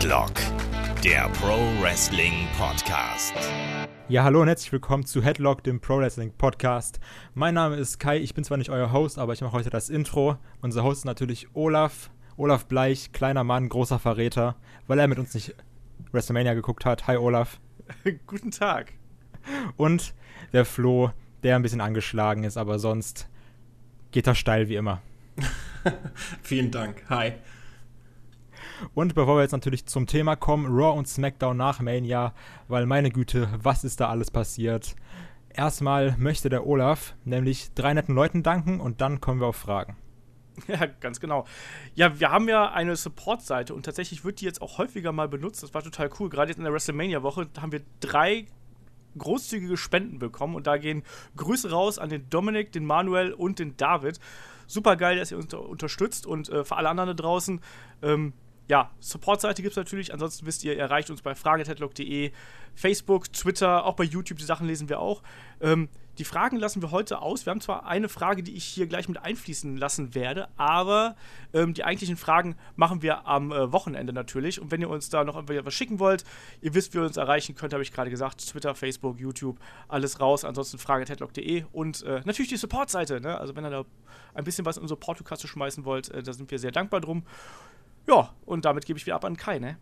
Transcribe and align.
Headlock, 0.00 0.32
der 1.04 1.28
Pro 1.28 1.58
Wrestling 1.82 2.48
Podcast. 2.56 3.34
Ja, 4.08 4.24
hallo 4.24 4.40
und 4.40 4.48
herzlich 4.48 4.72
willkommen 4.72 5.04
zu 5.04 5.22
Headlock, 5.22 5.62
dem 5.62 5.78
Pro 5.78 5.98
Wrestling 5.98 6.32
Podcast. 6.32 7.00
Mein 7.34 7.52
Name 7.52 7.76
ist 7.76 8.00
Kai, 8.00 8.16
ich 8.16 8.32
bin 8.32 8.42
zwar 8.42 8.56
nicht 8.56 8.70
euer 8.70 8.92
Host, 8.92 9.18
aber 9.18 9.34
ich 9.34 9.42
mache 9.42 9.52
heute 9.52 9.68
das 9.68 9.90
Intro. 9.90 10.38
Unser 10.62 10.84
Host 10.84 11.00
ist 11.00 11.04
natürlich 11.04 11.48
Olaf. 11.52 12.10
Olaf 12.38 12.64
Bleich, 12.64 13.12
kleiner 13.12 13.44
Mann, 13.44 13.68
großer 13.68 13.98
Verräter, 13.98 14.56
weil 14.86 14.98
er 14.98 15.06
mit 15.06 15.18
uns 15.18 15.34
nicht 15.34 15.54
WrestleMania 16.12 16.54
geguckt 16.54 16.86
hat. 16.86 17.06
Hi 17.06 17.18
Olaf. 17.18 17.60
Guten 18.26 18.52
Tag. 18.52 18.94
Und 19.76 20.14
der 20.54 20.64
Flo, 20.64 21.10
der 21.42 21.56
ein 21.56 21.62
bisschen 21.62 21.82
angeschlagen 21.82 22.44
ist, 22.44 22.56
aber 22.56 22.78
sonst 22.78 23.28
geht 24.12 24.26
er 24.26 24.34
steil 24.34 24.70
wie 24.70 24.76
immer. 24.76 25.02
Vielen 26.42 26.70
Dank. 26.70 27.04
Hi. 27.10 27.34
Und 28.94 29.14
bevor 29.14 29.36
wir 29.36 29.42
jetzt 29.42 29.52
natürlich 29.52 29.86
zum 29.86 30.06
Thema 30.06 30.36
kommen, 30.36 30.66
Raw 30.66 30.98
und 30.98 31.08
SmackDown 31.08 31.56
nach 31.56 31.80
Mania, 31.80 32.34
weil 32.68 32.86
meine 32.86 33.10
Güte, 33.10 33.48
was 33.56 33.84
ist 33.84 34.00
da 34.00 34.08
alles 34.08 34.30
passiert? 34.30 34.96
Erstmal 35.52 36.16
möchte 36.18 36.48
der 36.48 36.66
Olaf 36.66 37.14
nämlich 37.24 37.74
drei 37.74 37.92
netten 37.92 38.14
Leuten 38.14 38.42
danken 38.42 38.80
und 38.80 39.00
dann 39.00 39.20
kommen 39.20 39.40
wir 39.40 39.48
auf 39.48 39.56
Fragen. 39.56 39.96
Ja, 40.68 40.86
ganz 40.86 41.20
genau. 41.20 41.46
Ja, 41.94 42.20
wir 42.20 42.30
haben 42.30 42.48
ja 42.48 42.70
eine 42.70 42.94
Support-Seite 42.94 43.74
und 43.74 43.84
tatsächlich 43.84 44.24
wird 44.24 44.40
die 44.40 44.44
jetzt 44.44 44.60
auch 44.60 44.76
häufiger 44.76 45.10
mal 45.10 45.28
benutzt. 45.28 45.62
Das 45.62 45.72
war 45.72 45.82
total 45.82 46.10
cool. 46.18 46.28
Gerade 46.28 46.50
jetzt 46.50 46.58
in 46.58 46.64
der 46.64 46.72
WrestleMania-Woche 46.72 47.48
haben 47.58 47.72
wir 47.72 47.80
drei 48.00 48.46
großzügige 49.18 49.76
Spenden 49.76 50.18
bekommen 50.18 50.54
und 50.54 50.66
da 50.66 50.76
gehen 50.76 51.02
Grüße 51.36 51.70
raus 51.70 51.98
an 51.98 52.10
den 52.10 52.28
Dominik, 52.30 52.72
den 52.72 52.84
Manuel 52.84 53.32
und 53.32 53.58
den 53.58 53.76
David. 53.76 54.20
Super 54.66 54.96
geil, 54.96 55.16
dass 55.16 55.32
ihr 55.32 55.38
uns 55.38 55.52
unterstützt 55.52 56.26
und 56.26 56.48
äh, 56.48 56.64
für 56.64 56.76
alle 56.76 56.88
anderen 56.88 57.08
da 57.08 57.14
draußen. 57.14 57.60
Ähm, 58.02 58.32
ja, 58.70 58.88
Support-Seite 59.00 59.62
gibt 59.62 59.72
es 59.72 59.76
natürlich. 59.76 60.12
Ansonsten 60.12 60.46
wisst 60.46 60.62
ihr, 60.62 60.74
ihr 60.74 60.78
erreicht 60.78 61.10
uns 61.10 61.22
bei 61.22 61.34
fragetetlock.de, 61.34 62.30
Facebook, 62.76 63.32
Twitter, 63.32 63.84
auch 63.84 63.96
bei 63.96 64.04
YouTube. 64.04 64.38
Die 64.38 64.44
Sachen 64.44 64.68
lesen 64.68 64.88
wir 64.88 65.00
auch. 65.00 65.22
Ähm, 65.60 65.88
die 66.18 66.24
Fragen 66.24 66.56
lassen 66.56 66.80
wir 66.80 66.92
heute 66.92 67.20
aus. 67.20 67.46
Wir 67.46 67.50
haben 67.50 67.60
zwar 67.60 67.86
eine 67.86 68.08
Frage, 68.08 68.44
die 68.44 68.54
ich 68.54 68.64
hier 68.64 68.86
gleich 68.86 69.08
mit 69.08 69.18
einfließen 69.18 69.76
lassen 69.76 70.14
werde, 70.14 70.48
aber 70.56 71.16
ähm, 71.52 71.74
die 71.74 71.82
eigentlichen 71.82 72.16
Fragen 72.16 72.54
machen 72.76 73.02
wir 73.02 73.26
am 73.26 73.50
äh, 73.50 73.72
Wochenende 73.72 74.12
natürlich. 74.12 74.60
Und 74.60 74.70
wenn 74.70 74.80
ihr 74.80 74.88
uns 74.88 75.08
da 75.08 75.24
noch 75.24 75.42
was 75.48 75.74
schicken 75.74 75.98
wollt, 75.98 76.22
ihr 76.60 76.72
wisst, 76.72 76.94
wie 76.94 76.98
ihr 76.98 77.04
uns 77.04 77.16
erreichen 77.16 77.56
könnt, 77.56 77.72
habe 77.72 77.82
ich 77.82 77.90
gerade 77.90 78.10
gesagt. 78.10 78.46
Twitter, 78.46 78.76
Facebook, 78.76 79.18
YouTube, 79.18 79.58
alles 79.88 80.20
raus. 80.20 80.44
Ansonsten 80.44 80.78
fragetetlock.de 80.78 81.64
und 81.72 82.04
äh, 82.04 82.20
natürlich 82.24 82.50
die 82.50 82.56
Support-Seite. 82.56 83.20
Ne? 83.20 83.36
Also 83.36 83.56
wenn 83.56 83.64
ihr 83.64 83.70
da 83.70 83.84
ein 84.34 84.44
bisschen 84.44 84.64
was 84.64 84.76
in 84.76 84.82
unsere 84.82 85.00
Portokasse 85.00 85.48
schmeißen 85.48 85.84
wollt, 85.84 86.08
äh, 86.10 86.22
da 86.22 86.32
sind 86.32 86.52
wir 86.52 86.60
sehr 86.60 86.70
dankbar 86.70 87.00
drum. 87.00 87.24
Ja, 88.08 88.34
und 88.46 88.64
damit 88.64 88.86
gebe 88.86 88.98
ich 88.98 89.06
wieder 89.06 89.16
ab 89.16 89.24
an 89.24 89.36
Kai, 89.36 89.58
ne? 89.58 89.76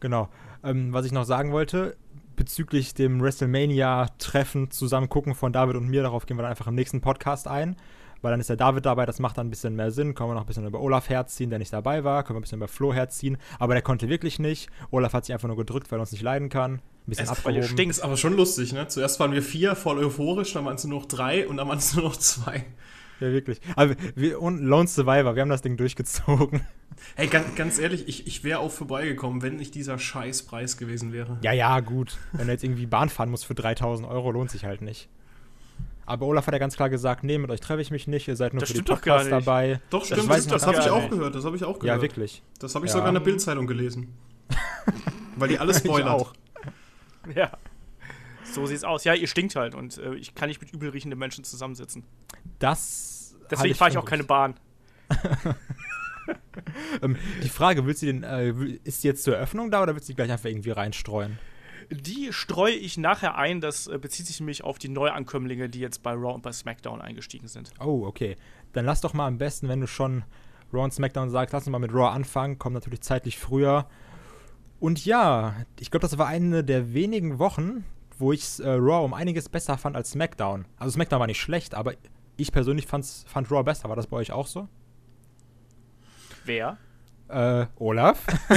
Genau. 0.00 0.28
Ähm, 0.62 0.92
was 0.92 1.06
ich 1.06 1.12
noch 1.12 1.24
sagen 1.24 1.52
wollte, 1.52 1.96
bezüglich 2.36 2.94
dem 2.94 3.20
WrestleMania-Treffen 3.20 4.70
zusammen 4.70 5.08
gucken 5.08 5.34
von 5.34 5.52
David 5.52 5.76
und 5.76 5.88
mir, 5.88 6.02
darauf 6.02 6.26
gehen 6.26 6.36
wir 6.36 6.42
dann 6.42 6.50
einfach 6.50 6.66
im 6.66 6.74
nächsten 6.74 7.00
Podcast 7.00 7.48
ein. 7.48 7.76
Weil 8.24 8.30
dann 8.30 8.40
ist 8.40 8.48
der 8.48 8.56
David 8.56 8.86
dabei, 8.86 9.04
das 9.04 9.18
macht 9.18 9.36
dann 9.36 9.48
ein 9.48 9.50
bisschen 9.50 9.76
mehr 9.76 9.90
Sinn. 9.90 10.14
Können 10.14 10.30
wir 10.30 10.34
noch 10.34 10.44
ein 10.44 10.46
bisschen 10.46 10.66
über 10.66 10.80
Olaf 10.80 11.10
herziehen, 11.10 11.50
der 11.50 11.58
nicht 11.58 11.74
dabei 11.74 12.04
war. 12.04 12.22
Können 12.22 12.36
wir 12.36 12.40
ein 12.40 12.42
bisschen 12.42 12.56
über 12.56 12.68
Flo 12.68 12.94
herziehen. 12.94 13.36
Aber 13.58 13.74
der 13.74 13.82
konnte 13.82 14.08
wirklich 14.08 14.38
nicht. 14.38 14.70
Olaf 14.90 15.12
hat 15.12 15.26
sich 15.26 15.34
einfach 15.34 15.46
nur 15.46 15.58
gedrückt, 15.58 15.92
weil 15.92 15.98
er 15.98 16.00
uns 16.00 16.12
nicht 16.12 16.22
leiden 16.22 16.48
kann. 16.48 16.76
Ein 16.76 16.80
bisschen 17.04 17.24
es 17.24 17.30
abgehoben. 17.30 17.64
Stinkt. 17.64 17.96
Ist 17.96 18.00
aber 18.00 18.16
schon 18.16 18.34
lustig, 18.34 18.72
ne? 18.72 18.88
Zuerst 18.88 19.20
waren 19.20 19.32
wir 19.32 19.42
vier, 19.42 19.76
voll 19.76 19.98
euphorisch, 19.98 20.54
dann 20.54 20.64
waren 20.64 20.76
es 20.76 20.84
nur 20.84 21.00
noch 21.00 21.06
drei 21.06 21.46
und 21.46 21.58
dann 21.58 21.68
waren 21.68 21.76
es 21.76 21.94
nur 21.94 22.04
noch 22.04 22.16
zwei. 22.16 22.64
Ja, 23.24 23.32
wirklich. 23.32 23.58
Aber 23.74 23.94
wir, 24.14 24.42
und 24.42 24.58
Lone 24.58 24.86
Survivor, 24.86 25.34
wir 25.34 25.40
haben 25.40 25.48
das 25.48 25.62
Ding 25.62 25.78
durchgezogen. 25.78 26.60
Hey, 27.16 27.26
ganz, 27.26 27.54
ganz 27.54 27.78
ehrlich, 27.78 28.06
ich, 28.06 28.26
ich 28.26 28.44
wäre 28.44 28.58
auch 28.58 28.70
vorbeigekommen, 28.70 29.40
wenn 29.40 29.56
nicht 29.56 29.74
dieser 29.74 29.98
Scheißpreis 29.98 30.76
gewesen 30.76 31.12
wäre. 31.12 31.38
Ja, 31.42 31.52
ja, 31.52 31.80
gut. 31.80 32.18
Wenn 32.32 32.46
du 32.46 32.52
jetzt 32.52 32.62
irgendwie 32.62 32.86
Bahn 32.86 33.08
fahren 33.08 33.30
musst 33.30 33.46
für 33.46 33.54
3000 33.54 34.06
Euro, 34.06 34.30
lohnt 34.30 34.50
sich 34.50 34.64
halt 34.64 34.82
nicht. 34.82 35.08
Aber 36.04 36.26
Olaf 36.26 36.46
hat 36.46 36.52
ja 36.52 36.58
ganz 36.58 36.76
klar 36.76 36.90
gesagt, 36.90 37.24
nee, 37.24 37.38
mit 37.38 37.50
euch 37.50 37.60
treffe 37.60 37.80
ich 37.80 37.90
mich 37.90 38.06
nicht, 38.06 38.28
ihr 38.28 38.36
seid 38.36 38.52
nur 38.52 38.60
das 38.60 38.70
für 38.70 38.76
die 38.76 38.82
Podcasts 38.82 39.30
dabei. 39.30 39.80
Doch, 39.88 40.04
stimmt, 40.04 40.28
das, 40.28 40.46
das, 40.46 40.46
das 40.46 40.66
habe 40.66 40.78
ich 40.78 40.90
auch 40.90 41.08
gehört, 41.08 41.34
das 41.34 41.44
habe 41.46 41.56
ich 41.56 41.64
auch 41.64 41.78
gehört. 41.78 41.96
Ja, 41.96 42.02
wirklich. 42.02 42.42
Das 42.58 42.74
habe 42.74 42.84
ich 42.84 42.90
ja. 42.90 42.98
sogar 42.98 43.08
in 43.08 43.14
der 43.14 43.22
Bildzeitung 43.22 43.66
gelesen. 43.66 44.12
Weil 45.36 45.48
die 45.48 45.58
alles 45.58 45.78
spoilert. 45.78 46.10
auch. 46.10 46.34
Ja. 47.34 47.52
So 48.44 48.66
sieht's 48.66 48.84
aus. 48.84 49.04
Ja, 49.04 49.14
ihr 49.14 49.26
stinkt 49.26 49.56
halt 49.56 49.74
und 49.74 49.98
äh, 49.98 50.14
ich 50.14 50.34
kann 50.34 50.48
nicht 50.48 50.60
mit 50.60 50.72
übelriechenden 50.72 51.18
Menschen 51.18 51.44
zusammensitzen. 51.44 52.04
Das. 52.58 53.13
Deswegen 53.50 53.74
fahre 53.74 53.90
ich 53.90 53.98
auch 53.98 54.04
keine 54.04 54.24
Bahn. 54.24 54.54
ähm, 57.02 57.16
die 57.42 57.48
Frage, 57.48 57.86
willst 57.86 58.02
du 58.02 58.06
den, 58.06 58.22
äh, 58.22 58.52
ist 58.84 59.04
die 59.04 59.08
jetzt 59.08 59.24
zur 59.24 59.36
Eröffnung 59.36 59.70
da 59.70 59.82
oder 59.82 59.94
willst 59.94 60.08
du 60.08 60.12
die 60.12 60.16
gleich 60.16 60.30
einfach 60.30 60.48
irgendwie 60.48 60.70
reinstreuen? 60.70 61.38
Die 61.90 62.32
streue 62.32 62.74
ich 62.74 62.96
nachher 62.96 63.36
ein. 63.36 63.60
Das 63.60 63.86
äh, 63.86 63.98
bezieht 63.98 64.26
sich 64.26 64.40
nämlich 64.40 64.64
auf 64.64 64.78
die 64.78 64.88
Neuankömmlinge, 64.88 65.68
die 65.68 65.80
jetzt 65.80 66.02
bei 66.02 66.12
Raw 66.12 66.34
und 66.34 66.42
bei 66.42 66.52
SmackDown 66.52 67.00
eingestiegen 67.00 67.48
sind. 67.48 67.70
Oh, 67.80 68.04
okay. 68.06 68.36
Dann 68.72 68.86
lass 68.86 69.00
doch 69.00 69.12
mal 69.12 69.26
am 69.26 69.38
besten, 69.38 69.68
wenn 69.68 69.80
du 69.80 69.86
schon 69.86 70.24
Raw 70.72 70.84
und 70.84 70.92
SmackDown 70.92 71.30
sagst, 71.30 71.52
lass 71.52 71.66
uns 71.66 71.72
mal 71.72 71.78
mit 71.78 71.92
Raw 71.92 72.08
anfangen. 72.08 72.58
Kommt 72.58 72.74
natürlich 72.74 73.02
zeitlich 73.02 73.38
früher. 73.38 73.86
Und 74.80 75.04
ja, 75.04 75.54
ich 75.78 75.90
glaube, 75.90 76.02
das 76.02 76.18
war 76.18 76.26
eine 76.26 76.64
der 76.64 76.94
wenigen 76.94 77.38
Wochen, 77.38 77.84
wo 78.18 78.32
ich 78.32 78.60
äh, 78.60 78.68
Raw 78.68 79.04
um 79.04 79.14
einiges 79.14 79.48
besser 79.48 79.78
fand 79.78 79.96
als 79.96 80.10
SmackDown. 80.10 80.66
Also 80.78 80.94
SmackDown 80.94 81.20
war 81.20 81.26
nicht 81.26 81.40
schlecht, 81.40 81.74
aber 81.74 81.94
ich 82.36 82.52
persönlich 82.52 82.86
fand's, 82.86 83.24
fand 83.28 83.50
Raw 83.50 83.62
besser. 83.62 83.88
War 83.88 83.96
das 83.96 84.06
bei 84.06 84.16
euch 84.16 84.32
auch 84.32 84.46
so? 84.46 84.68
Wer? 86.44 86.78
Äh, 87.28 87.66
Olaf? 87.76 88.26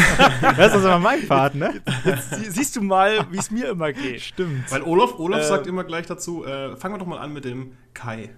das 0.57 0.75
ist 0.75 0.83
immer 0.83 0.99
mein 0.99 1.27
Part, 1.27 1.55
ne? 1.55 1.81
Jetzt, 2.03 2.31
jetzt 2.31 2.55
siehst 2.55 2.75
du 2.75 2.81
mal, 2.81 3.31
wie 3.31 3.37
es 3.37 3.49
mir 3.49 3.69
immer 3.69 3.93
geht. 3.93 4.21
Stimmt. 4.21 4.69
Weil 4.71 4.83
Olaf, 4.83 5.17
Olaf 5.19 5.41
äh, 5.41 5.43
sagt 5.43 5.67
immer 5.67 5.83
gleich 5.83 6.05
dazu, 6.05 6.45
äh, 6.45 6.75
fangen 6.75 6.95
wir 6.95 6.99
doch 6.99 7.07
mal 7.07 7.19
an 7.19 7.31
mit 7.31 7.45
dem 7.45 7.77
Kai. 7.93 8.29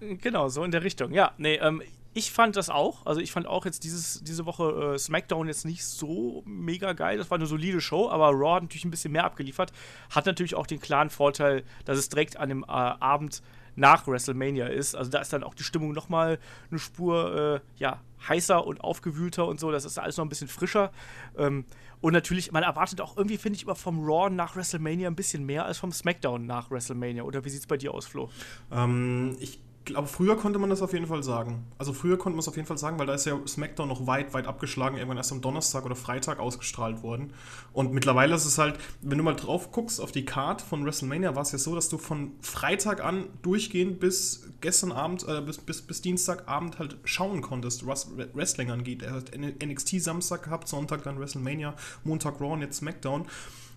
Genau, 0.00 0.48
so 0.48 0.62
in 0.62 0.70
der 0.70 0.84
Richtung. 0.84 1.12
Ja, 1.12 1.32
nee, 1.38 1.54
ähm, 1.54 1.82
ich 2.12 2.32
fand 2.32 2.56
das 2.56 2.70
auch. 2.70 3.04
Also 3.06 3.20
ich 3.20 3.32
fand 3.32 3.46
auch 3.46 3.64
jetzt 3.64 3.84
dieses, 3.84 4.22
diese 4.22 4.46
Woche 4.46 4.94
äh, 4.94 4.98
SmackDown 4.98 5.48
jetzt 5.48 5.64
nicht 5.64 5.84
so 5.84 6.42
mega 6.46 6.92
geil. 6.92 7.18
Das 7.18 7.30
war 7.30 7.36
eine 7.36 7.46
solide 7.46 7.80
Show, 7.80 8.10
aber 8.10 8.30
Raw 8.30 8.56
hat 8.56 8.62
natürlich 8.62 8.84
ein 8.84 8.90
bisschen 8.90 9.12
mehr 9.12 9.24
abgeliefert. 9.24 9.72
Hat 10.10 10.26
natürlich 10.26 10.54
auch 10.54 10.66
den 10.66 10.80
klaren 10.80 11.10
Vorteil, 11.10 11.62
dass 11.84 11.98
es 11.98 12.08
direkt 12.08 12.36
an 12.36 12.48
dem 12.48 12.62
äh, 12.62 12.68
Abend 12.68 13.42
nach 13.76 14.06
WrestleMania 14.06 14.66
ist. 14.66 14.94
Also 14.94 15.10
da 15.10 15.20
ist 15.20 15.32
dann 15.32 15.44
auch 15.44 15.54
die 15.54 15.62
Stimmung 15.62 15.92
nochmal 15.92 16.38
eine 16.70 16.78
Spur 16.78 17.62
äh, 17.62 17.80
ja, 17.80 18.00
heißer 18.28 18.66
und 18.66 18.80
aufgewühlter 18.80 19.46
und 19.46 19.60
so. 19.60 19.70
Das 19.70 19.84
ist 19.84 19.98
alles 19.98 20.16
noch 20.16 20.24
ein 20.24 20.28
bisschen 20.28 20.48
frischer. 20.48 20.90
Ähm, 21.36 21.64
und 22.00 22.12
natürlich, 22.12 22.52
man 22.52 22.62
erwartet 22.62 23.00
auch 23.00 23.16
irgendwie, 23.16 23.38
finde 23.38 23.56
ich, 23.56 23.62
immer 23.62 23.74
vom 23.74 24.04
Raw 24.04 24.28
nach 24.30 24.56
WrestleMania 24.56 25.08
ein 25.08 25.16
bisschen 25.16 25.46
mehr 25.46 25.64
als 25.64 25.78
vom 25.78 25.92
SmackDown 25.92 26.46
nach 26.46 26.70
WrestleMania. 26.70 27.22
Oder 27.22 27.44
wie 27.44 27.50
sieht 27.50 27.60
es 27.60 27.66
bei 27.66 27.76
dir 27.76 27.94
aus, 27.94 28.06
Flo? 28.06 28.30
Ähm, 28.70 29.36
ich 29.40 29.60
glaube, 29.86 30.08
früher 30.08 30.36
konnte 30.36 30.58
man 30.58 30.68
das 30.68 30.82
auf 30.82 30.92
jeden 30.92 31.06
Fall 31.06 31.22
sagen. 31.22 31.64
Also 31.78 31.92
früher 31.92 32.18
konnte 32.18 32.36
man 32.36 32.40
es 32.40 32.48
auf 32.48 32.56
jeden 32.56 32.68
Fall 32.68 32.76
sagen, 32.76 32.98
weil 32.98 33.06
da 33.06 33.14
ist 33.14 33.24
ja 33.24 33.38
SmackDown 33.46 33.88
noch 33.88 34.06
weit, 34.06 34.34
weit 34.34 34.46
abgeschlagen, 34.46 34.96
irgendwann 34.96 35.16
erst 35.16 35.32
am 35.32 35.40
Donnerstag 35.40 35.84
oder 35.86 35.96
Freitag 35.96 36.38
ausgestrahlt 36.38 37.02
worden. 37.02 37.32
Und 37.72 37.92
mittlerweile 37.92 38.34
ist 38.34 38.44
es 38.44 38.58
halt, 38.58 38.78
wenn 39.00 39.16
du 39.16 39.24
mal 39.24 39.34
drauf 39.34 39.72
guckst 39.72 40.00
auf 40.00 40.12
die 40.12 40.24
Card 40.24 40.60
von 40.60 40.84
WrestleMania, 40.84 41.34
war 41.34 41.42
es 41.42 41.52
ja 41.52 41.58
so, 41.58 41.74
dass 41.74 41.88
du 41.88 41.98
von 41.98 42.32
Freitag 42.40 43.02
an 43.02 43.28
durchgehend 43.42 44.00
bis 44.00 44.48
gestern 44.60 44.92
Abend, 44.92 45.26
äh, 45.28 45.40
bis, 45.40 45.58
bis, 45.58 45.82
bis 45.82 46.02
Dienstagabend 46.02 46.78
halt 46.78 46.98
schauen 47.04 47.40
konntest, 47.40 47.86
was 47.86 48.10
Wrestling 48.34 48.70
angeht. 48.70 49.02
Er 49.02 49.14
hat 49.14 49.32
NXT 49.36 50.02
Samstag 50.02 50.42
gehabt, 50.42 50.68
Sonntag 50.68 51.02
dann 51.04 51.18
WrestleMania, 51.18 51.74
Montag 52.04 52.40
Raw 52.40 52.52
und 52.52 52.60
jetzt 52.60 52.78
SmackDown. 52.78 53.26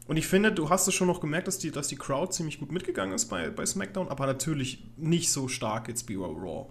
Und 0.09 0.17
ich 0.17 0.25
finde, 0.25 0.51
du 0.51 0.71
hast 0.71 0.87
es 0.87 0.95
schon 0.95 1.05
noch 1.05 1.21
gemerkt, 1.21 1.47
dass 1.47 1.59
die, 1.59 1.69
dass 1.69 1.87
die 1.87 1.95
Crowd 1.95 2.31
ziemlich 2.33 2.59
gut 2.59 2.71
mitgegangen 2.71 3.13
ist 3.13 3.27
bei, 3.27 3.51
bei 3.51 3.63
SmackDown, 3.63 4.07
aber 4.07 4.25
natürlich 4.25 4.83
nicht 4.97 5.31
so 5.31 5.47
stark 5.47 5.87
jetzt 5.87 6.09
wie 6.09 6.15
Raw. 6.15 6.65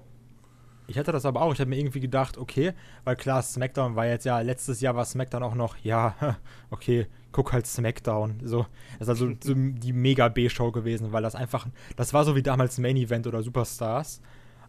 Ich 0.88 0.98
hatte 0.98 1.12
das 1.12 1.24
aber 1.24 1.42
auch. 1.42 1.52
Ich 1.52 1.60
habe 1.60 1.70
mir 1.70 1.78
irgendwie 1.78 2.00
gedacht, 2.00 2.36
okay, 2.36 2.72
weil 3.04 3.14
klar, 3.14 3.40
SmackDown 3.40 3.94
war 3.94 4.06
jetzt 4.06 4.24
ja, 4.24 4.40
letztes 4.40 4.80
Jahr 4.80 4.96
war 4.96 5.04
SmackDown 5.04 5.44
auch 5.44 5.54
noch, 5.54 5.76
ja, 5.84 6.16
okay, 6.70 7.06
guck 7.30 7.52
halt 7.52 7.68
SmackDown. 7.68 8.40
So, 8.42 8.66
das 8.98 9.02
ist 9.06 9.08
also 9.08 9.30
so 9.40 9.54
die 9.54 9.92
mega 9.92 10.26
B-Show 10.26 10.72
gewesen, 10.72 11.12
weil 11.12 11.22
das 11.22 11.36
einfach, 11.36 11.68
das 11.94 12.12
war 12.12 12.24
so 12.24 12.34
wie 12.34 12.42
damals 12.42 12.78
Main 12.78 12.96
Event 12.96 13.28
oder 13.28 13.44
Superstars. 13.44 14.20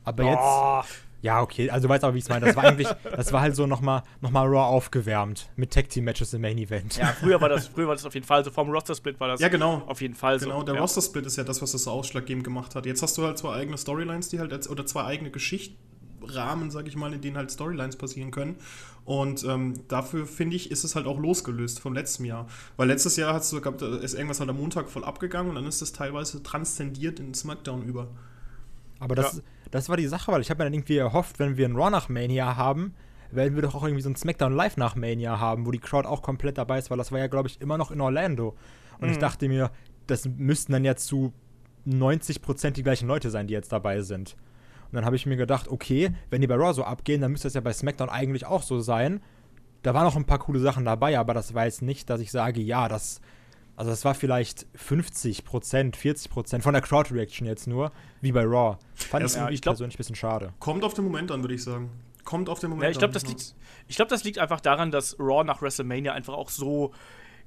Aber 0.04 0.24
jetzt. 0.26 1.09
Ja, 1.22 1.42
okay, 1.42 1.70
also 1.70 1.88
du 1.88 1.94
weißt 1.94 2.06
auch, 2.06 2.14
wie 2.14 2.20
ich 2.20 2.24
es 2.24 2.30
meine. 2.30 2.46
Das 2.46 2.56
war 2.56 2.64
eigentlich, 2.64 2.88
das 3.16 3.34
war 3.34 3.42
halt 3.42 3.56
so 3.56 3.68
nochmal 3.68 4.04
noch 4.22 4.32
mal 4.32 4.46
Raw 4.46 4.60
aufgewärmt 4.60 5.50
mit 5.56 5.72
Tag 5.72 5.90
Team 5.90 6.06
Matches 6.06 6.34
im 6.34 6.42
Main 6.42 6.58
Event. 6.58 6.98
Ja, 6.98 7.08
früher 7.08 7.42
war 7.42 7.50
das, 7.50 7.68
früher 7.74 7.88
war 7.88 7.96
das 7.96 8.06
auf 8.06 8.14
jeden 8.14 8.26
Fall 8.26 8.44
so. 8.44 8.52
Vom 8.52 8.70
Roster 8.70 8.96
Split 8.96 9.20
war 9.20 9.28
das 9.28 9.40
ja, 9.40 9.50
genau. 9.50 9.84
auf 9.88 10.02
jeden 10.02 10.16
Fall 10.16 10.40
so. 10.40 10.46
Genau, 10.48 10.64
der 10.64 10.76
ja. 10.76 10.82
Roster 10.82 11.02
Split 11.02 11.26
ist 11.26 11.38
ja 11.38 11.44
das, 11.44 11.62
was 11.62 11.74
das 11.74 11.84
so 11.84 11.92
ausschlaggebend 11.92 12.44
gemacht 12.44 12.76
hat. 12.76 12.86
Jetzt 12.86 13.02
hast 13.02 13.18
du 13.18 13.24
halt 13.24 13.38
zwei 13.38 13.54
eigene 13.54 13.78
Storylines, 13.78 14.30
die 14.30 14.40
halt, 14.40 14.70
oder 14.70 14.86
zwei 14.86 15.04
eigene 15.04 15.30
Geschichtrahmen, 15.30 16.72
sag 16.72 16.88
ich 16.88 16.96
mal, 16.96 17.14
in 17.14 17.22
denen 17.22 17.38
halt 17.38 17.52
Storylines 17.52 17.98
passieren 17.98 18.32
können. 18.32 18.56
Und 19.04 19.44
ähm, 19.44 19.74
dafür 19.88 20.26
finde 20.26 20.56
ich, 20.56 20.72
ist 20.72 20.84
es 20.84 20.96
halt 20.96 21.08
auch 21.08 21.20
losgelöst 21.20 21.80
vom 21.80 21.94
letzten 21.94 22.26
Jahr. 22.26 22.48
Weil 22.78 22.88
letztes 22.88 23.18
Jahr 23.18 23.34
hat's 23.34 23.52
gehabt, 23.52 23.82
ist 23.82 24.14
irgendwas 24.14 24.40
halt 24.40 24.50
am 24.50 24.58
Montag 24.58 24.90
voll 24.90 25.04
abgegangen 25.04 25.50
und 25.50 25.56
dann 25.56 25.66
ist 25.66 25.82
das 25.82 25.92
teilweise 25.92 26.44
transzendiert 26.44 27.20
in 27.20 27.34
SmackDown 27.34 27.84
über. 27.84 28.08
Aber 29.00 29.16
das, 29.16 29.38
ja. 29.38 29.42
das 29.72 29.90
war 29.90 29.98
die 29.98 30.08
Sache, 30.08 30.32
weil 30.32 30.42
ich 30.42 30.50
habe 30.50 30.60
mir 30.60 30.66
dann 30.66 30.74
irgendwie 30.74 30.98
erhofft, 30.98 31.40
wenn 31.40 31.58
wir 31.58 31.68
ein 31.68 31.76
Raw 31.76 31.90
nach 31.90 32.10
Mania 32.10 32.56
haben, 32.56 32.94
werden 33.32 33.56
wir 33.56 33.62
doch 33.62 33.76
auch 33.76 33.84
irgendwie 33.84 34.02
so 34.02 34.10
ein 34.10 34.16
Smackdown 34.16 34.54
Live 34.54 34.78
nach 34.78 34.96
Mania 34.96 35.40
haben, 35.40 35.66
wo 35.66 35.72
die 35.72 35.80
Crowd 35.80 36.08
auch 36.08 36.22
komplett 36.22 36.58
dabei 36.58 36.80
ist, 36.80 36.90
weil 36.90 36.98
das 36.98 37.12
war 37.12 37.20
ja, 37.20 37.28
glaube 37.28 37.48
ich, 37.48 37.62
immer 37.62 37.78
noch 37.78 37.92
in 37.92 38.02
Orlando. 38.02 38.56
Und 39.00 39.08
mhm. 39.08 39.14
ich 39.14 39.20
dachte 39.20 39.48
mir, 39.48 39.72
das 40.08 40.26
müssten 40.26 40.72
dann 40.72 40.84
ja 40.84 40.96
zu 40.96 41.34
90 41.86 42.42
Prozent 42.42 42.78
die 42.78 42.84
gleichen 42.84 43.08
Leute 43.08 43.30
sein, 43.30 43.48
die 43.48 43.54
jetzt 43.54 43.72
dabei 43.72 44.02
sind. 44.02 44.36
Und 44.92 44.96
dann 44.96 45.06
habe 45.06 45.16
ich 45.16 45.26
mir 45.26 45.38
gedacht, 45.38 45.68
okay, 45.68 46.12
wenn 46.32 46.42
die 46.42 46.48
bei 46.48 46.56
Raw 46.56 46.74
so 46.74 46.84
abgehen, 46.84 47.22
dann 47.22 47.32
müsste 47.32 47.48
das 47.48 47.54
ja 47.54 47.62
bei 47.62 47.74
SmackDown 47.74 48.10
eigentlich 48.10 48.46
auch 48.46 48.64
so 48.64 48.80
sein. 48.80 49.22
Da 49.84 49.94
waren 49.94 50.04
noch 50.04 50.16
ein 50.16 50.26
paar 50.26 50.40
coole 50.40 50.60
Sachen 50.60 50.84
dabei, 50.84 51.18
aber 51.18 51.34
das 51.34 51.54
war 51.54 51.66
jetzt 51.66 51.84
nicht, 51.84 52.10
dass 52.10 52.20
ich 52.22 52.32
sage, 52.32 52.60
ja, 52.62 52.90
das, 52.90 53.22
also 53.80 53.92
das 53.92 54.04
war 54.04 54.14
vielleicht 54.14 54.68
50 54.76 55.46
Prozent, 55.46 55.96
40 55.96 56.30
Prozent 56.30 56.64
von 56.66 56.74
der 56.74 56.82
Crowd 56.82 57.14
Reaction 57.14 57.48
jetzt 57.48 57.66
nur, 57.66 57.94
wie 58.20 58.34
bei 58.34 58.44
Raw. 58.44 58.78
Fand 58.94 59.34
ja, 59.34 59.48
ich, 59.48 59.54
ich 59.54 59.62
glaub, 59.62 59.76
persönlich 59.76 59.96
ein 59.96 59.98
bisschen 59.98 60.18
schade. 60.18 60.54
Kommt 60.60 60.84
auf 60.84 60.96
den 60.96 61.06
Moment 61.06 61.32
an, 61.32 61.42
würde 61.44 61.56
ich 61.56 61.64
sagen. 61.64 61.90
Kommt 62.26 62.50
auf 62.50 62.60
den 62.60 62.72
Moment 62.72 62.84
ja, 62.84 62.90
ich 62.90 62.98
glaub, 62.98 63.12
an. 63.12 63.14
Das 63.14 63.26
liegt, 63.26 63.56
ich 63.88 63.96
glaube, 63.96 64.10
das 64.10 64.26
liegt 64.26 64.38
einfach 64.38 64.60
daran, 64.60 64.92
dass 64.92 65.18
Raw 65.18 65.46
nach 65.46 65.62
WrestleMania 65.62 66.12
einfach 66.12 66.34
auch 66.34 66.50
so 66.50 66.92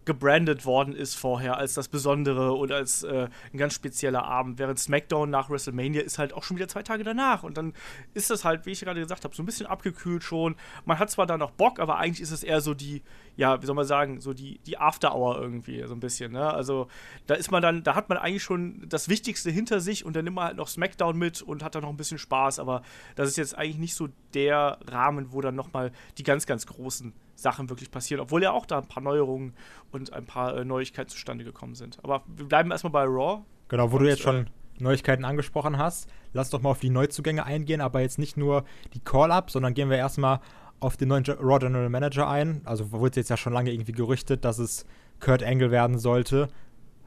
gebrandet 0.05 0.67
worden 0.67 0.95
ist 0.95 1.15
vorher 1.15 1.57
als 1.57 1.75
das 1.75 1.89
Besondere 1.89 2.57
oder 2.57 2.77
als 2.77 3.05
äh, 3.05 3.29
ein 3.53 3.59
ganz 3.59 3.75
spezieller 3.75 4.25
Abend. 4.25 4.59
Während 4.59 4.79
SmackDown 4.79 5.31
nach 5.31 5.49
WrestleMania 5.49 6.03
ist 6.03 6.19
halt 6.19 6.33
auch 6.33 6.43
schon 6.43 6.57
wieder 6.57 6.69
zwei 6.69 6.83
Tage 6.83 7.05
danach. 7.05 7.45
Und 7.45 7.57
dann 7.57 7.73
ist 8.15 8.31
das 8.31 8.45
halt, 8.45 8.67
wie 8.67 8.73
ich 8.73 8.81
gerade 8.81 9.01
gesagt 9.01 9.25
habe, 9.25 9.35
so 9.35 9.43
ein 9.43 9.47
bisschen 9.47 9.67
abgekühlt 9.67 10.25
schon. 10.25 10.57
Man 10.85 10.99
hat 10.99 11.11
zwar 11.11 11.27
da 11.27 11.39
noch 11.39 11.53
Bock, 11.53 11.79
aber 11.79 11.99
eigentlich 11.99 12.21
ist 12.21 12.33
es 12.33 12.43
eher 12.43 12.61
so 12.61 12.75
die, 12.75 13.03
ja, 13.37 13.63
wie 13.63 13.67
soll 13.67 13.77
man 13.77 13.87
sagen, 13.87 14.21
so 14.21 14.33
die, 14.33 14.59
die 14.67 14.79
After-Hour 14.79 15.41
irgendwie, 15.41 15.85
so 15.87 15.95
ein 15.95 16.01
bisschen. 16.01 16.33
Ne? 16.33 16.53
Also 16.53 16.89
da 17.27 17.35
ist 17.35 17.51
man 17.51 17.63
dann, 17.63 17.85
da 17.85 17.95
hat 17.95 18.09
man 18.09 18.19
eigentlich 18.19 18.43
schon 18.43 18.85
das 18.89 19.09
Wichtigste 19.09 19.51
hinter 19.51 19.81
sich 19.81 20.05
und 20.05 20.17
dann 20.17 20.25
nimmt 20.25 20.37
man 20.37 20.47
halt 20.47 20.57
noch 20.57 20.69
SmackDown 20.69 21.17
mit 21.17 21.43
und 21.43 21.63
hat 21.63 21.77
da 21.77 21.81
noch 21.81 21.91
ein 21.91 21.97
bisschen 21.97 22.19
Spaß. 22.19 22.59
Aber 22.59 22.83
das 23.15 23.29
ist 23.29 23.37
jetzt 23.37 23.57
eigentlich 23.57 23.79
nicht 23.79 23.95
so 23.95 24.09
der 24.35 24.79
Rahmen, 24.89 25.33
wo 25.33 25.41
dann 25.41 25.55
nochmal 25.55 25.93
die 26.19 26.25
ganz, 26.25 26.47
ganz 26.47 26.67
großen 26.67 27.13
Sachen 27.43 27.69
wirklich 27.69 27.91
passieren, 27.91 28.21
obwohl 28.21 28.43
ja 28.43 28.53
auch 28.53 28.67
da 28.67 28.79
ein 28.79 28.89
paar 28.89 29.03
Neuerungen 29.03 29.55
und 29.91 30.13
ein 30.13 30.25
paar 30.25 30.57
äh, 30.57 30.65
Neuigkeiten 30.65 31.11
zustande 31.11 31.45
gekommen 31.45 31.75
sind. 31.75 31.99
Aber 32.03 32.23
wir 32.27 32.47
bleiben 32.47 32.71
erstmal 32.71 32.93
bei 32.93 33.05
Raw. 33.05 33.43
Genau, 33.69 33.91
wo 33.91 33.97
und, 33.97 34.05
du 34.05 34.09
jetzt 34.09 34.23
schon 34.23 34.47
Neuigkeiten 34.79 35.25
angesprochen 35.25 35.79
hast, 35.79 36.09
lass 36.33 36.51
doch 36.51 36.61
mal 36.61 36.71
auf 36.71 36.81
die 36.81 36.91
Neuzugänge 36.91 37.45
eingehen, 37.45 37.81
aber 37.81 38.01
jetzt 38.01 38.19
nicht 38.19 38.37
nur 38.37 38.65
die 38.95 39.01
Call-Up, 39.01 39.51
sondern 39.51 39.75
gehen 39.75 39.91
wir 39.91 39.97
erstmal 39.97 40.41
auf 40.81 40.97
den 40.97 41.09
neuen 41.09 41.25
Raw 41.25 41.59
General 41.59 41.89
Manager 41.89 42.29
ein. 42.29 42.63
Also 42.65 42.91
wurde 42.91 43.21
jetzt 43.21 43.31
ja 43.31 43.37
schon 43.37 43.53
lange 43.53 43.73
irgendwie 43.73 43.93
gerüchtet, 43.93 44.45
dass 44.45 44.59
es 44.59 44.85
Kurt 45.21 45.43
Angle 45.43 45.71
werden 45.71 45.99
sollte. 45.99 46.49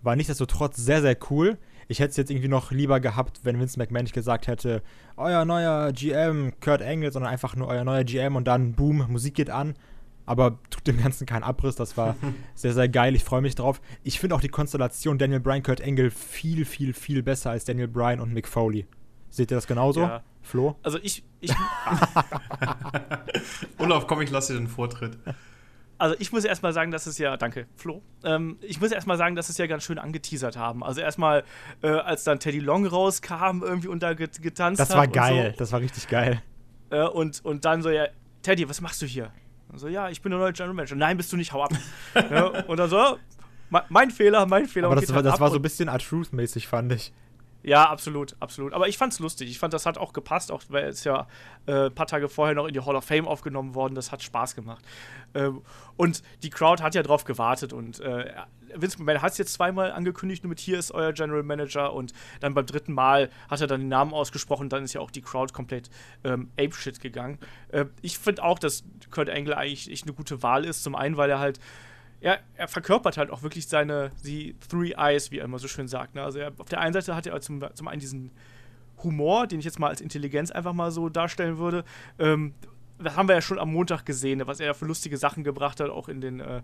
War 0.01 0.15
nichtsdestotrotz 0.15 0.77
sehr, 0.77 1.01
sehr 1.01 1.17
cool. 1.29 1.57
Ich 1.87 1.99
hätte 1.99 2.11
es 2.11 2.17
jetzt 2.17 2.31
irgendwie 2.31 2.47
noch 2.47 2.71
lieber 2.71 2.99
gehabt, 2.99 3.41
wenn 3.43 3.59
Vince 3.59 3.77
McMahon 3.77 4.03
nicht 4.03 4.13
gesagt 4.13 4.47
hätte, 4.47 4.81
euer 5.17 5.45
neuer 5.45 5.91
GM, 5.91 6.53
Kurt 6.59 6.81
Angle, 6.81 7.11
sondern 7.11 7.31
einfach 7.31 7.55
nur 7.55 7.67
euer 7.67 7.83
neuer 7.83 8.03
GM 8.03 8.35
und 8.35 8.45
dann 8.45 8.73
boom, 8.73 9.05
Musik 9.09 9.35
geht 9.35 9.49
an 9.49 9.75
aber 10.25 10.59
tut 10.69 10.87
dem 10.87 11.01
Ganzen 11.01 11.25
keinen 11.25 11.43
Abriss. 11.43 11.75
Das 11.75 11.97
war 11.97 12.15
sehr, 12.55 12.73
sehr 12.73 12.89
geil. 12.89 13.15
Ich 13.15 13.23
freue 13.23 13.41
mich 13.41 13.55
drauf. 13.55 13.81
Ich 14.03 14.19
finde 14.19 14.35
auch 14.35 14.41
die 14.41 14.49
Konstellation 14.49 15.17
Daniel 15.17 15.39
Bryan, 15.39 15.63
Kurt 15.63 15.81
Angle 15.81 16.11
viel, 16.11 16.65
viel, 16.65 16.93
viel 16.93 17.23
besser 17.23 17.51
als 17.51 17.65
Daniel 17.65 17.87
Bryan 17.87 18.19
und 18.19 18.33
Mick 18.33 18.47
Foley. 18.47 18.85
Seht 19.29 19.51
ihr 19.51 19.55
das 19.55 19.67
genauso? 19.67 20.01
Ja. 20.01 20.23
Flo? 20.41 20.75
Also 20.83 20.99
ich. 21.01 21.23
ich 21.41 21.51
Olaf, 23.77 24.07
komm, 24.07 24.21
ich 24.21 24.29
lasse 24.31 24.53
dir 24.53 24.59
den 24.59 24.67
Vortritt. 24.67 25.17
Also 25.97 26.15
ich 26.19 26.31
muss 26.31 26.43
erstmal 26.43 26.73
sagen, 26.73 26.91
dass 26.91 27.05
es 27.05 27.17
ja, 27.17 27.37
danke, 27.37 27.67
Flo. 27.75 28.01
Ähm, 28.23 28.57
ich 28.61 28.81
muss 28.81 28.91
erstmal 28.91 29.17
sagen, 29.17 29.35
dass 29.35 29.49
es 29.49 29.57
ja 29.57 29.65
ganz 29.65 29.83
schön 29.83 29.97
angeteasert 29.97 30.57
haben. 30.57 30.83
Also 30.83 31.01
erstmal, 31.01 31.43
äh, 31.81 31.87
als 31.87 32.25
dann 32.25 32.39
Teddy 32.39 32.59
Long 32.59 32.85
rauskam, 32.85 33.61
irgendwie 33.63 33.87
und 33.87 34.03
da 34.03 34.13
getanzt 34.13 34.81
hat. 34.81 34.89
Das 34.89 34.95
war 34.95 35.07
geil, 35.07 35.51
so. 35.51 35.59
das 35.59 35.71
war 35.71 35.79
richtig 35.79 36.07
geil. 36.07 36.41
Äh, 36.89 37.03
und, 37.03 37.43
und 37.45 37.65
dann 37.65 37.81
so, 37.81 37.89
ja, 37.89 38.07
Teddy, 38.41 38.67
was 38.67 38.81
machst 38.81 39.01
du 39.01 39.05
hier? 39.05 39.31
Und 39.75 39.79
so, 39.79 39.89
ja, 39.89 40.07
ich 40.09 40.21
bin 40.21 40.29
der 40.29 40.39
neue 40.39 40.53
General 40.53 40.73
Manager. 40.73 40.95
Nein, 40.95 41.17
bist 41.17 41.33
du 41.33 41.35
nicht, 41.35 41.51
hau 41.51 41.61
ab. 41.61 41.73
ja, 42.15 42.45
und 42.45 42.77
dann 42.77 42.89
so, 42.89 43.17
mein 43.89 44.09
Fehler, 44.09 44.45
mein 44.45 44.67
Fehler. 44.67 44.87
Aber 44.87 44.95
das, 44.95 45.09
war, 45.09 45.17
halt 45.17 45.25
das 45.25 45.37
war 45.41 45.49
so 45.49 45.57
ein 45.57 45.61
bisschen 45.61 45.89
R-Truth-mäßig, 45.89 46.65
fand 46.65 46.93
ich. 46.93 47.11
Ja, 47.65 47.89
absolut, 47.89 48.35
absolut. 48.39 48.73
Aber 48.73 48.87
ich 48.87 48.95
fand's 48.95 49.17
lustig. 49.17 49.49
Ich 49.49 49.57
fand, 49.57 49.73
das 49.73 49.87
hat 49.87 49.97
auch 49.97 50.13
gepasst, 50.13 50.51
auch 50.51 50.61
weil 50.69 50.85
es 50.85 51.03
ja 51.03 51.27
äh, 51.65 51.87
ein 51.87 51.95
paar 51.95 52.05
Tage 52.05 52.29
vorher 52.29 52.53
noch 52.53 52.67
in 52.67 52.75
die 52.75 52.79
Hall 52.79 52.95
of 52.95 53.05
Fame 53.05 53.27
aufgenommen 53.27 53.73
worden. 53.73 53.95
Das 53.95 54.11
hat 54.11 54.21
Spaß 54.21 54.55
gemacht. 54.55 54.85
Ähm, 55.33 55.63
und 55.97 56.21
die 56.43 56.51
Crowd 56.51 56.83
hat 56.83 56.93
ja 56.93 57.01
drauf 57.01 57.23
gewartet 57.23 57.73
und 57.73 57.99
äh, 58.01 58.31
Vince 58.75 58.99
McMahon 58.99 59.21
hat 59.21 59.31
es 59.31 59.37
jetzt 59.39 59.53
zweimal 59.53 59.91
angekündigt, 59.91 60.43
nur 60.43 60.49
mit 60.49 60.59
hier 60.59 60.77
ist 60.77 60.91
euer 60.91 61.13
General 61.13 61.41
Manager 61.41 61.93
und 61.93 62.13
dann 62.39 62.53
beim 62.53 62.65
dritten 62.65 62.93
Mal 62.93 63.29
hat 63.49 63.61
er 63.61 63.67
dann 63.67 63.81
den 63.81 63.89
Namen 63.89 64.13
ausgesprochen, 64.13 64.69
dann 64.69 64.83
ist 64.83 64.93
ja 64.93 65.01
auch 65.01 65.11
die 65.11 65.21
Crowd 65.21 65.53
komplett 65.53 65.89
ähm, 66.23 66.51
apeshit 66.59 66.99
gegangen. 66.99 67.39
Äh, 67.69 67.85
ich 68.01 68.19
finde 68.19 68.43
auch, 68.43 68.59
dass 68.59 68.83
Kurt 69.09 69.29
Angle 69.29 69.57
eigentlich 69.57 70.03
eine 70.03 70.13
gute 70.13 70.43
Wahl 70.43 70.65
ist. 70.65 70.83
Zum 70.83 70.93
einen, 70.93 71.17
weil 71.17 71.29
er 71.29 71.39
halt 71.39 71.59
er, 72.21 72.39
er, 72.55 72.67
verkörpert 72.67 73.17
halt 73.17 73.29
auch 73.29 73.43
wirklich 73.43 73.67
seine 73.67 74.11
die 74.23 74.55
Three 74.69 74.93
Eyes, 74.97 75.31
wie 75.31 75.39
er 75.39 75.45
immer 75.45 75.59
so 75.59 75.67
schön 75.67 75.87
sagt. 75.87 76.15
Ne? 76.15 76.23
Also 76.23 76.39
er, 76.39 76.51
auf 76.57 76.69
der 76.69 76.79
einen 76.79 76.93
Seite 76.93 77.15
hat 77.15 77.27
er 77.27 77.39
zum, 77.41 77.63
zum 77.73 77.87
einen 77.87 77.99
diesen 77.99 78.31
Humor, 79.03 79.47
den 79.47 79.59
ich 79.59 79.65
jetzt 79.65 79.79
mal 79.79 79.89
als 79.89 80.01
Intelligenz 80.01 80.51
einfach 80.51 80.73
mal 80.73 80.91
so 80.91 81.09
darstellen 81.09 81.57
würde. 81.57 81.83
Ähm, 82.17 82.53
das 82.99 83.15
haben 83.15 83.27
wir 83.27 83.35
ja 83.35 83.41
schon 83.41 83.59
am 83.59 83.73
Montag 83.73 84.05
gesehen, 84.05 84.41
was 84.45 84.59
er 84.59 84.73
für 84.73 84.85
lustige 84.85 85.17
Sachen 85.17 85.43
gebracht 85.43 85.79
hat, 85.79 85.89
auch 85.89 86.07
in 86.07 86.21
den, 86.21 86.39
äh, 86.39 86.61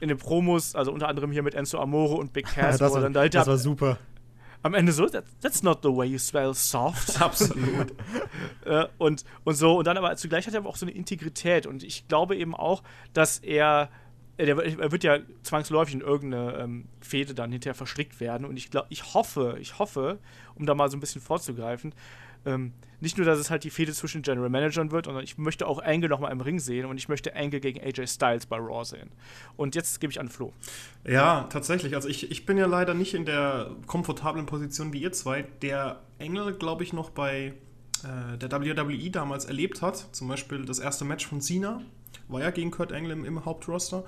in 0.00 0.08
den 0.08 0.18
Promos, 0.18 0.74
also 0.74 0.92
unter 0.92 1.08
anderem 1.08 1.30
hier 1.30 1.42
mit 1.42 1.54
Enzo 1.54 1.78
Amore 1.78 2.14
und 2.14 2.32
Big 2.32 2.46
Cass. 2.54 2.78
das, 2.78 2.92
war, 2.92 3.08
da 3.10 3.28
das 3.28 3.46
war 3.46 3.58
super. 3.58 3.98
Am 4.62 4.74
Ende 4.74 4.90
so, 4.92 5.06
that, 5.06 5.24
that's 5.40 5.62
not 5.62 5.80
the 5.82 5.90
way 5.90 6.06
you 6.06 6.18
spell 6.18 6.52
soft. 6.54 7.20
Absolut. 7.20 7.94
äh, 8.64 8.86
und, 8.98 9.24
und 9.44 9.54
so, 9.54 9.78
und 9.78 9.86
dann 9.86 9.96
aber 9.96 10.16
zugleich 10.16 10.46
hat 10.46 10.54
er 10.54 10.60
aber 10.60 10.70
auch 10.70 10.76
so 10.76 10.86
eine 10.86 10.94
Integrität 10.94 11.66
und 11.66 11.84
ich 11.84 12.08
glaube 12.08 12.36
eben 12.36 12.54
auch, 12.54 12.82
dass 13.12 13.38
er 13.38 13.90
er 14.38 14.92
wird 14.92 15.02
ja 15.02 15.18
zwangsläufig 15.42 15.94
in 15.94 16.00
irgendeine 16.02 16.58
ähm, 16.58 16.88
Fehde 17.00 17.34
dann 17.34 17.52
hinterher 17.52 17.74
verstrickt 17.74 18.20
werden. 18.20 18.44
Und 18.46 18.56
ich 18.56 18.70
glaube, 18.70 18.88
ich 18.90 19.14
hoffe, 19.14 19.56
ich 19.60 19.78
hoffe, 19.78 20.18
um 20.54 20.66
da 20.66 20.74
mal 20.74 20.90
so 20.90 20.96
ein 20.96 21.00
bisschen 21.00 21.22
vorzugreifen, 21.22 21.94
ähm, 22.44 22.72
nicht 23.00 23.18
nur, 23.18 23.26
dass 23.26 23.38
es 23.38 23.50
halt 23.50 23.64
die 23.64 23.70
Fehde 23.70 23.92
zwischen 23.92 24.22
General 24.22 24.48
Managern 24.48 24.90
wird, 24.90 25.04
sondern 25.04 25.22
ich 25.22 25.36
möchte 25.36 25.66
auch 25.66 25.82
Angle 25.82 26.08
nochmal 26.08 26.32
im 26.32 26.40
Ring 26.40 26.58
sehen 26.58 26.86
und 26.86 26.96
ich 26.96 27.08
möchte 27.08 27.36
Angle 27.36 27.60
gegen 27.60 27.80
AJ 27.80 28.06
Styles 28.06 28.46
bei 28.46 28.56
Raw 28.56 28.84
sehen. 28.84 29.10
Und 29.56 29.74
jetzt 29.74 30.00
gebe 30.00 30.10
ich 30.10 30.20
an 30.20 30.28
Flo. 30.28 30.52
Ja, 31.04 31.46
tatsächlich. 31.50 31.94
Also 31.94 32.08
ich, 32.08 32.30
ich 32.30 32.46
bin 32.46 32.56
ja 32.56 32.66
leider 32.66 32.94
nicht 32.94 33.14
in 33.14 33.26
der 33.26 33.70
komfortablen 33.86 34.46
Position 34.46 34.92
wie 34.92 35.02
ihr 35.02 35.12
zwei, 35.12 35.42
der 35.60 36.00
Angle, 36.18 36.54
glaube 36.54 36.84
ich, 36.84 36.92
noch 36.94 37.10
bei 37.10 37.52
äh, 38.02 38.38
der 38.38 38.50
WWE 38.50 39.10
damals 39.10 39.44
erlebt 39.44 39.82
hat. 39.82 40.08
Zum 40.12 40.28
Beispiel 40.28 40.64
das 40.64 40.78
erste 40.78 41.04
Match 41.04 41.26
von 41.26 41.40
Cena 41.42 41.82
war 42.28 42.40
ja 42.40 42.50
gegen 42.50 42.70
Kurt 42.70 42.92
Angle 42.92 43.12
im, 43.12 43.24
im 43.24 43.44
Hauptroster. 43.44 44.04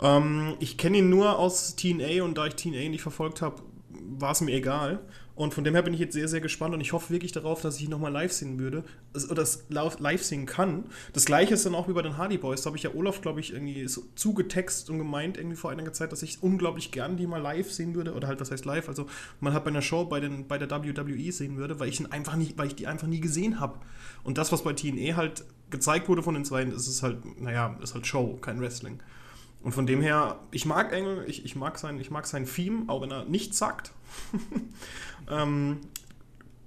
Ähm, 0.00 0.56
ich 0.60 0.76
kenne 0.76 0.98
ihn 0.98 1.10
nur 1.10 1.38
aus 1.38 1.76
TNA 1.76 2.22
und 2.22 2.36
da 2.36 2.46
ich 2.46 2.56
TNA 2.56 2.88
nicht 2.88 3.02
verfolgt 3.02 3.42
habe, 3.42 3.62
war 3.90 4.32
es 4.32 4.40
mir 4.40 4.52
egal. 4.52 5.00
Und 5.36 5.52
von 5.52 5.64
dem 5.64 5.74
her 5.74 5.82
bin 5.82 5.94
ich 5.94 6.00
jetzt 6.00 6.12
sehr, 6.12 6.28
sehr 6.28 6.40
gespannt 6.40 6.74
und 6.74 6.80
ich 6.80 6.92
hoffe 6.92 7.12
wirklich 7.12 7.32
darauf, 7.32 7.60
dass 7.60 7.76
ich 7.76 7.84
ihn 7.84 7.90
nochmal 7.90 8.12
live 8.12 8.32
sehen 8.32 8.58
würde 8.58 8.84
oder 9.14 9.34
das 9.34 9.64
live 9.68 10.22
singen 10.22 10.46
kann. 10.46 10.84
Das 11.12 11.24
gleiche 11.24 11.54
ist 11.54 11.66
dann 11.66 11.74
auch 11.74 11.88
wie 11.88 11.92
bei 11.92 12.02
den 12.02 12.16
Hardy 12.16 12.38
Boys. 12.38 12.62
Da 12.62 12.66
habe 12.66 12.76
ich 12.76 12.84
ja 12.84 12.94
Olaf, 12.94 13.20
glaube 13.20 13.40
ich, 13.40 13.52
irgendwie 13.52 13.88
so 13.88 14.04
zugetext 14.14 14.90
und 14.90 14.98
gemeint 14.98 15.36
irgendwie 15.36 15.56
vor 15.56 15.72
einiger 15.72 15.92
Zeit, 15.92 16.12
dass 16.12 16.22
ich 16.22 16.42
unglaublich 16.42 16.92
gern 16.92 17.16
die 17.16 17.26
mal 17.26 17.42
live 17.42 17.72
sehen 17.72 17.96
würde. 17.96 18.14
Oder 18.14 18.28
halt, 18.28 18.40
was 18.40 18.52
heißt 18.52 18.64
live? 18.64 18.88
Also 18.88 19.06
man 19.40 19.52
hat 19.52 19.64
bei 19.64 19.70
einer 19.70 19.82
Show 19.82 20.04
bei, 20.04 20.20
den, 20.20 20.46
bei 20.46 20.56
der 20.56 20.70
WWE 20.70 21.32
sehen 21.32 21.56
würde, 21.56 21.80
weil 21.80 21.88
ich 21.88 21.98
ihn 21.98 22.06
einfach 22.06 22.36
nicht, 22.36 22.56
weil 22.56 22.68
ich 22.68 22.76
die 22.76 22.86
einfach 22.86 23.08
nie 23.08 23.20
gesehen 23.20 23.58
habe. 23.58 23.80
Und 24.22 24.38
das, 24.38 24.52
was 24.52 24.62
bei 24.62 24.72
TNA 24.72 25.16
halt 25.16 25.44
gezeigt 25.70 26.08
wurde 26.08 26.22
von 26.22 26.34
den 26.34 26.44
zwei, 26.44 26.62
ist 26.62 26.86
es 26.86 27.02
halt, 27.02 27.40
naja, 27.40 27.76
ist 27.82 27.94
halt 27.94 28.06
Show, 28.06 28.38
kein 28.40 28.60
Wrestling. 28.60 29.00
Und 29.64 29.72
von 29.72 29.86
dem 29.86 30.02
her, 30.02 30.40
ich 30.50 30.66
mag 30.66 30.92
Engel, 30.92 31.24
ich, 31.26 31.44
ich, 31.44 31.56
mag, 31.56 31.78
sein, 31.78 31.98
ich 31.98 32.10
mag 32.10 32.26
sein 32.26 32.44
Theme, 32.44 32.84
auch 32.86 33.00
wenn 33.00 33.10
er 33.10 33.24
nichts 33.24 33.56
sagt. 33.56 33.92
ähm, 35.30 35.80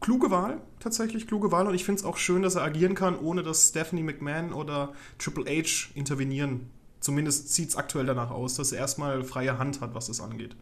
kluge 0.01 0.32
Wahl, 0.32 0.62
tatsächlich 0.80 1.27
kluge 1.27 1.51
Wahl. 1.51 1.68
Und 1.68 1.75
ich 1.75 1.86
finde 1.86 2.00
es 2.00 2.06
auch 2.06 2.18
schön, 2.18 2.42
dass 2.42 2.56
er 2.56 2.63
agieren 2.63 2.96
kann, 2.96 3.18
ohne 3.18 3.44
dass 3.44 3.70
Stephanie 3.70 4.01
McMahon 4.01 4.51
oder 4.51 4.94
Triple 5.20 5.46
H 5.46 5.89
intervenieren. 5.94 6.72
Zumindest 7.00 7.54
sieht 7.54 7.70
es 7.70 7.75
aktuell 7.75 8.08
danach 8.08 8.32
aus, 8.32 8.56
dass 8.56 8.72
er 8.72 8.80
erstmal 8.80 9.24
freie 9.24 9.60
Hand 9.60 9.80
hat, 9.80 9.94
was 9.94 10.08
das 10.08 10.20
angeht. 10.20 10.56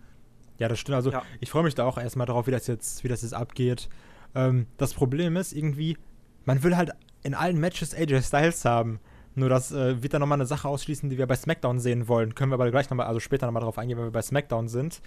Ja, 0.58 0.68
das 0.68 0.80
stimmt. 0.80 0.98
Also 0.98 1.12
ja. 1.12 1.24
ich 1.40 1.50
freue 1.50 1.64
mich 1.64 1.76
da 1.76 1.86
auch 1.86 1.98
erstmal 1.98 2.28
darauf, 2.28 2.48
wie 2.48 2.52
das 2.52 2.68
jetzt, 2.68 3.06
wie 3.06 3.08
das 3.08 3.22
jetzt 3.22 3.34
abgeht. 3.34 3.88
Ähm, 4.36 4.68
das 4.76 4.94
Problem 4.94 5.38
ist 5.38 5.54
irgendwie, 5.54 5.98
man 6.44 6.64
will 6.64 6.76
halt 6.76 6.92
in 7.24 7.34
allen 7.34 7.58
Matches 7.60 7.96
AJ 7.96 8.24
Styles 8.24 8.66
haben. 8.66 9.00
Nur 9.36 9.50
das 9.50 9.72
äh, 9.72 10.02
wird 10.02 10.14
dann 10.14 10.22
nochmal 10.22 10.38
eine 10.38 10.46
Sache 10.46 10.68
ausschließen, 10.68 11.10
die 11.10 11.18
wir 11.18 11.28
bei 11.28 11.36
SmackDown 11.36 11.80
sehen 11.80 12.08
wollen. 12.08 12.36
Können 12.36 12.52
wir 12.52 12.56
aber 12.56 12.72
gleich 12.72 12.90
nochmal, 12.90 13.08
also 13.08 13.20
später 13.20 13.46
nochmal 13.46 13.64
drauf 13.64 13.78
eingehen, 13.78 13.98
wenn 13.98 14.06
wir 14.06 14.12
bei 14.12 14.22
SmackDown 14.22 14.68
sind. 14.68 15.02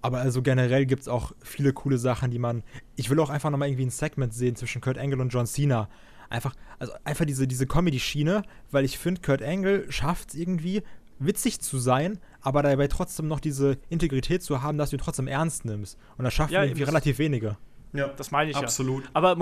Aber 0.00 0.18
also 0.18 0.42
generell 0.42 0.86
gibt 0.86 1.02
es 1.02 1.08
auch 1.08 1.32
viele 1.42 1.72
coole 1.72 1.98
Sachen, 1.98 2.30
die 2.30 2.38
man. 2.38 2.62
Ich 2.96 3.10
will 3.10 3.20
auch 3.20 3.30
einfach 3.30 3.50
nochmal 3.50 3.68
irgendwie 3.68 3.86
ein 3.86 3.90
Segment 3.90 4.32
sehen 4.32 4.56
zwischen 4.56 4.80
Kurt 4.80 4.96
Angle 4.96 5.20
und 5.20 5.30
John 5.30 5.46
Cena. 5.46 5.88
Einfach, 6.30 6.54
also 6.78 6.92
einfach 7.04 7.24
diese, 7.24 7.48
diese 7.48 7.66
Comedy-Schiene, 7.66 8.42
weil 8.70 8.84
ich 8.84 8.98
finde, 8.98 9.20
Kurt 9.22 9.42
Angle 9.42 9.90
schafft 9.90 10.30
es 10.30 10.34
irgendwie, 10.34 10.82
witzig 11.18 11.60
zu 11.60 11.78
sein, 11.78 12.18
aber 12.40 12.62
dabei 12.62 12.86
trotzdem 12.86 13.28
noch 13.28 13.40
diese 13.40 13.78
Integrität 13.88 14.42
zu 14.42 14.62
haben, 14.62 14.78
dass 14.78 14.90
du 14.90 14.96
ihn 14.96 15.00
trotzdem 15.00 15.26
ernst 15.26 15.64
nimmst. 15.64 15.98
Und 16.16 16.24
das 16.24 16.34
schaffen 16.34 16.52
ja, 16.52 16.62
irgendwie 16.62 16.84
relativ 16.84 17.18
wenige. 17.18 17.56
Ja, 17.92 18.08
das 18.08 18.30
meine 18.30 18.50
ich 18.50 18.56
absolut. 18.56 19.04
Ja. 19.04 19.10
Aber 19.14 19.36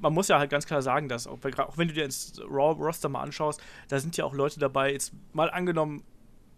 man, 0.00 0.12
muss 0.12 0.28
ja 0.28 0.38
halt 0.38 0.50
ganz 0.50 0.66
klar 0.66 0.82
sagen, 0.82 1.08
dass 1.08 1.26
auch, 1.26 1.38
auch 1.58 1.78
wenn 1.78 1.88
du 1.88 1.94
dir 1.94 2.04
ins 2.04 2.40
Raw-Roster 2.48 3.08
mal 3.08 3.22
anschaust, 3.22 3.60
da 3.88 3.98
sind 3.98 4.16
ja 4.16 4.24
auch 4.24 4.34
Leute 4.34 4.60
dabei, 4.60 4.92
jetzt 4.92 5.12
mal 5.32 5.50
angenommen, 5.50 6.04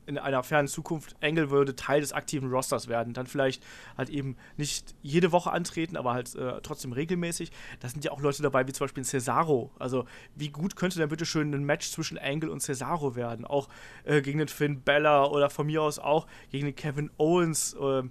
in 0.07 0.19
einer 0.19 0.43
fernen 0.43 0.69
Zukunft 0.69 1.15
Engel 1.21 1.51
würde 1.51 1.77
Teil 1.77 2.01
des 2.01 2.13
aktiven 2.13 2.51
Rosters 2.51 2.89
werden, 2.89 3.13
dann 3.13 3.27
vielleicht 3.27 3.63
halt 3.97 4.09
eben 4.09 4.37
nicht 4.57 4.95
jede 5.03 5.33
Woche 5.33 5.53
antreten, 5.53 5.97
aber 5.97 6.13
halt 6.13 6.35
äh, 6.35 6.61
trotzdem 6.63 6.93
regelmäßig. 6.93 7.53
Da 7.81 7.89
sind 7.89 8.05
ja 8.05 8.11
auch 8.11 8.21
Leute 8.21 8.43
dabei, 8.43 8.67
wie 8.67 8.73
zum 8.73 8.85
Beispiel 8.85 9.05
Cesaro. 9.05 9.71
Also, 9.79 10.07
wie 10.35 10.49
gut 10.49 10.77
könnte 10.77 10.99
denn 10.99 11.09
bitte 11.09 11.27
schön 11.27 11.55
ein 11.55 11.65
Match 11.65 11.91
zwischen 11.91 12.17
Engel 12.17 12.51
und 12.51 12.61
Cesaro 12.61 13.15
werden? 13.15 13.45
Auch 13.45 13.69
äh, 14.05 14.23
gegen 14.23 14.39
den 14.39 14.49
Finn 14.49 14.83
Bella 14.83 15.27
oder 15.27 15.51
von 15.51 15.67
mir 15.67 15.83
aus 15.83 15.99
auch 15.99 16.27
gegen 16.51 16.67
den 16.67 16.77
Kevin 16.77 17.11
Owens. 17.19 17.77
Ähm, 17.81 18.11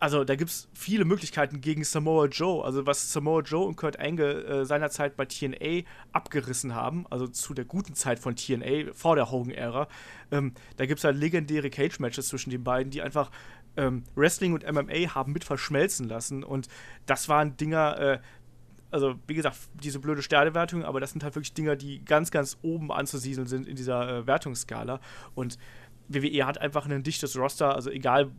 also 0.00 0.24
da 0.24 0.36
gibt 0.36 0.50
es 0.50 0.68
viele 0.74 1.04
Möglichkeiten 1.04 1.60
gegen 1.60 1.84
Samoa 1.84 2.26
Joe. 2.26 2.64
Also 2.64 2.86
was 2.86 3.12
Samoa 3.12 3.40
Joe 3.40 3.64
und 3.64 3.76
Kurt 3.76 3.98
Angle 3.98 4.44
äh, 4.44 4.64
seinerzeit 4.64 5.16
bei 5.16 5.24
TNA 5.24 5.86
abgerissen 6.12 6.74
haben, 6.74 7.06
also 7.10 7.26
zu 7.26 7.54
der 7.54 7.64
guten 7.64 7.94
Zeit 7.94 8.18
von 8.18 8.36
TNA, 8.36 8.92
vor 8.92 9.16
der 9.16 9.30
Hogan-Ära, 9.30 9.88
ähm, 10.30 10.52
da 10.76 10.86
gibt 10.86 10.98
es 10.98 11.04
halt 11.04 11.16
legendäre 11.16 11.70
Cage-Matches 11.70 12.28
zwischen 12.28 12.50
den 12.50 12.64
beiden, 12.64 12.90
die 12.90 13.02
einfach 13.02 13.30
ähm, 13.76 14.04
Wrestling 14.14 14.52
und 14.52 14.70
MMA 14.70 15.14
haben 15.14 15.32
mit 15.32 15.44
verschmelzen 15.44 16.08
lassen. 16.08 16.44
Und 16.44 16.68
das 17.06 17.28
waren 17.28 17.56
Dinger, 17.56 17.98
äh, 17.98 18.18
also 18.90 19.14
wie 19.26 19.34
gesagt, 19.34 19.56
diese 19.82 20.00
blöde 20.00 20.22
Sternewertung, 20.22 20.84
aber 20.84 21.00
das 21.00 21.12
sind 21.12 21.24
halt 21.24 21.34
wirklich 21.34 21.54
Dinger, 21.54 21.76
die 21.76 22.04
ganz, 22.04 22.30
ganz 22.30 22.58
oben 22.62 22.92
anzusiedeln 22.92 23.46
sind 23.46 23.66
in 23.66 23.76
dieser 23.76 24.18
äh, 24.18 24.26
Wertungsskala. 24.26 25.00
Und 25.34 25.58
WWE 26.08 26.46
hat 26.46 26.58
einfach 26.58 26.86
ein 26.86 27.02
dichtes 27.02 27.36
Roster, 27.38 27.74
also 27.74 27.90
egal 27.90 28.30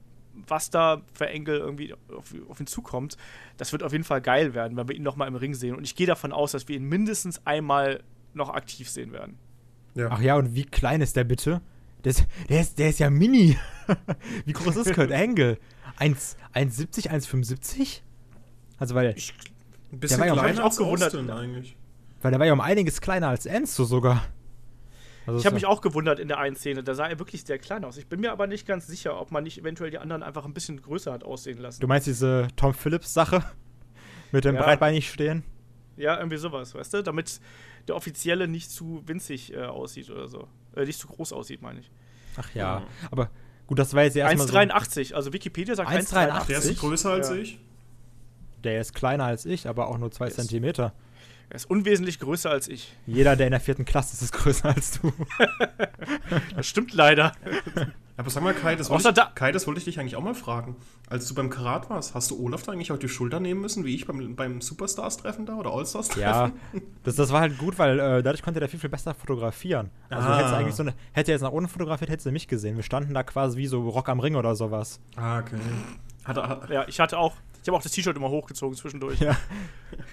was 0.47 0.69
da 0.69 1.01
für 1.13 1.27
Engel 1.27 1.57
irgendwie 1.57 1.93
auf, 1.93 2.33
auf, 2.49 2.59
ihn 2.59 2.67
zukommt, 2.67 3.17
das 3.57 3.71
wird 3.71 3.83
auf 3.83 3.91
jeden 3.91 4.03
Fall 4.03 4.21
geil 4.21 4.53
werden, 4.53 4.77
wenn 4.77 4.87
wir 4.87 4.95
ihn 4.95 5.03
nochmal 5.03 5.27
im 5.27 5.35
Ring 5.35 5.53
sehen. 5.53 5.75
Und 5.75 5.83
ich 5.83 5.95
gehe 5.95 6.07
davon 6.07 6.31
aus, 6.31 6.51
dass 6.51 6.67
wir 6.67 6.75
ihn 6.75 6.85
mindestens 6.85 7.45
einmal 7.45 8.03
noch 8.33 8.49
aktiv 8.49 8.89
sehen 8.89 9.11
werden. 9.11 9.37
Ja. 9.95 10.09
Ach 10.11 10.21
ja, 10.21 10.35
und 10.35 10.55
wie 10.55 10.65
klein 10.65 11.01
ist 11.01 11.15
der 11.15 11.23
bitte? 11.23 11.61
Der 12.03 12.11
ist, 12.11 12.25
der 12.49 12.61
ist, 12.61 12.77
der 12.77 12.89
ist 12.89 12.99
ja 12.99 13.09
mini. 13.09 13.57
wie 14.45 14.53
groß 14.53 14.75
ist 14.75 14.93
Kurt 14.93 15.11
Angle? 15.11 15.57
1,70, 15.99 17.09
1,75? 17.09 18.01
Also, 18.77 18.93
weil. 18.93 19.13
Ich, 19.15 19.33
ein 19.91 19.99
bisschen 19.99 20.21
der 20.21 20.29
war 20.31 20.37
kleiner 20.37 20.59
ja 20.59 20.65
auch 20.65 20.77
gewundert 20.77 21.15
eigentlich. 21.15 21.75
Weil 22.21 22.31
der 22.31 22.39
war 22.39 22.47
ja 22.47 22.53
um 22.53 22.61
einiges 22.61 23.01
kleiner 23.01 23.29
als 23.29 23.45
Enzo 23.45 23.85
sogar. 23.85 24.23
Also 25.25 25.39
ich 25.39 25.45
habe 25.45 25.55
mich 25.55 25.65
auch 25.65 25.81
gewundert 25.81 26.19
in 26.19 26.27
der 26.27 26.37
einen 26.37 26.55
Szene. 26.55 26.83
Da 26.83 26.93
sah 26.93 27.07
er 27.07 27.19
wirklich 27.19 27.43
sehr 27.43 27.57
klein 27.57 27.83
aus. 27.83 27.97
Ich 27.97 28.07
bin 28.07 28.19
mir 28.19 28.31
aber 28.31 28.47
nicht 28.47 28.67
ganz 28.67 28.87
sicher, 28.87 29.19
ob 29.19 29.31
man 29.31 29.43
nicht 29.43 29.57
eventuell 29.57 29.89
die 29.89 29.97
anderen 29.97 30.23
einfach 30.23 30.45
ein 30.45 30.53
bisschen 30.53 30.81
größer 30.81 31.11
hat 31.11 31.23
aussehen 31.23 31.57
lassen. 31.57 31.81
Du 31.81 31.87
meinst 31.87 32.07
diese 32.07 32.47
Tom 32.55 32.73
Phillips-Sache? 32.73 33.43
Mit 34.31 34.45
dem 34.45 34.55
ja. 34.55 34.63
breitbeinig 34.63 35.09
stehen? 35.09 35.43
Ja, 35.97 36.17
irgendwie 36.17 36.37
sowas, 36.37 36.75
weißt 36.75 36.93
du? 36.93 37.03
Damit 37.03 37.39
der 37.87 37.95
Offizielle 37.95 38.47
nicht 38.47 38.69
zu 38.69 39.01
winzig 39.05 39.53
äh, 39.53 39.63
aussieht 39.63 40.09
oder 40.09 40.27
so. 40.27 40.47
Äh, 40.75 40.85
nicht 40.85 40.99
zu 40.99 41.07
groß 41.07 41.33
aussieht, 41.33 41.61
meine 41.61 41.79
ich. 41.79 41.91
Ach 42.37 42.53
ja. 42.53 42.79
ja. 42.79 42.87
Aber 43.11 43.29
gut, 43.67 43.79
das 43.79 43.93
war 43.93 44.03
jetzt 44.03 44.17
erstmal. 44.17 44.67
1,83. 44.67 45.09
So 45.09 45.15
also 45.15 45.33
Wikipedia 45.33 45.75
sagt 45.75 45.89
1,83. 45.89 46.47
Der 46.47 46.57
ist 46.57 46.79
größer 46.79 47.11
als 47.11 47.29
ja. 47.29 47.35
ich. 47.35 47.59
Der 48.63 48.81
ist 48.81 48.93
kleiner 48.93 49.25
als 49.25 49.45
ich, 49.45 49.67
aber 49.67 49.87
auch 49.87 49.97
nur 49.97 50.11
2 50.11 50.29
Zentimeter. 50.29 50.93
Er 51.49 51.55
ist 51.55 51.69
unwesentlich 51.69 52.19
größer 52.19 52.49
als 52.49 52.67
ich. 52.67 52.95
Jeder, 53.05 53.35
der 53.35 53.47
in 53.47 53.51
der 53.51 53.59
vierten 53.59 53.85
Klasse 53.85 54.13
ist, 54.13 54.21
ist 54.21 54.31
größer 54.31 54.69
als 54.69 54.99
du. 54.99 55.13
das 56.55 56.67
stimmt 56.67 56.93
leider. 56.93 57.33
Aber 58.17 58.29
sag 58.29 58.43
mal, 58.43 58.53
Kai 58.53 58.75
das, 58.75 58.89
wollte 58.89 59.09
ich, 59.09 59.13
da 59.13 59.31
Kai, 59.35 59.51
das 59.51 59.67
wollte 59.67 59.79
ich 59.79 59.85
dich 59.85 59.99
eigentlich 59.99 60.15
auch 60.15 60.23
mal 60.23 60.35
fragen. 60.35 60.77
Als 61.09 61.27
du 61.27 61.35
beim 61.35 61.49
Karat 61.49 61.89
warst, 61.89 62.15
hast 62.15 62.31
du 62.31 62.41
Olaf 62.41 62.63
da 62.63 62.71
eigentlich 62.71 62.91
auf 62.91 62.99
die 62.99 63.09
Schulter 63.09 63.41
nehmen 63.41 63.59
müssen, 63.59 63.83
wie 63.83 63.93
ich 63.93 64.07
beim, 64.07 64.35
beim 64.35 64.61
Superstars-Treffen 64.61 65.45
da 65.45 65.55
oder 65.55 65.71
Allstars-Treffen? 65.71 66.21
Ja, 66.21 66.51
das, 67.03 67.15
das 67.15 67.31
war 67.33 67.41
halt 67.41 67.57
gut, 67.57 67.77
weil 67.77 67.99
äh, 67.99 68.23
dadurch 68.23 68.41
konnte 68.41 68.61
er 68.61 68.69
viel, 68.69 68.79
viel 68.79 68.89
besser 68.89 69.13
fotografieren. 69.13 69.91
Also 70.09 70.29
ah. 70.29 70.37
hätte 70.37 70.55
eigentlich 70.55 70.75
so 70.75 70.83
eine, 70.83 70.93
hätte 71.11 71.31
er 71.31 71.35
jetzt 71.35 71.41
nach 71.41 71.51
unten 71.51 71.69
fotografiert, 71.69 72.09
hätte 72.09 72.29
er 72.29 72.31
mich 72.31 72.47
gesehen. 72.47 72.77
Wir 72.77 72.83
standen 72.83 73.13
da 73.13 73.23
quasi 73.23 73.57
wie 73.57 73.67
so 73.67 73.87
Rock 73.89 74.07
am 74.07 74.21
Ring 74.21 74.35
oder 74.35 74.55
sowas. 74.55 75.01
Ah, 75.17 75.39
okay. 75.39 75.57
Hat, 76.23 76.37
hat, 76.37 76.69
ja, 76.69 76.87
ich 76.87 76.99
hatte 77.01 77.17
auch, 77.17 77.33
ich 77.65 77.67
habe 77.67 77.77
auch 77.77 77.81
das 77.81 77.93
T-Shirt 77.93 78.15
immer 78.15 78.29
hochgezogen 78.29 78.77
zwischendurch. 78.77 79.19
Ja. 79.19 79.35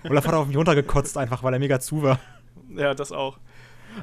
Olaf 0.08 0.26
hat 0.26 0.32
auf 0.32 0.46
mich 0.46 0.56
runtergekotzt, 0.56 1.18
einfach 1.18 1.42
weil 1.42 1.52
er 1.52 1.58
mega 1.58 1.80
zu 1.80 2.02
war. 2.02 2.18
Ja, 2.74 2.94
das 2.94 3.12
auch. 3.12 3.38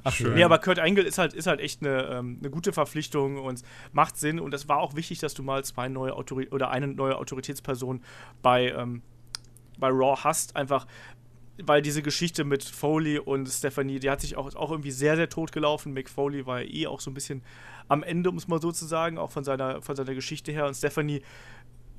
Ach, 0.04 0.14
schön. 0.14 0.36
Nee, 0.36 0.44
aber 0.44 0.60
Kurt 0.60 0.78
Engel 0.78 1.04
ist 1.04 1.18
halt, 1.18 1.34
ist 1.34 1.48
halt 1.48 1.60
echt 1.60 1.82
eine, 1.82 2.04
ähm, 2.10 2.38
eine 2.40 2.52
gute 2.52 2.74
Verpflichtung 2.74 3.38
und 3.38 3.64
macht 3.92 4.18
Sinn. 4.18 4.40
Und 4.40 4.54
es 4.54 4.70
war 4.70 4.78
auch 4.78 4.96
wichtig, 4.96 5.18
dass 5.18 5.34
du 5.34 5.42
mal 5.42 5.64
zwei 5.64 5.90
neue 5.90 6.14
Autori 6.14 6.48
oder 6.50 6.70
eine 6.70 6.90
neue 6.90 7.18
Autoritätsperson 7.18 8.04
bei, 8.44 8.70
ähm, 8.70 9.02
bei 9.80 9.88
Raw 9.88 10.16
hast. 10.24 10.56
Einfach, 10.56 10.86
weil 11.64 11.82
diese 11.82 12.04
Geschichte 12.04 12.44
mit 12.44 12.64
Foley 12.64 13.18
und 13.18 13.48
Stephanie, 13.48 14.00
die 14.00 14.12
hat 14.12 14.22
sich 14.22 14.38
auch, 14.38 14.54
auch 14.54 14.70
irgendwie 14.70 14.92
sehr, 14.92 15.16
sehr 15.16 15.28
tot 15.28 15.52
gelaufen. 15.52 15.92
Mick 15.94 16.08
Foley 16.08 16.46
war 16.46 16.62
ja 16.62 16.70
eh 16.70 16.86
auch 16.86 17.00
so 17.00 17.10
ein 17.10 17.16
bisschen 17.16 17.42
am 17.88 18.04
Ende, 18.04 18.30
um 18.30 18.38
es 18.38 18.48
mal 18.48 18.62
so 18.62 18.72
zu 18.72 18.86
sagen, 18.86 19.18
auch 19.18 19.32
von 19.32 19.44
seiner, 19.44 19.82
von 19.82 19.96
seiner 19.96 20.14
Geschichte 20.14 20.52
her. 20.52 20.68
Und 20.68 20.76
Stephanie 20.76 21.24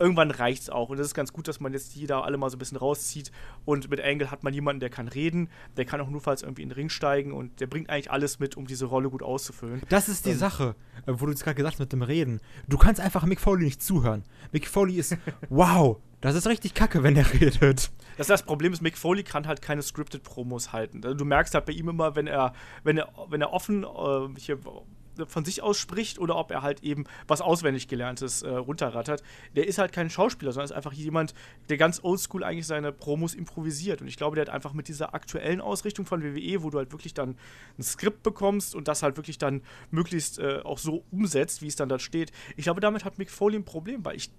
irgendwann 0.01 0.31
reicht 0.31 0.63
es 0.63 0.71
auch. 0.71 0.89
Und 0.89 0.99
es 0.99 1.09
ist 1.09 1.15
ganz 1.15 1.33
gut, 1.33 1.47
dass 1.47 1.61
man 1.61 1.73
jetzt 1.73 1.95
die 1.95 2.07
da 2.07 2.23
alle 2.23 2.37
mal 2.39 2.51
so 2.51 2.57
ein 2.57 2.59
bisschen 2.59 2.79
rauszieht. 2.79 3.31
Und 3.65 3.91
mit 3.91 4.01
Angle 4.01 4.31
hat 4.31 4.43
man 4.43 4.53
jemanden, 4.53 4.81
der 4.81 4.91
kann 4.91 5.07
reden, 5.07 5.49
der 5.77 5.85
kann 5.85 6.01
auch 6.01 6.09
nur 6.09 6.21
falls 6.21 6.43
irgendwie 6.43 6.63
in 6.63 6.71
den 6.71 6.75
Ring 6.75 6.89
steigen 6.89 7.33
und 7.33 7.61
der 7.61 7.67
bringt 7.67 7.91
eigentlich 7.91 8.11
alles 8.11 8.41
mit, 8.41 8.57
um 8.57 8.67
diese 8.67 8.87
Rolle 8.87 9.11
gut 9.11 9.23
auszufüllen. 9.23 9.83
Das 9.89 10.09
ist 10.09 10.27
die 10.27 10.31
ähm, 10.31 10.39
Sache, 10.39 10.75
äh, 11.07 11.13
wo 11.13 11.27
du 11.27 11.33
jetzt 11.33 11.45
gerade 11.45 11.55
gesagt 11.55 11.75
hast 11.75 11.81
mit 11.81 11.93
dem 11.93 12.03
Reden. 12.03 12.41
Du 12.67 12.79
kannst 12.79 13.01
einfach 13.01 13.25
Mick 13.25 13.41
Foley 13.41 13.65
nicht 13.65 13.83
zuhören. 13.83 14.25
Mick 14.53 14.67
Foley 14.67 14.97
ist, 14.97 15.17
wow, 15.51 15.99
das 16.21 16.35
ist 16.35 16.47
richtig 16.47 16.75
kacke, 16.75 17.03
wenn 17.03 17.17
er 17.17 17.33
redet. 17.33 17.91
Das, 18.17 18.27
das 18.27 18.43
Problem 18.43 18.73
ist, 18.73 18.83
Mick 18.83 18.99
Foley 18.99 19.23
kann 19.23 19.47
halt 19.47 19.63
keine 19.63 19.83
scripted 19.83 20.23
Promos 20.23 20.73
halten. 20.73 21.01
Du 21.01 21.25
merkst 21.25 21.55
halt 21.55 21.67
bei 21.67 21.73
ihm 21.73 21.89
immer, 21.89 22.17
wenn 22.17 22.27
er, 22.27 22.53
wenn 22.85 22.99
er, 22.99 23.09
wenn 23.29 23.41
er 23.41 23.53
offen 23.53 23.85
äh, 23.85 24.39
hier 24.39 24.59
von 25.27 25.45
sich 25.45 25.63
aus 25.63 25.79
spricht 25.79 26.19
oder 26.19 26.37
ob 26.37 26.51
er 26.51 26.63
halt 26.63 26.83
eben 26.83 27.05
was 27.27 27.41
auswendig 27.41 27.89
gelerntes 27.89 28.43
äh, 28.43 28.49
runterrattert. 28.49 29.23
Der 29.57 29.67
ist 29.67 29.79
halt 29.79 29.93
kein 29.93 30.11
Schauspieler, 30.11 30.53
sondern 30.53 30.67
ist 30.67 30.77
einfach 30.77 30.93
jemand, 30.93 31.35
der 31.69 31.77
ganz 31.77 32.03
oldschool 32.03 32.45
eigentlich 32.45 32.67
seine 32.67 32.93
Promos 32.93 33.35
improvisiert. 33.35 34.01
Und 34.01 34.09
ich 34.09 34.17
glaube, 34.17 34.37
der 34.37 34.47
hat 34.47 34.53
einfach 34.53 34.73
mit 34.73 34.89
dieser 34.89 35.15
aktuellen 35.15 35.61
Ausrichtung 35.61 36.07
von 36.07 36.23
WWE, 36.23 36.63
wo 36.63 36.71
du 36.71 36.79
halt 36.79 36.93
wirklich 36.93 37.15
dann 37.15 37.37
ein 37.79 37.83
Skript 37.83 38.23
bekommst 38.23 38.75
und 38.75 38.89
das 38.89 39.03
halt 39.03 39.17
wirklich 39.17 39.39
dann 39.39 39.63
möglichst 39.91 40.39
äh, 40.39 40.61
auch 40.65 40.79
so 40.79 41.05
umsetzt, 41.11 41.63
wie 41.63 41.69
es 41.69 41.77
dann 41.77 41.89
da 41.89 41.99
steht. 41.99 42.33
Ich 42.57 42.65
glaube, 42.65 42.81
damit 42.81 43.05
hat 43.05 43.19
Mick 43.19 43.31
Foley 43.31 43.57
ein 43.57 43.65
Problem, 43.65 44.05
weil 44.05 44.17
ich 44.17 44.31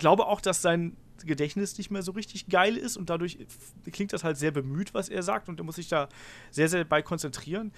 glaube 0.00 0.26
auch, 0.26 0.40
dass 0.40 0.62
sein 0.62 0.96
Gedächtnis 1.26 1.76
nicht 1.78 1.90
mehr 1.90 2.02
so 2.02 2.12
richtig 2.12 2.48
geil 2.48 2.76
ist 2.76 2.96
und 2.96 3.10
dadurch 3.10 3.38
klingt 3.92 4.12
das 4.12 4.24
halt 4.24 4.36
sehr 4.36 4.50
bemüht, 4.50 4.94
was 4.94 5.08
er 5.08 5.22
sagt 5.22 5.48
und 5.48 5.60
er 5.60 5.64
muss 5.64 5.76
sich 5.76 5.88
da 5.88 6.08
sehr, 6.50 6.68
sehr 6.68 6.84
bei 6.84 7.02
konzentrieren. 7.02 7.72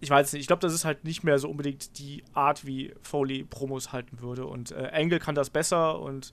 Ich 0.00 0.10
weiß 0.10 0.32
nicht, 0.32 0.40
ich 0.40 0.46
glaube, 0.46 0.60
das 0.60 0.74
ist 0.74 0.84
halt 0.84 1.04
nicht 1.04 1.22
mehr 1.22 1.38
so 1.38 1.48
unbedingt 1.48 1.98
die 1.98 2.24
Art, 2.32 2.66
wie 2.66 2.92
Foley 3.02 3.44
Promos 3.44 3.92
halten 3.92 4.20
würde 4.20 4.46
und 4.46 4.72
äh, 4.72 4.90
Angle 4.92 5.20
kann 5.20 5.34
das 5.34 5.50
besser 5.50 6.00
und 6.00 6.32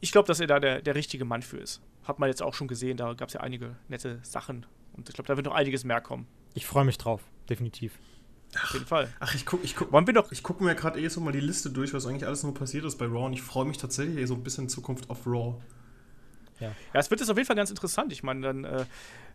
ich 0.00 0.12
glaube, 0.12 0.26
dass 0.26 0.40
er 0.40 0.46
da 0.46 0.60
der, 0.60 0.82
der 0.82 0.94
richtige 0.94 1.24
Mann 1.24 1.42
für 1.42 1.58
ist. 1.58 1.80
Hat 2.04 2.18
man 2.18 2.28
jetzt 2.28 2.42
auch 2.42 2.54
schon 2.54 2.68
gesehen, 2.68 2.96
da 2.96 3.14
gab 3.14 3.28
es 3.28 3.34
ja 3.34 3.40
einige 3.40 3.76
nette 3.88 4.20
Sachen 4.22 4.66
und 4.92 5.08
ich 5.08 5.14
glaube, 5.14 5.28
da 5.28 5.36
wird 5.36 5.46
noch 5.46 5.54
einiges 5.54 5.84
mehr 5.84 6.00
kommen. 6.00 6.26
Ich 6.54 6.66
freue 6.66 6.84
mich 6.84 6.98
drauf, 6.98 7.22
definitiv. 7.48 7.98
Ach, 8.56 8.64
Auf 8.64 8.72
jeden 8.72 8.86
Fall. 8.86 9.08
Ach, 9.20 9.34
ich 9.34 9.46
gucke 9.46 9.64
ich 9.64 9.76
guck, 9.76 9.92
Wollen 9.92 10.06
wir 10.06 10.14
doch 10.14 10.32
ich 10.32 10.42
gucke 10.42 10.64
mir 10.64 10.74
gerade 10.74 11.00
eh 11.00 11.08
so 11.08 11.20
mal 11.20 11.32
die 11.32 11.40
Liste 11.40 11.70
durch, 11.70 11.94
was 11.94 12.06
eigentlich 12.06 12.26
alles 12.26 12.42
nur 12.42 12.54
passiert 12.54 12.84
ist 12.84 12.96
bei 12.96 13.06
Raw 13.06 13.26
und 13.26 13.32
ich 13.32 13.42
freue 13.42 13.64
mich 13.64 13.78
tatsächlich 13.78 14.18
eh 14.18 14.26
so 14.26 14.34
ein 14.34 14.42
bisschen 14.42 14.64
in 14.64 14.68
Zukunft 14.70 15.08
auf 15.08 15.26
Raw. 15.26 15.54
Ja. 16.58 16.68
ja, 16.92 17.00
es 17.00 17.10
wird 17.10 17.20
jetzt 17.20 17.30
auf 17.30 17.36
jeden 17.36 17.46
Fall 17.46 17.56
ganz 17.56 17.70
interessant. 17.70 18.12
Ich 18.12 18.22
meine, 18.22 18.40
dann 18.40 18.64
äh, 18.64 18.84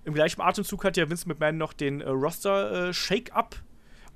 im 0.04 0.14
gleichen 0.14 0.42
Atemzug 0.42 0.84
hat 0.84 0.96
ja 0.96 1.10
Vince 1.10 1.28
McMahon 1.28 1.58
noch 1.58 1.74
den 1.74 2.02
äh, 2.02 2.10
Roster 2.10 2.90
äh, 2.90 2.94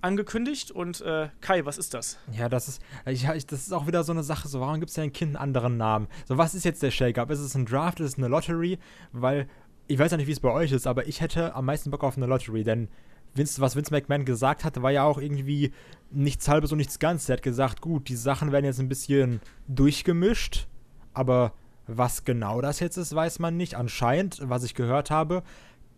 angekündigt 0.01 0.71
und 0.71 1.01
äh, 1.01 1.29
Kai, 1.41 1.65
was 1.65 1.77
ist 1.77 1.93
das? 1.93 2.17
Ja, 2.31 2.47
das 2.47 2.67
ist, 2.67 2.81
ich, 3.05 3.27
ich, 3.27 3.45
das 3.45 3.61
ist 3.61 3.73
auch 3.73 3.87
wieder 3.87 4.03
so 4.03 4.11
eine 4.11 4.23
Sache, 4.23 4.47
so 4.47 4.61
warum 4.61 4.79
gibt 4.79 4.91
es 4.91 4.95
ja 4.95 5.03
ein 5.03 5.11
Kind 5.11 5.35
einen 5.35 5.43
anderen 5.43 5.77
Namen? 5.77 6.07
So, 6.25 6.37
was 6.37 6.55
ist 6.55 6.63
jetzt 6.63 6.81
der 6.83 6.91
Shake-Up? 6.91 7.29
Ist 7.31 7.39
es 7.39 7.55
ein 7.55 7.65
Draft, 7.65 7.99
ist 7.99 8.13
es 8.13 8.17
eine 8.17 8.27
Lottery? 8.27 8.79
Weil, 9.11 9.49
ich 9.87 9.99
weiß 9.99 10.11
ja 10.11 10.17
nicht, 10.17 10.27
wie 10.27 10.31
es 10.31 10.39
bei 10.39 10.51
euch 10.51 10.71
ist, 10.71 10.87
aber 10.87 11.07
ich 11.07 11.19
hätte 11.19 11.53
am 11.55 11.65
meisten 11.65 11.91
Bock 11.91 12.03
auf 12.03 12.15
eine 12.15 12.27
Lottery, 12.27 12.63
denn 12.63 12.87
Vince, 13.35 13.61
was 13.61 13.75
Vince 13.75 13.91
McMahon 13.91 14.25
gesagt 14.25 14.63
hatte, 14.63 14.81
war 14.81 14.91
ja 14.91 15.03
auch 15.03 15.17
irgendwie 15.17 15.71
nichts 16.11 16.47
halbes 16.47 16.71
und 16.71 16.77
nichts 16.77 16.99
Ganzes. 16.99 17.29
Er 17.29 17.37
hat 17.37 17.43
gesagt, 17.43 17.81
gut, 17.81 18.09
die 18.09 18.15
Sachen 18.15 18.51
werden 18.51 18.65
jetzt 18.65 18.79
ein 18.79 18.89
bisschen 18.89 19.41
durchgemischt, 19.67 20.67
aber 21.13 21.53
was 21.87 22.23
genau 22.23 22.61
das 22.61 22.79
jetzt 22.79 22.97
ist, 22.97 23.15
weiß 23.15 23.39
man 23.39 23.57
nicht. 23.57 23.75
Anscheinend, 23.75 24.41
was 24.43 24.63
ich 24.63 24.75
gehört 24.75 25.09
habe, 25.11 25.43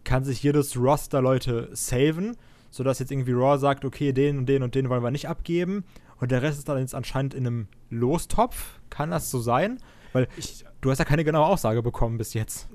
kann 0.03 0.23
sich 0.23 0.41
jedes 0.41 0.77
Roster 0.77 1.21
Leute 1.21 1.69
saven, 1.73 2.37
sodass 2.69 2.99
jetzt 2.99 3.11
irgendwie 3.11 3.33
Raw 3.33 3.57
sagt, 3.57 3.83
okay, 3.85 4.13
den 4.13 4.37
und 4.37 4.45
den 4.47 4.63
und 4.63 4.75
den 4.75 4.89
wollen 4.89 5.03
wir 5.03 5.11
nicht 5.11 5.27
abgeben. 5.27 5.83
Und 6.19 6.31
der 6.31 6.41
Rest 6.41 6.59
ist 6.59 6.69
dann 6.69 6.77
jetzt 6.77 6.95
anscheinend 6.95 7.33
in 7.33 7.45
einem 7.45 7.67
Lostopf. 7.89 8.79
Kann 8.89 9.11
das 9.11 9.31
so 9.31 9.39
sein? 9.39 9.79
Weil 10.13 10.27
ich, 10.37 10.65
du 10.81 10.89
hast 10.89 10.97
ja 10.97 11.05
keine 11.05 11.23
genaue 11.23 11.45
Aussage 11.45 11.81
bekommen 11.81 12.17
bis 12.17 12.33
jetzt. 12.33 12.67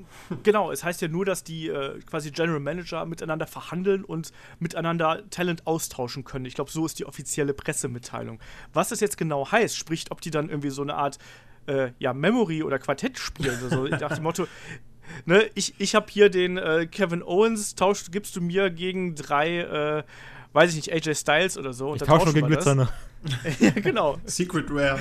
Genau, 0.42 0.70
es 0.70 0.84
heißt 0.84 1.02
ja 1.02 1.08
nur, 1.08 1.24
dass 1.24 1.44
die 1.44 1.68
äh, 1.68 2.00
quasi 2.00 2.30
General 2.30 2.60
Manager 2.60 3.04
miteinander 3.04 3.46
verhandeln 3.46 4.04
und 4.04 4.32
miteinander 4.58 5.28
Talent 5.30 5.66
austauschen 5.66 6.24
können. 6.24 6.44
Ich 6.44 6.54
glaube, 6.54 6.70
so 6.70 6.86
ist 6.86 6.98
die 6.98 7.04
offizielle 7.04 7.52
Pressemitteilung. 7.52 8.40
Was 8.72 8.88
das 8.88 9.00
jetzt 9.00 9.18
genau 9.18 9.50
heißt, 9.50 9.76
spricht, 9.76 10.10
ob 10.10 10.20
die 10.20 10.30
dann 10.30 10.48
irgendwie 10.48 10.70
so 10.70 10.82
eine 10.82 10.94
Art 10.94 11.18
äh, 11.66 11.90
ja, 11.98 12.14
Memory 12.14 12.62
oder 12.62 12.78
Quartett 12.78 13.18
spielen 13.18 13.58
oder 13.60 13.76
so, 13.76 13.84
nach 13.86 14.14
dem 14.14 14.22
Motto, 14.22 14.46
ne, 15.24 15.50
ich, 15.54 15.74
ich 15.78 15.94
habe 15.94 16.06
hier 16.08 16.30
den 16.30 16.56
äh, 16.56 16.86
Kevin 16.86 17.22
Owens, 17.22 17.74
tausch, 17.74 18.10
gibst 18.10 18.36
du 18.36 18.40
mir 18.40 18.70
gegen 18.70 19.16
drei, 19.16 19.58
äh, 19.58 20.02
weiß 20.52 20.70
ich 20.70 20.76
nicht, 20.76 20.92
AJ 20.92 21.16
Styles 21.16 21.58
oder 21.58 21.72
so. 21.72 21.94
Ich 21.94 22.02
tausche 22.02 22.26
nur 22.26 22.34
gegen 22.34 22.46
Glitzer, 22.46 22.74
ne? 22.74 22.88
ja, 23.60 23.70
genau. 23.70 24.18
Secret 24.24 24.66
Rare. 24.70 25.00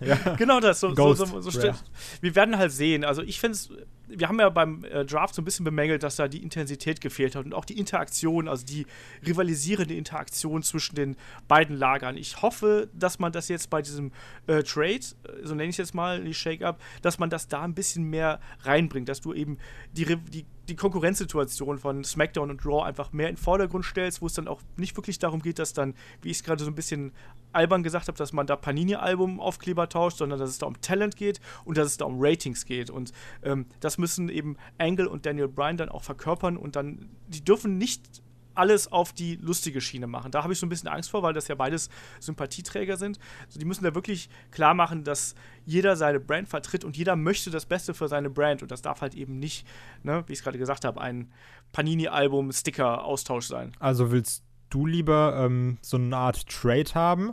Ja. 0.00 0.16
Genau 0.36 0.60
das. 0.60 0.80
So, 0.80 0.94
Ghost 0.94 1.26
so, 1.26 1.40
so, 1.40 1.50
so 1.50 1.72
Wir 2.20 2.34
werden 2.34 2.58
halt 2.58 2.72
sehen. 2.72 3.04
Also 3.04 3.22
ich 3.22 3.40
finde 3.40 3.54
es, 3.54 3.70
wir 4.08 4.28
haben 4.28 4.38
ja 4.38 4.48
beim 4.50 4.84
äh, 4.84 5.04
Draft 5.04 5.34
so 5.34 5.42
ein 5.42 5.44
bisschen 5.44 5.64
bemängelt, 5.64 6.02
dass 6.02 6.16
da 6.16 6.28
die 6.28 6.42
Intensität 6.42 7.00
gefehlt 7.00 7.34
hat 7.34 7.44
und 7.44 7.54
auch 7.54 7.64
die 7.64 7.78
Interaktion, 7.78 8.48
also 8.48 8.64
die 8.64 8.86
rivalisierende 9.26 9.94
Interaktion 9.94 10.62
zwischen 10.62 10.94
den 10.94 11.16
beiden 11.48 11.76
Lagern. 11.76 12.16
Ich 12.16 12.42
hoffe, 12.42 12.88
dass 12.92 13.18
man 13.18 13.32
das 13.32 13.48
jetzt 13.48 13.70
bei 13.70 13.82
diesem 13.82 14.12
äh, 14.46 14.62
Trade, 14.62 14.94
äh, 14.94 15.00
so 15.42 15.54
nenne 15.54 15.64
ich 15.64 15.74
es 15.74 15.78
jetzt 15.78 15.94
mal, 15.94 16.22
die 16.22 16.34
Shake-Up, 16.34 16.80
dass 17.02 17.18
man 17.18 17.30
das 17.30 17.48
da 17.48 17.62
ein 17.62 17.74
bisschen 17.74 18.04
mehr 18.04 18.40
reinbringt, 18.62 19.08
dass 19.08 19.20
du 19.20 19.32
eben 19.32 19.58
die, 19.92 20.16
die 20.16 20.44
die 20.68 20.76
Konkurrenzsituation 20.76 21.78
von 21.78 22.04
SmackDown 22.04 22.50
und 22.50 22.64
Raw 22.66 22.84
einfach 22.84 23.12
mehr 23.12 23.28
in 23.28 23.36
den 23.36 23.42
Vordergrund 23.42 23.84
stellst, 23.84 24.20
wo 24.20 24.26
es 24.26 24.34
dann 24.34 24.48
auch 24.48 24.60
nicht 24.76 24.96
wirklich 24.96 25.18
darum 25.18 25.40
geht, 25.40 25.58
dass 25.58 25.72
dann, 25.72 25.94
wie 26.22 26.30
ich 26.30 26.38
es 26.38 26.42
gerade 26.42 26.64
so 26.64 26.70
ein 26.70 26.74
bisschen 26.74 27.12
albern 27.52 27.82
gesagt 27.82 28.08
habe, 28.08 28.18
dass 28.18 28.32
man 28.32 28.46
da 28.46 28.56
Panini-Album-Aufkleber 28.56 29.88
tauscht, 29.88 30.18
sondern 30.18 30.38
dass 30.38 30.50
es 30.50 30.58
da 30.58 30.66
um 30.66 30.80
Talent 30.80 31.16
geht 31.16 31.40
und 31.64 31.78
dass 31.78 31.86
es 31.86 31.96
da 31.96 32.04
um 32.04 32.16
Ratings 32.18 32.64
geht. 32.66 32.90
Und 32.90 33.12
ähm, 33.42 33.66
das 33.80 33.98
müssen 33.98 34.28
eben 34.28 34.56
Angle 34.78 35.08
und 35.08 35.26
Daniel 35.26 35.48
Bryan 35.48 35.76
dann 35.76 35.88
auch 35.88 36.02
verkörpern 36.02 36.56
und 36.56 36.76
dann, 36.76 37.10
die 37.28 37.44
dürfen 37.44 37.78
nicht 37.78 38.22
alles 38.56 38.90
auf 38.90 39.12
die 39.12 39.36
lustige 39.36 39.80
Schiene 39.80 40.06
machen. 40.06 40.30
Da 40.30 40.42
habe 40.42 40.52
ich 40.52 40.58
so 40.58 40.66
ein 40.66 40.68
bisschen 40.68 40.88
Angst 40.88 41.10
vor, 41.10 41.22
weil 41.22 41.32
das 41.32 41.48
ja 41.48 41.54
beides 41.54 41.88
Sympathieträger 42.20 42.96
sind. 42.96 43.18
Also 43.46 43.58
die 43.58 43.64
müssen 43.64 43.84
da 43.84 43.94
wirklich 43.94 44.28
klar 44.50 44.74
machen, 44.74 45.04
dass 45.04 45.34
jeder 45.64 45.96
seine 45.96 46.20
Brand 46.20 46.48
vertritt 46.48 46.84
und 46.84 46.96
jeder 46.96 47.16
möchte 47.16 47.50
das 47.50 47.66
Beste 47.66 47.94
für 47.94 48.08
seine 48.08 48.30
Brand. 48.30 48.62
Und 48.62 48.70
das 48.70 48.82
darf 48.82 49.00
halt 49.00 49.14
eben 49.14 49.38
nicht, 49.38 49.66
ne, 50.02 50.24
wie 50.26 50.32
ich 50.32 50.38
es 50.38 50.44
gerade 50.44 50.58
gesagt 50.58 50.84
habe, 50.84 51.00
ein 51.00 51.32
Panini-Album-Sticker-Austausch 51.72 53.46
sein. 53.46 53.72
Also 53.78 54.10
willst 54.10 54.44
du 54.70 54.86
lieber 54.86 55.36
ähm, 55.44 55.78
so 55.82 55.96
eine 55.96 56.16
Art 56.16 56.48
Trade 56.48 56.94
haben? 56.94 57.32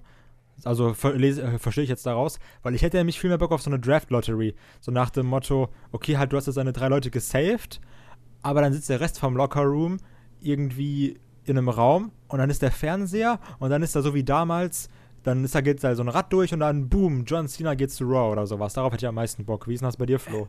Also 0.64 0.94
ver 0.94 1.16
äh, 1.16 1.58
verstehe 1.60 1.84
ich 1.84 1.90
jetzt 1.90 2.06
daraus, 2.06 2.40
weil 2.62 2.76
ich 2.76 2.82
hätte 2.82 2.98
nämlich 2.98 3.20
viel 3.20 3.30
mehr 3.30 3.38
Bock 3.38 3.52
auf 3.52 3.62
so 3.62 3.70
eine 3.70 3.80
Draft-Lottery. 3.80 4.56
So 4.82 4.92
nach 4.92 5.10
dem 5.10 5.26
Motto, 5.26 5.70
okay, 5.92 6.18
halt, 6.18 6.32
du 6.32 6.38
hast 6.38 6.46
jetzt 6.46 6.56
deine 6.56 6.74
drei 6.74 6.88
Leute 6.88 7.12
gesaved, 7.12 7.82
aber 8.42 8.62
dann 8.62 8.74
sitzt 8.74 8.90
der 8.90 9.00
Rest 9.00 9.20
vom 9.20 9.36
Locker-Room 9.36 9.98
irgendwie 10.44 11.20
in 11.46 11.58
einem 11.58 11.70
Raum 11.70 12.12
und 12.28 12.40
dann 12.40 12.50
ist 12.50 12.62
der 12.62 12.72
Fernseher 12.72 13.40
und 13.60 13.70
dann 13.70 13.84
ist 13.84 13.96
da 13.96 14.02
so 14.02 14.14
wie 14.14 14.24
damals, 14.24 14.90
dann 15.24 15.44
ist 15.44 15.56
da 15.56 15.62
geht 15.62 15.84
da 15.84 15.96
so 15.96 16.04
ein 16.04 16.10
Rad 16.10 16.32
durch 16.32 16.54
und 16.54 16.60
dann 16.60 16.90
boom, 16.90 17.26
John 17.26 17.48
Cena 17.48 17.76
geht 17.76 17.92
zu 17.92 18.06
Raw 18.06 18.32
oder 18.32 18.48
sowas. 18.48 18.74
Darauf 18.74 18.94
hätte 18.94 19.06
ich 19.06 19.10
am 19.10 19.16
meisten 19.16 19.46
Bock. 19.46 19.68
Wie 19.68 19.74
ist 19.74 19.84
das 19.84 19.98
bei 19.98 20.06
dir, 20.06 20.20
Flo? 20.20 20.48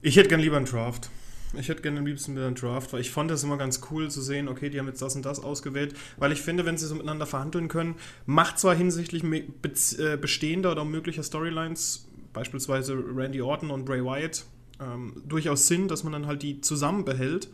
Ich 0.00 0.16
hätte 0.16 0.28
gern 0.28 0.40
lieber 0.40 0.56
einen 0.56 0.66
Draft. 0.66 1.10
Ich 1.58 1.68
hätte 1.68 1.80
gerne 1.80 1.98
am 1.98 2.06
liebsten 2.06 2.36
wieder 2.36 2.46
einen 2.46 2.54
Draft, 2.54 2.92
weil 2.92 3.00
ich 3.00 3.10
fand 3.10 3.30
es 3.30 3.42
immer 3.42 3.56
ganz 3.56 3.80
cool 3.90 4.10
zu 4.10 4.20
sehen, 4.20 4.48
okay, 4.48 4.68
die 4.68 4.78
haben 4.78 4.86
jetzt 4.86 5.00
das 5.00 5.16
und 5.16 5.24
das 5.24 5.40
ausgewählt, 5.40 5.94
weil 6.18 6.30
ich 6.30 6.42
finde, 6.42 6.66
wenn 6.66 6.76
sie 6.76 6.86
so 6.86 6.94
miteinander 6.94 7.24
verhandeln 7.24 7.68
können, 7.68 7.94
macht 8.26 8.58
zwar 8.58 8.74
hinsichtlich 8.74 9.24
äh, 9.24 10.16
bestehender 10.16 10.72
oder 10.72 10.84
möglicher 10.84 11.22
Storylines, 11.22 12.06
beispielsweise 12.34 12.94
Randy 12.94 13.40
Orton 13.40 13.70
und 13.70 13.86
Bray 13.86 14.04
Wyatt, 14.04 14.44
ähm, 14.80 15.22
durchaus 15.26 15.66
Sinn, 15.66 15.88
dass 15.88 16.04
man 16.04 16.12
dann 16.12 16.26
halt 16.26 16.42
die 16.42 16.60
zusammen 16.60 17.04
behält. 17.06 17.48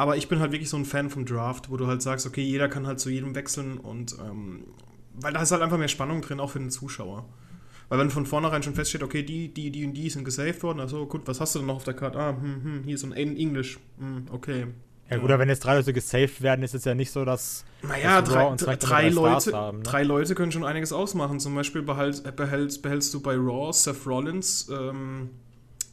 Aber 0.00 0.16
ich 0.16 0.28
bin 0.28 0.40
halt 0.40 0.50
wirklich 0.50 0.70
so 0.70 0.78
ein 0.78 0.86
Fan 0.86 1.10
vom 1.10 1.26
Draft, 1.26 1.70
wo 1.70 1.76
du 1.76 1.86
halt 1.86 2.00
sagst, 2.00 2.26
okay, 2.26 2.40
jeder 2.40 2.70
kann 2.70 2.86
halt 2.86 2.98
zu 3.00 3.10
jedem 3.10 3.34
wechseln 3.34 3.76
und 3.76 4.16
ähm, 4.18 4.64
weil 5.12 5.34
da 5.34 5.42
ist 5.42 5.52
halt 5.52 5.60
einfach 5.60 5.76
mehr 5.76 5.88
Spannung 5.88 6.22
drin, 6.22 6.40
auch 6.40 6.52
für 6.52 6.58
den 6.58 6.70
Zuschauer. 6.70 7.28
Weil 7.90 7.98
wenn 7.98 8.08
von 8.08 8.24
vornherein 8.24 8.62
schon 8.62 8.74
feststeht, 8.74 9.02
okay, 9.02 9.22
die, 9.22 9.52
die, 9.52 9.70
die 9.70 9.84
und 9.84 9.92
die 9.92 10.08
sind 10.08 10.24
gesaved 10.24 10.62
worden, 10.62 10.80
also 10.80 11.04
gut, 11.04 11.28
was 11.28 11.38
hast 11.38 11.54
du 11.54 11.58
denn 11.58 11.66
noch 11.66 11.76
auf 11.76 11.84
der 11.84 11.92
Karte? 11.92 12.18
Ah, 12.18 12.30
hm, 12.30 12.64
hm, 12.64 12.82
hier 12.84 12.94
ist 12.94 13.02
so 13.02 13.08
ein 13.08 13.36
English. 13.36 13.78
Hm, 13.98 14.24
okay. 14.32 14.68
Ja, 15.10 15.18
gut, 15.18 15.30
aber 15.30 15.40
wenn 15.40 15.50
jetzt 15.50 15.66
drei 15.66 15.76
Leute 15.76 15.92
gesaved 15.92 16.40
werden, 16.40 16.62
ist 16.62 16.74
es 16.74 16.86
ja 16.86 16.94
nicht 16.94 17.10
so, 17.10 17.26
dass. 17.26 17.66
Naja, 17.82 18.22
drei, 18.22 18.56
drei 18.76 19.10
Leute, 19.10 19.52
haben, 19.52 19.78
ne? 19.78 19.82
drei 19.82 20.02
Leute 20.02 20.34
können 20.34 20.50
schon 20.50 20.64
einiges 20.64 20.94
ausmachen. 20.94 21.40
Zum 21.40 21.54
Beispiel 21.54 21.82
behalt, 21.82 22.36
behältst, 22.36 22.80
behältst 22.80 23.12
du 23.12 23.20
bei 23.20 23.34
Raw 23.34 23.70
Seth 23.70 24.06
Rollins, 24.06 24.70
ähm, 24.70 25.28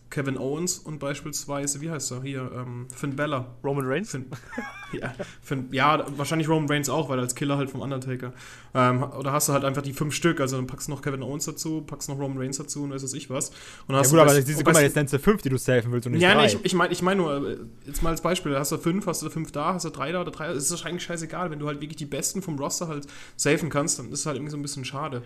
Kevin 0.09 0.37
Owens 0.37 0.79
und 0.79 0.99
beispielsweise, 0.99 1.81
wie 1.81 1.89
heißt 1.89 2.11
er 2.11 2.21
hier, 2.21 2.49
ähm, 2.55 2.87
Finn 2.95 3.15
Bella. 3.15 3.55
Roman 3.63 3.85
Reigns? 3.85 4.11
Finn, 4.11 4.25
ja, 4.93 5.13
Finn, 5.41 5.67
ja, 5.71 6.05
wahrscheinlich 6.15 6.47
Roman 6.47 6.69
Reigns 6.69 6.89
auch, 6.89 7.09
weil 7.09 7.19
er 7.19 7.23
als 7.23 7.35
Killer 7.35 7.57
halt 7.57 7.69
vom 7.69 7.81
Undertaker. 7.81 8.33
Ähm, 8.73 9.03
oder 9.03 9.33
hast 9.33 9.49
du 9.49 9.53
halt 9.53 9.65
einfach 9.65 9.81
die 9.81 9.93
fünf 9.93 10.13
Stück, 10.13 10.39
also 10.39 10.55
dann 10.55 10.67
packst 10.67 10.87
du 10.87 10.91
noch 10.91 11.01
Kevin 11.01 11.21
Owens 11.23 11.45
dazu, 11.45 11.81
packst 11.81 12.07
noch 12.09 12.17
Roman 12.17 12.37
Reigns 12.37 12.57
dazu 12.57 12.83
und 12.83 12.91
weiß 12.91 13.13
ich 13.13 13.29
was. 13.29 13.51
Und 13.87 13.95
ja 13.95 14.01
gut, 14.01 14.13
aber 14.13 14.25
bei, 14.25 14.41
diese, 14.41 14.63
guck 14.63 14.73
mal, 14.73 14.83
jetzt 14.83 14.95
nennst 14.95 15.13
du 15.13 15.19
fünf, 15.19 15.41
die 15.41 15.49
du 15.49 15.57
safen 15.57 15.91
willst 15.91 16.07
und 16.07 16.13
nicht 16.13 16.21
ja, 16.21 16.33
drei. 16.33 16.47
Ja, 16.47 16.53
nee, 16.53 16.59
ich, 16.59 16.65
ich 16.65 16.73
meine 16.73 16.93
ich 16.93 17.01
mein 17.01 17.17
nur, 17.17 17.49
äh, 17.49 17.57
jetzt 17.85 18.01
mal 18.01 18.11
als 18.11 18.21
Beispiel, 18.21 18.57
hast 18.57 18.71
du 18.71 18.77
fünf, 18.77 19.05
hast 19.07 19.21
du 19.21 19.29
fünf 19.29 19.51
da, 19.51 19.73
hast 19.73 19.85
du 19.85 19.89
drei 19.89 20.11
da 20.11 20.21
oder 20.21 20.31
drei, 20.31 20.47
es 20.47 20.71
ist 20.71 20.85
eigentlich 20.85 21.03
scheißegal, 21.03 21.51
wenn 21.51 21.59
du 21.59 21.67
halt 21.67 21.81
wirklich 21.81 21.97
die 21.97 22.05
Besten 22.05 22.41
vom 22.41 22.57
Roster 22.57 22.87
halt 22.87 23.07
safen 23.35 23.69
kannst, 23.69 23.99
dann 23.99 24.11
ist 24.11 24.21
es 24.21 24.25
halt 24.25 24.37
irgendwie 24.37 24.51
so 24.51 24.57
ein 24.57 24.61
bisschen 24.61 24.85
schade. 24.85 25.21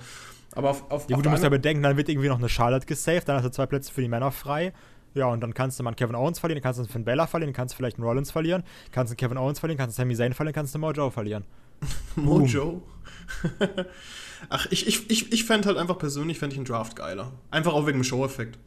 Aber 0.53 0.69
auf, 0.69 0.91
auf 0.91 1.09
Ja 1.09 1.15
gut, 1.15 1.25
du 1.25 1.29
musst 1.29 1.43
ja 1.43 1.49
bedenken, 1.49 1.83
dann 1.83 1.97
wird 1.97 2.09
irgendwie 2.09 2.27
noch 2.27 2.39
eine 2.39 2.49
Charlotte 2.49 2.85
gesaved, 2.85 3.27
dann 3.27 3.37
hast 3.37 3.45
du 3.45 3.51
zwei 3.51 3.65
Plätze 3.65 3.91
für 3.91 4.01
die 4.01 4.09
Männer 4.09 4.31
frei 4.31 4.73
ja, 5.13 5.25
und 5.27 5.41
dann 5.41 5.53
kannst 5.53 5.77
du 5.77 5.83
mal 5.83 5.89
einen 5.89 5.95
Kevin 5.97 6.15
Owens 6.15 6.39
verlieren, 6.39 6.61
kannst 6.61 6.79
du 6.79 6.83
einen 6.83 6.89
Finn 6.89 7.03
Bella 7.03 7.27
verlieren, 7.27 7.53
kannst 7.53 7.73
du 7.73 7.77
vielleicht 7.77 7.97
einen 7.97 8.05
Rollins 8.05 8.31
verlieren, 8.31 8.63
kannst 8.91 9.11
du 9.11 9.13
einen 9.13 9.17
Kevin 9.17 9.37
Owens 9.37 9.59
verlieren, 9.59 9.77
kannst 9.77 9.97
du 9.97 10.01
Sami 10.01 10.15
Zayn 10.15 10.33
verlieren, 10.33 10.53
kannst 10.53 10.73
du 10.73 10.77
einen 10.77 10.81
Mojo 10.81 11.09
verlieren. 11.09 11.43
Mojo? 12.15 12.81
Ach, 14.49 14.67
ich, 14.69 14.87
ich, 14.87 15.09
ich, 15.09 15.31
ich 15.31 15.43
fände 15.43 15.67
halt 15.67 15.77
einfach 15.77 15.97
persönlich, 15.97 16.39
fände 16.39 16.53
ich 16.53 16.59
einen 16.59 16.65
Draft 16.65 16.95
geiler. 16.95 17.31
Einfach 17.51 17.73
auch 17.73 17.85
wegen 17.85 17.99
dem 17.99 18.03
Show-Effekt. 18.03 18.57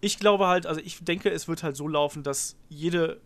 Ich 0.00 0.18
glaube 0.18 0.46
halt, 0.46 0.66
also 0.66 0.80
ich 0.84 1.02
denke, 1.02 1.30
es 1.30 1.48
wird 1.48 1.62
halt 1.62 1.76
so 1.76 1.88
laufen, 1.88 2.22
dass 2.22 2.56
jede 2.68 3.20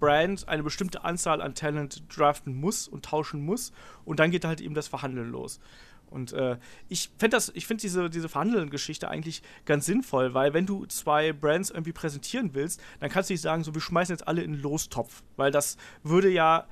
Brand 0.00 0.48
eine 0.48 0.62
bestimmte 0.62 1.04
Anzahl 1.04 1.40
an 1.40 1.54
Talent 1.54 2.02
draften 2.14 2.54
muss 2.54 2.88
und 2.88 3.04
tauschen 3.04 3.44
muss 3.44 3.72
und 4.04 4.20
dann 4.20 4.30
geht 4.30 4.44
halt 4.44 4.60
eben 4.60 4.74
das 4.74 4.88
Verhandeln 4.88 5.30
los. 5.30 5.60
Und 6.14 6.32
äh, 6.32 6.56
ich 6.88 7.10
finde 7.18 7.40
finde 7.40 7.80
diese, 7.82 8.08
diese 8.08 8.28
Verhandeln-Geschichte 8.28 9.08
eigentlich 9.08 9.42
ganz 9.64 9.86
sinnvoll, 9.86 10.32
weil 10.32 10.54
wenn 10.54 10.66
du 10.66 10.86
zwei 10.86 11.32
Brands 11.32 11.70
irgendwie 11.70 11.92
präsentieren 11.92 12.54
willst, 12.54 12.80
dann 13.00 13.10
kannst 13.10 13.30
du 13.30 13.34
nicht 13.34 13.40
sagen, 13.40 13.64
so 13.64 13.74
wir 13.74 13.80
schmeißen 13.80 14.14
jetzt 14.14 14.26
alle 14.26 14.42
in 14.42 14.52
den 14.52 14.62
Lostopf, 14.62 15.22
weil 15.36 15.50
das 15.50 15.76
würde 16.02 16.30
ja 16.30 16.66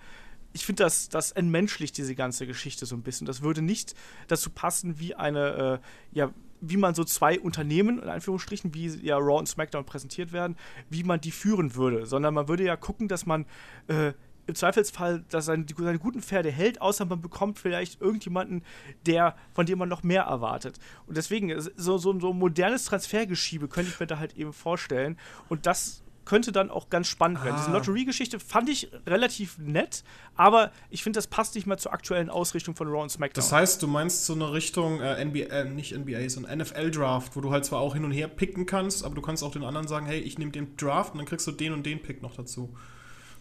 ich 0.55 0.67
finde, 0.67 0.85
das, 0.85 1.09
das 1.09 1.33
entmenschlicht 1.33 1.97
diese 1.97 2.15
ganze 2.15 2.47
Geschichte 2.47 2.87
so 2.87 2.95
ein 2.95 3.03
bisschen. 3.03 3.27
Das 3.27 3.43
würde 3.43 3.63
nicht 3.63 3.95
dazu 4.29 4.51
passen, 4.51 4.99
wie 4.99 5.15
eine, 5.15 5.81
äh, 6.13 6.19
ja, 6.19 6.31
wie 6.61 6.77
man 6.77 6.95
so 6.95 7.05
zwei 7.05 7.41
Unternehmen, 7.41 7.99
in 8.01 8.09
Anführungsstrichen, 8.09 8.75
wie 8.75 8.87
ja 9.05 9.17
Raw 9.17 9.39
und 9.39 9.49
SmackDown 9.49 9.85
präsentiert 9.85 10.33
werden, 10.33 10.57
wie 10.91 11.05
man 11.05 11.21
die 11.21 11.33
führen 11.33 11.75
würde. 11.75 12.07
Sondern 12.07 12.35
man 12.35 12.49
würde 12.49 12.65
ja 12.65 12.77
gucken, 12.77 13.09
dass 13.09 13.27
man 13.27 13.47
äh, 13.89 14.13
im 14.47 14.55
Zweifelsfall 14.55 15.25
dass 15.29 15.47
seine, 15.47 15.65
seine 15.77 15.99
guten 15.99 16.23
Pferde 16.23 16.51
hält, 16.51 16.81
außer 16.81 17.05
man 17.05 17.21
bekommt 17.21 17.59
vielleicht 17.59 18.01
irgendjemanden, 18.01 18.63
der, 19.07 19.37
von 19.53 19.67
dem 19.67 19.79
man 19.79 19.89
noch 19.89 20.03
mehr 20.03 20.23
erwartet. 20.23 20.79
Und 21.07 21.17
deswegen, 21.17 21.59
so, 21.61 21.99
so, 21.99 22.19
so 22.19 22.31
ein 22.31 22.39
modernes 22.39 22.85
Transfergeschiebe 22.87 23.69
könnte 23.69 23.91
ich 23.91 24.01
mir 24.01 24.07
da 24.07 24.19
halt 24.19 24.37
eben 24.37 24.53
vorstellen. 24.53 25.19
Und 25.49 25.67
das 25.67 26.03
könnte 26.25 26.53
dann 26.53 26.71
auch 26.71 26.89
ganz 26.89 27.09
spannend 27.09 27.39
ah. 27.41 27.45
werden. 27.45 27.57
Diese 27.59 27.71
ah. 27.71 27.75
Lotteriegeschichte 27.75 28.39
fand 28.41 28.69
ich 28.69 28.91
relativ 29.07 29.59
nett, 29.59 30.05
aber 30.37 30.71
ich 30.91 31.03
finde, 31.03 31.19
das 31.19 31.27
passt 31.27 31.55
nicht 31.55 31.67
mehr 31.67 31.79
zur 31.79 31.93
aktuellen 31.93 32.31
Ausrichtung 32.31 32.77
von 32.77 32.89
Raw 32.89 33.03
und 33.03 33.11
SmackDown. 33.11 33.43
Das 33.43 33.53
heißt, 33.53 33.83
du 33.83 33.87
meinst 33.87 34.27
so 34.27 34.35
eine 34.35 34.53
Richtung 34.53 35.01
äh, 35.01 35.25
NBA, 35.25 35.45
äh, 35.45 35.65
nicht 35.65 35.97
NBA, 35.97 36.29
so 36.29 36.45
ein 36.45 36.59
NFL-Draft, 36.59 37.37
wo 37.37 37.41
du 37.41 37.51
halt 37.51 37.65
zwar 37.65 37.81
auch 37.81 37.95
hin 37.95 38.05
und 38.05 38.13
her 38.13 38.29
picken 38.29 38.67
kannst, 38.67 39.05
aber 39.05 39.15
du 39.15 39.23
kannst 39.23 39.43
auch 39.43 39.53
den 39.53 39.65
anderen 39.65 39.89
sagen, 39.89 40.07
hey, 40.07 40.21
ich 40.21 40.39
nehme 40.39 40.53
den 40.53 40.77
Draft 40.77 41.13
und 41.13 41.19
dann 41.19 41.27
kriegst 41.27 41.47
du 41.47 41.53
den 41.53 41.73
und 41.73 41.85
den 41.85 42.03
Pick 42.03 42.23
noch 42.23 42.35
dazu. 42.35 42.75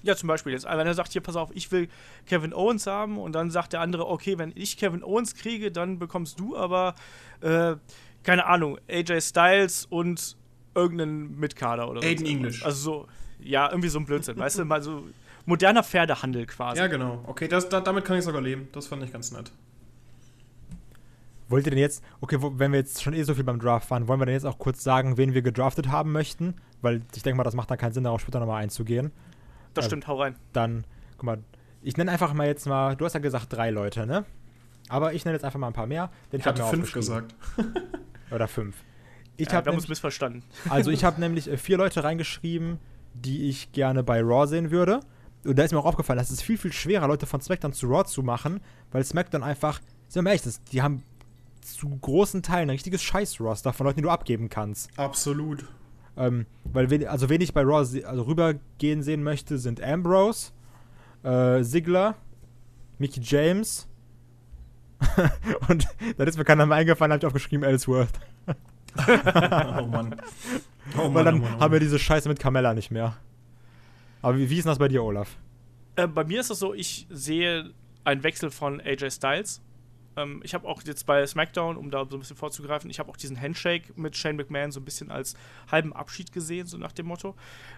Ja, 0.04 0.16
zum 0.16 0.28
Beispiel 0.28 0.54
jetzt, 0.54 0.66
wenn 0.66 0.88
er 0.88 0.94
sagt, 0.94 1.12
hier, 1.12 1.22
pass 1.22 1.36
auf, 1.36 1.50
ich 1.54 1.72
will 1.72 1.88
Kevin 2.26 2.54
Owens 2.54 2.88
haben 2.88 3.20
und 3.20 3.34
dann 3.34 3.52
sagt 3.52 3.74
der 3.74 3.82
andere, 3.82 4.08
okay, 4.08 4.38
wenn 4.38 4.52
ich 4.56 4.78
Kevin 4.78 5.04
Owens 5.04 5.36
kriege, 5.36 5.72
dann 5.72 6.00
bekommst 6.00 6.40
du 6.40 6.58
aber, 6.58 6.96
äh, 7.42 7.76
keine 8.24 8.46
Ahnung, 8.46 8.80
AJ 8.90 9.22
Styles 9.22 9.86
und 9.86 10.38
irgendeinen 10.74 11.40
Mitkader 11.40 11.90
oder 11.90 12.02
so. 12.02 12.08
Aiden 12.08 12.26
English. 12.26 12.66
Also 12.66 12.82
so, 12.82 13.08
ja, 13.40 13.70
irgendwie 13.70 13.90
so 13.90 14.00
ein 14.00 14.06
Blödsinn, 14.06 14.38
weißt 14.38 14.60
du, 14.60 14.66
mal 14.66 14.82
so 14.82 15.04
moderner 15.46 15.84
Pferdehandel 15.84 16.46
quasi. 16.46 16.80
Ja, 16.80 16.88
genau. 16.88 17.24
Okay, 17.28 17.48
das, 17.48 17.70
da, 17.70 17.82
damit 17.82 18.06
kann 18.06 18.18
ich 18.18 18.24
sogar 18.24 18.42
leben. 18.42 18.68
Das 18.72 18.88
fand 18.88 19.04
ich 19.04 19.12
ganz 19.12 19.32
nett. 19.32 19.52
Wollt 21.50 21.68
ihr 21.68 21.72
denn 21.72 21.80
jetzt, 21.80 22.02
okay, 22.22 22.38
wenn 22.40 22.72
wir 22.72 22.80
jetzt 22.80 23.04
schon 23.04 23.14
eh 23.14 23.24
so 23.24 23.34
viel 23.36 23.44
beim 23.44 23.60
Draft 23.60 23.92
waren, 23.92 24.08
wollen 24.08 24.22
wir 24.22 24.26
denn 24.26 24.36
jetzt 24.36 24.46
auch 24.46 24.58
kurz 24.58 24.84
sagen, 24.84 25.18
wen 25.18 25.34
wir 25.34 25.42
gedraftet 25.42 25.90
haben 25.90 26.14
möchten? 26.14 26.56
Weil 26.82 27.02
ich 27.14 27.24
denke 27.24 27.36
mal, 27.36 27.44
das 27.44 27.56
macht 27.56 27.70
dann 27.70 27.78
keinen 27.78 27.92
Sinn, 27.92 28.06
darauf 28.06 28.22
später 28.22 28.40
nochmal 28.40 28.64
einzugehen. 28.64 29.12
Das 29.74 29.86
äh, 29.86 29.90
stimmt, 29.90 30.08
hau 30.08 30.20
rein. 30.20 30.36
Dann, 30.54 30.86
guck 31.18 31.24
mal, 31.24 31.44
ich 31.82 31.98
nenne 31.98 32.12
einfach 32.12 32.34
mal 32.34 32.48
jetzt 32.48 32.68
mal, 32.68 32.96
du 32.96 33.06
hast 33.06 33.14
ja 33.14 33.20
gesagt 33.20 33.54
drei 33.54 33.72
Leute, 33.72 34.06
ne? 34.06 34.26
Aber 34.90 35.14
ich 35.14 35.26
nenne 35.26 35.36
jetzt 35.36 35.44
einfach 35.44 35.60
mal 35.60 35.68
ein 35.68 35.74
paar 35.74 35.88
mehr. 35.88 36.10
Denn 36.32 36.40
ich, 36.40 36.46
ich 36.46 36.52
habe 36.52 36.64
fünf 36.64 36.92
gesagt. 36.92 37.34
Oder 38.32 38.48
fünf. 38.48 38.76
Ich 39.38 39.48
ja, 39.48 39.54
habe 39.54 39.72
missverstanden. 39.74 40.44
Also 40.70 40.92
ich 40.92 41.04
habe 41.04 41.20
nämlich 41.20 41.50
äh, 41.50 41.58
vier 41.58 41.78
Leute 41.78 42.04
reingeschrieben, 42.04 42.80
die 43.14 43.50
ich 43.50 43.72
gerne 43.72 44.04
bei 44.04 44.22
Raw 44.22 44.48
sehen 44.48 44.72
würde. 44.72 45.00
Und 45.44 45.58
da 45.58 45.64
ist 45.64 45.72
mir 45.72 45.80
auch 45.80 45.86
aufgefallen, 45.86 46.20
das 46.20 46.30
ist 46.30 46.44
viel, 46.44 46.58
viel 46.58 46.72
schwerer, 46.72 47.08
Leute 47.08 47.26
von 47.26 47.42
SmackDown 47.42 47.74
zu 47.74 47.88
Raw 47.88 48.06
zu 48.06 48.22
machen, 48.22 48.62
weil 48.92 49.04
SmackDown 49.04 49.42
einfach, 49.42 49.80
sind 50.08 50.16
wir 50.16 50.22
mal 50.24 50.30
ehrlich, 50.32 50.44
das, 50.44 50.62
die 50.66 50.84
haben 50.84 51.04
zu 51.62 51.90
großen 51.90 52.44
Teilen 52.44 52.70
ein 52.70 52.72
richtiges 52.72 53.02
Scheiß-Roster 53.02 53.74
von 53.74 53.88
Leuten, 53.88 53.98
die 53.98 54.04
du 54.04 54.10
abgeben 54.10 54.50
kannst. 54.50 54.90
Absolut. 54.98 55.66
Ähm, 56.18 56.46
weil, 56.66 56.90
wen, 56.90 57.08
also 57.08 57.30
wen 57.30 57.42
ich 57.42 57.54
bei 57.54 57.62
Raw 57.62 57.80
also 57.80 58.22
rübergehen 58.24 59.02
sehen 59.02 59.24
möchte, 59.24 59.58
sind 59.58 59.82
Ambrose, 59.82 60.52
äh, 61.24 61.64
Ziggler, 61.64 62.16
Mickey 62.98 63.22
James. 63.24 63.88
und 65.70 65.88
da 66.18 66.24
ist 66.24 66.38
mir 66.38 66.44
keiner 66.44 66.66
mehr 66.66 66.78
eingefallen, 66.78 67.12
habe 67.12 67.20
ich 67.20 67.26
aufgeschrieben, 67.26 67.64
Ellsworth. 67.64 68.20
oh 69.08 69.86
Mann. 69.86 70.16
Oh 70.98 71.14
Weil 71.14 71.24
dann 71.24 71.36
oh 71.36 71.40
Mann, 71.40 71.44
oh 71.44 71.50
haben 71.52 71.60
Mann. 71.60 71.72
wir 71.72 71.80
diese 71.80 71.98
Scheiße 71.98 72.28
mit 72.30 72.40
Carmella 72.40 72.74
nicht 72.74 72.92
mehr. 72.92 73.16
Aber 74.22 74.38
wie, 74.38 74.50
wie 74.50 74.58
ist 74.58 74.68
das 74.68 74.78
bei 74.78 74.88
dir, 74.88 75.04
Olaf? 75.04 75.38
Äh, 75.96 76.08
bei 76.08 76.24
mir 76.24 76.42
ist 76.42 76.52
es 76.52 76.60
so, 76.60 76.74
ich 76.74 77.08
sehe 77.10 77.72
einen 78.04 78.24
Wechsel 78.24 78.52
von 78.52 78.80
AJ 78.82 79.12
Styles. 79.12 79.62
Ähm, 80.18 80.42
ich 80.44 80.54
habe 80.54 80.68
auch 80.68 80.82
jetzt 80.84 81.06
bei 81.06 81.26
SmackDown, 81.26 81.78
um 81.78 81.92
da 81.92 82.06
so 82.10 82.18
ein 82.18 82.20
bisschen 82.20 82.36
vorzugreifen, 82.36 82.90
ich 82.90 83.00
habe 83.00 83.10
auch 83.10 83.18
diesen 83.18 83.40
Handshake 83.40 83.94
mit 83.96 84.16
Shane 84.16 84.36
McMahon 84.36 84.72
so 84.72 84.80
ein 84.80 84.86
bisschen 84.86 85.12
als 85.12 85.36
halben 85.72 85.94
Abschied 85.94 86.32
gesehen, 86.32 86.68
so 86.68 86.78
nach 86.78 86.92
dem 86.92 87.08
Motto. 87.08 87.36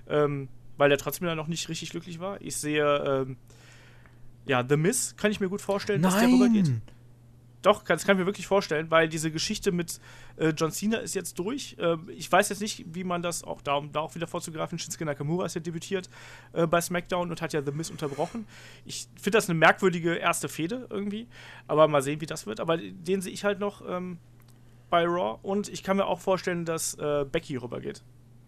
Ähm, 0.07 0.49
weil 0.77 0.89
der 0.89 0.97
trotzdem 0.97 1.27
dann 1.27 1.37
noch 1.37 1.47
nicht 1.47 1.69
richtig 1.69 1.91
glücklich 1.91 2.19
war. 2.19 2.41
Ich 2.41 2.57
sehe, 2.57 3.25
ähm, 3.27 3.37
ja, 4.45 4.65
The 4.67 4.75
Miz 4.75 5.15
kann 5.15 5.31
ich 5.31 5.39
mir 5.39 5.49
gut 5.49 5.61
vorstellen, 5.61 6.01
dass 6.01 6.15
der 6.15 6.27
rübergeht. 6.33 6.67
Doch, 7.63 7.83
das 7.83 8.05
kann 8.05 8.17
ich 8.17 8.19
mir 8.19 8.25
wirklich 8.25 8.45
vorstellen, 8.45 8.91
weil 8.91 9.09
diese 9.09 9.31
Geschichte 9.31 9.71
mit 9.71 9.99
äh, 10.35 10.49
John 10.49 10.71
Cena 10.71 10.97
ist 10.97 11.15
jetzt 11.15 11.39
durch. 11.39 11.75
Ähm, 11.79 12.09
ich 12.15 12.31
weiß 12.31 12.49
jetzt 12.49 12.61
nicht, 12.61 12.85
wie 12.93 13.03
man 13.03 13.21
das 13.21 13.43
auch 13.43 13.61
da, 13.61 13.75
um 13.75 13.91
da 13.91 14.01
auch 14.01 14.13
wieder 14.15 14.27
vorzugreifen. 14.27 14.77
Shinsuke 14.77 15.05
Nakamura 15.05 15.45
ist 15.45 15.55
ja 15.55 15.61
debütiert 15.61 16.09
äh, 16.51 16.67
bei 16.67 16.81
SmackDown 16.81 17.31
und 17.31 17.41
hat 17.41 17.53
ja 17.53 17.63
The 17.63 17.71
Miz 17.71 17.89
unterbrochen. 17.89 18.45
Ich 18.85 19.07
finde 19.15 19.37
das 19.37 19.49
eine 19.49 19.57
merkwürdige 19.57 20.13
erste 20.15 20.49
Fehde 20.49 20.87
irgendwie, 20.89 21.27
aber 21.67 21.87
mal 21.87 22.01
sehen, 22.01 22.21
wie 22.21 22.25
das 22.25 22.45
wird. 22.45 22.59
Aber 22.59 22.77
den 22.77 23.21
sehe 23.21 23.31
ich 23.31 23.45
halt 23.45 23.59
noch 23.59 23.81
ähm, 23.87 24.17
bei 24.89 25.05
Raw 25.05 25.39
und 25.41 25.69
ich 25.69 25.81
kann 25.83 25.97
mir 25.97 26.05
auch 26.05 26.19
vorstellen, 26.19 26.65
dass 26.65 26.95
äh, 26.95 27.25
Becky 27.31 27.55
rübergeht. 27.55 28.03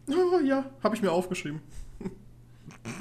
Oh, 0.10 0.39
ja, 0.43 0.65
habe 0.84 0.95
ich 0.95 1.01
mir 1.01 1.12
aufgeschrieben. 1.12 1.62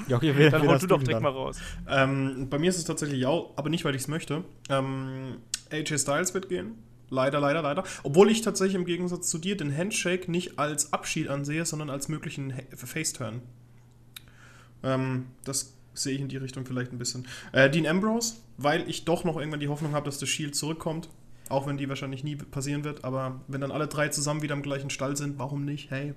Ja, 0.07 0.17
okay, 0.17 0.33
wer, 0.35 0.51
Dann 0.51 0.67
hol 0.67 0.77
du 0.77 0.87
doch 0.87 0.99
direkt 0.99 1.15
dann? 1.15 1.23
mal 1.23 1.31
raus. 1.31 1.59
Ähm, 1.87 2.47
bei 2.49 2.59
mir 2.59 2.69
ist 2.69 2.77
es 2.77 2.85
tatsächlich 2.85 3.19
ja, 3.19 3.29
aber 3.55 3.69
nicht, 3.69 3.83
weil 3.85 3.95
ich 3.95 4.03
es 4.03 4.07
möchte. 4.07 4.43
Ähm, 4.69 5.37
AJ 5.71 5.99
Styles 5.99 6.33
wird 6.33 6.49
gehen. 6.49 6.75
Leider, 7.09 7.39
leider, 7.39 7.61
leider. 7.61 7.83
Obwohl 8.03 8.31
ich 8.31 8.41
tatsächlich 8.41 8.75
im 8.75 8.85
Gegensatz 8.85 9.29
zu 9.29 9.37
dir 9.37 9.55
den 9.55 9.75
Handshake 9.75 10.29
nicht 10.29 10.57
als 10.57 10.91
Abschied 10.91 11.27
ansehe, 11.29 11.65
sondern 11.65 11.89
als 11.89 12.07
möglichen 12.09 12.53
Face-Turn. 12.73 13.41
Ähm, 14.83 15.27
das 15.43 15.73
sehe 15.93 16.15
ich 16.15 16.21
in 16.21 16.27
die 16.27 16.37
Richtung 16.37 16.65
vielleicht 16.65 16.91
ein 16.91 16.97
bisschen. 16.97 17.27
Äh, 17.51 17.69
Dean 17.69 17.87
Ambrose, 17.87 18.35
weil 18.57 18.89
ich 18.89 19.05
doch 19.05 19.23
noch 19.23 19.37
irgendwann 19.37 19.59
die 19.59 19.67
Hoffnung 19.67 19.93
habe, 19.93 20.05
dass 20.05 20.19
The 20.19 20.27
Shield 20.27 20.55
zurückkommt. 20.55 21.09
Auch 21.47 21.67
wenn 21.67 21.77
die 21.77 21.87
wahrscheinlich 21.87 22.23
nie 22.23 22.35
passieren 22.35 22.83
wird. 22.83 23.03
Aber 23.03 23.41
wenn 23.47 23.61
dann 23.61 23.71
alle 23.71 23.87
drei 23.87 24.09
zusammen 24.09 24.41
wieder 24.41 24.55
im 24.55 24.63
gleichen 24.63 24.89
Stall 24.89 25.15
sind, 25.15 25.37
warum 25.37 25.63
nicht? 25.63 25.91
Hey. 25.91 26.15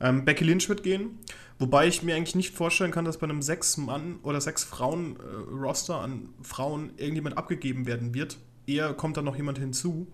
Ähm, 0.00 0.24
Becky 0.24 0.44
Lynch 0.44 0.68
wird 0.68 0.82
gehen. 0.82 1.18
Wobei 1.58 1.86
ich 1.86 2.02
mir 2.02 2.14
eigentlich 2.16 2.34
nicht 2.34 2.54
vorstellen 2.54 2.90
kann, 2.90 3.04
dass 3.04 3.18
bei 3.18 3.24
einem 3.24 3.40
Sechs-Mann- 3.40 4.18
oder 4.22 4.40
Sechs-Frauen-Roster 4.40 6.00
an 6.00 6.28
Frauen 6.42 6.90
irgendjemand 6.96 7.38
abgegeben 7.38 7.86
werden 7.86 8.12
wird. 8.12 8.36
Eher 8.66 8.92
kommt 8.92 9.16
da 9.16 9.22
noch 9.22 9.36
jemand 9.36 9.58
hinzu. 9.58 10.06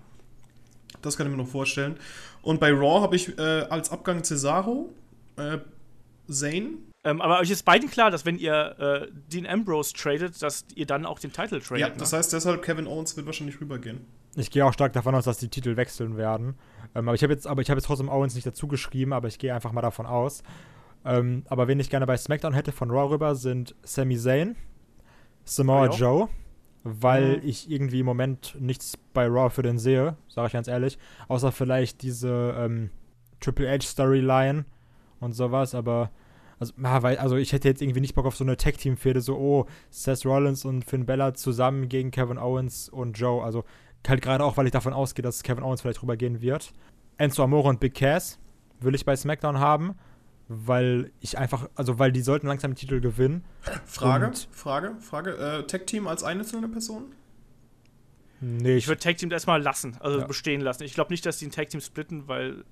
Das 1.00 1.16
kann 1.16 1.26
ich 1.26 1.32
mir 1.32 1.42
noch 1.42 1.48
vorstellen. 1.48 1.96
Und 2.42 2.60
bei 2.60 2.70
Raw 2.70 3.00
habe 3.00 3.16
ich 3.16 3.36
äh, 3.38 3.42
als 3.42 3.90
Abgang 3.90 4.22
Cesaro, 4.22 4.92
äh, 5.36 5.58
Zane. 6.28 6.78
Ähm, 7.04 7.20
aber 7.20 7.40
euch 7.40 7.50
ist 7.50 7.64
beiden 7.64 7.90
klar, 7.90 8.12
dass 8.12 8.24
wenn 8.24 8.38
ihr 8.38 8.76
äh, 8.78 9.08
Dean 9.32 9.46
Ambrose 9.46 9.92
tradet, 9.94 10.40
dass 10.40 10.64
ihr 10.76 10.86
dann 10.86 11.04
auch 11.04 11.18
den 11.18 11.32
Title 11.32 11.60
tradet. 11.60 11.80
Ja, 11.80 11.88
ne? 11.88 11.94
das 11.98 12.12
heißt 12.12 12.32
deshalb, 12.32 12.62
Kevin 12.62 12.86
Owens 12.86 13.16
wird 13.16 13.26
wahrscheinlich 13.26 13.60
rübergehen. 13.60 14.06
Ich 14.36 14.50
gehe 14.50 14.64
auch 14.64 14.72
stark 14.72 14.92
davon 14.94 15.14
aus, 15.14 15.24
dass 15.24 15.38
die 15.38 15.48
Titel 15.48 15.76
wechseln 15.76 16.16
werden. 16.16 16.54
Ähm, 16.94 17.08
aber 17.08 17.14
ich 17.14 17.22
habe 17.22 17.32
jetzt, 17.32 17.46
aber 17.46 17.60
ich 17.62 17.70
habe 17.70 17.78
jetzt 17.78 17.86
trotzdem 17.86 18.08
Owens 18.08 18.34
nicht 18.34 18.46
dazu 18.46 18.66
geschrieben, 18.66 19.12
aber 19.12 19.28
ich 19.28 19.38
gehe 19.38 19.54
einfach 19.54 19.72
mal 19.72 19.82
davon 19.82 20.06
aus. 20.06 20.42
Ähm, 21.04 21.42
aber 21.48 21.68
wen 21.68 21.80
ich 21.80 21.90
gerne 21.90 22.06
bei 22.06 22.16
SmackDown 22.16 22.54
hätte 22.54 22.72
von 22.72 22.90
Raw 22.90 23.12
rüber, 23.12 23.34
sind 23.34 23.74
Sami 23.82 24.16
Zayn, 24.16 24.56
Samoa 25.44 25.86
ja. 25.86 25.92
Joe, 25.92 26.28
weil 26.84 27.38
Mhm. 27.38 27.48
ich 27.48 27.70
irgendwie 27.70 28.00
im 28.00 28.06
Moment 28.06 28.56
nichts 28.58 28.96
bei 29.12 29.26
Raw 29.26 29.50
für 29.50 29.62
den 29.62 29.78
sehe, 29.78 30.16
sage 30.28 30.46
ich 30.46 30.52
ganz 30.52 30.68
ehrlich. 30.68 30.98
Außer 31.28 31.52
vielleicht 31.52 32.02
diese 32.02 32.54
ähm, 32.56 32.90
Triple 33.40 33.68
H 33.70 33.82
Storyline 33.82 34.64
und 35.20 35.32
sowas, 35.32 35.74
aber 35.74 36.10
also, 36.60 36.74
ja, 36.80 37.02
weil, 37.02 37.18
also 37.18 37.36
ich 37.36 37.52
hätte 37.52 37.66
jetzt 37.66 37.82
irgendwie 37.82 38.00
nicht 38.00 38.14
Bock 38.14 38.24
auf 38.24 38.36
so 38.36 38.44
eine 38.44 38.56
Tag-Team-Fehde, 38.56 39.20
so, 39.20 39.36
oh, 39.36 39.66
Seth 39.90 40.24
Rollins 40.24 40.64
und 40.64 40.84
Finn 40.84 41.06
Bella 41.06 41.34
zusammen 41.34 41.88
gegen 41.88 42.12
Kevin 42.12 42.38
Owens 42.38 42.88
und 42.88 43.18
Joe. 43.18 43.42
Also 43.42 43.64
halt 44.08 44.22
gerade 44.22 44.44
auch, 44.44 44.56
weil 44.56 44.66
ich 44.66 44.72
davon 44.72 44.92
ausgehe, 44.92 45.22
dass 45.22 45.42
Kevin 45.42 45.62
Owens 45.64 45.80
vielleicht 45.82 46.02
rübergehen 46.02 46.40
wird. 46.40 46.72
Enzo 47.18 47.42
Amore 47.44 47.68
und 47.68 47.80
Big 47.80 47.94
Cass 47.94 48.38
will 48.80 48.94
ich 48.94 49.04
bei 49.04 49.14
SmackDown 49.14 49.58
haben, 49.58 49.94
weil 50.48 51.12
ich 51.20 51.38
einfach, 51.38 51.68
also 51.76 51.98
weil 51.98 52.10
die 52.12 52.22
sollten 52.22 52.46
langsam 52.48 52.72
den 52.72 52.76
Titel 52.76 53.00
gewinnen. 53.00 53.44
Frage, 53.86 54.26
Und- 54.26 54.48
Frage, 54.50 54.96
Frage. 55.00 55.36
Äh, 55.36 55.66
Tech-Team 55.66 56.06
als 56.08 56.24
einzelne 56.24 56.68
Person? 56.68 57.14
Nee, 58.40 58.74
Ich 58.76 58.88
würde 58.88 59.00
Tag 59.00 59.18
Team 59.18 59.30
erstmal 59.30 59.62
lassen, 59.62 59.96
also 60.00 60.18
Ja. 60.18 60.26
bestehen 60.26 60.60
lassen. 60.60 60.82
Ich 60.82 60.94
glaube 60.94 61.12
nicht, 61.12 61.24
dass 61.24 61.38
die 61.38 61.46
ein 61.46 61.52
Tag 61.52 61.68
Team 61.68 61.80
splitten, 61.80 62.26
weil 62.26 62.64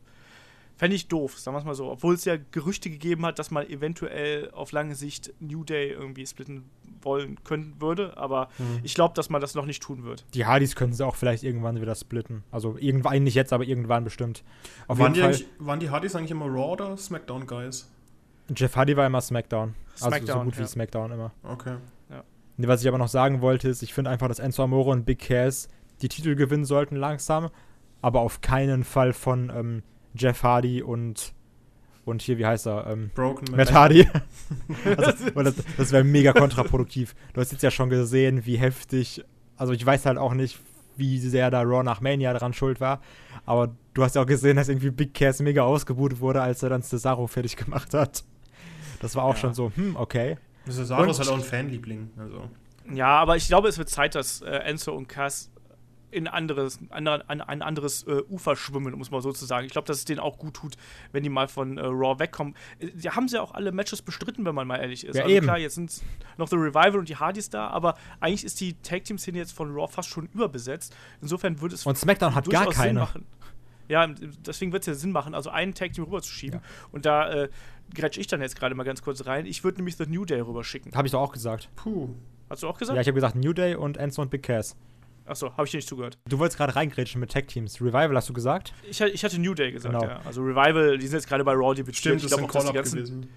fände 0.81 0.97
ich 0.97 1.09
doof, 1.09 1.39
sagen 1.39 1.55
wir 1.55 1.59
es 1.59 1.67
mal 1.67 1.75
so. 1.75 1.91
Obwohl 1.91 2.15
es 2.15 2.25
ja 2.25 2.37
Gerüchte 2.53 2.89
gegeben 2.89 3.27
hat, 3.27 3.39
dass 3.39 3.51
man 3.51 3.69
eventuell 3.69 4.51
auf 4.53 4.73
lange 4.73 4.95
Sicht 4.95 5.35
New 5.39 5.63
Day 5.63 5.91
irgendwie 5.91 6.25
splitten 6.27 6.65
wollen 7.03 7.37
können 7.45 7.77
würde, 7.81 8.17
aber 8.17 8.49
Mhm. 8.59 8.81
ich 8.83 8.95
glaube, 8.95 9.13
dass 9.15 9.29
man 9.29 9.43
das 9.43 9.55
noch 9.55 9.67
nicht 9.67 9.83
tun 9.83 10.05
wird. 10.05 10.25
die 10.33 10.47
Hardys 10.47 10.75
können 10.77 10.95
sie 10.95 11.05
auch 11.05 11.17
vielleicht 11.17 11.43
irgendwann 11.45 11.79
wieder 11.83 11.95
splitten. 11.95 12.45
Also 12.51 12.79
irgendwann, 12.79 13.23
nicht 13.23 13.35
jetzt, 13.35 13.53
aber 13.53 13.65
irgendwann 13.65 14.05
bestimmt. 14.05 14.43
Auf 14.89 14.99
waren, 14.99 15.13
die 15.13 15.21
jeden 15.21 15.33
Fall, 15.35 15.43
eigentlich, 15.43 15.67
waren 15.67 15.81
die 15.81 15.91
Hardys 15.91 16.17
eigentlich 16.17 16.31
immer 16.31 16.47
Raw 16.47 16.73
oder 16.73 16.97
SmackDown-Guys? 16.97 17.91
Jeff 18.57 18.75
Hardy 18.75 18.97
war 18.97 19.07
immer 19.07 19.21
SmackDown. 19.21 19.75
also 19.93 20.05
so 20.05 20.09
SmackDown, 20.09 20.45
gut 20.47 20.57
wie 20.57 20.63
ja. 20.63 20.67
SmackDown 20.67 21.13
immer. 21.13 21.33
Okay. 21.43 21.77
Nee, 22.57 22.69
Was 22.69 22.83
ich 22.83 22.89
aber 22.89 22.99
noch 22.99 23.09
sagen 23.09 23.41
wollte, 23.41 23.69
ist, 23.71 23.83
ich 23.83 23.95
finde 23.95 24.11
einfach, 24.11 24.29
dass 24.29 24.39
Enzo 24.39 24.63
Amore 24.63 24.91
und 24.91 25.07
Big 25.07 25.19
Cass 25.21 25.69
die 26.03 26.09
Titel 26.09 26.35
gewinnen 26.35 26.65
sollten 26.67 26.95
langsam, 26.97 27.49
aber 28.03 28.21
auf 28.21 28.41
keinen 28.43 28.85
Fall 28.85 29.13
von 29.15 29.51
ähm, 29.55 29.83
Jeff 30.15 30.43
Hardy 30.43 30.83
und 30.83 31.33
und 32.07 32.23
hier, 32.23 32.39
wie 32.39 32.47
heißt 32.47 32.67
er? 32.67 32.87
Ähm, 32.89 33.11
Broken 33.15 33.55
Matt 33.55 33.73
Hardy. 33.73 34.09
also, 34.85 35.31
das 35.43 35.55
das 35.77 35.93
wäre 35.93 36.03
mega 36.03 36.33
kontraproduktiv. 36.33 37.15
Du 37.35 37.41
hast 37.41 37.53
jetzt 37.53 37.63
ja 37.63 37.71
schon 37.71 37.91
gesehen, 37.91 38.47
wie 38.47 38.57
heftig, 38.57 39.23
also 39.57 39.73
ich 39.73 39.85
weiß 39.85 40.07
halt 40.07 40.19
auch 40.19 40.35
nicht, 40.35 40.59
wie 40.97 41.19
sehr 41.19 41.51
da 41.51 41.63
Raw 41.63 41.83
nach 41.85 42.01
Mania 42.01 42.33
dran 42.35 42.53
schuld 42.53 42.81
war, 42.81 43.01
aber 43.47 43.75
du 43.95 44.03
hast 44.03 44.17
ja 44.17 44.23
auch 44.23 44.27
gesehen, 44.27 44.57
dass 44.57 44.69
irgendwie 44.69 44.91
Big 44.91 45.15
Cass 45.15 45.41
mega 45.41 45.63
ausgebucht 45.63 46.21
wurde, 46.21 46.43
als 46.43 46.63
er 46.63 46.71
dann 46.71 46.83
Cesaro 46.83 47.27
fertig 47.27 47.57
gemacht 47.57 47.95
hat. 47.95 48.25
Das 49.01 49.15
war 49.15 49.25
auch 49.25 49.35
Ja. 49.35 49.41
schon 49.41 49.55
so, 49.55 49.71
hm, 49.77 49.95
okay. 49.97 50.37
Cesaro 50.69 51.03
Und- 51.03 51.11
ist 51.11 51.19
halt 51.21 51.29
auch 51.29 51.35
ein 51.37 51.43
Fanliebling. 51.43 52.11
Also. 52.19 52.51
Ja, 52.93 53.19
aber 53.19 53.37
ich 53.37 53.47
glaube, 53.47 53.69
es 53.69 53.79
wird 53.79 53.89
Zeit, 53.89 54.15
dass 54.15 54.41
äh, 54.43 54.47
Enzo 54.51 54.93
und 54.95 55.09
Cass 55.09 55.51
in 56.11 56.27
anderes, 56.29 56.79
andere, 56.91 57.29
an 57.29 57.41
ein 57.41 57.63
anderes 57.63 58.03
äh, 58.05 58.23
Ufer 58.29 58.57
schwimmen, 58.57 58.95
um 58.95 59.01
es 59.01 59.11
mal 59.11 59.21
so 59.23 59.33
zu 59.33 59.45
sagen. 59.45 59.67
Ich 59.67 59.73
glaube, 59.73 59.87
dass 59.87 59.99
es 59.99 60.05
denen 60.05 60.21
auch 60.21 60.39
gut 60.39 60.55
tut, 60.55 60.77
wenn 61.13 61.23
die 61.23 61.29
mal 61.29 61.49
von 61.49 61.79
äh, 61.79 61.83
Raw 61.85 62.19
wegkommen. 62.19 62.55
Äh, 62.79 62.89
Die 62.95 63.11
haben 63.11 63.29
sie 63.29 63.37
ja 63.37 63.43
auch 63.43 63.53
alle 63.53 63.73
Matches 63.73 64.03
bestritten, 64.03 64.45
wenn 64.45 64.55
man 64.55 64.67
mal 64.67 64.77
ehrlich 64.79 65.05
ist. 65.07 65.17
Ja, 65.17 65.23
also 65.23 65.35
eben. 65.35 65.47
klar, 65.47 65.59
jetzt 65.59 65.75
sind 65.77 66.03
noch 66.37 66.49
The 66.49 66.57
Revival 66.57 66.99
und 66.99 67.09
die 67.09 67.17
Hardys 67.17 67.51
da, 67.51 67.69
aber 67.69 67.97
eigentlich 68.21 68.45
ist 68.45 68.61
die 68.61 68.75
Tag-Team-Szene 68.83 69.39
jetzt 69.39 69.53
von 69.53 69.73
Raw 69.73 69.87
fast 69.91 70.09
schon 70.09 70.29
überbesetzt. 70.35 70.95
Insofern 71.21 71.61
würde 71.61 71.75
es 71.75 71.87
Und 71.87 71.97
SmackDown 71.99 72.35
hat 72.35 72.49
gar 72.49 72.69
keine. 72.71 73.01
machen. 73.01 73.27
Ja, 73.89 74.07
deswegen 74.07 74.73
wird 74.73 74.83
es 74.85 74.87
ja 74.87 74.95
Sinn 74.95 75.11
machen, 75.11 75.35
also 75.35 75.51
einen 75.51 75.75
Tag-Team 75.75 76.05
rüberzuschieben. 76.05 76.61
Ja. 76.61 76.67
Und 76.93 77.07
da 77.07 77.29
äh, 77.33 77.49
grätsch 77.93 78.19
ich 78.19 78.29
dann 78.29 78.41
jetzt 78.41 78.55
gerade 78.55 78.75
mal 78.77 78.85
ganz 78.85 79.03
kurz 79.03 79.27
rein. 79.27 79.47
Ich 79.47 79.65
würde 79.65 79.79
nämlich 79.79 79.97
The 79.97 80.07
New 80.07 80.25
Day 80.25 80.41
rüberschicken. 80.41 80.93
Habe 80.95 81.09
ich 81.09 81.13
doch 81.13 81.21
auch 81.21 81.33
gesagt. 81.33 81.69
Puh. 81.75 82.09
Hast 82.49 82.63
du 82.63 82.69
auch 82.69 82.79
gesagt? 82.79 82.95
Ja, 82.97 83.01
ich 83.01 83.09
habe 83.09 83.15
gesagt 83.17 83.35
New 83.37 83.53
Day 83.53 83.75
und 83.75 83.97
Enzo 83.97 84.23
und 84.23 84.31
Big 84.31 84.43
Cass. 84.45 84.77
Achso, 85.31 85.53
habe 85.57 85.65
ich 85.65 85.71
dir 85.71 85.79
nicht 85.79 85.89
zugehört. 85.89 86.19
Du 86.29 86.39
wolltest 86.39 86.59
gerade 86.59 86.75
reingrätschen 86.75 87.21
mit 87.21 87.31
Tag 87.31 87.49
Teams. 87.49 87.81
Revival 87.81 88.15
hast 88.17 88.29
du 88.29 88.33
gesagt? 88.33 88.73
Ich, 88.89 89.01
ich 89.01 89.25
hatte 89.25 89.41
New 89.41 89.55
Day 89.55 89.71
gesagt, 89.73 89.95
Genau. 89.95 90.05
ja. 90.07 90.21
Also 90.25 90.43
Revival, 90.43 90.99
die 90.99 91.07
sind 91.07 91.19
jetzt 91.19 91.29
gerade 91.29 91.45
bei 91.45 91.53
Raw 91.53 91.75
debütiert. 91.75 92.21
Stimmt, 92.21 92.23
ich 92.25 92.29
glaube 92.29 92.53
dass 92.53 92.67
die, 92.67 92.73
ganzen, 92.73 92.97
gewesen. 92.97 93.29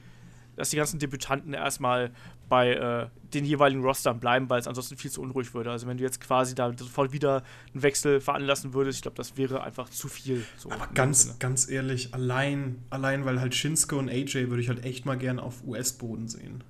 dass 0.55 0.69
die 0.71 0.77
ganzen 0.77 0.99
Debütanten 0.99 1.53
erstmal 1.53 2.11
bei 2.49 2.73
äh, 2.73 3.07
den 3.33 3.45
jeweiligen 3.45 3.83
Rostern 3.83 4.19
bleiben, 4.19 4.49
weil 4.49 4.59
es 4.59 4.67
ansonsten 4.67 4.97
viel 4.97 5.09
zu 5.11 5.21
unruhig 5.21 5.53
würde. 5.53 5.71
Also 5.71 5.87
wenn 5.87 5.97
du 5.97 6.03
jetzt 6.03 6.19
quasi 6.19 6.55
da 6.55 6.71
sofort 6.75 7.13
wieder 7.13 7.43
einen 7.73 7.83
Wechsel 7.83 8.19
veranlassen 8.21 8.73
würdest, 8.73 8.97
ich 8.97 9.01
glaube, 9.03 9.17
das 9.17 9.37
wäre 9.37 9.63
einfach 9.63 9.87
zu 9.89 10.07
viel. 10.07 10.43
So 10.57 10.71
Aber 10.71 10.87
ganz, 10.93 11.23
Sinne. 11.23 11.35
ganz 11.39 11.69
ehrlich, 11.69 12.13
allein, 12.13 12.83
allein 12.89 13.23
weil 13.25 13.39
halt 13.39 13.53
Shinsuke 13.55 13.95
und 13.95 14.09
AJ 14.09 14.49
würde 14.49 14.61
ich 14.61 14.69
halt 14.69 14.83
echt 14.83 15.05
mal 15.05 15.17
gern 15.17 15.39
auf 15.39 15.63
US-Boden 15.65 16.27
sehen. 16.27 16.63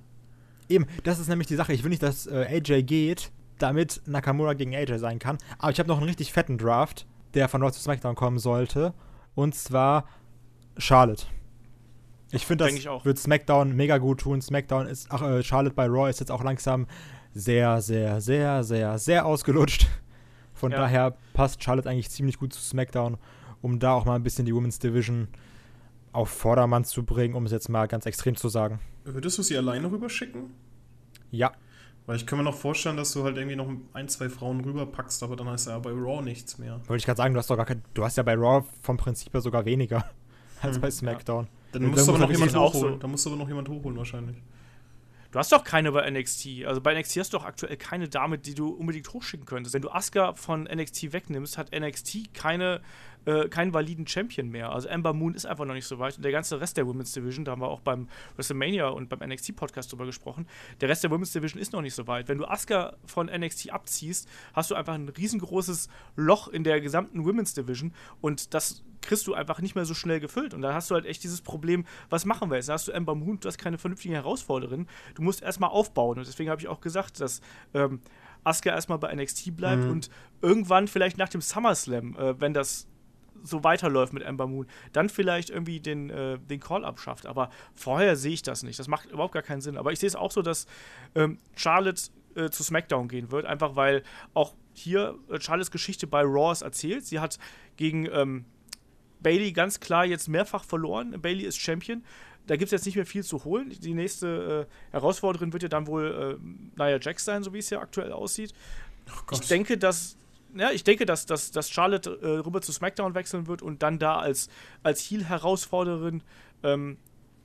Eben, 0.68 0.86
das 1.02 1.18
ist 1.18 1.28
nämlich 1.28 1.46
die 1.48 1.56
Sache. 1.56 1.72
Ich 1.72 1.82
will 1.82 1.90
nicht, 1.90 2.02
dass 2.02 2.26
äh, 2.26 2.46
AJ 2.50 2.82
geht, 2.84 3.30
damit 3.58 4.02
Nakamura 4.06 4.54
gegen 4.54 4.74
AJ 4.74 4.98
sein 4.98 5.18
kann. 5.18 5.38
Aber 5.58 5.70
ich 5.72 5.78
habe 5.78 5.88
noch 5.88 5.98
einen 5.98 6.06
richtig 6.06 6.32
fetten 6.32 6.58
Draft, 6.58 7.06
der 7.34 7.48
von 7.48 7.62
Raw 7.62 7.72
zu 7.72 7.80
SmackDown 7.80 8.14
kommen 8.14 8.38
sollte. 8.38 8.94
Und 9.34 9.54
zwar 9.54 10.06
Charlotte. 10.76 11.26
Ich 12.30 12.46
finde, 12.46 12.64
das 12.64 12.74
ich 12.74 12.88
auch. 12.88 13.04
wird 13.04 13.18
SmackDown 13.18 13.74
mega 13.76 13.98
gut 13.98 14.20
tun. 14.20 14.42
SmackDown 14.42 14.86
ist, 14.86 15.06
ach, 15.10 15.22
äh, 15.22 15.42
Charlotte 15.42 15.74
bei 15.74 15.86
Raw 15.86 16.08
ist 16.10 16.20
jetzt 16.20 16.30
auch 16.32 16.42
langsam 16.42 16.86
sehr, 17.32 17.80
sehr, 17.80 18.20
sehr, 18.20 18.64
sehr, 18.64 18.98
sehr 18.98 19.26
ausgelutscht. 19.26 19.86
Von 20.52 20.72
Ja. 20.72 20.78
daher 20.78 21.16
passt 21.32 21.62
Charlotte 21.62 21.88
eigentlich 21.88 22.10
ziemlich 22.10 22.38
gut 22.38 22.52
zu 22.52 22.60
SmackDown, 22.60 23.18
um 23.60 23.78
da 23.78 23.92
auch 23.92 24.04
mal 24.04 24.14
ein 24.16 24.22
bisschen 24.22 24.46
die 24.46 24.54
Women's 24.54 24.78
Division 24.78 25.28
auf 26.12 26.28
Vordermann 26.28 26.84
zu 26.84 27.04
bringen, 27.04 27.34
um 27.34 27.44
es 27.46 27.52
jetzt 27.52 27.68
mal 27.68 27.86
ganz 27.86 28.06
extrem 28.06 28.36
zu 28.36 28.48
sagen. 28.48 28.78
Würdest 29.04 29.36
du 29.38 29.42
sie 29.42 29.56
alleine 29.56 29.90
rüberschicken? 29.90 30.50
Ja. 31.32 31.52
Weil 32.06 32.16
ich 32.16 32.26
kann 32.26 32.38
mir 32.38 32.44
noch 32.44 32.54
vorstellen, 32.56 32.96
dass 32.98 33.12
du 33.12 33.24
halt 33.24 33.36
irgendwie 33.38 33.56
noch 33.56 33.68
ein, 33.94 34.08
zwei 34.08 34.28
Frauen 34.28 34.60
rüberpackst, 34.60 35.22
aber 35.22 35.36
dann 35.36 35.48
heißt 35.48 35.68
ja 35.68 35.78
bei 35.78 35.90
Raw 35.90 36.20
nichts 36.22 36.58
mehr. 36.58 36.80
Wollte 36.86 36.96
ich 37.00 37.06
gerade 37.06 37.16
sagen, 37.16 37.32
du 37.32 37.38
hast 37.38 37.48
doch 37.48 37.56
gar 37.56 37.64
kein, 37.64 37.82
du 37.94 38.04
hast 38.04 38.16
ja 38.16 38.22
bei 38.22 38.34
Raw 38.34 38.64
vom 38.82 38.96
Prinzip 38.98 39.32
her 39.32 39.40
sogar 39.40 39.64
weniger 39.64 40.04
als 40.62 40.76
Hm, 40.76 40.82
bei 40.82 40.90
SmackDown. 40.90 41.48
Dann 41.72 41.82
Ja, 41.82 41.88
musst 41.88 42.00
dann 42.00 42.06
du 42.06 42.10
aber 42.12 42.18
noch 42.20 42.28
man 42.28 42.48
jemand 42.48 42.56
hochholen. 42.74 42.92
so- 42.94 42.98
Dann 42.98 43.10
musst 43.10 43.24
du 43.26 43.30
aber 43.30 43.38
noch 43.38 43.48
jemand 43.48 43.68
hochholen 43.70 43.96
wahrscheinlich. 43.96 44.36
Du 45.32 45.38
hast 45.40 45.50
doch 45.50 45.64
keine 45.64 45.90
bei 45.90 46.08
NXT. 46.08 46.64
Also 46.66 46.80
bei 46.80 46.94
NXT 46.94 47.16
hast 47.16 47.32
du 47.32 47.38
doch 47.38 47.44
aktuell 47.44 47.76
keine 47.76 48.08
Dame, 48.08 48.38
die 48.38 48.54
du 48.54 48.68
unbedingt 48.68 49.12
hochschicken 49.12 49.46
könntest. 49.46 49.74
Wenn 49.74 49.82
du 49.82 49.90
Asuka 49.90 50.34
von 50.34 50.64
NXT 50.72 51.12
wegnimmst, 51.12 51.58
hat 51.58 51.72
NXT 51.76 52.32
keine, 52.34 52.82
äh, 53.26 53.48
keinen 53.48 53.72
validen 53.72 54.06
Champion 54.06 54.48
mehr. 54.48 54.70
Also 54.70 54.88
Ember 54.88 55.12
Moon 55.12 55.34
ist 55.34 55.46
einfach 55.46 55.64
noch 55.64 55.74
nicht 55.74 55.86
so 55.86 55.98
weit. 55.98 56.16
Und 56.16 56.24
der 56.24 56.32
ganze 56.32 56.60
Rest 56.60 56.76
der 56.76 56.86
Women's 56.86 57.12
Division, 57.12 57.44
da 57.44 57.52
haben 57.52 57.62
wir 57.62 57.68
auch 57.68 57.80
beim 57.80 58.08
WrestleMania 58.36 58.88
und 58.88 59.08
beim 59.08 59.20
NXT-Podcast 59.28 59.90
drüber 59.92 60.06
gesprochen, 60.06 60.46
der 60.80 60.88
Rest 60.88 61.04
der 61.04 61.10
Women's 61.10 61.32
Division 61.32 61.60
ist 61.60 61.72
noch 61.72 61.80
nicht 61.82 61.94
so 61.94 62.06
weit. 62.06 62.28
Wenn 62.28 62.38
du 62.38 62.44
Asuka 62.46 62.96
von 63.06 63.26
NXT 63.26 63.70
abziehst, 63.72 64.28
hast 64.52 64.70
du 64.70 64.74
einfach 64.74 64.94
ein 64.94 65.08
riesengroßes 65.08 65.88
Loch 66.16 66.48
in 66.48 66.64
der 66.64 66.80
gesamten 66.80 67.24
Women's 67.24 67.54
Division 67.54 67.92
und 68.20 68.54
das 68.54 68.82
kriegst 69.00 69.26
du 69.26 69.34
einfach 69.34 69.60
nicht 69.60 69.74
mehr 69.74 69.84
so 69.84 69.92
schnell 69.92 70.18
gefüllt. 70.18 70.54
Und 70.54 70.62
da 70.62 70.72
hast 70.72 70.90
du 70.90 70.94
halt 70.94 71.04
echt 71.04 71.22
dieses 71.24 71.42
Problem, 71.42 71.84
was 72.08 72.24
machen 72.24 72.48
wir 72.50 72.56
jetzt? 72.56 72.70
Da 72.70 72.72
hast 72.72 72.88
du 72.88 72.92
Ember 72.92 73.14
Moon, 73.14 73.38
du 73.38 73.48
hast 73.48 73.58
keine 73.58 73.76
vernünftige 73.76 74.14
Herausforderin. 74.14 74.86
Du 75.14 75.20
musst 75.20 75.42
erstmal 75.42 75.68
aufbauen. 75.68 76.16
Und 76.16 76.26
deswegen 76.26 76.48
habe 76.48 76.62
ich 76.62 76.68
auch 76.68 76.80
gesagt, 76.80 77.20
dass 77.20 77.42
ähm, 77.74 78.00
Asuka 78.44 78.70
erstmal 78.70 78.98
bei 78.98 79.14
NXT 79.14 79.54
bleibt 79.56 79.84
Mhm. 79.84 79.90
und 79.90 80.10
irgendwann 80.40 80.88
vielleicht 80.88 81.18
nach 81.18 81.28
dem 81.28 81.42
SummerSlam, 81.42 82.16
äh, 82.16 82.40
wenn 82.40 82.54
das 82.54 82.86
so 83.44 83.62
weiterläuft 83.62 84.12
mit 84.12 84.22
Ember 84.22 84.46
Moon, 84.46 84.66
dann 84.92 85.08
vielleicht 85.08 85.50
irgendwie 85.50 85.80
den, 85.80 86.10
äh, 86.10 86.38
den 86.38 86.60
Call 86.60 86.84
abschafft. 86.84 87.26
Aber 87.26 87.50
vorher 87.74 88.16
sehe 88.16 88.32
ich 88.32 88.42
das 88.42 88.62
nicht. 88.62 88.78
Das 88.78 88.88
macht 88.88 89.10
überhaupt 89.10 89.34
gar 89.34 89.42
keinen 89.42 89.60
Sinn. 89.60 89.76
Aber 89.76 89.92
ich 89.92 89.98
sehe 89.98 90.08
es 90.08 90.16
auch 90.16 90.30
so, 90.30 90.42
dass 90.42 90.66
ähm, 91.14 91.38
Charlotte 91.54 92.02
äh, 92.34 92.50
zu 92.50 92.62
SmackDown 92.62 93.08
gehen 93.08 93.30
wird, 93.30 93.46
einfach 93.46 93.76
weil 93.76 94.02
auch 94.32 94.54
hier 94.72 95.18
äh, 95.30 95.40
Charlottes 95.40 95.70
Geschichte 95.70 96.06
bei 96.06 96.22
Raw 96.22 96.52
ist 96.52 96.62
erzählt. 96.62 97.06
Sie 97.06 97.20
hat 97.20 97.38
gegen 97.76 98.06
ähm, 98.12 98.44
Bailey 99.20 99.52
ganz 99.52 99.80
klar 99.80 100.04
jetzt 100.04 100.28
mehrfach 100.28 100.64
verloren. 100.64 101.20
Bailey 101.20 101.44
ist 101.44 101.58
Champion. 101.58 102.04
Da 102.46 102.56
gibt 102.56 102.66
es 102.66 102.72
jetzt 102.72 102.86
nicht 102.86 102.96
mehr 102.96 103.06
viel 103.06 103.24
zu 103.24 103.44
holen. 103.44 103.70
Die 103.70 103.94
nächste 103.94 104.68
äh, 104.68 104.92
Herausforderin 104.92 105.52
wird 105.52 105.62
ja 105.62 105.68
dann 105.68 105.86
wohl 105.86 106.38
äh, 106.38 106.82
Nia 106.82 106.98
Jax 107.00 107.24
sein, 107.24 107.42
so 107.42 107.52
wie 107.54 107.58
es 107.58 107.70
ja 107.70 107.80
aktuell 107.80 108.12
aussieht. 108.12 108.52
Ach 109.10 109.24
Ich 109.32 109.40
denke, 109.48 109.78
dass, 109.78 110.18
ja, 110.54 110.70
ich 110.70 110.84
denke, 110.84 111.06
dass, 111.06 111.26
dass, 111.26 111.50
dass 111.50 111.70
Charlotte 111.70 112.18
äh, 112.22 112.26
rüber 112.38 112.60
zu 112.60 112.72
SmackDown 112.72 113.14
wechseln 113.14 113.46
wird 113.46 113.62
und 113.62 113.82
dann 113.82 113.98
da 113.98 114.18
als, 114.18 114.48
als 114.82 115.00
Heel-Herausforderin 115.00 116.22
ähm, 116.62 116.96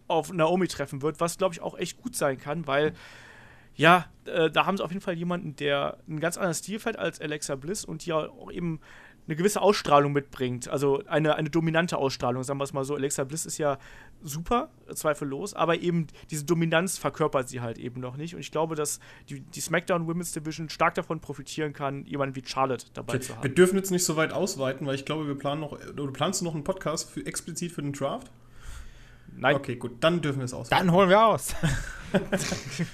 auf 0.08 0.32
Naomi 0.32 0.68
treffen 0.68 1.02
wird, 1.02 1.20
was 1.20 1.38
glaube 1.38 1.54
ich 1.54 1.62
auch 1.62 1.78
echt 1.78 2.02
gut 2.02 2.16
sein 2.16 2.38
kann, 2.38 2.68
weil 2.68 2.94
ja, 3.76 4.08
äh, 4.26 4.50
da 4.52 4.66
haben 4.66 4.76
sie 4.76 4.84
auf 4.84 4.92
jeden 4.92 5.02
Fall 5.02 5.14
jemanden, 5.14 5.56
der 5.56 5.98
einen 6.08 6.20
ganz 6.20 6.36
anderen 6.36 6.54
Stil 6.54 6.80
fährt 6.80 6.98
als 6.98 7.22
Alexa 7.22 7.56
Bliss 7.56 7.86
und 7.86 8.06
die 8.06 8.12
auch 8.12 8.52
eben 8.52 8.82
eine 9.28 9.36
gewisse 9.36 9.62
Ausstrahlung 9.62 10.12
mitbringt. 10.12 10.68
Also 10.68 11.04
eine, 11.08 11.36
eine 11.36 11.50
dominante 11.50 11.98
Ausstrahlung, 11.98 12.44
sagen 12.44 12.60
wir 12.60 12.64
es 12.64 12.74
mal 12.74 12.84
so. 12.84 12.96
Alexa 12.96 13.24
Bliss 13.24 13.46
ist 13.46 13.58
ja 13.58 13.78
super, 14.24 14.70
zweifellos, 14.94 15.54
aber 15.54 15.80
eben 15.80 16.08
diese 16.32 16.46
Dominanz 16.46 16.98
verkörpert 16.98 17.48
sie 17.48 17.62
halt 17.62 17.78
eben 17.78 18.02
noch 18.02 18.18
nicht. 18.18 18.34
Und 18.34 18.42
ich 18.42 18.52
glaube, 18.52 18.76
dass 18.76 19.00
die, 19.30 19.42
die 19.42 19.62
SmackDown 19.62 20.08
Women's 20.08 20.32
Division 20.32 20.70
stark 20.70 20.96
davon 20.96 21.20
profitieren 21.20 21.74
kann, 21.74 22.06
jemanden 22.06 22.36
wie 22.36 22.44
Charlotte 22.46 22.88
dabei 22.94 23.20
zu 23.20 23.30
Wir 23.30 23.36
haben. 23.38 23.56
dürfen 23.56 23.76
jetzt 23.76 23.92
nicht 23.92 24.04
so 24.04 24.16
weit 24.16 24.34
ausweiten, 24.34 24.88
weil 24.88 24.96
ich 24.96 25.06
glaube, 25.06 25.28
wir 25.28 25.36
planen 25.36 25.62
noch. 25.62 25.74
Oder 25.74 26.12
planst 26.12 26.42
du 26.42 26.46
noch 26.46 26.56
einen 26.56 26.64
Podcast 26.64 27.10
für, 27.10 27.26
explizit 27.26 27.72
für 27.72 27.82
den 27.82 27.94
Draft? 27.94 28.32
Nein, 29.42 29.56
Okay, 29.56 29.76
gut, 29.76 29.98
dann 30.02 30.22
dürfen 30.22 30.40
wir 30.40 30.46
es 30.46 30.54
ausweiten. 30.54 30.88
Dann 30.88 30.96
holen 30.96 31.10
wir 31.10 31.26
aus. 31.26 31.56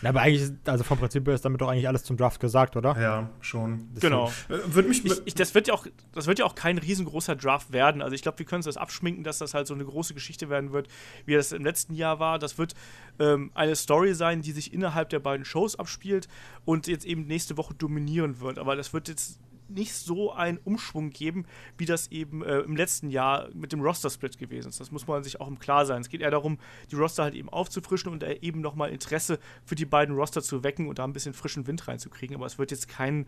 Na, 0.01 0.09
aber 0.09 0.21
eigentlich, 0.21 0.41
ist- 0.43 0.53
also 0.65 0.83
vom 0.83 0.97
Prinzip 0.97 1.25
her 1.25 1.35
ist 1.35 1.45
damit 1.45 1.61
doch 1.61 1.69
eigentlich 1.69 1.87
alles 1.87 2.03
zum 2.03 2.17
Draft 2.17 2.39
gesagt, 2.41 2.75
oder? 2.75 2.99
Ja, 2.99 3.29
schon. 3.39 3.87
genau. 3.99 4.27
Äh, 4.49 4.57
Würde 4.73 4.89
mich. 4.89 5.05
Ich, 5.05 5.21
ich, 5.25 5.33
das, 5.35 5.55
wird 5.55 5.67
ja 5.67 5.73
auch, 5.73 5.87
das 6.13 6.27
wird 6.27 6.39
ja 6.39 6.45
auch 6.45 6.55
kein 6.55 6.77
riesengroßer 6.77 7.35
Draft 7.37 7.71
werden. 7.71 8.01
Also 8.01 8.13
ich 8.13 8.21
glaube, 8.21 8.39
wir 8.39 8.45
können 8.45 8.57
uns 8.59 8.65
das 8.65 8.75
abschminken, 8.77 9.23
dass 9.23 9.37
das 9.37 9.53
halt 9.53 9.67
so 9.67 9.73
eine 9.73 9.85
große 9.85 10.13
Geschichte 10.13 10.49
werden 10.49 10.73
wird, 10.73 10.87
wie 11.25 11.33
das 11.33 11.51
im 11.53 11.63
letzten 11.63 11.93
Jahr 11.93 12.19
war. 12.19 12.39
Das 12.39 12.57
wird 12.57 12.73
ähm, 13.19 13.51
eine 13.53 13.75
Story 13.77 14.13
sein, 14.13 14.41
die 14.41 14.51
sich 14.51 14.73
innerhalb 14.73 15.09
der 15.09 15.19
beiden 15.19 15.45
Shows 15.45 15.77
abspielt 15.79 16.27
und 16.65 16.87
jetzt 16.87 17.05
eben 17.05 17.25
nächste 17.25 17.55
Woche 17.57 17.73
dominieren 17.73 18.41
wird. 18.41 18.59
Aber 18.59 18.75
das 18.75 18.91
wird 18.93 19.07
jetzt 19.07 19.39
nicht 19.67 19.93
so 19.93 20.31
einen 20.31 20.57
Umschwung 20.59 21.09
geben, 21.09 21.45
wie 21.77 21.85
das 21.85 22.11
eben 22.11 22.43
äh, 22.43 22.59
im 22.59 22.75
letzten 22.75 23.09
Jahr 23.09 23.49
mit 23.53 23.71
dem 23.71 23.81
Roster-Split 23.81 24.37
gewesen 24.37 24.69
ist. 24.69 24.79
Das 24.79 24.91
muss 24.91 25.07
man 25.07 25.23
sich 25.23 25.41
auch 25.41 25.47
im 25.47 25.59
Klar 25.59 25.85
sein. 25.85 26.01
Es 26.01 26.09
geht 26.09 26.21
eher 26.21 26.31
darum, 26.31 26.59
die 26.91 26.95
Roster 26.95 27.23
halt 27.23 27.35
eben 27.35 27.49
aufzufrischen 27.49 28.11
und 28.11 28.23
äh, 28.23 28.37
eben 28.41 28.61
nochmal 28.61 28.89
Interesse 28.89 29.39
für 29.63 29.75
die 29.75 29.85
beiden 29.85 30.15
Roster 30.15 30.41
zu 30.41 30.63
wecken 30.63 30.87
und 30.87 30.99
da 30.99 31.03
ein 31.03 31.13
bisschen 31.13 31.33
frischen 31.33 31.67
Wind 31.67 31.87
reinzukriegen. 31.87 32.35
Aber 32.35 32.45
es 32.45 32.57
wird 32.57 32.71
jetzt 32.71 32.87
kein, 32.87 33.25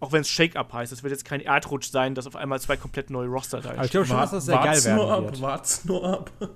auch 0.00 0.12
wenn 0.12 0.22
es 0.22 0.28
Shake-Up 0.28 0.72
heißt, 0.72 0.92
es 0.92 1.02
wird 1.02 1.10
jetzt 1.10 1.24
kein 1.24 1.40
Erdrutsch 1.40 1.90
sein, 1.90 2.14
dass 2.14 2.26
auf 2.26 2.36
einmal 2.36 2.60
zwei 2.60 2.76
komplett 2.76 3.10
neue 3.10 3.28
Roster 3.28 3.60
da 3.60 3.70
Aber 3.70 3.84
ich 3.84 3.90
glaube 3.90 4.06
schon, 4.06 4.16
dass 4.16 4.30
das 4.30 4.46
sehr 4.46 4.56
geil 4.56 4.66
wart's 4.66 4.84
werden 4.84 4.96
nur 4.96 5.12
ab, 5.12 5.24
wird. 5.24 5.40
wart's 5.40 5.84
nur 5.84 6.04
ab. 6.04 6.30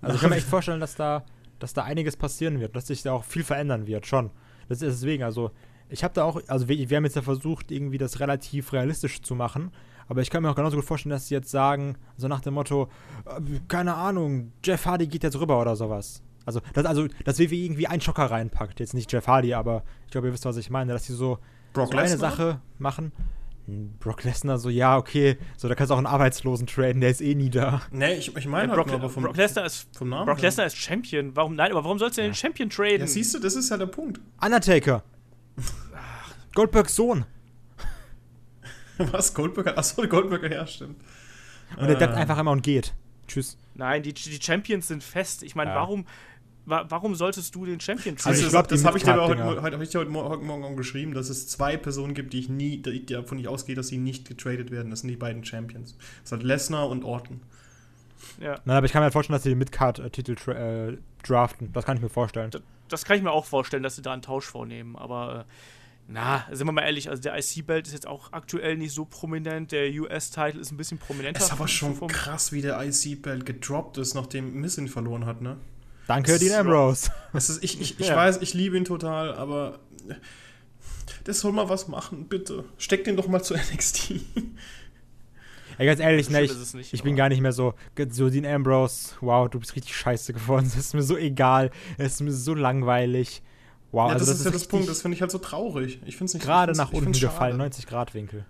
Also 0.00 0.16
ich 0.16 0.20
kann 0.20 0.28
mir 0.28 0.36
echt 0.36 0.46
vorstellen, 0.46 0.80
dass 0.80 0.96
da, 0.96 1.24
dass 1.60 1.72
da 1.72 1.84
einiges 1.84 2.14
passieren 2.14 2.60
wird, 2.60 2.76
dass 2.76 2.88
sich 2.88 3.02
da 3.02 3.12
auch 3.12 3.24
viel 3.24 3.42
verändern 3.42 3.86
wird, 3.86 4.06
schon. 4.06 4.30
Das 4.68 4.82
ist 4.82 5.00
deswegen, 5.00 5.22
also 5.22 5.50
ich 5.88 6.04
habe 6.04 6.14
da 6.14 6.24
auch, 6.24 6.40
also 6.48 6.68
wir, 6.68 6.90
wir 6.90 6.96
haben 6.96 7.04
jetzt 7.04 7.16
ja 7.16 7.22
versucht, 7.22 7.70
irgendwie 7.70 7.98
das 7.98 8.20
relativ 8.20 8.72
realistisch 8.72 9.22
zu 9.22 9.34
machen, 9.34 9.70
aber 10.08 10.20
ich 10.20 10.30
kann 10.30 10.42
mir 10.42 10.50
auch 10.50 10.54
genauso 10.54 10.76
gut 10.76 10.84
vorstellen, 10.84 11.12
dass 11.12 11.28
sie 11.28 11.34
jetzt 11.34 11.50
sagen, 11.50 11.96
so 12.16 12.28
nach 12.28 12.40
dem 12.40 12.54
Motto, 12.54 12.88
äh, 13.26 13.60
keine 13.68 13.94
Ahnung, 13.94 14.52
Jeff 14.62 14.86
Hardy 14.86 15.06
geht 15.06 15.22
jetzt 15.22 15.38
rüber 15.38 15.60
oder 15.60 15.76
sowas. 15.76 16.22
Also, 16.46 16.60
dass, 16.74 16.84
also, 16.84 17.06
dass 17.24 17.38
WWE 17.38 17.54
irgendwie 17.54 17.86
einen 17.86 18.02
Schocker 18.02 18.26
reinpackt. 18.26 18.80
Jetzt 18.80 18.92
nicht 18.92 19.10
Jeff 19.10 19.26
Hardy, 19.26 19.54
aber 19.54 19.82
ich 20.04 20.12
glaube, 20.12 20.28
ihr 20.28 20.32
wisst, 20.32 20.44
was 20.44 20.58
ich 20.58 20.68
meine, 20.68 20.92
dass 20.92 21.06
sie 21.06 21.14
so, 21.14 21.38
Brock 21.72 21.92
so 21.92 21.98
eine? 21.98 22.16
Sache 22.18 22.60
machen. 22.78 23.12
Hm, 23.66 23.94
Brock 23.98 24.24
Lesnar 24.24 24.58
so, 24.58 24.68
ja, 24.68 24.98
okay, 24.98 25.38
so, 25.56 25.68
da 25.68 25.74
kannst 25.74 25.90
du 25.90 25.94
auch 25.94 25.98
einen 25.98 26.06
Arbeitslosen 26.06 26.66
traden, 26.66 27.00
der 27.00 27.08
ist 27.08 27.22
eh 27.22 27.34
nie 27.34 27.48
da. 27.48 27.80
Nee, 27.90 28.14
ich, 28.14 28.36
ich 28.36 28.44
Ja, 28.44 28.50
meine 28.50 28.68
Brock, 28.68 28.78
halt 28.78 28.88
nur, 28.88 28.96
aber 28.96 29.08
vom, 29.08 29.22
Brock 29.22 29.38
Lesnar 29.38 29.64
ist, 29.64 29.88
vom 29.96 30.10
Namen 30.10 30.26
Brock. 30.26 30.42
Lesnar 30.42 30.66
ist 30.66 30.76
Champion. 30.76 31.34
Warum, 31.34 31.54
nein, 31.54 31.70
aber 31.70 31.82
warum 31.82 31.98
sollst 31.98 32.18
du 32.18 32.22
denn 32.22 32.32
den 32.32 32.36
Champion 32.36 32.68
traden? 32.68 33.00
Ja, 33.00 33.06
siehst 33.06 33.34
du, 33.34 33.38
das 33.38 33.54
ist 33.54 33.70
ja 33.70 33.78
der 33.78 33.86
Punkt. 33.86 34.20
Undertaker. 34.44 35.02
Goldbergs 36.54 36.94
Sohn. 36.94 37.24
Was? 38.98 39.34
Goldberger? 39.34 39.76
Achso, 39.76 40.06
Goldberger, 40.06 40.52
ja, 40.52 40.66
stimmt. 40.66 40.96
Und 41.76 41.86
der 41.86 41.96
Äh. 41.96 41.98
bleibt 41.98 42.14
einfach 42.14 42.38
immer 42.38 42.52
und 42.52 42.62
geht. 42.62 42.94
Tschüss. 43.26 43.56
Nein, 43.74 44.02
die, 44.02 44.12
die 44.12 44.40
Champions 44.40 44.88
sind 44.88 45.02
fest. 45.02 45.42
Ich 45.42 45.54
meine, 45.56 45.70
Ja. 45.70 45.76
warum, 45.76 46.06
wa 46.66 46.84
warum 46.88 47.14
solltest 47.16 47.54
du 47.54 47.64
den 47.66 47.80
Champion 47.80 48.14
Also 48.14 48.22
traden? 48.24 48.38
ich 48.38 48.44
das, 48.44 48.52
glaub, 48.52 48.68
die 48.68 48.74
das 48.74 48.84
habe 48.84 48.98
ich 48.98 49.04
dir 49.04 49.14
aber 49.14 49.26
heute, 49.28 49.62
heute, 49.62 49.78
heute, 49.78 49.98
heute 49.98 50.10
Morgen 50.10 50.64
auch 50.64 50.76
geschrieben, 50.76 51.12
dass 51.14 51.28
es 51.28 51.48
zwei 51.48 51.76
Personen 51.76 52.14
gibt, 52.14 52.32
die 52.32 52.38
ich 52.40 52.48
nie, 52.48 52.78
die- 52.82 53.04
davon 53.06 53.38
ich 53.38 53.48
ausgehe, 53.48 53.74
dass 53.74 53.88
sie 53.88 53.98
nicht 53.98 54.28
getradet 54.28 54.70
werden. 54.70 54.90
Das 54.90 55.00
sind 55.00 55.08
die 55.08 55.16
beiden 55.16 55.44
Champions. 55.44 55.96
Das 56.20 56.30
sind 56.30 56.42
Lesnar 56.44 56.88
und 56.88 57.02
Orton. 57.04 57.40
ja. 58.38 58.60
Nein, 58.64 58.76
aber 58.76 58.86
ich 58.86 58.92
kann 58.92 59.00
mir 59.00 59.04
halt 59.04 59.12
vorstellen, 59.12 59.34
dass 59.34 59.42
sie 59.42 59.48
den 59.50 59.58
Midcard-Titel 59.58 60.50
äh, 60.52 60.98
draften. 61.26 61.72
Das 61.72 61.84
kann 61.84 61.96
ich 61.96 62.02
mir 62.02 62.08
vorstellen. 62.10 62.50
Das 62.88 63.04
kann 63.04 63.16
ich 63.16 63.22
mir 63.22 63.30
auch 63.32 63.44
vorstellen, 63.46 63.82
dass 63.82 63.96
sie 63.96 64.02
da 64.02 64.12
einen 64.12 64.22
Tausch 64.22 64.44
vornehmen. 64.46 64.96
Aber 64.96 65.40
äh, 65.48 65.52
na, 66.06 66.46
sind 66.52 66.66
wir 66.66 66.72
mal 66.72 66.82
ehrlich, 66.82 67.08
also 67.08 67.22
der 67.22 67.36
IC-Belt 67.38 67.86
ist 67.86 67.92
jetzt 67.94 68.06
auch 68.06 68.32
aktuell 68.32 68.76
nicht 68.76 68.92
so 68.94 69.04
prominent. 69.06 69.72
Der 69.72 69.90
US-Title 69.90 70.60
ist 70.60 70.70
ein 70.70 70.76
bisschen 70.76 70.98
prominenter. 70.98 71.38
Es 71.38 71.46
ist 71.46 71.52
aber 71.52 71.66
schon 71.68 71.94
vom- 71.94 72.08
krass, 72.08 72.52
wie 72.52 72.60
der 72.60 72.78
IC-Belt 72.82 73.46
gedroppt 73.46 73.96
ist, 73.98 74.14
nachdem 74.14 74.60
Miss 74.60 74.76
ihn 74.76 74.88
verloren 74.88 75.24
hat, 75.24 75.40
ne? 75.40 75.56
Danke, 76.06 76.38
Dean 76.38 76.52
Ambrose. 76.60 77.10
Es 77.32 77.48
ist, 77.48 77.64
ich 77.64 77.80
ich, 77.80 77.98
ich 78.00 78.08
Ja. 78.08 78.16
weiß, 78.16 78.42
ich 78.42 78.52
liebe 78.52 78.76
ihn 78.76 78.84
total, 78.84 79.34
aber 79.34 79.78
das 81.24 81.40
soll 81.40 81.52
mal 81.52 81.70
was 81.70 81.88
machen, 81.88 82.26
bitte. 82.28 82.64
Steck 82.76 83.04
den 83.04 83.16
doch 83.16 83.26
mal 83.28 83.42
zu 83.42 83.54
NXT. 83.72 84.12
Ey, 85.78 85.86
ganz 85.86 86.00
ehrlich, 86.00 86.30
ne, 86.30 86.42
ich, 86.42 86.74
nicht, 86.74 86.92
ich 86.92 87.02
bin 87.02 87.16
gar 87.16 87.28
nicht 87.28 87.40
mehr 87.40 87.52
so, 87.52 87.74
so 88.10 88.30
Dean 88.30 88.46
Ambrose, 88.46 89.14
wow, 89.20 89.48
du 89.48 89.58
bist 89.58 89.74
richtig 89.74 89.96
scheiße 89.96 90.32
geworden. 90.32 90.66
Es 90.66 90.76
ist 90.76 90.94
mir 90.94 91.02
so 91.02 91.16
egal. 91.16 91.70
Es 91.98 92.14
ist 92.14 92.20
mir 92.20 92.32
so 92.32 92.54
langweilig. 92.54 93.42
Wow, 93.92 94.08
ja, 94.08 94.14
also 94.14 94.26
das, 94.26 94.40
ist 94.40 94.44
ja 94.44 94.50
das 94.50 94.66
Punkt, 94.66 94.88
das 94.88 95.02
finde 95.02 95.14
ich 95.14 95.20
halt 95.20 95.30
so 95.30 95.38
traurig. 95.38 96.00
Ich 96.04 96.16
finde 96.16 96.26
es 96.26 96.34
nicht 96.34 96.44
gerade 96.44 96.72
nach 96.72 96.92
unten 96.92 97.12
gefallen, 97.12 97.52
schade. 97.52 97.56
90 97.58 97.86
Grad 97.86 98.14
Winkel. 98.14 98.44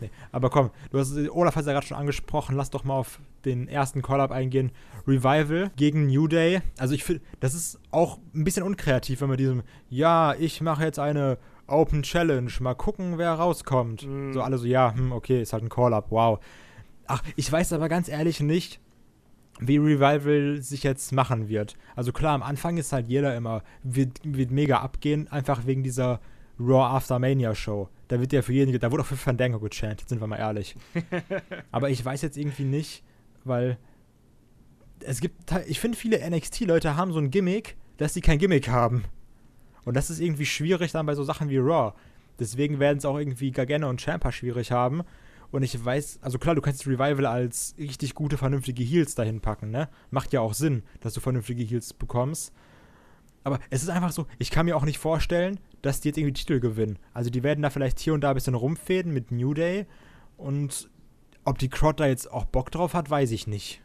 Nee. 0.00 0.10
Aber 0.32 0.50
komm, 0.50 0.70
du 0.90 0.98
hast 0.98 1.16
Olaf 1.30 1.56
hat 1.56 1.66
ja 1.66 1.72
gerade 1.72 1.86
schon 1.86 1.96
angesprochen, 1.96 2.56
lass 2.56 2.70
doch 2.70 2.84
mal 2.84 2.94
auf 2.94 3.20
den 3.44 3.68
ersten 3.68 4.02
Call-up 4.02 4.30
eingehen. 4.30 4.72
Revival 5.06 5.70
gegen 5.76 6.06
New 6.06 6.28
Day. 6.28 6.60
Also 6.78 6.94
ich 6.94 7.04
finde, 7.04 7.22
das 7.40 7.54
ist 7.54 7.78
auch 7.90 8.18
ein 8.34 8.44
bisschen 8.44 8.62
unkreativ, 8.64 9.20
wenn 9.20 9.28
man 9.28 9.38
diesem, 9.38 9.62
ja, 9.88 10.34
ich 10.34 10.60
mache 10.60 10.84
jetzt 10.84 10.98
eine 10.98 11.38
Open 11.72 12.02
Challenge, 12.02 12.50
mal 12.60 12.74
gucken, 12.74 13.18
wer 13.18 13.32
rauskommt. 13.32 14.06
Mm. 14.06 14.32
So 14.32 14.42
alle 14.42 14.58
so, 14.58 14.66
ja, 14.66 14.94
hm, 14.94 15.12
okay, 15.12 15.42
ist 15.42 15.52
halt 15.52 15.62
ein 15.62 15.68
Call-up, 15.68 16.10
wow. 16.10 16.38
Ach, 17.06 17.22
ich 17.36 17.50
weiß 17.50 17.72
aber 17.72 17.88
ganz 17.88 18.08
ehrlich 18.08 18.40
nicht, 18.40 18.80
wie 19.60 19.76
Revival 19.76 20.60
sich 20.62 20.82
jetzt 20.82 21.12
machen 21.12 21.48
wird. 21.48 21.76
Also 21.96 22.12
klar, 22.12 22.34
am 22.34 22.42
Anfang 22.42 22.76
ist 22.76 22.92
halt 22.92 23.08
jeder 23.08 23.36
immer, 23.36 23.62
wird, 23.82 24.20
wird 24.24 24.50
mega 24.50 24.78
abgehen, 24.78 25.28
einfach 25.28 25.66
wegen 25.66 25.82
dieser 25.82 26.20
Raw 26.58 26.96
After 26.96 27.18
Mania 27.18 27.54
Show. 27.54 27.88
Da 28.08 28.20
wird 28.20 28.32
ja 28.32 28.42
für 28.42 28.52
jeden, 28.52 28.78
da 28.78 28.90
wurde 28.90 29.02
auch 29.02 29.06
für 29.06 29.16
Fandango 29.16 29.58
gechantet, 29.58 30.08
sind 30.08 30.20
wir 30.20 30.26
mal 30.26 30.38
ehrlich. 30.38 30.76
aber 31.70 31.90
ich 31.90 32.04
weiß 32.04 32.22
jetzt 32.22 32.36
irgendwie 32.36 32.64
nicht, 32.64 33.02
weil 33.44 33.78
es 35.00 35.20
gibt, 35.20 35.36
ich 35.66 35.80
finde, 35.80 35.98
viele 35.98 36.18
NXT-Leute 36.28 36.96
haben 36.96 37.12
so 37.12 37.18
ein 37.18 37.30
Gimmick, 37.30 37.76
dass 37.96 38.14
sie 38.14 38.20
kein 38.20 38.38
Gimmick 38.38 38.68
haben. 38.68 39.04
Und 39.84 39.96
das 39.96 40.10
ist 40.10 40.20
irgendwie 40.20 40.46
schwierig 40.46 40.92
dann 40.92 41.06
bei 41.06 41.14
so 41.14 41.24
Sachen 41.24 41.48
wie 41.48 41.58
Raw. 41.58 41.92
Deswegen 42.38 42.78
werden 42.78 42.98
es 42.98 43.04
auch 43.04 43.18
irgendwie 43.18 43.50
Gargano 43.50 43.88
und 43.88 44.00
Champa 44.00 44.32
schwierig 44.32 44.72
haben. 44.72 45.02
Und 45.50 45.62
ich 45.62 45.84
weiß, 45.84 46.20
also 46.22 46.38
klar, 46.38 46.54
du 46.54 46.62
kannst 46.62 46.86
Revival 46.86 47.26
als 47.26 47.74
richtig 47.78 48.14
gute, 48.14 48.38
vernünftige 48.38 48.82
Heals 48.82 49.14
dahin 49.14 49.40
packen, 49.40 49.70
ne? 49.70 49.88
Macht 50.10 50.32
ja 50.32 50.40
auch 50.40 50.54
Sinn, 50.54 50.82
dass 51.00 51.12
du 51.12 51.20
vernünftige 51.20 51.62
Heals 51.62 51.92
bekommst. 51.92 52.54
Aber 53.44 53.58
es 53.70 53.82
ist 53.82 53.90
einfach 53.90 54.12
so, 54.12 54.26
ich 54.38 54.50
kann 54.50 54.66
mir 54.66 54.76
auch 54.76 54.84
nicht 54.84 54.98
vorstellen, 54.98 55.60
dass 55.82 56.00
die 56.00 56.08
jetzt 56.08 56.16
irgendwie 56.16 56.32
Titel 56.32 56.60
gewinnen. 56.60 56.98
Also 57.12 57.28
die 57.28 57.42
werden 57.42 57.60
da 57.60 57.70
vielleicht 57.70 57.98
hier 57.98 58.14
und 58.14 58.22
da 58.22 58.30
ein 58.30 58.34
bisschen 58.34 58.54
rumfäden 58.54 59.12
mit 59.12 59.30
New 59.30 59.52
Day. 59.52 59.86
Und 60.38 60.88
ob 61.44 61.58
die 61.58 61.68
Crowd 61.68 62.02
da 62.02 62.06
jetzt 62.06 62.30
auch 62.30 62.44
Bock 62.46 62.70
drauf 62.70 62.94
hat, 62.94 63.10
weiß 63.10 63.32
ich 63.32 63.46
nicht. 63.46 63.82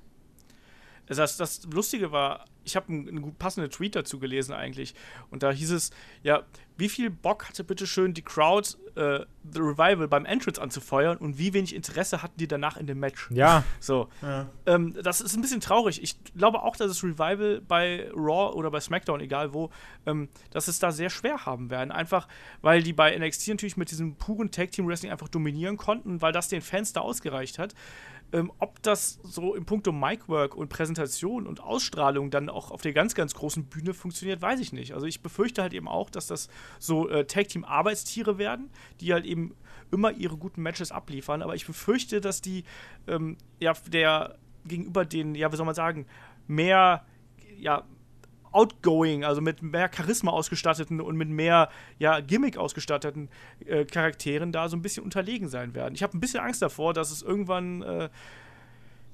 Das, 1.07 1.38
das 1.38 1.63
Lustige 1.63 2.12
war, 2.12 2.45
ich 2.67 2.75
habe 2.75 2.89
einen, 2.89 3.08
einen 3.08 3.36
passenden 3.36 3.71
Tweet 3.71 3.95
dazu 3.95 4.19
gelesen 4.19 4.53
eigentlich. 4.53 4.93
Und 5.32 5.41
da 5.41 5.51
hieß 5.51 5.71
es, 5.71 5.91
ja, 6.21 6.43
wie 6.77 6.89
viel 6.89 7.10
Bock 7.10 7.47
hatte 7.47 7.63
bitte 7.63 7.88
schön 7.88 8.13
die 8.13 8.21
Crowd, 8.21 8.77
äh, 8.95 9.25
The 9.51 9.60
Revival 9.60 10.08
beim 10.08 10.25
Entrance 10.25 10.62
anzufeuern 10.62 11.17
und 11.17 11.38
wie 11.38 11.53
wenig 11.53 11.73
Interesse 11.73 12.21
hatten 12.21 12.38
die 12.38 12.47
danach 12.47 12.77
in 12.77 12.86
dem 12.86 12.99
Match? 12.99 13.30
Ja. 13.32 13.63
So. 13.80 14.10
Ja. 14.21 14.47
Ähm, 14.65 14.95
das 15.01 15.21
ist 15.21 15.36
ein 15.36 15.41
bisschen 15.41 15.62
traurig. 15.62 16.03
Ich 16.03 16.17
glaube 16.36 16.62
auch, 16.62 16.75
dass 16.75 16.91
es 16.91 17.03
Revival 17.03 17.62
bei 17.62 18.10
Raw 18.13 18.53
oder 18.56 18.69
bei 18.69 18.80
SmackDown, 18.80 19.21
egal 19.21 19.53
wo, 19.53 19.71
ähm, 20.06 20.27
dass 20.51 20.67
es 20.67 20.80
da 20.80 20.91
sehr 20.91 21.10
schwer 21.10 21.45
haben 21.45 21.69
werden. 21.69 21.91
Einfach, 21.91 22.27
weil 22.62 22.84
die 22.84 22.93
bei 22.93 23.17
NXT 23.17 23.47
natürlich 23.47 23.77
mit 23.77 23.89
diesem 23.89 24.15
puren 24.15 24.51
Tag-Team-Wrestling 24.51 25.12
einfach 25.12 25.30
dominieren 25.30 25.77
konnten, 25.77 26.21
weil 26.21 26.34
das 26.34 26.49
den 26.49 26.62
Fans 26.62 26.93
da 26.93 27.01
ausgereicht 27.01 27.58
hat. 27.58 27.73
Ähm, 28.33 28.51
ob 28.59 28.81
das 28.83 29.19
so 29.23 29.55
im 29.55 29.65
Punkto 29.65 29.91
Micwork 29.91 30.55
und 30.55 30.67
Präsentation 30.67 31.47
und 31.47 31.61
Ausstrahlung 31.61 32.29
dann 32.29 32.49
auch 32.49 32.71
auf 32.71 32.81
der 32.81 32.91
ganz, 32.91 33.15
ganz 33.15 33.33
großen 33.33 33.65
Bühne 33.65 33.93
funktioniert, 33.93 34.41
weiß 34.41 34.59
ich 34.59 34.73
nicht. 34.73 34.93
Also 34.93 35.05
ich 35.05 35.21
befürchte 35.21 35.61
halt 35.61 35.73
eben 35.73 35.87
auch, 35.87 36.09
dass 36.09 36.27
das 36.27 36.49
so 36.77 37.07
äh, 37.07 37.25
Tag-Team-Arbeitstiere 37.25 38.37
werden, 38.37 38.69
die 38.99 39.13
halt 39.13 39.25
eben 39.25 39.55
immer 39.91 40.11
ihre 40.11 40.35
guten 40.35 40.61
Matches 40.61 40.91
abliefern. 40.91 41.41
Aber 41.41 41.55
ich 41.55 41.65
befürchte, 41.65 42.19
dass 42.19 42.41
die 42.41 42.65
ähm, 43.07 43.37
ja 43.59 43.73
der 43.89 44.37
gegenüber 44.65 45.05
den, 45.05 45.33
ja, 45.33 45.51
wie 45.51 45.55
soll 45.55 45.65
man 45.65 45.75
sagen, 45.75 46.05
mehr 46.47 47.05
ja, 47.57 47.83
outgoing, 48.57 49.23
also 49.23 49.39
mit 49.39 49.61
mehr 49.61 49.89
Charisma 49.93 50.31
ausgestatteten 50.31 50.99
und 50.99 51.15
mit 51.15 51.29
mehr 51.29 51.69
ja, 51.99 52.19
Gimmick 52.19 52.57
ausgestatteten 52.57 53.29
äh, 53.65 53.85
Charakteren 53.85 54.51
da 54.51 54.67
so 54.67 54.75
ein 54.75 54.81
bisschen 54.81 55.03
unterlegen 55.03 55.47
sein 55.47 55.75
werden. 55.75 55.93
Ich 55.93 56.01
habe 56.01 56.17
ein 56.17 56.19
bisschen 56.19 56.39
Angst 56.39 56.61
davor, 56.61 56.93
dass 56.93 57.11
es 57.11 57.21
irgendwann, 57.21 57.83
äh, 57.83 58.09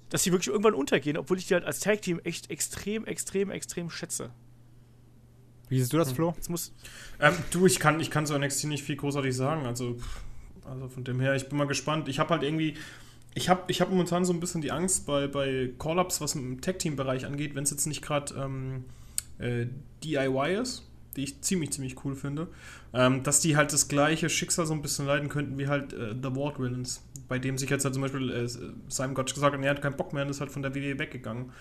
dass 0.10 0.23
sie 0.23 0.32
wirklich 0.32 0.47
irgendwann 0.47 0.73
untergehen, 0.73 1.17
obwohl 1.17 1.38
ich 1.38 1.47
die 1.47 1.56
halt 1.56 1.65
als 1.65 1.82
Tag-Team 1.82 2.21
echt 2.23 2.49
extrem, 2.49 3.06
extrem, 3.06 3.51
extrem 3.51 3.89
schätze. 3.89 4.32
Wie 5.67 5.79
siehst 5.79 5.91
du 5.91 5.97
das, 5.97 6.13
Flo? 6.13 6.34
Jetzt 6.36 6.49
muss 6.49 6.71
ähm, 7.19 7.34
du, 7.51 7.65
ich 7.65 7.79
kann, 7.79 7.99
ich 7.99 8.12
kann 8.12 8.25
so 8.25 8.38
NXT 8.38 8.65
nicht 8.65 8.84
viel 8.84 8.95
großartig 8.95 9.36
sagen. 9.36 9.65
Also, 9.65 9.97
also 10.65 10.88
von 10.88 11.03
dem 11.03 11.19
her, 11.19 11.36
ich 11.36 11.49
bin 11.49 11.58
mal 11.58 11.67
gespannt. 11.67 12.08
Ich 12.08 12.19
habe 12.19 12.29
halt 12.29 12.43
irgendwie 12.43 12.77
ich 13.36 13.49
habe 13.49 13.63
ich 13.67 13.82
hab 13.82 13.89
momentan 13.89 14.25
so 14.25 14.34
ein 14.34 14.39
bisschen 14.39 14.62
die 14.62 14.71
Angst 14.71 15.06
bei, 15.06 15.27
bei 15.27 15.71
Call-Ups, 15.79 16.21
was 16.21 16.36
im 16.36 16.62
Tag-Team-Bereich 16.62 17.25
angeht, 17.25 17.56
wenn 17.56 17.63
es 17.63 17.71
jetzt 17.71 17.88
nicht 17.88 18.01
gerade 18.01 18.36
ähm, 18.36 18.86
äh, 19.39 19.67
DIY 20.04 20.62
ist, 20.62 20.84
die 21.15 21.24
ich 21.24 21.41
ziemlich, 21.41 21.72
ziemlich 21.72 22.04
cool 22.04 22.15
finde, 22.15 22.48
ähm, 22.93 23.24
dass 23.24 23.39
die 23.39 23.56
halt 23.56 23.74
das 23.74 23.88
gleiche 23.88 24.30
Schicksal 24.30 24.65
so 24.65 24.74
ein 24.74 24.82
bisschen 24.82 25.06
leiden 25.06 25.30
könnten 25.30 25.58
wie 25.58 25.67
halt 25.67 25.93
äh, 25.93 26.13
The 26.22 26.36
Ward 26.36 26.60
Villains, 26.60 27.04
bei 27.28 27.39
dem 27.39 27.58
sich 27.58 27.69
jetzt 27.69 27.86
halt 27.86 27.93
zum 27.93 28.04
Beispiel 28.04 28.30
äh, 28.32 28.48
Simon 28.88 29.13
Gotch 29.13 29.34
gesagt 29.34 29.56
hat, 29.56 29.63
er 29.63 29.69
hat 29.72 29.82
keinen 29.82 29.98
Bock 29.98 30.13
mehr 30.13 30.24
und 30.24 30.30
ist 30.30 30.41
halt 30.41 30.52
von 30.52 30.62
der 30.62 30.76
WWE 30.76 31.00
weggegangen. 31.00 31.52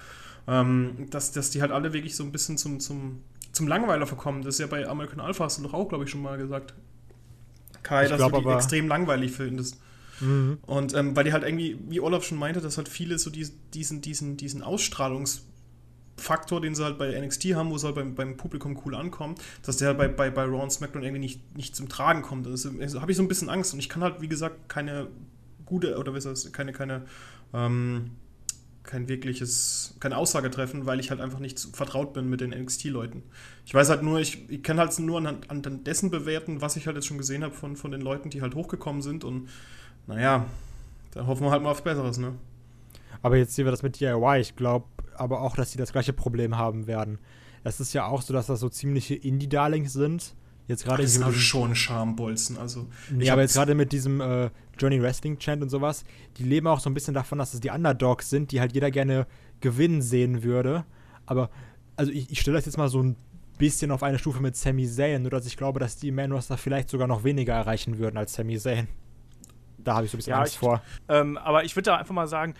Ähm, 0.49 1.07
dass, 1.11 1.31
dass 1.31 1.51
die 1.51 1.63
halt 1.63 1.71
alle 1.71 1.93
wirklich 1.93 2.17
so 2.17 2.25
ein 2.25 2.33
bisschen 2.33 2.59
zum, 2.59 2.81
zum, 2.81 3.23
zum 3.53 3.69
Langweiler 3.69 4.07
verkommen. 4.07 4.43
Das 4.43 4.57
ist 4.57 4.61
ja 4.61 4.67
bei 4.67 4.89
American 4.89 5.21
Alpha, 5.21 5.45
hast 5.45 5.59
du 5.59 5.63
doch 5.63 5.73
auch, 5.73 5.89
glaube 5.89 6.05
ich, 6.05 6.11
schon 6.11 6.21
mal 6.21 6.37
gesagt. 6.37 6.75
Kai, 7.85 8.05
ich 8.05 8.11
dass 8.11 8.19
glaub, 8.19 8.33
du 8.33 8.41
die 8.41 8.49
extrem 8.49 8.89
langweilig 8.89 9.33
findest. 9.33 9.79
Mhm. 10.21 10.59
Und 10.67 10.95
ähm, 10.95 11.15
weil 11.15 11.25
die 11.25 11.33
halt 11.33 11.45
irgendwie, 11.45 11.79
wie 11.89 12.01
Olaf 12.01 12.25
schon 12.25 12.39
meinte, 12.39 12.61
dass 12.61 12.77
halt 12.77 12.89
viele 12.89 13.19
so 13.19 13.31
die, 13.31 13.49
diesen, 13.73 14.01
diesen, 14.01 14.37
diesen 14.37 14.63
Ausstrahlungs- 14.63 15.43
Faktor, 16.23 16.61
den 16.61 16.75
sie 16.75 16.85
halt 16.85 16.99
bei 16.99 17.19
NXT 17.21 17.55
haben, 17.55 17.71
wo 17.71 17.77
es 17.77 17.85
halt 17.85 17.95
beim, 17.95 18.15
beim 18.15 18.37
Publikum 18.37 18.79
cool 18.85 18.95
ankommt, 18.95 19.41
dass 19.63 19.77
der 19.77 19.89
halt 19.89 19.99
bei, 19.99 20.09
bei, 20.09 20.31
bei 20.31 20.45
Raw 20.45 20.63
und 20.63 20.73
SmackDown 20.73 21.03
irgendwie 21.03 21.21
nicht, 21.21 21.57
nicht 21.57 21.77
zum 21.77 21.89
Tragen 21.89 22.23
kommt. 22.23 22.47
Also, 22.47 22.71
also 22.81 23.01
habe 23.01 23.11
ich 23.11 23.17
so 23.17 23.23
ein 23.23 23.29
bisschen 23.29 23.49
Angst 23.49 23.75
und 23.75 23.81
ich 23.81 23.89
kann 23.89 24.03
halt, 24.03 24.21
wie 24.21 24.29
gesagt, 24.29 24.69
keine 24.69 25.09
gute, 25.67 25.99
oder 25.99 26.13
besser, 26.13 26.35
keine, 26.53 26.73
keine, 26.73 27.03
ähm, 27.53 28.13
kein 28.85 29.09
wirkliches, 29.09 29.97
keine 30.01 30.17
Aussage 30.17 30.51
treffen, 30.51 30.87
weil 30.87 31.01
ich 31.01 31.11
halt 31.11 31.21
einfach 31.21 31.39
nicht 31.39 31.59
vertraut 31.59 32.13
bin 32.13 32.29
mit 32.29 32.41
den 32.41 32.51
NXT-Leuten. 32.51 33.23
Ich 33.65 33.75
weiß 33.75 33.91
halt 33.91 34.03
nur, 34.03 34.19
ich, 34.19 34.51
ich 34.51 34.63
kann 34.63 34.79
halt 34.79 34.97
nur 34.99 35.19
anhand, 35.19 35.51
anhand 35.51 35.87
dessen 35.87 36.11
bewerten, 36.11 36.61
was 36.61 36.77
ich 36.77 36.87
halt 36.87 36.97
jetzt 36.97 37.07
schon 37.07 37.19
gesehen 37.19 37.45
habe 37.45 37.55
von, 37.55 37.77
von 37.77 37.91
den 37.91 38.01
Leuten, 38.01 38.31
die 38.31 38.43
halt 38.43 38.55
hochgekommen 38.55 39.03
sind 39.03 39.25
und 39.25 39.49
naja, 40.07 40.47
da 41.13 41.27
hoffen 41.27 41.45
wir 41.45 41.51
halt 41.51 41.63
mal 41.63 41.71
auf 41.71 41.85
Besseres, 41.85 42.19
ne? 42.19 42.35
Aber 43.23 43.37
jetzt 43.37 43.55
sehen 43.55 43.67
wir 43.67 43.71
das 43.71 43.83
mit 43.83 44.01
DIY. 44.01 44.41
Ich 44.41 44.57
glaube, 44.57 44.87
aber 45.23 45.41
auch, 45.41 45.57
dass 45.57 45.73
sie 45.73 45.79
das 45.79 45.93
gleiche 45.93 46.13
Problem 46.13 46.57
haben 46.57 46.87
werden. 46.87 47.19
Es 47.65 47.81
ist 47.81 47.93
ja 47.93 48.07
auch 48.07 48.23
so, 48.23 48.33
dass 48.33 48.47
das 48.47 48.61
so 48.61 48.69
ziemliche 48.69 49.15
Indie-Darlings 49.15 49.93
sind. 49.93 50.35
Jetzt 50.69 50.85
gerade 50.85 51.03
das 51.03 51.17
ist 51.17 51.23
aber 51.23 51.33
schon 51.33 51.75
Schambolzen. 51.75 52.57
Also, 52.57 52.87
nee, 53.11 53.31
aber 53.31 53.43
jetzt 53.43 53.55
gerade 53.55 53.75
mit 53.75 53.93
diesem 53.93 54.21
äh, 54.21 54.51
Johnny 54.79 55.01
Wrestling 55.03 55.39
Chant 55.39 55.63
und 55.63 55.69
sowas, 55.69 56.05
die 56.37 56.45
leben 56.45 56.67
auch 56.67 56.81
so 56.81 56.89
ein 56.89 56.95
bisschen 56.95 57.15
davon, 57.15 57.39
dass 57.39 57.55
es 57.55 57.61
die 57.61 57.71
Underdogs 57.71 58.31
sind, 58.31 58.53
die 58.53 58.61
halt 58.61 58.73
jeder 58.73 58.91
gerne 58.91 59.27
gewinnen 59.61 60.03
sehen 60.03 60.43
würde. 60.43 60.85
Aber, 61.27 61.51
also 61.97 62.13
ich, 62.13 62.31
ich 62.31 62.41
stelle 62.41 62.57
das 62.57 62.67
jetzt 62.67 62.79
mal 62.79 62.89
so 62.89 63.03
ein 63.03 63.17
bisschen 63.59 63.91
auf 63.91 64.03
eine 64.03 64.19
Stufe 64.19 64.41
mit 64.41 64.57
Sami 64.57 64.89
Zayn, 64.89 65.23
nur 65.23 65.31
dass 65.31 65.47
ich 65.47 65.57
glaube, 65.57 65.79
dass 65.81 65.97
die 65.97 66.11
Man 66.11 66.33
Roster 66.33 66.57
vielleicht 66.57 66.91
sogar 66.91 67.07
noch 67.07 67.25
weniger 67.25 67.55
erreichen 67.55 67.99
würden 67.99 68.17
als 68.17 68.35
Sami 68.35 68.59
Zayn. 68.59 68.89
Da 69.79 69.95
habe 69.95 70.05
ich 70.05 70.11
so 70.13 70.17
ein 70.17 70.19
bisschen 70.19 70.31
ja, 70.31 70.39
Angst 70.39 70.55
ich, 70.55 70.59
vor. 70.59 70.83
Ähm, 71.09 71.37
aber 71.39 71.65
ich 71.65 71.75
würde 71.75 71.91
da 71.91 71.97
einfach 71.97 72.15
mal 72.15 72.29
sagen, 72.29 72.55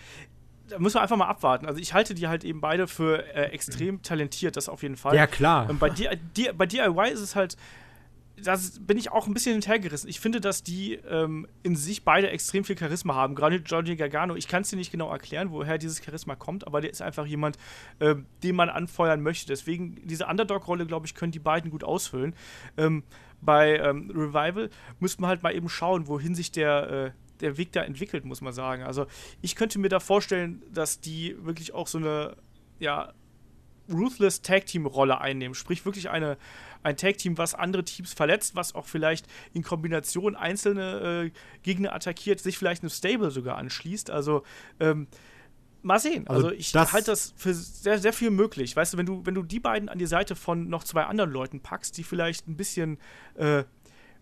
da 0.69 0.79
müssen 0.79 0.97
wir 0.97 1.03
einfach 1.03 1.17
mal 1.17 1.27
abwarten. 1.27 1.67
Also 1.67 1.81
ich 1.81 1.95
halte 1.95 2.15
die 2.15 2.29
halt 2.29 2.45
eben 2.45 2.61
beide 2.61 2.87
für 2.87 3.25
äh, 3.35 3.51
extrem 3.51 4.03
talentiert, 4.03 4.57
das 4.57 4.69
auf 4.69 4.83
jeden 4.83 4.97
Fall. 4.97 5.15
Ja, 5.15 5.27
klar. 5.27 5.69
Und 5.69 5.79
bei, 5.79 5.91
di 5.91 6.09
bei 6.57 6.67
DIY 6.67 7.11
ist 7.13 7.21
es 7.21 7.37
halt, 7.37 7.57
da 8.43 8.57
bin 8.81 8.99
ich 8.99 9.13
auch 9.13 9.27
ein 9.27 9.35
bisschen 9.35 9.53
hinterhergerissen. 9.53 10.09
Ich 10.09 10.21
finde, 10.21 10.41
dass 10.41 10.63
die 10.63 10.95
ähm, 10.95 11.47
in 11.63 11.77
sich 11.77 12.05
beide 12.05 12.31
extrem 12.31 12.65
viel 12.65 12.77
Charisma 12.79 13.15
haben. 13.15 13.35
Gerade 13.35 13.61
Giorgio 13.61 13.97
Gargano, 13.97 14.35
ich 14.35 14.49
kann 14.49 14.63
es 14.63 14.71
dir 14.71 14.77
nicht 14.77 14.91
genau 14.91 15.11
erklären, 15.11 15.51
woher 15.51 15.79
dieses 15.79 16.03
Charisma 16.03 16.35
kommt, 16.35 16.67
aber 16.67 16.81
der 16.81 16.91
ist 16.91 17.03
einfach 17.03 17.27
jemand, 17.27 17.57
äh, 17.99 18.17
den 18.43 18.57
man 18.57 18.69
anfeuern 18.69 19.21
möchte. 19.21 19.47
Deswegen, 19.47 19.97
diese 20.07 20.27
Underdog-Rolle, 20.27 20.87
glaube 20.87 21.07
ich, 21.07 21.15
können 21.15 21.33
die 21.33 21.39
beiden 21.39 21.71
gut 21.71 21.85
ausfüllen. 21.85 22.35
Ähm, 22.77 23.05
bei 23.41 23.77
ähm, 23.79 24.11
Revival 24.15 24.71
müsste 25.01 25.21
man 25.21 25.29
halt 25.29 25.43
mal 25.43 25.55
eben 25.55 25.69
schauen, 25.69 26.07
wohin 26.07 26.35
sich 26.35 26.53
der, 26.53 26.91
äh, 26.91 27.11
der 27.43 27.59
Weg 27.59 27.73
da 27.73 27.83
entwickelt, 27.83 28.25
muss 28.25 28.41
man 28.41 28.53
sagen. 28.53 28.83
Also 28.83 29.07
ich 29.41 29.57
könnte 29.57 29.79
mir 29.79 29.89
da 29.89 30.01
vorstellen, 30.01 30.63
dass 30.73 31.01
die 31.01 31.37
wirklich 31.45 31.75
auch 31.75 31.87
so 31.87 31.99
eine, 31.99 32.37
ja, 32.79 33.13
Ruthless 33.91 34.43
Tag 34.43 34.67
Team 34.67 34.87
Rolle 34.87 35.21
einnehmen. 35.21 35.55
Sprich 35.55 35.85
wirklich 35.85 36.09
eine, 36.09 36.39
ein 36.83 36.97
Tag 36.97 37.19
Team, 37.19 37.39
was 37.39 37.55
andere 37.55 37.85
Teams 37.85 38.13
verletzt, 38.13 38.55
was 38.55 38.75
auch 38.75 38.87
vielleicht 38.87 39.27
in 39.53 39.63
Kombination 39.63 40.37
einzelne 40.37 41.27
äh, 41.27 41.31
Gegner 41.63 41.93
attackiert, 41.93 42.41
sich 42.41 42.59
vielleicht 42.59 42.83
einem 42.83 42.91
Stable 42.91 43.31
sogar 43.31 43.59
anschließt. 43.59 44.11
Also 44.11 44.45
ähm, 44.81 45.09
mal 45.83 45.99
sehen. 45.99 46.27
Also, 46.29 46.49
also 46.49 46.57
ich 46.57 46.75
halte 46.75 47.11
das 47.11 47.35
für 47.37 47.55
sehr, 47.55 47.99
sehr 47.99 48.13
viel 48.13 48.31
möglich. 48.31 48.75
Weißt 48.75 48.95
du, 48.95 48.99
wenn 48.99 49.07
du, 49.07 49.27
wenn 49.27 49.35
du 49.35 49.43
die 49.43 49.61
beiden 49.61 49.89
an 49.89 49.99
die 49.99 50.07
Seite 50.07 50.37
von 50.37 50.69
noch 50.69 50.85
zwei 50.85 51.05
anderen 51.05 51.31
Leuten 51.31 51.61
packst, 51.61 51.97
die 51.99 52.05
vielleicht 52.05 52.49
ein 52.49 52.57
bisschen 52.57 52.99
äh, 53.35 53.65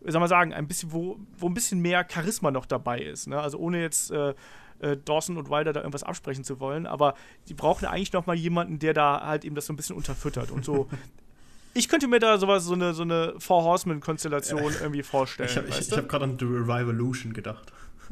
soll 0.06 0.20
man 0.20 0.28
sagen, 0.28 0.52
ein 0.52 0.66
bisschen, 0.66 0.92
wo, 0.92 1.18
wo 1.36 1.46
ein 1.46 1.54
bisschen 1.54 1.80
mehr 1.80 2.06
Charisma 2.08 2.50
noch 2.50 2.66
dabei 2.66 3.00
ist. 3.00 3.26
Ne? 3.26 3.40
Also 3.40 3.58
ohne 3.58 3.80
jetzt 3.80 4.10
äh, 4.10 4.34
äh, 4.80 4.96
Dawson 4.96 5.36
und 5.36 5.51
Wilder 5.51 5.72
da 5.72 5.80
irgendwas 5.80 6.03
absprechen 6.03 6.44
zu 6.44 6.61
wollen, 6.61 6.86
aber 6.86 7.14
die 7.48 7.55
brauchen 7.55 7.86
eigentlich 7.86 8.12
noch 8.12 8.26
mal 8.26 8.36
jemanden, 8.36 8.78
der 8.78 8.94
da 8.94 9.20
halt 9.24 9.44
eben 9.44 9.55
das 9.55 9.66
so 9.66 9.72
ein 9.72 9.76
bisschen 9.76 9.96
unterfüttert 9.96 10.51
und 10.51 10.64
so. 10.64 10.88
ich 11.74 11.88
könnte 11.88 12.09
mir 12.09 12.18
da 12.18 12.38
sowas, 12.38 12.64
so 12.64 12.74
eine, 12.74 12.94
so 12.94 13.03
eine 13.03 13.34
Four 13.38 13.64
Horseman-Konstellation 13.64 14.72
irgendwie 14.80 15.03
vorstellen. 15.03 15.51
Ich 15.51 15.57
habe 15.57 16.03
hab 16.03 16.09
gerade 16.09 16.24
an 16.24 16.38
The 16.38 16.46
Revolution 16.46 17.32
gedacht. 17.32 17.72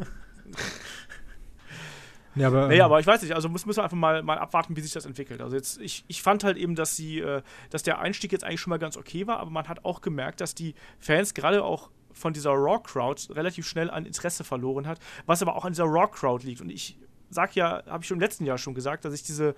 Ja, 2.39 2.49
aber, 2.49 2.69
nee, 2.69 2.77
ähm, 2.77 2.83
aber 2.83 3.01
ich 3.01 3.07
weiß 3.07 3.23
nicht, 3.23 3.35
also 3.35 3.49
muss, 3.49 3.67
müssen 3.67 3.79
wir 3.79 3.85
einfach 3.85 3.97
mal, 3.97 4.23
mal 4.23 4.39
abwarten, 4.39 4.77
wie 4.77 4.81
sich 4.81 4.93
das 4.93 5.07
entwickelt. 5.07 5.41
Also 5.41 5.57
jetzt, 5.57 5.81
ich, 5.81 6.05
ich 6.09 6.23
fand 6.23 6.45
halt 6.45 6.57
eben, 6.57 6.75
dass 6.75 6.97
sie, 6.97 7.21
äh, 7.21 7.43
dass 7.71 7.83
der 7.83 7.99
Einstieg 7.99 8.33
jetzt 8.33 8.45
eigentlich 8.45 8.61
schon 8.61 8.71
mal 8.71 8.79
ganz 8.79 8.97
okay 8.97 9.27
war, 9.27 9.41
aber 9.41 9.51
man 9.51 9.69
hat 9.69 9.85
auch 9.85 10.01
gemerkt, 10.01 10.41
dass 10.41 10.55
die 10.55 10.75
Fans 10.99 11.35
gerade 11.35 11.65
auch 11.65 11.91
von 12.13 12.33
dieser 12.33 12.51
Raw-Crowd 12.51 13.35
relativ 13.35 13.67
schnell 13.67 13.91
an 13.91 14.05
Interesse 14.07 14.45
verloren 14.45 14.87
hat, 14.87 14.99
was 15.27 15.43
aber 15.43 15.57
auch 15.57 15.65
an 15.65 15.73
dieser 15.73 15.85
Raw-Crowd 15.85 16.47
liegt. 16.47 16.61
Und 16.61 16.71
ich 16.71 16.99
sag 17.31 17.55
ja, 17.55 17.83
habe 17.87 18.03
ich 18.03 18.09
schon 18.09 18.17
im 18.17 18.21
letzten 18.23 18.45
Jahr 18.45 18.59
schon 18.59 18.75
gesagt, 18.75 19.05
dass 19.05 19.15
ich 19.15 19.23
diese, 19.23 19.55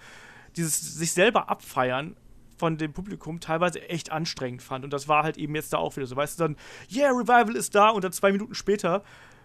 dieses 0.56 0.94
sich 0.94 1.12
selber 1.12 1.48
abfeiern 1.48 2.16
von 2.60 2.76
dem 2.76 2.92
Publikum 2.92 3.40
teilweise 3.40 3.88
echt 3.88 4.12
anstrengend 4.12 4.62
fand. 4.62 4.84
Und 4.84 4.92
das 4.92 5.08
war 5.08 5.22
halt 5.22 5.38
eben 5.38 5.54
jetzt 5.54 5.72
da 5.72 5.78
auch 5.78 5.96
wieder 5.96 6.06
so. 6.06 6.14
Weißt 6.14 6.38
du, 6.38 6.44
dann, 6.44 6.56
yeah, 6.94 7.10
Revival 7.10 7.56
ist 7.56 7.74
da 7.74 7.88
und 7.88 8.04
dann 8.04 8.12
zwei 8.12 8.32
Minuten 8.32 8.54
später 8.54 9.02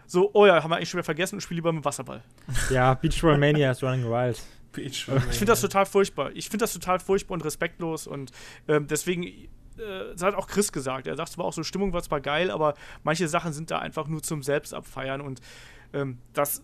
so, 0.07 0.29
oh 0.33 0.45
ja, 0.45 0.63
haben 0.63 0.69
wir 0.69 0.77
eigentlich 0.77 0.89
schon 0.89 0.99
wieder 0.99 1.05
vergessen 1.05 1.35
und 1.35 1.41
spiele 1.41 1.57
lieber 1.57 1.73
mit 1.73 1.85
Wasserball. 1.85 2.23
Ja, 2.69 2.93
Beach 2.93 3.23
Roll 3.23 3.37
Mania 3.37 3.71
ist 3.71 3.83
running 3.83 4.05
wild. 4.05 4.41
Ich 4.77 5.05
finde 5.05 5.45
das 5.45 5.61
total 5.61 5.85
furchtbar. 5.85 6.31
Ich 6.33 6.49
finde 6.49 6.63
das 6.63 6.73
total 6.73 6.99
furchtbar 6.99 7.35
und 7.35 7.45
respektlos 7.45 8.07
und 8.07 8.31
ähm, 8.67 8.87
deswegen 8.87 9.23
äh, 9.23 9.47
das 10.11 10.23
hat 10.23 10.35
auch 10.35 10.47
Chris 10.47 10.71
gesagt. 10.71 11.07
Er 11.07 11.15
sagt 11.15 11.31
zwar 11.31 11.45
auch 11.45 11.53
so, 11.53 11.63
Stimmung 11.63 11.93
war 11.93 12.03
zwar 12.03 12.21
geil, 12.21 12.51
aber 12.51 12.73
manche 13.03 13.27
Sachen 13.27 13.53
sind 13.53 13.71
da 13.71 13.79
einfach 13.79 14.07
nur 14.07 14.21
zum 14.21 14.43
Selbstabfeiern 14.43 15.21
und 15.21 15.41
ähm, 15.93 16.19
das 16.33 16.63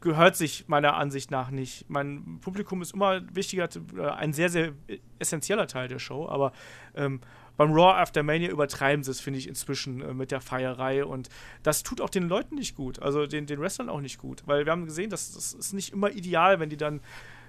gehört 0.00 0.34
sich 0.36 0.66
meiner 0.66 0.96
Ansicht 0.96 1.30
nach 1.30 1.50
nicht. 1.50 1.88
Mein 1.88 2.38
Publikum 2.40 2.80
ist 2.82 2.94
immer 2.94 3.22
wichtiger, 3.34 3.68
äh, 3.96 4.06
ein 4.06 4.32
sehr, 4.32 4.48
sehr 4.48 4.72
essentieller 5.18 5.66
Teil 5.66 5.88
der 5.88 5.98
Show, 5.98 6.26
aber 6.28 6.52
ähm, 6.94 7.20
beim 7.60 7.72
Raw 7.72 7.92
After 7.92 8.22
Mania 8.22 8.48
übertreiben 8.48 9.04
sie 9.04 9.10
es, 9.10 9.20
finde 9.20 9.38
ich, 9.38 9.46
inzwischen 9.46 10.00
äh, 10.00 10.14
mit 10.14 10.30
der 10.30 10.40
Feierei 10.40 11.04
und 11.04 11.28
das 11.62 11.82
tut 11.82 12.00
auch 12.00 12.08
den 12.08 12.26
Leuten 12.26 12.54
nicht 12.54 12.74
gut, 12.74 13.02
also 13.02 13.26
den, 13.26 13.44
den 13.44 13.60
Wrestlern 13.60 13.90
auch 13.90 14.00
nicht 14.00 14.16
gut, 14.16 14.42
weil 14.46 14.64
wir 14.64 14.72
haben 14.72 14.86
gesehen, 14.86 15.10
dass 15.10 15.32
das 15.32 15.52
ist 15.52 15.74
nicht 15.74 15.92
immer 15.92 16.10
ideal, 16.10 16.58
wenn 16.58 16.70
die 16.70 16.78
dann 16.78 17.02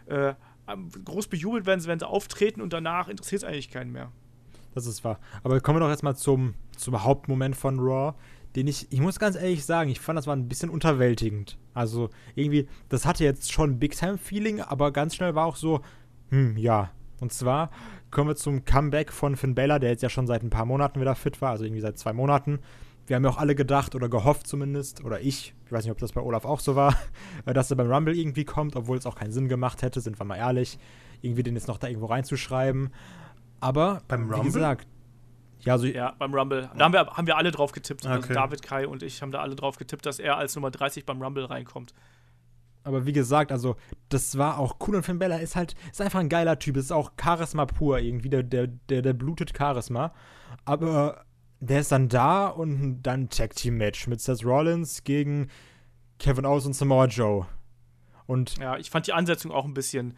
äh, 0.07 0.33
groß 1.05 1.27
bejubelt 1.27 1.65
werden, 1.65 1.81
wenn 1.85 1.99
sie 1.99 2.05
auftreten 2.05 2.59
und 2.59 2.73
danach 2.73 3.07
interessiert 3.07 3.43
es 3.43 3.47
eigentlich 3.47 3.71
keinen 3.71 3.93
mehr. 3.93 4.11
Das 4.75 4.85
ist 4.85 5.01
wahr. 5.05 5.17
Aber 5.43 5.61
kommen 5.61 5.77
wir 5.77 5.85
doch 5.85 5.89
jetzt 5.89 6.03
mal 6.03 6.15
zum, 6.15 6.55
zum 6.75 7.01
Hauptmoment 7.05 7.55
von 7.55 7.79
Raw 7.79 8.13
den 8.57 8.67
ich, 8.67 8.91
ich 8.91 8.99
muss 8.99 9.17
ganz 9.17 9.37
ehrlich 9.37 9.63
sagen, 9.63 9.89
ich 9.89 10.01
fand, 10.01 10.17
das 10.17 10.27
war 10.27 10.35
ein 10.35 10.49
bisschen 10.49 10.69
unterwältigend. 10.69 11.57
Also 11.73 12.09
irgendwie, 12.35 12.67
das 12.89 13.05
hatte 13.05 13.23
jetzt 13.23 13.49
schon 13.53 13.79
Big 13.79 13.95
Time-Feeling, 13.95 14.59
aber 14.59 14.91
ganz 14.91 15.15
schnell 15.15 15.35
war 15.35 15.45
auch 15.45 15.55
so, 15.55 15.79
hm, 16.31 16.57
ja. 16.57 16.91
Und 17.21 17.31
zwar 17.31 17.69
kommen 18.11 18.29
wir 18.29 18.35
zum 18.35 18.65
Comeback 18.65 19.11
von 19.11 19.35
Finn 19.35 19.55
Balor, 19.55 19.79
der 19.79 19.89
jetzt 19.89 20.03
ja 20.03 20.09
schon 20.09 20.27
seit 20.27 20.43
ein 20.43 20.49
paar 20.49 20.65
Monaten 20.65 20.99
wieder 20.99 21.15
fit 21.15 21.41
war, 21.41 21.51
also 21.51 21.63
irgendwie 21.63 21.81
seit 21.81 21.97
zwei 21.97 22.13
Monaten. 22.13 22.59
Wir 23.07 23.15
haben 23.15 23.23
ja 23.23 23.29
auch 23.31 23.37
alle 23.37 23.55
gedacht 23.55 23.95
oder 23.95 24.09
gehofft 24.09 24.47
zumindest, 24.47 25.03
oder 25.03 25.19
ich, 25.21 25.53
ich 25.65 25.71
weiß 25.71 25.83
nicht, 25.83 25.91
ob 25.91 25.97
das 25.97 26.11
bei 26.11 26.21
Olaf 26.21 26.45
auch 26.45 26.59
so 26.59 26.75
war, 26.75 26.95
dass 27.45 27.71
er 27.71 27.77
beim 27.77 27.91
Rumble 27.91 28.15
irgendwie 28.15 28.45
kommt, 28.45 28.75
obwohl 28.75 28.97
es 28.97 29.05
auch 29.05 29.15
keinen 29.15 29.31
Sinn 29.31 29.47
gemacht 29.47 29.81
hätte, 29.81 30.01
sind 30.01 30.19
wir 30.19 30.25
mal 30.25 30.37
ehrlich, 30.37 30.77
irgendwie 31.21 31.43
den 31.43 31.55
jetzt 31.55 31.67
noch 31.67 31.77
da 31.77 31.87
irgendwo 31.87 32.07
reinzuschreiben. 32.07 32.91
Aber, 33.59 34.01
beim 34.07 34.23
Rumble? 34.23 34.39
wie 34.39 34.45
gesagt, 34.45 34.87
ja, 35.63 35.73
also 35.73 35.85
ja, 35.85 36.13
beim 36.17 36.33
Rumble. 36.33 36.69
Da 36.75 36.85
haben 36.85 36.93
wir, 36.93 37.05
haben 37.05 37.27
wir 37.27 37.37
alle 37.37 37.51
drauf 37.51 37.71
getippt. 37.71 38.05
Also 38.05 38.17
okay. 38.17 38.29
Also 38.29 38.33
David, 38.33 38.61
Kai 38.63 38.87
und 38.87 39.03
ich 39.03 39.21
haben 39.21 39.31
da 39.31 39.41
alle 39.41 39.55
drauf 39.55 39.77
getippt, 39.77 40.05
dass 40.05 40.19
er 40.19 40.37
als 40.37 40.55
Nummer 40.55 40.71
30 40.71 41.05
beim 41.05 41.21
Rumble 41.21 41.45
reinkommt. 41.45 41.93
Aber 42.83 43.05
wie 43.05 43.13
gesagt, 43.13 43.51
also 43.51 43.75
das 44.09 44.37
war 44.37 44.57
auch 44.57 44.75
cool 44.87 44.95
und 44.95 45.03
Finn 45.03 45.19
Bella 45.19 45.37
ist 45.37 45.55
halt, 45.55 45.75
ist 45.91 46.01
einfach 46.01 46.19
ein 46.19 46.29
geiler 46.29 46.57
Typ. 46.57 46.77
Ist 46.77 46.91
auch 46.91 47.11
Charisma 47.21 47.65
pur 47.65 47.99
irgendwie, 47.99 48.29
der, 48.29 48.43
der, 48.43 48.67
der, 48.67 49.01
der 49.01 49.13
blutet 49.13 49.55
Charisma. 49.55 50.13
Aber 50.65 51.25
der 51.59 51.81
ist 51.81 51.91
dann 51.91 52.09
da 52.09 52.47
und 52.47 53.03
dann 53.03 53.29
Tag 53.29 53.55
Team 53.55 53.77
Match 53.77 54.07
mit 54.07 54.19
Seth 54.19 54.43
Rollins 54.43 55.03
gegen 55.03 55.49
Kevin 56.17 56.45
Owens 56.45 56.65
und 56.65 56.73
Samoa 56.73 57.05
Joe. 57.05 57.45
Und 58.25 58.57
ja, 58.57 58.77
ich 58.77 58.89
fand 58.89 59.07
die 59.07 59.13
Ansetzung 59.13 59.51
auch 59.51 59.65
ein 59.65 59.73
bisschen 59.73 60.15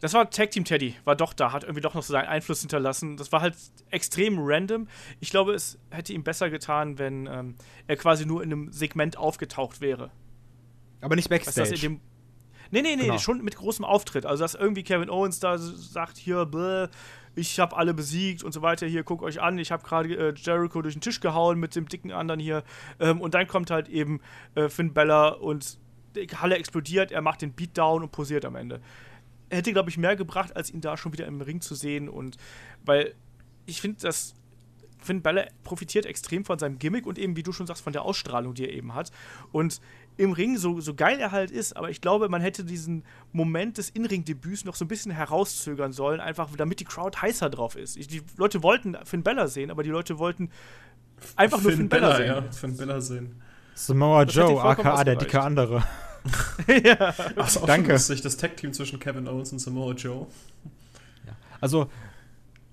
das 0.00 0.14
war 0.14 0.30
Tag 0.30 0.50
Team 0.50 0.64
Teddy, 0.64 0.94
war 1.04 1.16
doch 1.16 1.32
da, 1.32 1.52
hat 1.52 1.64
irgendwie 1.64 1.80
doch 1.80 1.94
noch 1.94 2.02
so 2.02 2.12
seinen 2.12 2.28
Einfluss 2.28 2.60
hinterlassen. 2.60 3.16
Das 3.16 3.32
war 3.32 3.40
halt 3.40 3.56
extrem 3.90 4.36
random. 4.38 4.88
Ich 5.20 5.30
glaube, 5.30 5.54
es 5.54 5.78
hätte 5.90 6.12
ihm 6.12 6.22
besser 6.22 6.50
getan, 6.50 6.98
wenn 6.98 7.26
ähm, 7.26 7.56
er 7.86 7.96
quasi 7.96 8.24
nur 8.24 8.42
in 8.42 8.52
einem 8.52 8.72
Segment 8.72 9.16
aufgetaucht 9.16 9.80
wäre. 9.80 10.10
Aber 11.00 11.16
nicht 11.16 11.28
Backstage. 11.28 11.70
Weißt, 11.70 11.82
dem 11.82 12.00
nee, 12.70 12.82
nee, 12.82 12.96
nee, 12.96 13.02
genau. 13.02 13.18
schon 13.18 13.42
mit 13.42 13.56
großem 13.56 13.84
Auftritt. 13.84 14.26
Also, 14.26 14.44
dass 14.44 14.54
irgendwie 14.54 14.82
Kevin 14.82 15.10
Owens 15.10 15.40
da 15.40 15.58
sagt: 15.58 16.16
Hier, 16.16 16.44
bläh, 16.46 16.88
ich 17.34 17.60
habe 17.60 17.76
alle 17.76 17.94
besiegt 17.94 18.42
und 18.42 18.52
so 18.52 18.62
weiter. 18.62 18.86
Hier, 18.86 19.04
guckt 19.04 19.22
euch 19.22 19.40
an, 19.40 19.58
ich 19.58 19.70
habe 19.70 19.82
gerade 19.82 20.14
äh, 20.14 20.34
Jericho 20.36 20.82
durch 20.82 20.94
den 20.94 21.00
Tisch 21.00 21.20
gehauen 21.20 21.58
mit 21.58 21.76
dem 21.76 21.88
dicken 21.88 22.12
anderen 22.12 22.40
hier. 22.40 22.64
Ähm, 23.00 23.20
und 23.20 23.34
dann 23.34 23.46
kommt 23.46 23.70
halt 23.70 23.88
eben 23.88 24.20
äh, 24.54 24.68
Finn 24.68 24.92
Bella 24.92 25.28
und 25.28 25.78
die 26.14 26.26
Halle 26.26 26.56
explodiert, 26.56 27.12
er 27.12 27.22
macht 27.22 27.42
den 27.42 27.52
Beatdown 27.52 28.02
und 28.02 28.10
posiert 28.10 28.44
am 28.44 28.56
Ende 28.56 28.80
hätte, 29.50 29.72
glaube 29.72 29.90
ich, 29.90 29.98
mehr 29.98 30.16
gebracht, 30.16 30.56
als 30.56 30.70
ihn 30.70 30.80
da 30.80 30.96
schon 30.96 31.12
wieder 31.12 31.26
im 31.26 31.40
Ring 31.40 31.60
zu 31.60 31.74
sehen. 31.74 32.08
Und 32.08 32.36
weil 32.84 33.14
ich 33.66 33.80
finde, 33.80 34.00
dass 34.00 34.34
Finn 34.98 35.22
Balor 35.22 35.46
profitiert 35.64 36.06
extrem 36.06 36.44
von 36.44 36.58
seinem 36.58 36.78
Gimmick 36.78 37.06
und 37.06 37.18
eben, 37.18 37.36
wie 37.36 37.42
du 37.42 37.52
schon 37.52 37.66
sagst, 37.66 37.82
von 37.82 37.92
der 37.92 38.02
Ausstrahlung, 38.02 38.54
die 38.54 38.64
er 38.64 38.72
eben 38.72 38.94
hat. 38.94 39.10
Und 39.52 39.80
im 40.18 40.32
Ring, 40.32 40.58
so, 40.58 40.80
so 40.80 40.94
geil 40.94 41.18
er 41.20 41.30
halt 41.30 41.50
ist, 41.50 41.76
aber 41.76 41.90
ich 41.90 42.00
glaube, 42.00 42.28
man 42.28 42.42
hätte 42.42 42.64
diesen 42.64 43.04
Moment 43.32 43.78
des 43.78 43.88
In-Ring-Debüts 43.90 44.64
noch 44.64 44.74
so 44.74 44.84
ein 44.84 44.88
bisschen 44.88 45.12
herauszögern 45.12 45.92
sollen, 45.92 46.20
einfach 46.20 46.48
damit 46.56 46.80
die 46.80 46.84
Crowd 46.84 47.16
heißer 47.22 47.48
drauf 47.48 47.76
ist. 47.76 47.96
Die 48.10 48.22
Leute 48.36 48.62
wollten 48.62 48.96
Finn 49.04 49.22
Balor 49.22 49.48
sehen, 49.48 49.70
aber 49.70 49.84
die 49.84 49.90
Leute 49.90 50.18
wollten 50.18 50.50
einfach 51.36 51.58
Finn 51.58 51.68
nur 51.68 51.76
Finn 51.76 51.88
Balor 51.88 52.16
sehen. 52.16 52.26
Ja, 52.26 52.42
Finn 52.50 52.76
Balor 52.76 53.00
sehen. 53.00 53.42
Samoa 53.74 54.24
Joe, 54.24 54.60
aka 54.60 55.04
der 55.04 55.16
dicke 55.16 55.40
andere. 55.40 55.84
ja. 56.84 57.14
Ach, 57.36 57.56
auch 57.56 57.66
Danke. 57.66 57.92
lustig, 57.92 58.20
das 58.20 58.36
Tag-Team 58.36 58.72
zwischen 58.72 58.98
Kevin 58.98 59.28
Owens 59.28 59.52
und 59.52 59.60
Samoa 59.60 59.92
Joe. 59.92 60.26
Ja. 61.24 61.32
Also, 61.60 61.88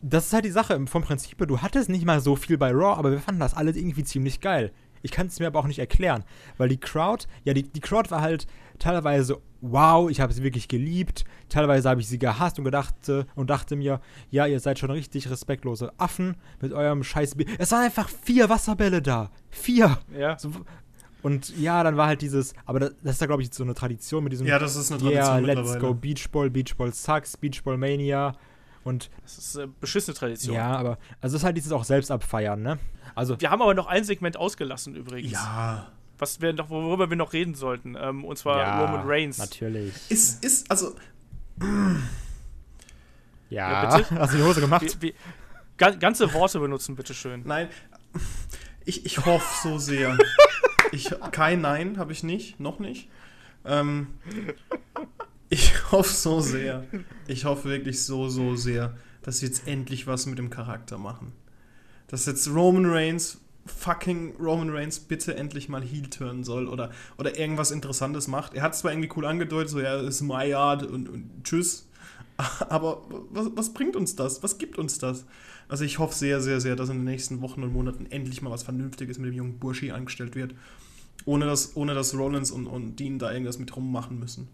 das 0.01 0.25
ist 0.25 0.33
halt 0.33 0.45
die 0.45 0.51
Sache. 0.51 0.83
Vom 0.87 1.03
Prinzip, 1.03 1.37
du 1.47 1.61
hattest 1.61 1.89
nicht 1.89 2.05
mal 2.05 2.21
so 2.21 2.35
viel 2.35 2.57
bei 2.57 2.71
Raw, 2.71 2.97
aber 2.97 3.11
wir 3.11 3.19
fanden 3.19 3.39
das 3.39 3.53
alles 3.53 3.75
irgendwie 3.75 4.03
ziemlich 4.03 4.41
geil. 4.41 4.71
Ich 5.05 5.11
kann 5.11 5.27
es 5.27 5.39
mir 5.39 5.47
aber 5.47 5.59
auch 5.59 5.67
nicht 5.67 5.79
erklären, 5.79 6.23
weil 6.57 6.67
die 6.67 6.79
Crowd, 6.79 7.25
ja, 7.43 7.53
die, 7.53 7.63
die 7.63 7.79
Crowd 7.79 8.09
war 8.11 8.21
halt 8.21 8.47
teilweise, 8.79 9.39
wow, 9.61 10.09
ich 10.09 10.19
habe 10.19 10.33
sie 10.33 10.43
wirklich 10.43 10.67
geliebt. 10.67 11.25
Teilweise 11.47 11.89
habe 11.89 12.01
ich 12.01 12.07
sie 12.07 12.19
gehasst 12.19 12.57
und 12.57 12.65
gedacht 12.65 13.07
äh, 13.07 13.25
und 13.35 13.49
dachte 13.49 13.75
mir, 13.75 14.01
ja, 14.31 14.47
ihr 14.47 14.59
seid 14.59 14.79
schon 14.79 14.91
richtig 14.91 15.29
respektlose 15.29 15.93
Affen 15.97 16.35
mit 16.59 16.73
eurem 16.73 17.03
scheiß. 17.03 17.35
B 17.35 17.45
es 17.59 17.71
waren 17.71 17.83
einfach 17.83 18.09
vier 18.09 18.49
Wasserbälle 18.49 19.01
da. 19.01 19.29
Vier. 19.49 19.99
Ja. 20.17 20.37
So, 20.39 20.51
und 21.21 21.57
ja, 21.57 21.83
dann 21.83 21.97
war 21.97 22.07
halt 22.07 22.21
dieses, 22.21 22.53
aber 22.65 22.79
das, 22.79 22.95
das 23.03 23.13
ist 23.13 23.21
da, 23.21 23.25
glaube 23.27 23.41
ich, 23.41 23.53
so 23.53 23.63
eine 23.63 23.73
Tradition 23.73 24.23
mit 24.23 24.33
diesem. 24.33 24.47
Ja, 24.47 24.59
das 24.59 24.75
ist 24.75 24.91
eine 24.91 24.99
Tradition. 24.99 25.45
Yeah, 25.45 25.53
let's 25.53 25.79
go 25.79 25.93
Beachball, 25.93 26.49
Beachball 26.49 26.93
sucks, 26.93 27.37
Beachball 27.37 27.77
Mania. 27.77 28.35
Und 28.83 29.09
das 29.23 29.39
ist 29.39 29.57
eine 29.57 29.67
beschissene 29.67 30.15
Tradition. 30.15 30.55
Ja, 30.55 30.75
aber 30.75 30.99
also 31.19 31.35
es 31.35 31.41
ist 31.41 31.43
halt 31.43 31.57
dieses 31.57 31.71
auch 31.71 31.83
selbst 31.83 32.11
abfeiern, 32.11 32.61
ne? 32.61 32.77
Also 33.15 33.39
wir 33.39 33.49
haben 33.49 33.61
aber 33.61 33.73
noch 33.73 33.87
ein 33.87 34.03
Segment 34.03 34.37
ausgelassen 34.37 34.95
übrigens. 34.95 35.31
Ja. 35.31 35.91
Was 36.17 36.41
wir 36.41 36.53
noch, 36.53 36.69
worüber 36.69 37.09
wir 37.09 37.17
noch 37.17 37.33
reden 37.33 37.55
sollten, 37.55 37.95
ähm, 37.99 38.23
und 38.23 38.37
zwar 38.37 38.59
ja, 38.59 38.85
Roman 38.85 39.05
Reigns. 39.05 39.37
Natürlich. 39.37 39.93
Ist, 40.09 40.43
ist, 40.45 40.69
also. 40.71 40.95
Ja, 43.49 43.83
ja 43.83 43.97
bitte? 43.97 44.15
hast 44.19 44.33
du 44.33 44.37
die 44.37 44.43
Hose 44.43 44.61
gemacht? 44.61 44.97
Wie, 45.01 45.07
wie, 45.07 45.97
ganze 45.97 46.31
Worte 46.33 46.59
benutzen, 46.59 46.95
bitteschön. 46.95 47.43
Nein, 47.45 47.69
ich, 48.85 49.05
ich 49.05 49.25
hoffe 49.25 49.67
so 49.67 49.77
sehr. 49.77 50.17
Ich, 50.91 51.13
kein 51.31 51.61
Nein 51.61 51.97
habe 51.97 52.13
ich 52.13 52.23
nicht, 52.23 52.59
noch 52.59 52.79
nicht. 52.79 53.09
Ähm, 53.65 54.07
ich 55.49 55.91
hoffe 55.91 56.13
so 56.13 56.39
sehr. 56.39 56.85
Ich 57.27 57.45
hoffe 57.45 57.69
wirklich 57.69 58.03
so, 58.03 58.29
so 58.29 58.55
sehr, 58.55 58.95
dass 59.21 59.39
sie 59.39 59.47
jetzt 59.47 59.67
endlich 59.67 60.07
was 60.07 60.27
mit 60.27 60.37
dem 60.37 60.49
Charakter 60.49 60.97
machen. 60.97 61.33
Dass 62.15 62.27
jetzt 62.27 62.47
Roman 62.47 62.85
Reigns, 62.85 63.41
fucking 63.65 64.37
Roman 64.39 64.69
Reigns, 64.69 65.01
bitte 65.01 65.35
endlich 65.35 65.67
mal 65.67 65.81
Heel 65.81 66.09
turnen 66.09 66.45
soll 66.45 66.69
oder, 66.69 66.91
oder 67.17 67.37
irgendwas 67.37 67.71
Interessantes 67.71 68.29
macht. 68.29 68.53
Er 68.53 68.61
hat 68.61 68.73
zwar 68.73 68.93
irgendwie 68.93 69.11
cool 69.17 69.25
angedeutet, 69.25 69.69
so 69.69 69.81
ja, 69.81 69.99
ist 69.99 70.21
my 70.21 70.47
yard 70.47 70.83
und, 70.83 71.09
und 71.09 71.43
tschüss. 71.43 71.89
Aber 72.69 73.01
was, 73.31 73.47
was 73.55 73.73
bringt 73.73 73.97
uns 73.97 74.15
das? 74.15 74.41
Was 74.43 74.57
gibt 74.57 74.77
uns 74.77 74.97
das? 74.97 75.25
Also 75.67 75.83
ich 75.83 75.99
hoffe 75.99 76.15
sehr, 76.15 76.39
sehr, 76.39 76.61
sehr, 76.61 76.77
dass 76.77 76.87
in 76.87 76.99
den 76.99 77.03
nächsten 77.03 77.41
Wochen 77.41 77.63
und 77.63 77.73
Monaten 77.73 78.05
endlich 78.09 78.41
mal 78.41 78.49
was 78.49 78.63
Vernünftiges 78.63 79.17
mit 79.17 79.31
dem 79.31 79.35
jungen 79.35 79.59
Burschi 79.59 79.91
angestellt 79.91 80.35
wird. 80.35 80.55
Ohne 81.25 81.47
dass, 81.47 81.75
ohne 81.75 81.95
dass 81.95 82.17
Rollins 82.17 82.49
und, 82.49 82.65
und 82.65 82.95
Dean 82.95 83.19
da 83.19 83.29
irgendwas 83.29 83.59
mit 83.59 83.75
rummachen 83.75 84.19
müssen. 84.19 84.47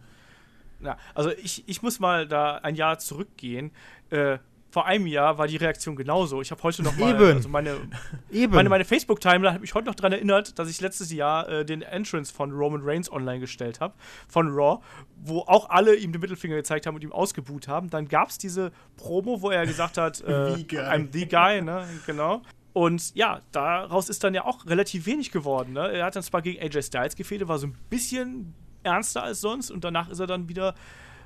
Ja, 0.84 0.97
also 1.14 1.30
ich, 1.30 1.64
ich 1.68 1.84
muss 1.84 1.99
mal 1.99 2.28
da 2.28 2.55
ein 2.55 2.74
Jahr 2.74 2.97
zurückgehen. 2.97 3.70
Äh, 4.09 4.39
vor 4.72 4.86
einem 4.86 5.05
Jahr 5.05 5.38
war 5.38 5.47
die 5.47 5.57
Reaktion 5.57 5.97
genauso. 5.97 6.41
Ich 6.41 6.49
habe 6.49 6.63
heute 6.63 6.82
noch 6.82 6.97
mal, 6.97 7.11
Eben. 7.13 7.36
also 7.36 7.49
meine, 7.49 7.76
Eben. 8.32 8.55
meine, 8.55 8.69
meine 8.69 8.86
Facebook-Timeline 8.86 9.53
hat 9.53 9.61
mich 9.61 9.74
heute 9.74 9.88
noch 9.88 9.95
daran 9.95 10.13
erinnert, 10.13 10.57
dass 10.57 10.69
ich 10.69 10.80
letztes 10.80 11.11
Jahr 11.11 11.47
äh, 11.49 11.65
den 11.65 11.82
Entrance 11.82 12.34
von 12.34 12.51
Roman 12.51 12.82
Reigns 12.82 13.11
online 13.11 13.41
gestellt 13.41 13.82
habe, 13.82 13.93
von 14.30 14.47
Raw, 14.49 14.82
wo 15.17 15.39
auch 15.39 15.69
alle 15.69 15.95
ihm 15.95 16.13
den 16.13 16.22
Mittelfinger 16.22 16.55
gezeigt 16.55 16.88
haben 16.88 16.95
und 16.95 17.03
ihm 17.03 17.11
ausgebuht 17.11 17.67
haben. 17.67 17.89
Dann 17.89 18.07
gab 18.07 18.30
es 18.30 18.38
diese 18.38 18.72
Promo, 18.95 19.41
wo 19.41 19.51
er 19.51 19.65
gesagt 19.65 19.97
hat, 19.97 20.22
äh, 20.28 20.53
I'm 20.53 21.09
the 21.11 21.28
guy, 21.28 21.61
ne? 21.61 21.86
Genau. 22.05 22.41
Und 22.74 23.13
ja, 23.15 23.41
daraus 23.51 24.07
ist 24.07 24.24
dann 24.24 24.34
ja 24.34 24.45
auch 24.45 24.65
relativ 24.65 25.05
wenig 25.05 25.32
geworden. 25.32 25.74
Ne? 25.74 25.91
Er 25.91 26.05
hat 26.05 26.15
dann 26.15 26.24
zwar 26.24 26.41
gegen 26.41 26.61
AJ 26.61 26.84
Styles 26.84 27.15
gefehlt, 27.17 27.45
war 27.45 27.57
so 27.57 27.67
ein 27.67 27.76
bisschen 27.89 28.53
ernster 28.84 29.24
als 29.24 29.41
sonst 29.41 29.69
und 29.69 29.84
danach 29.84 30.09
ist 30.09 30.19
er 30.19 30.28
dann 30.28 30.47
wieder 30.47 30.74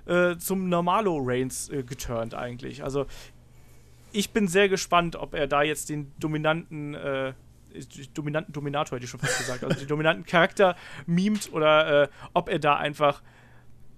äh, 0.06 0.38
zum 0.38 0.70
Normalo 0.70 1.18
Reigns 1.22 1.70
äh, 1.70 1.84
geturnt 1.84 2.34
eigentlich. 2.34 2.84
Also 2.84 3.06
ich 4.16 4.32
bin 4.32 4.48
sehr 4.48 4.70
gespannt, 4.70 5.16
ob 5.16 5.34
er 5.34 5.48
da 5.48 5.62
jetzt 5.62 5.90
den 5.90 6.14
dominanten, 6.20 6.94
äh, 6.94 7.34
dominanten 8.14 8.54
Dominator, 8.54 8.96
hätte 8.96 9.06
ich 9.06 9.10
schon 9.10 9.20
fast 9.20 9.38
gesagt, 9.38 9.64
also 9.64 9.78
den 9.78 9.88
dominanten 9.88 10.26
Charakter 10.26 10.76
mimt 11.06 11.52
oder 11.52 12.04
äh, 12.04 12.08
ob 12.34 12.50
er 12.50 12.60
da 12.60 12.78
einfach 12.78 13.22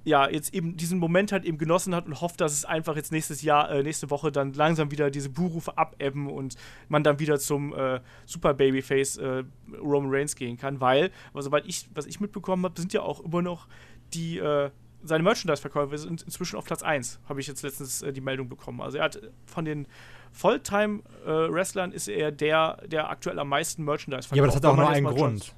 ja, 0.08 0.30
jetzt 0.30 0.54
eben 0.54 0.78
diesen 0.78 1.00
Moment 1.00 1.34
halt 1.34 1.44
eben 1.44 1.58
genossen 1.58 1.94
hat 1.94 2.06
und 2.06 2.22
hofft, 2.22 2.40
dass 2.40 2.54
es 2.54 2.64
einfach 2.64 2.96
jetzt 2.96 3.12
nächstes 3.12 3.42
Jahr, 3.42 3.70
äh, 3.70 3.84
nächste 3.84 4.10
Woche 4.10 4.32
dann 4.32 4.54
langsam 4.54 4.90
wieder 4.90 5.12
diese 5.12 5.30
Buhrufe 5.30 5.78
abebben 5.78 6.30
und 6.30 6.56
man 6.88 7.04
dann 7.04 7.20
wieder 7.20 7.40
zum 7.40 7.76
äh, 7.76 8.00
Super 8.26 8.54
Babyface 8.54 9.18
äh, 9.18 9.44
Roman 9.82 10.10
Reigns 10.10 10.38
gehen 10.38 10.56
kann, 10.56 10.80
weil, 10.80 11.12
also, 11.34 11.50
soweit 11.50 11.66
ich, 11.68 11.90
was 11.94 12.06
ich 12.06 12.22
mitbekommen 12.22 12.64
habe, 12.64 12.80
sind 12.80 12.94
ja 12.94 13.02
auch 13.02 13.20
immer 13.20 13.42
noch 13.42 13.68
die 14.14 14.38
äh, 14.38 14.72
seine 15.04 15.24
Merchandise-Verkäufe 15.24 15.98
sind 15.98 16.24
inzwischen 16.24 16.56
auf 16.58 16.66
Platz 16.66 16.84
1, 16.84 17.20
habe 17.30 17.40
ich 17.40 17.48
jetzt 17.48 17.62
letztens 17.62 18.02
äh, 18.02 18.12
die 18.14 18.22
Meldung 18.22 18.50
bekommen. 18.50 18.82
Also 18.82 18.98
er 18.98 19.06
hat 19.06 19.20
von 19.46 19.66
den 19.66 19.88
Fulltime-Wrestlern 20.32 21.92
ist 21.92 22.08
er 22.08 22.32
der, 22.32 22.78
der 22.88 23.10
aktuell 23.10 23.40
am 23.40 23.50
meisten 23.50 23.84
Merchandise 23.84 24.28
verkauft. 24.28 24.38
Ja, 24.38 24.44
aber 24.44 24.48
das 24.48 24.56
hat 24.56 24.66
auch 24.66 24.76
nur 24.76 24.90
einen 24.90 25.06
Grund. 25.06 25.46
John- 25.46 25.56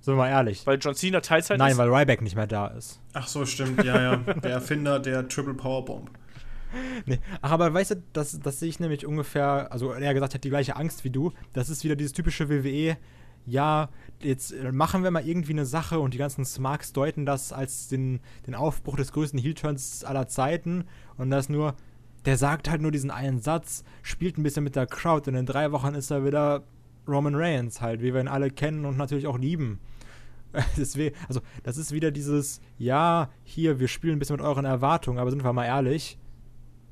Sind 0.00 0.14
wir 0.14 0.18
mal 0.18 0.28
ehrlich. 0.28 0.66
Weil 0.66 0.78
John 0.78 0.94
Cena 0.94 1.20
Teilzeit 1.20 1.58
Nein, 1.58 1.72
ist. 1.72 1.78
weil 1.78 1.88
Ryback 1.88 2.22
nicht 2.22 2.36
mehr 2.36 2.46
da 2.46 2.68
ist. 2.68 3.00
Ach 3.12 3.26
so, 3.26 3.44
stimmt, 3.46 3.82
ja, 3.84 4.00
ja. 4.00 4.16
Der 4.16 4.52
Erfinder 4.52 4.98
der 5.00 5.28
Triple 5.28 5.54
Power 5.54 5.84
Bomb. 5.84 6.10
Nee. 7.06 7.20
Ach, 7.40 7.52
aber 7.52 7.72
weißt 7.72 7.92
du, 7.92 8.02
das, 8.12 8.40
das 8.40 8.58
sehe 8.58 8.68
ich 8.68 8.80
nämlich 8.80 9.06
ungefähr, 9.06 9.68
also 9.70 9.92
er 9.92 10.12
gesagt, 10.12 10.34
habe 10.34 10.40
die 10.40 10.48
gleiche 10.50 10.74
Angst 10.74 11.04
wie 11.04 11.10
du. 11.10 11.32
Das 11.52 11.68
ist 11.68 11.84
wieder 11.84 11.94
dieses 11.94 12.12
typische 12.12 12.48
WWE. 12.48 12.96
Ja, 13.46 13.90
jetzt 14.20 14.52
äh, 14.52 14.72
machen 14.72 15.02
wir 15.02 15.10
mal 15.10 15.26
irgendwie 15.26 15.52
eine 15.52 15.66
Sache 15.66 15.98
und 15.98 16.14
die 16.14 16.18
ganzen 16.18 16.44
Smarks 16.44 16.92
deuten 16.92 17.26
das 17.26 17.52
als 17.52 17.88
den, 17.88 18.20
den 18.46 18.54
Aufbruch 18.54 18.96
des 18.96 19.12
größten 19.12 19.38
Heel-Turns 19.38 20.04
aller 20.04 20.28
Zeiten. 20.28 20.84
Und 21.18 21.30
das 21.30 21.48
nur, 21.48 21.74
der 22.24 22.38
sagt 22.38 22.70
halt 22.70 22.80
nur 22.80 22.90
diesen 22.90 23.10
einen 23.10 23.40
Satz, 23.40 23.84
spielt 24.02 24.38
ein 24.38 24.42
bisschen 24.42 24.64
mit 24.64 24.76
der 24.76 24.86
Crowd 24.86 25.28
und 25.30 25.36
in 25.36 25.46
drei 25.46 25.72
Wochen 25.72 25.94
ist 25.94 26.10
er 26.10 26.24
wieder 26.24 26.64
Roman 27.06 27.34
Reigns 27.34 27.80
halt, 27.80 28.00
wie 28.00 28.14
wir 28.14 28.20
ihn 28.20 28.28
alle 28.28 28.50
kennen 28.50 28.86
und 28.86 28.96
natürlich 28.96 29.26
auch 29.26 29.38
lieben. 29.38 29.78
Deswegen, 30.76 31.14
also 31.28 31.40
das 31.62 31.76
ist 31.76 31.92
wieder 31.92 32.10
dieses, 32.10 32.60
ja, 32.78 33.30
hier, 33.42 33.80
wir 33.80 33.88
spielen 33.88 34.16
ein 34.16 34.18
bisschen 34.18 34.36
mit 34.36 34.44
euren 34.44 34.64
Erwartungen, 34.64 35.18
aber 35.18 35.30
sind 35.30 35.44
wir 35.44 35.52
mal 35.52 35.66
ehrlich, 35.66 36.18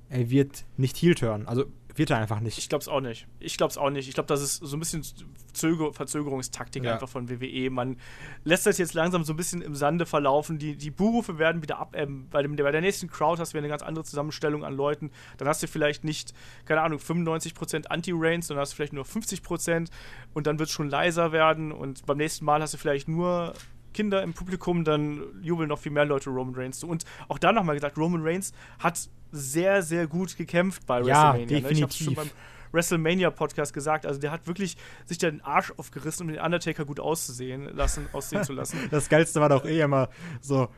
er 0.09 0.29
wird 0.29 0.67
nicht 0.77 0.97
Heel-Turn. 0.99 1.47
Also 1.47 1.65
wird 1.95 2.11
er 2.11 2.19
einfach 2.19 2.41
nicht. 2.41 2.59
Ich 2.59 2.69
glaube 2.69 2.83
es 2.83 2.89
auch 2.89 3.01
nicht. 3.01 3.27
Ich 3.39 3.57
glaube 3.57 3.71
es 3.71 3.79
auch 3.79 3.91
nicht. 3.91 4.09
Ich 4.09 4.15
glaube, 4.15 4.27
das 4.27 4.41
ist 4.43 4.57
so 4.57 4.77
ein 4.77 4.81
bisschen 4.81 5.05
Zöger 5.53 5.93
Verzögerungstaktik 5.93 6.85
Ja. 6.85 6.95
einfach 6.95 7.09
von 7.09 7.29
WWE. 7.29 7.71
Man 7.71 7.97
lässt 8.45 8.65
das 8.67 8.79
jetzt 8.79 8.95
langsam 8.95 9.25
so 9.25 9.33
ein 9.35 9.37
bisschen 9.37 9.61
im 9.63 9.75
Sande 9.75 10.07
verlaufen. 10.07 10.59
Die, 10.59 10.77
die 10.77 10.91
Buhrufe 10.91 11.39
werden 11.39 11.63
wieder 11.63 11.79
abebben. 11.79 12.29
Bei, 12.31 12.43
dem, 12.43 12.57
bei 12.57 12.71
der 12.73 12.81
nächsten 12.81 13.09
Crowd 13.09 13.41
hast 13.41 13.53
du 13.53 13.59
eine 13.59 13.69
ganz 13.69 13.83
andere 13.83 14.05
Zusammenstellung 14.05 14.65
an 14.65 14.75
Leuten. 14.75 15.11
Dann 15.37 15.49
hast 15.49 15.63
du 15.63 15.67
vielleicht 15.67 16.05
nicht, 16.05 16.33
keine 16.65 16.81
Ahnung, 16.83 16.99
95% 16.99 17.87
Anti-Reigns, 17.87 18.47
sondern 18.47 18.63
hast 18.63 18.73
du 18.73 18.77
vielleicht 18.77 18.95
nur 18.95 19.05
50% 19.05 19.89
und 20.33 20.47
dann 20.47 20.59
wird 20.59 20.69
es 20.69 20.75
schon 20.75 20.89
leiser 20.89 21.33
werden. 21.33 21.73
Und 21.73 22.07
beim 22.07 22.17
nächsten 22.17 22.45
Mal 22.45 22.63
hast 22.63 22.75
du 22.75 22.79
vielleicht 22.79 23.09
nur 23.09 23.53
Kinder 23.93 24.23
im 24.23 24.33
Publikum, 24.33 24.85
dann 24.85 25.23
jubeln 25.43 25.69
noch 25.69 25.79
viel 25.79 25.93
mehr 25.93 26.07
Leute 26.07 26.31
Roman 26.31 26.55
Reigns 26.55 26.79
zu. 26.79 26.89
Und 26.89 27.05
auch 27.29 27.39
da 27.39 27.53
nochmal 27.53 27.75
gesagt, 27.75 27.99
Roman 27.99 28.23
Reigns 28.23 28.53
hat 28.79 29.11
sehr, 29.33 29.83
sehr 29.83 30.07
gut 30.07 30.37
gekämpft 30.37 30.87
bei 30.87 31.01
Ja, 31.01 31.33
WrestleMania. 31.35 31.61
Ne? 31.61 31.71
Ich 31.73 31.83
hab's 31.83 31.97
schon 31.97 32.07
definitiv. 32.15 32.33
beim 32.33 32.73
WrestleMania-Podcast 32.73 33.73
gesagt. 33.73 34.07
Also 34.07 34.21
der 34.21 34.31
hat 34.31 34.47
wirklich 34.47 34.77
sich 35.05 35.19
da 35.19 35.31
den 35.31 35.41
Arsch 35.43 35.73
aufgerissen, 35.77 36.27
um 36.27 36.33
den 36.33 36.43
Undertaker 36.43 36.85
gut 36.85 37.01
auszusehen 37.01 37.75
lassen, 37.75 38.07
aussehen 38.13 38.45
zu 38.45 38.53
lassen. 38.53 38.79
Das 38.91 39.09
Geilste 39.09 39.41
war 39.41 39.49
doch 39.49 39.65
eh 39.65 39.81
immer 39.81 40.09
so. 40.41 40.69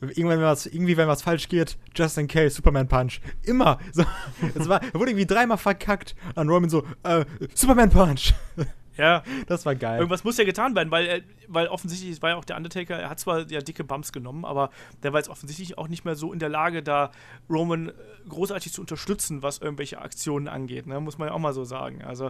Irgendwann, 0.00 0.38
wenn 0.38 0.46
was, 0.46 0.66
irgendwie, 0.66 0.96
wenn 0.96 1.06
was 1.06 1.22
falsch 1.22 1.48
geht, 1.48 1.78
just 1.94 2.18
in 2.18 2.26
case, 2.26 2.56
Superman 2.56 2.88
Punch. 2.88 3.20
Immer. 3.44 3.78
So, 3.92 4.04
es 4.54 4.68
war, 4.68 4.80
wurde 4.94 5.12
irgendwie 5.12 5.26
dreimal 5.26 5.58
verkackt. 5.58 6.16
An 6.34 6.48
Roman 6.48 6.68
so, 6.68 6.84
äh, 7.04 7.24
Superman 7.54 7.90
Punch. 7.90 8.34
Ja, 8.96 9.22
Das 9.46 9.64
war 9.64 9.74
geil. 9.74 9.98
irgendwas 9.98 10.22
muss 10.24 10.36
ja 10.36 10.44
getan 10.44 10.74
werden, 10.74 10.90
weil, 10.90 11.06
er- 11.06 11.20
weil 11.48 11.68
offensichtlich, 11.68 12.20
war 12.22 12.30
ja 12.30 12.36
auch 12.36 12.44
der 12.44 12.56
Undertaker, 12.56 12.96
er 12.98 13.08
hat 13.10 13.18
zwar 13.20 13.50
ja 13.50 13.60
dicke 13.60 13.84
Bumps 13.84 14.12
genommen, 14.12 14.44
aber 14.44 14.70
der 15.02 15.12
war 15.12 15.20
jetzt 15.20 15.28
offensichtlich 15.30 15.78
auch 15.78 15.88
nicht 15.88 16.04
mehr 16.04 16.14
so 16.14 16.32
in 16.32 16.38
der 16.38 16.48
Lage, 16.50 16.82
da 16.82 17.10
Roman 17.48 17.88
äh, 17.88 17.92
großartig 18.28 18.72
zu 18.72 18.80
unterstützen, 18.82 19.42
was 19.42 19.58
irgendwelche 19.58 20.00
Aktionen 20.00 20.46
angeht, 20.48 20.86
ne? 20.86 21.00
muss 21.00 21.18
man 21.18 21.28
ja 21.28 21.34
auch 21.34 21.38
mal 21.38 21.52
so 21.54 21.64
sagen. 21.64 22.02
Also, 22.02 22.26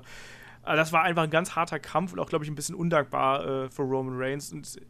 äh, 0.64 0.76
das 0.76 0.92
war 0.92 1.02
einfach 1.02 1.24
ein 1.24 1.30
ganz 1.30 1.56
harter 1.56 1.80
Kampf 1.80 2.12
und 2.12 2.20
auch, 2.20 2.28
glaube 2.28 2.44
ich, 2.44 2.50
ein 2.50 2.54
bisschen 2.54 2.74
undankbar 2.76 3.44
äh, 3.64 3.70
für 3.70 3.82
Roman 3.82 4.14
Reigns. 4.16 4.52
Und, 4.52 4.80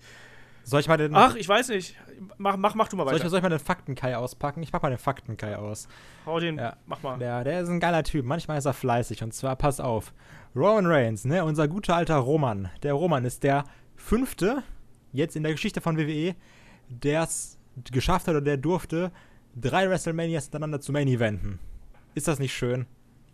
Soll 0.65 0.79
ich 0.81 0.87
mal 0.87 0.97
den, 0.97 1.13
ach, 1.17 1.35
ich 1.35 1.49
weiß 1.49 1.71
nicht. 1.71 1.97
Mach, 2.39 2.57
mach, 2.57 2.77
mach 2.77 2.87
du 2.87 2.97
mal 2.97 3.03
soll 3.05 3.15
ich, 3.15 3.21
weiter. 3.21 3.31
soll 3.31 3.39
ich 3.39 3.43
mal 3.43 3.49
den 3.49 3.59
Faktenkai 3.59 4.15
auspacken? 4.17 4.63
Ich 4.63 4.71
pack 4.71 4.81
mal 4.83 4.91
den 4.91 4.99
Faktenkai 4.99 5.57
aus. 5.57 5.89
Hau 6.25 6.39
den, 6.39 6.57
Ja. 6.57 6.77
mach 6.87 7.03
mal. 7.03 7.19
Der, 7.19 7.43
der 7.43 7.63
ist 7.63 7.69
ein 7.69 7.81
geiler 7.81 8.05
Typ. 8.05 8.25
Manchmal 8.25 8.59
ist 8.59 8.67
er 8.67 8.73
fleißig. 8.73 9.25
Und 9.25 9.35
zwar, 9.35 9.57
pass 9.57 9.81
auf. 9.81 10.13
Roman 10.55 10.87
Reigns, 10.87 11.25
ne, 11.25 11.45
unser 11.45 11.67
guter 11.67 11.97
alter 11.97 12.17
Roman. 12.17 12.69
Der 12.83 12.93
Roman 12.93 13.25
ist 13.25 13.43
der 13.43 13.65
fünfte, 13.97 14.63
jetzt 15.13 15.35
in 15.35 15.43
der 15.43 15.53
Geschichte 15.53 15.81
von 15.81 15.97
WWE, 15.97 16.35
der 16.89 17.23
es 17.23 17.59
geschafft 17.91 18.27
hat 18.29 18.35
oder 18.35 18.43
der 18.43 18.59
durfte, 18.59 19.13
drei 19.59 19.89
WrestleManias 19.89 20.45
hintereinander 20.45 20.81
zu 20.81 20.93
Main 20.93 21.09
Eventen. 21.09 21.59
Ist 22.15 22.29
das 22.29 22.39
nicht 22.39 22.55
schön? 22.55 22.87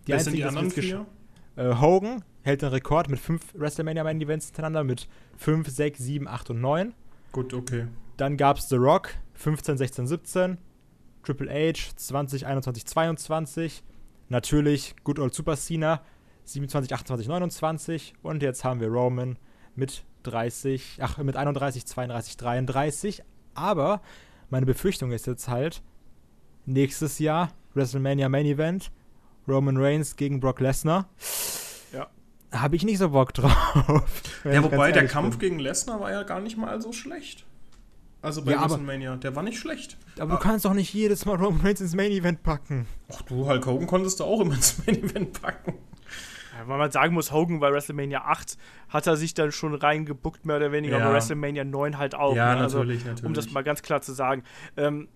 Wer 0.06 0.20
sind 0.20 0.36
die 0.36 0.44
anderen 0.44 0.70
vier? 0.70 1.06
Äh, 1.56 1.74
Hogan 1.74 2.22
hält 2.42 2.62
den 2.62 2.68
Rekord 2.68 3.08
mit 3.10 3.18
fünf 3.18 3.52
WrestleMania 3.54 4.04
Main 4.04 4.20
Events 4.20 4.46
hintereinander 4.46 4.84
mit 4.84 5.08
5, 5.38 5.68
6, 5.68 5.98
7, 5.98 6.28
8 6.28 6.50
und 6.50 6.60
9. 6.60 6.94
Gut, 7.32 7.52
okay. 7.52 7.88
Dann 8.16 8.36
gab 8.36 8.58
es 8.58 8.68
The 8.68 8.76
Rock 8.76 9.10
15, 9.34 9.76
16, 9.76 10.06
17. 10.06 10.58
Triple 11.24 11.50
H 11.50 11.96
20, 11.96 12.46
21, 12.46 12.86
22. 12.86 13.82
Natürlich 14.28 14.94
Good 15.02 15.18
Old 15.18 15.34
Super 15.34 15.56
Cena 15.56 16.00
27, 16.48 16.92
28, 16.94 17.28
29. 17.28 18.14
Und 18.22 18.42
jetzt 18.42 18.64
haben 18.64 18.80
wir 18.80 18.88
Roman 18.88 19.38
mit 19.74 20.04
30, 20.24 20.98
ach, 21.00 21.18
mit 21.18 21.36
31, 21.36 21.86
32, 21.86 22.36
33. 22.36 23.22
Aber 23.54 24.00
meine 24.50 24.66
Befürchtung 24.66 25.12
ist 25.12 25.26
jetzt 25.26 25.48
halt, 25.48 25.82
nächstes 26.66 27.18
Jahr 27.18 27.50
WrestleMania 27.74 28.28
Main 28.28 28.46
Event, 28.46 28.90
Roman 29.46 29.76
Reigns 29.76 30.16
gegen 30.16 30.40
Brock 30.40 30.60
Lesnar. 30.60 31.08
Ja. 31.92 32.08
Habe 32.52 32.76
ich 32.76 32.84
nicht 32.84 32.98
so 32.98 33.10
Bock 33.10 33.32
drauf. 33.34 33.52
Ja, 34.44 34.62
wobei 34.62 34.92
der 34.92 35.06
Kampf 35.06 35.38
bin. 35.38 35.48
gegen 35.50 35.58
Lesnar 35.58 36.00
war 36.00 36.10
ja 36.12 36.22
gar 36.22 36.40
nicht 36.40 36.56
mal 36.56 36.80
so 36.80 36.92
schlecht. 36.92 37.44
Also 38.22 38.42
bei 38.44 38.52
Ja, 38.52 38.58
aber- 38.60 38.70
WrestleMania, 38.70 39.16
der 39.16 39.34
war 39.36 39.42
nicht 39.42 39.58
schlecht. 39.58 39.96
Aber 40.18 40.34
du 40.36 40.40
kannst 40.40 40.64
doch 40.64 40.74
nicht 40.74 40.92
jedes 40.94 41.24
Mal 41.26 41.36
Roman 41.36 41.60
Reigns 41.60 41.80
ins 41.80 41.94
Main 41.94 42.10
Event 42.12 42.42
packen. 42.42 42.86
Ach 43.12 43.22
du, 43.22 43.46
Hulk 43.46 43.66
Hogan 43.66 43.86
konntest 43.86 44.20
du 44.20 44.24
auch 44.24 44.40
immer 44.40 44.54
ins 44.54 44.78
Main 44.86 45.02
Event 45.02 45.40
packen. 45.42 45.74
Weil 46.66 46.78
man 46.78 46.90
sagen 46.90 47.14
muss, 47.14 47.32
Hogan 47.32 47.60
bei 47.60 47.72
WrestleMania 47.72 48.22
8 48.24 48.56
hat 48.88 49.06
er 49.06 49.16
sich 49.16 49.34
dann 49.34 49.52
schon 49.52 49.74
reingebuckt, 49.74 50.46
mehr 50.46 50.56
oder 50.56 50.72
weniger, 50.72 50.98
Ja. 50.98 51.08
bei 51.08 51.14
WrestleMania 51.14 51.64
9 51.64 51.98
halt 51.98 52.14
auch. 52.14 52.34
Ja, 52.34 52.54
ne? 52.54 52.60
Also, 52.62 52.78
natürlich, 52.78 53.04
natürlich. 53.04 53.24
Um 53.26 53.34
das 53.34 53.50
mal 53.50 53.62
ganz 53.62 53.82
klar 53.82 54.00
zu 54.00 54.12
sagen. 54.12 54.42
Ähm, 54.76 55.08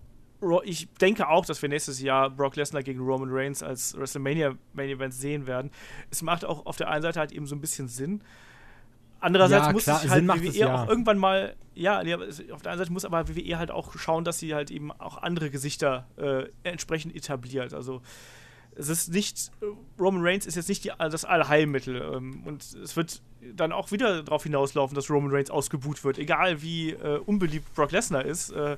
ich 0.65 0.89
denke 0.99 1.29
auch, 1.29 1.45
dass 1.45 1.61
wir 1.61 1.69
nächstes 1.69 2.01
Jahr 2.01 2.29
Brock 2.29 2.55
Lesnar 2.57 2.83
gegen 2.83 2.99
Roman 2.99 3.29
Reigns 3.31 3.63
als 3.63 3.97
WrestleMania 3.97 4.55
Main 4.73 4.89
Event 4.89 5.13
sehen 5.13 5.47
werden. 5.47 5.71
Es 6.11 6.21
macht 6.21 6.43
auch 6.43 6.65
auf 6.65 6.75
der 6.75 6.89
einen 6.89 7.01
Seite 7.01 7.19
halt 7.19 7.31
eben 7.31 7.45
so 7.47 7.55
ein 7.55 7.61
bisschen 7.61 7.87
Sinn. 7.87 8.21
Andererseits 9.21 9.67
Ja, 9.67 9.71
muss 9.71 9.83
klar, 9.85 10.01
halt 10.09 10.27
WWE 10.27 10.47
es, 10.49 10.57
ja. 10.57 10.83
auch 10.83 10.89
irgendwann 10.89 11.17
mal, 11.17 11.55
ja, 11.75 12.03
nee, 12.03 12.11
aber 12.11 12.25
auf 12.51 12.61
der 12.61 12.73
einen 12.73 12.79
Seite 12.79 12.91
muss 12.91 13.05
aber 13.05 13.29
WWE 13.29 13.57
halt 13.57 13.71
auch 13.71 13.97
schauen, 13.97 14.25
dass 14.25 14.39
sie 14.39 14.53
halt 14.53 14.69
eben 14.69 14.91
auch 14.91 15.17
andere 15.17 15.49
Gesichter 15.49 16.07
äh, 16.17 16.43
entsprechend 16.63 17.15
etabliert. 17.15 17.73
Also 17.73 18.01
es 18.75 18.89
ist 18.89 19.13
nicht, 19.13 19.51
Roman 19.99 20.21
Reigns 20.23 20.45
ist 20.45 20.55
jetzt 20.55 20.69
nicht 20.69 20.83
die, 20.83 20.91
das 20.97 21.25
Allheilmittel. 21.25 22.13
Ähm, 22.15 22.43
und 22.45 22.63
es 22.63 22.95
wird 22.95 23.21
dann 23.55 23.71
auch 23.71 23.91
wieder 23.91 24.23
darauf 24.23 24.43
hinauslaufen, 24.43 24.95
dass 24.95 25.09
Roman 25.09 25.31
Reigns 25.31 25.49
ausgebuht 25.49 26.03
wird. 26.03 26.17
Egal 26.17 26.61
wie 26.61 26.91
äh, 26.91 27.19
unbeliebt 27.19 27.73
Brock 27.75 27.91
Lesnar 27.91 28.25
ist, 28.25 28.51
äh, 28.51 28.77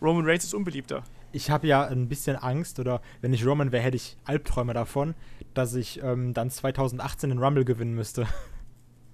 Roman 0.00 0.24
Reigns 0.24 0.44
ist 0.44 0.54
unbeliebter. 0.54 1.02
ich 1.32 1.50
habe 1.50 1.66
ja 1.66 1.84
ein 1.84 2.08
bisschen 2.08 2.36
Angst, 2.36 2.78
oder 2.78 3.00
wenn 3.20 3.32
ich 3.32 3.44
Roman 3.44 3.72
wäre, 3.72 3.82
hätte 3.82 3.96
ich 3.96 4.16
Albträume 4.24 4.72
davon, 4.74 5.14
dass 5.54 5.74
ich 5.74 6.02
ähm, 6.02 6.34
dann 6.34 6.50
2018 6.50 7.30
den 7.30 7.38
Rumble 7.38 7.64
gewinnen 7.64 7.94
müsste. 7.94 8.26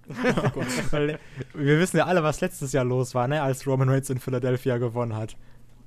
Weil 0.90 1.18
wir 1.54 1.78
wissen 1.78 1.96
ja 1.96 2.04
alle, 2.04 2.22
was 2.22 2.40
letztes 2.40 2.72
Jahr 2.72 2.84
los 2.84 3.14
war, 3.14 3.26
ne, 3.26 3.42
als 3.42 3.66
Roman 3.66 3.88
Reigns 3.88 4.10
in 4.10 4.18
Philadelphia 4.18 4.76
gewonnen 4.76 5.16
hat. 5.16 5.36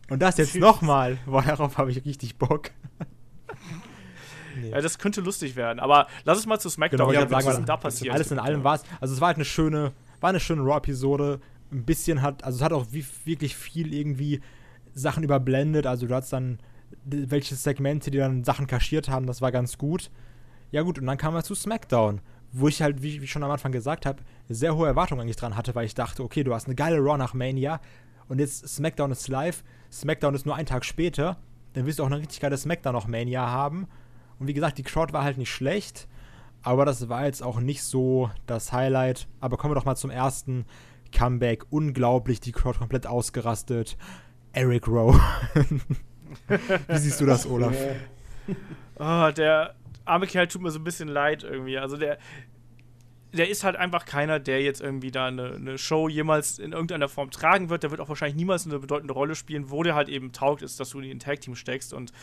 Und 0.10 0.22
das 0.22 0.38
jetzt 0.38 0.56
nochmal, 0.56 1.18
boah, 1.26 1.42
darauf 1.42 1.78
habe 1.78 1.92
ich 1.92 2.06
richtig 2.06 2.38
Bock. 2.38 2.72
Nee. 4.62 4.70
Ja, 4.70 4.82
das 4.82 4.98
könnte 4.98 5.22
lustig 5.22 5.56
werden. 5.56 5.80
Aber 5.80 6.08
lass 6.24 6.38
uns 6.38 6.48
mal 6.48 6.60
zu 6.60 6.70
SmackDown. 6.70 7.10
Genau, 7.10 7.12
ja, 7.12 7.26
ich 7.26 7.32
was 7.32 7.44
sagen, 7.44 7.52
ist 7.54 7.58
denn 7.58 7.66
da 7.66 7.78
passiert? 7.78 8.14
alles 8.14 8.32
in 8.32 8.40
allem 8.40 8.64
war 8.64 8.76
es, 8.76 8.84
also 9.00 9.14
es 9.14 9.22
war 9.22 9.28
halt 9.28 9.38
eine 9.38 9.46
schöne, 9.46 9.94
war 10.20 10.30
eine 10.30 10.40
schöne 10.40 10.62
Raw-Episode. 10.62 11.40
Ein 11.72 11.84
bisschen 11.84 12.22
hat, 12.22 12.44
also 12.44 12.58
es 12.58 12.64
hat 12.64 12.74
auch 12.74 12.88
wie, 12.92 13.06
wirklich 13.26 13.56
viel 13.56 13.94
irgendwie 13.94 14.42
Sachen 14.94 15.24
überblendet. 15.24 15.86
Also 15.86 16.08
du 16.08 16.16
hattest 16.16 16.34
dann 16.34 16.60
welche 17.04 17.56
Segmente, 17.56 18.12
die 18.12 18.18
dann 18.18 18.44
Sachen 18.44 18.68
kaschiert 18.68 19.10
haben, 19.10 19.28
das 19.28 19.42
war 19.42 19.52
ganz 19.52 19.78
gut. 19.78 20.10
Ja 20.72 20.82
gut, 20.82 21.00
und 21.00 21.06
dann 21.06 21.18
kam 21.18 21.36
er 21.36 21.44
zu 21.44 21.56
SmackDown, 21.56 22.22
wo 22.52 22.68
ich 22.68 22.82
halt, 22.82 23.02
wie, 23.02 23.22
wie 23.22 23.26
ich 23.26 23.32
schon 23.32 23.44
am 23.44 23.52
Anfang 23.52 23.72
gesagt 23.72 24.06
habe, 24.06 24.24
sehr 24.50 24.76
hohe 24.76 24.88
Erwartungen 24.88 25.22
eigentlich 25.22 25.36
dran 25.36 25.56
hatte, 25.56 25.76
weil 25.76 25.86
ich 25.86 25.96
dachte, 25.96 26.24
okay, 26.24 26.44
du 26.44 26.54
hast 26.54 26.66
eine 26.66 26.76
geile 26.76 26.98
Raw 26.98 27.18
nach 27.18 27.34
Mania 27.34 27.80
und 28.28 28.40
jetzt 28.40 28.68
SmackDown 28.68 29.12
ist 29.12 29.28
live, 29.28 29.64
SmackDown 29.92 30.36
ist 30.36 30.46
nur 30.46 30.56
ein 30.56 30.66
Tag 30.66 30.84
später, 30.84 31.38
dann 31.74 31.86
wirst 31.86 32.00
du 32.00 32.04
auch 32.04 32.08
eine 32.08 32.20
richtig 32.20 32.40
geile 32.40 32.58
SmackDown 32.58 32.94
noch 32.94 33.08
Mania 33.08 33.48
haben. 33.48 33.88
Und 34.40 34.48
wie 34.48 34.54
gesagt, 34.54 34.78
die 34.78 34.84
Crowd 34.84 35.14
war 35.14 35.24
halt 35.24 35.38
nicht 35.38 35.52
schlecht, 35.52 36.08
aber 36.62 36.86
das 36.86 37.10
war 37.10 37.26
jetzt 37.26 37.42
auch 37.42 37.60
nicht 37.60 37.84
so 37.84 38.30
das 38.46 38.72
Highlight. 38.72 39.28
Aber 39.40 39.58
kommen 39.58 39.72
wir 39.72 39.76
doch 39.76 39.86
mal 39.86 39.96
zum 39.96 40.10
ersten 40.10 40.66
Comeback. 41.12 41.66
Unglaublich, 41.70 42.40
die 42.40 42.52
Crowd 42.52 42.78
komplett 42.78 43.08
ausgerastet. 43.08 43.98
Eric 44.54 44.88
Rowe. 44.88 45.20
wie 46.88 46.98
siehst 46.98 47.22
du 47.22 47.26
das, 47.26 47.46
Olaf? 47.46 47.76
Ah, 48.98 49.32
der 49.34 49.76
arme 50.06 50.28
Kerl 50.28 50.48
tut 50.48 50.62
mir 50.62 50.72
so 50.72 50.80
ein 50.80 50.84
bisschen 50.84 51.08
leid 51.08 51.44
irgendwie. 51.44 51.78
Also 51.78 51.98
der. 51.98 52.18
Der 53.34 53.50
ist 53.50 53.64
halt 53.64 53.76
einfach 53.76 54.06
keiner, 54.06 54.40
der 54.40 54.62
jetzt 54.62 54.82
irgendwie 54.82 55.12
da 55.12 55.28
eine, 55.28 55.56
eine, 55.56 55.78
Show 55.78 56.08
jemals 56.08 56.60
in 56.60 56.72
irgendeiner 56.72 57.10
Form 57.10 57.30
tragen 57.30 57.70
wird. 57.70 57.84
Der 57.84 57.92
wird 57.92 58.00
auch 58.00 58.10
wahrscheinlich 58.10 58.38
niemals 58.38 58.66
eine 58.66 58.80
bedeutende 58.80 59.14
Rolle 59.14 59.36
spielen, 59.36 59.70
wo 59.70 59.84
der 59.84 59.96
halt 59.96 60.08
eben 60.08 60.32
taugt 60.32 60.62
ist, 60.62 60.80
dass 60.80 60.92
du 60.92 61.00
ihn 61.00 61.12
in 61.12 61.18
ein 61.18 61.20
Tag-Team 61.20 61.56
steckst. 61.56 61.94
Und 61.94 62.14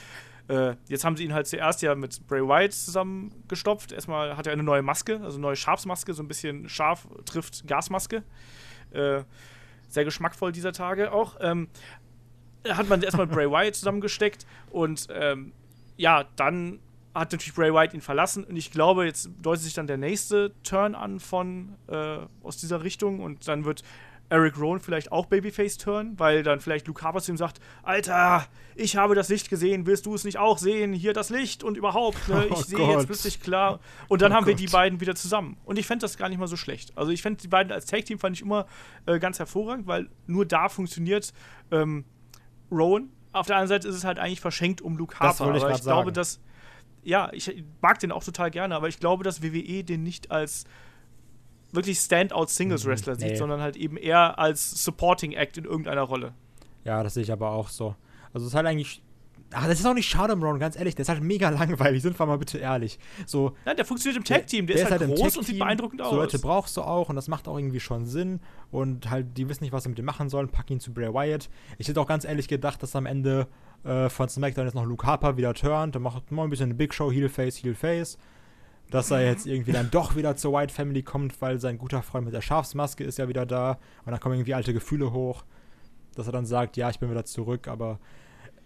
äh, 0.48 0.74
jetzt 0.88 1.04
haben 1.04 1.16
sie 1.16 1.24
ihn 1.24 1.34
halt 1.34 1.46
zuerst 1.46 1.82
ja 1.82 1.94
mit 1.94 2.26
Bray 2.26 2.42
Wyatt 2.42 2.72
zusammengestopft. 2.72 3.92
Erstmal 3.92 4.36
hat 4.36 4.46
er 4.46 4.54
eine 4.54 4.62
neue 4.62 4.82
Maske, 4.82 5.20
also 5.22 5.36
eine 5.36 5.42
neue 5.42 5.56
Schafsmaske, 5.56 6.14
so 6.14 6.22
ein 6.22 6.28
bisschen 6.28 6.68
scharf 6.68 7.06
trifft 7.26 7.66
Gasmaske. 7.66 8.22
Äh, 8.90 9.24
sehr 9.88 10.04
geschmackvoll 10.04 10.52
dieser 10.52 10.72
Tage 10.72 11.12
auch. 11.12 11.36
Ähm, 11.40 11.68
hat 12.68 12.88
man 12.88 13.02
erstmal 13.02 13.26
Bray 13.26 13.50
Wyatt 13.50 13.74
zusammengesteckt 13.74 14.46
und 14.70 15.06
ähm, 15.10 15.52
ja, 15.96 16.24
dann 16.36 16.80
hat 17.14 17.32
natürlich 17.32 17.54
Bray 17.54 17.72
Wyatt 17.72 17.94
ihn 17.94 18.00
verlassen 18.00 18.44
und 18.44 18.56
ich 18.56 18.70
glaube, 18.70 19.04
jetzt 19.06 19.30
deutet 19.40 19.62
sich 19.62 19.74
dann 19.74 19.86
der 19.86 19.98
nächste 19.98 20.52
Turn 20.62 20.94
an 20.94 21.20
von 21.20 21.76
äh, 21.86 22.18
aus 22.42 22.56
dieser 22.56 22.82
Richtung 22.82 23.20
und 23.20 23.46
dann 23.46 23.64
wird 23.64 23.84
Eric 24.30 24.58
Rowan 24.58 24.80
vielleicht 24.80 25.12
auch 25.12 25.26
Babyface 25.26 25.76
turn, 25.76 26.18
weil 26.18 26.42
dann 26.42 26.60
vielleicht 26.60 26.86
Luke 26.86 27.02
Harper 27.02 27.20
zu 27.20 27.30
ihm 27.30 27.36
sagt, 27.36 27.60
Alter, 27.82 28.46
ich 28.74 28.96
habe 28.96 29.14
das 29.14 29.28
Licht 29.28 29.50
gesehen, 29.50 29.86
willst 29.86 30.06
du 30.06 30.14
es 30.14 30.24
nicht 30.24 30.38
auch 30.38 30.58
sehen? 30.58 30.92
Hier 30.92 31.12
das 31.12 31.30
Licht 31.30 31.62
und 31.62 31.76
überhaupt, 31.76 32.28
ne? 32.28 32.46
ich 32.50 32.52
oh 32.52 32.62
sehe 32.62 32.88
jetzt 32.90 33.06
plötzlich 33.06 33.40
klar. 33.40 33.80
Und 34.08 34.22
dann 34.22 34.32
oh 34.32 34.36
haben 34.36 34.44
Gott. 34.44 34.58
wir 34.58 34.66
die 34.66 34.72
beiden 34.72 35.00
wieder 35.00 35.14
zusammen. 35.14 35.56
Und 35.64 35.78
ich 35.78 35.86
fände 35.86 36.02
das 36.02 36.16
gar 36.16 36.28
nicht 36.28 36.38
mal 36.38 36.48
so 36.48 36.56
schlecht. 36.56 36.96
Also 36.96 37.12
ich 37.12 37.22
fände 37.22 37.40
die 37.40 37.48
beiden 37.48 37.72
als 37.72 37.86
Tag-Team 37.86 38.18
fand 38.18 38.36
ich 38.36 38.42
immer 38.42 38.66
äh, 39.06 39.18
ganz 39.18 39.38
hervorragend, 39.38 39.86
weil 39.86 40.08
nur 40.26 40.46
da 40.46 40.68
funktioniert 40.68 41.32
ähm, 41.70 42.04
Rowan. 42.70 43.10
Auf 43.32 43.46
der 43.46 43.56
anderen 43.56 43.68
Seite 43.68 43.88
ist 43.88 43.96
es 43.96 44.04
halt 44.04 44.18
eigentlich 44.18 44.40
verschenkt 44.40 44.80
um 44.80 44.96
Luke 44.96 45.18
Harper. 45.18 45.46
Das 45.46 45.56
ich 45.56 45.64
aber 45.64 45.74
ich 45.74 45.82
glaube, 45.82 46.12
dass 46.12 46.40
ja, 47.04 47.30
ich 47.32 47.64
mag 47.80 47.98
den 47.98 48.12
auch 48.12 48.24
total 48.24 48.50
gerne, 48.50 48.74
aber 48.74 48.88
ich 48.88 48.98
glaube, 48.98 49.24
dass 49.24 49.42
WWE 49.42 49.84
den 49.84 50.02
nicht 50.02 50.30
als 50.30 50.64
wirklich 51.72 51.98
Standout-Singles-Wrestler 51.98 53.14
mhm, 53.14 53.20
nee. 53.20 53.28
sieht, 53.30 53.38
sondern 53.38 53.60
halt 53.60 53.76
eben 53.76 53.96
eher 53.96 54.38
als 54.38 54.84
Supporting 54.84 55.32
Act 55.32 55.58
in 55.58 55.64
irgendeiner 55.64 56.02
Rolle. 56.02 56.32
Ja, 56.84 57.02
das 57.02 57.14
sehe 57.14 57.22
ich 57.22 57.32
aber 57.32 57.50
auch 57.50 57.68
so. 57.68 57.94
Also 58.32 58.46
es 58.46 58.52
ist 58.52 58.54
halt 58.54 58.66
eigentlich. 58.66 59.02
Ach, 59.56 59.68
das 59.68 59.78
ist 59.78 59.86
auch 59.86 59.94
nicht 59.94 60.08
schade, 60.08 60.32
Ron, 60.32 60.58
ganz 60.58 60.74
ehrlich. 60.76 60.96
Der 60.96 61.02
ist 61.02 61.08
halt 61.08 61.22
mega 61.22 61.48
langweilig, 61.50 62.02
sind 62.02 62.18
wir 62.18 62.26
mal 62.26 62.38
bitte 62.38 62.58
ehrlich. 62.58 62.98
So, 63.24 63.54
Nein, 63.64 63.76
der 63.76 63.84
funktioniert 63.84 64.16
im 64.16 64.24
Tag-Team, 64.24 64.66
der, 64.66 64.76
der, 64.76 64.84
ist 64.84 64.90
halt, 64.90 65.02
halt 65.02 65.14
groß 65.14 65.36
und 65.36 65.46
sieht 65.46 65.58
beeindruckend 65.58 66.02
aus. 66.02 66.10
So 66.10 66.16
Leute 66.16 66.38
brauchst 66.40 66.76
du 66.76 66.82
auch 66.82 67.08
und 67.08 67.16
das 67.16 67.28
macht 67.28 67.46
auch 67.46 67.56
irgendwie 67.56 67.78
schon 67.78 68.06
Sinn. 68.06 68.40
Und 68.72 69.10
halt, 69.10 69.36
die 69.36 69.48
wissen 69.48 69.62
nicht, 69.62 69.72
was 69.72 69.84
sie 69.84 69.90
mit 69.90 69.98
dem 69.98 70.06
machen 70.06 70.28
sollen, 70.28 70.48
pack 70.48 70.70
ihn 70.70 70.80
zu 70.80 70.92
Bray 70.92 71.12
Wyatt. 71.12 71.48
Ich 71.78 71.86
hätte 71.86 72.00
auch 72.00 72.06
ganz 72.06 72.24
ehrlich 72.24 72.48
gedacht, 72.48 72.82
dass 72.82 72.96
am 72.96 73.06
Ende 73.06 73.46
äh, 73.84 74.08
von 74.08 74.28
SmackDown 74.28 74.66
jetzt 74.66 74.74
noch 74.74 74.84
Luke 74.84 75.06
Harper 75.06 75.36
wieder 75.36 75.54
turnt. 75.54 75.94
Der 75.94 76.00
macht 76.00 76.30
mal 76.30 76.44
ein 76.44 76.50
bisschen 76.50 76.66
eine 76.66 76.74
Big 76.74 76.94
Show, 76.94 77.10
Heel 77.10 77.28
Face, 77.28 77.56
Heel 77.56 77.74
Face. 77.74 78.18
Dass 78.90 79.10
er 79.10 79.24
jetzt 79.24 79.46
irgendwie 79.46 79.72
dann 79.72 79.90
doch 79.90 80.14
wieder 80.14 80.36
zur 80.36 80.52
White 80.52 80.72
Family 80.72 81.02
kommt, 81.02 81.40
weil 81.40 81.58
sein 81.58 81.78
guter 81.78 82.02
Freund 82.02 82.26
mit 82.26 82.34
der 82.34 82.42
Schafsmaske 82.42 83.02
ist 83.02 83.18
ja 83.18 83.28
wieder 83.28 83.46
da. 83.46 83.78
Und 84.04 84.12
dann 84.12 84.20
kommen 84.20 84.34
irgendwie 84.34 84.54
alte 84.54 84.74
Gefühle 84.74 85.12
hoch, 85.12 85.44
dass 86.14 86.26
er 86.26 86.32
dann 86.32 86.46
sagt, 86.46 86.76
ja, 86.76 86.90
ich 86.90 86.98
bin 86.98 87.10
wieder 87.10 87.24
zurück, 87.24 87.66
aber 87.66 87.98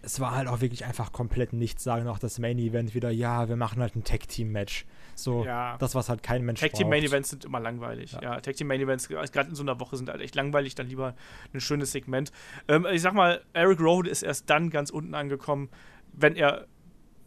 es 0.01 0.19
war 0.19 0.35
halt 0.35 0.47
auch 0.47 0.61
wirklich 0.61 0.85
einfach 0.85 1.11
komplett 1.11 1.53
nichts 1.53 1.83
sagen, 1.83 2.07
auch 2.07 2.19
das 2.19 2.39
Main 2.39 2.59
Event 2.59 2.93
wieder, 2.93 3.09
ja, 3.09 3.49
wir 3.49 3.55
machen 3.55 3.81
halt 3.81 3.95
ein 3.95 4.03
Tag 4.03 4.27
Team 4.27 4.51
Match. 4.51 4.85
So, 5.23 5.45
ja. 5.45 5.77
das 5.77 5.95
was 5.95 6.09
halt 6.09 6.23
kein 6.23 6.43
Mensch 6.43 6.59
Tag 6.59 6.73
Team 6.73 6.89
Main 6.89 7.03
Events 7.03 7.29
sind 7.29 7.45
immer 7.45 7.59
langweilig. 7.59 8.13
Ja, 8.13 8.21
ja 8.21 8.41
Tag 8.41 8.55
Team 8.55 8.67
Main 8.67 8.81
Events 8.81 9.07
gerade 9.07 9.49
in 9.49 9.55
so 9.55 9.63
einer 9.63 9.79
Woche 9.79 9.97
sind 9.97 10.09
halt 10.09 10.21
echt 10.21 10.35
langweilig, 10.35 10.75
dann 10.75 10.87
lieber 10.87 11.15
ein 11.53 11.61
schönes 11.61 11.91
Segment. 11.91 12.31
Ähm, 12.67 12.85
ich 12.91 13.01
sag 13.01 13.13
mal, 13.13 13.43
Eric 13.53 13.79
Road 13.79 14.07
ist 14.07 14.23
erst 14.23 14.49
dann 14.49 14.69
ganz 14.69 14.89
unten 14.89 15.13
angekommen, 15.13 15.69
wenn 16.13 16.35
er 16.35 16.67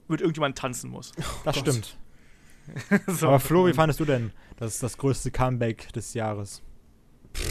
mit 0.09 0.21
irgendjemandem 0.21 0.61
tanzen 0.61 0.91
muss. 0.91 1.13
Das 1.45 1.57
oh 1.57 1.61
stimmt. 1.61 1.97
so. 3.07 3.29
Aber 3.29 3.41
Flo, 3.41 3.67
wie 3.67 3.73
fandest 3.73 4.01
du 4.01 4.05
denn 4.05 4.33
das, 4.57 4.79
das 4.79 4.97
größte 4.97 5.31
Comeback 5.31 5.93
des 5.93 6.15
Jahres? 6.15 6.63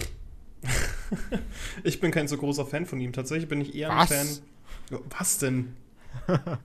ich 1.84 2.00
bin 2.00 2.12
kein 2.12 2.28
so 2.28 2.38
großer 2.38 2.66
Fan 2.66 2.86
von 2.86 3.00
ihm. 3.00 3.14
Tatsächlich 3.14 3.50
bin 3.50 3.62
ich 3.62 3.76
eher 3.76 3.90
Was? 3.90 4.12
ein 4.12 4.28
Fan. 4.28 5.02
Was 5.10 5.38
denn? 5.40 5.76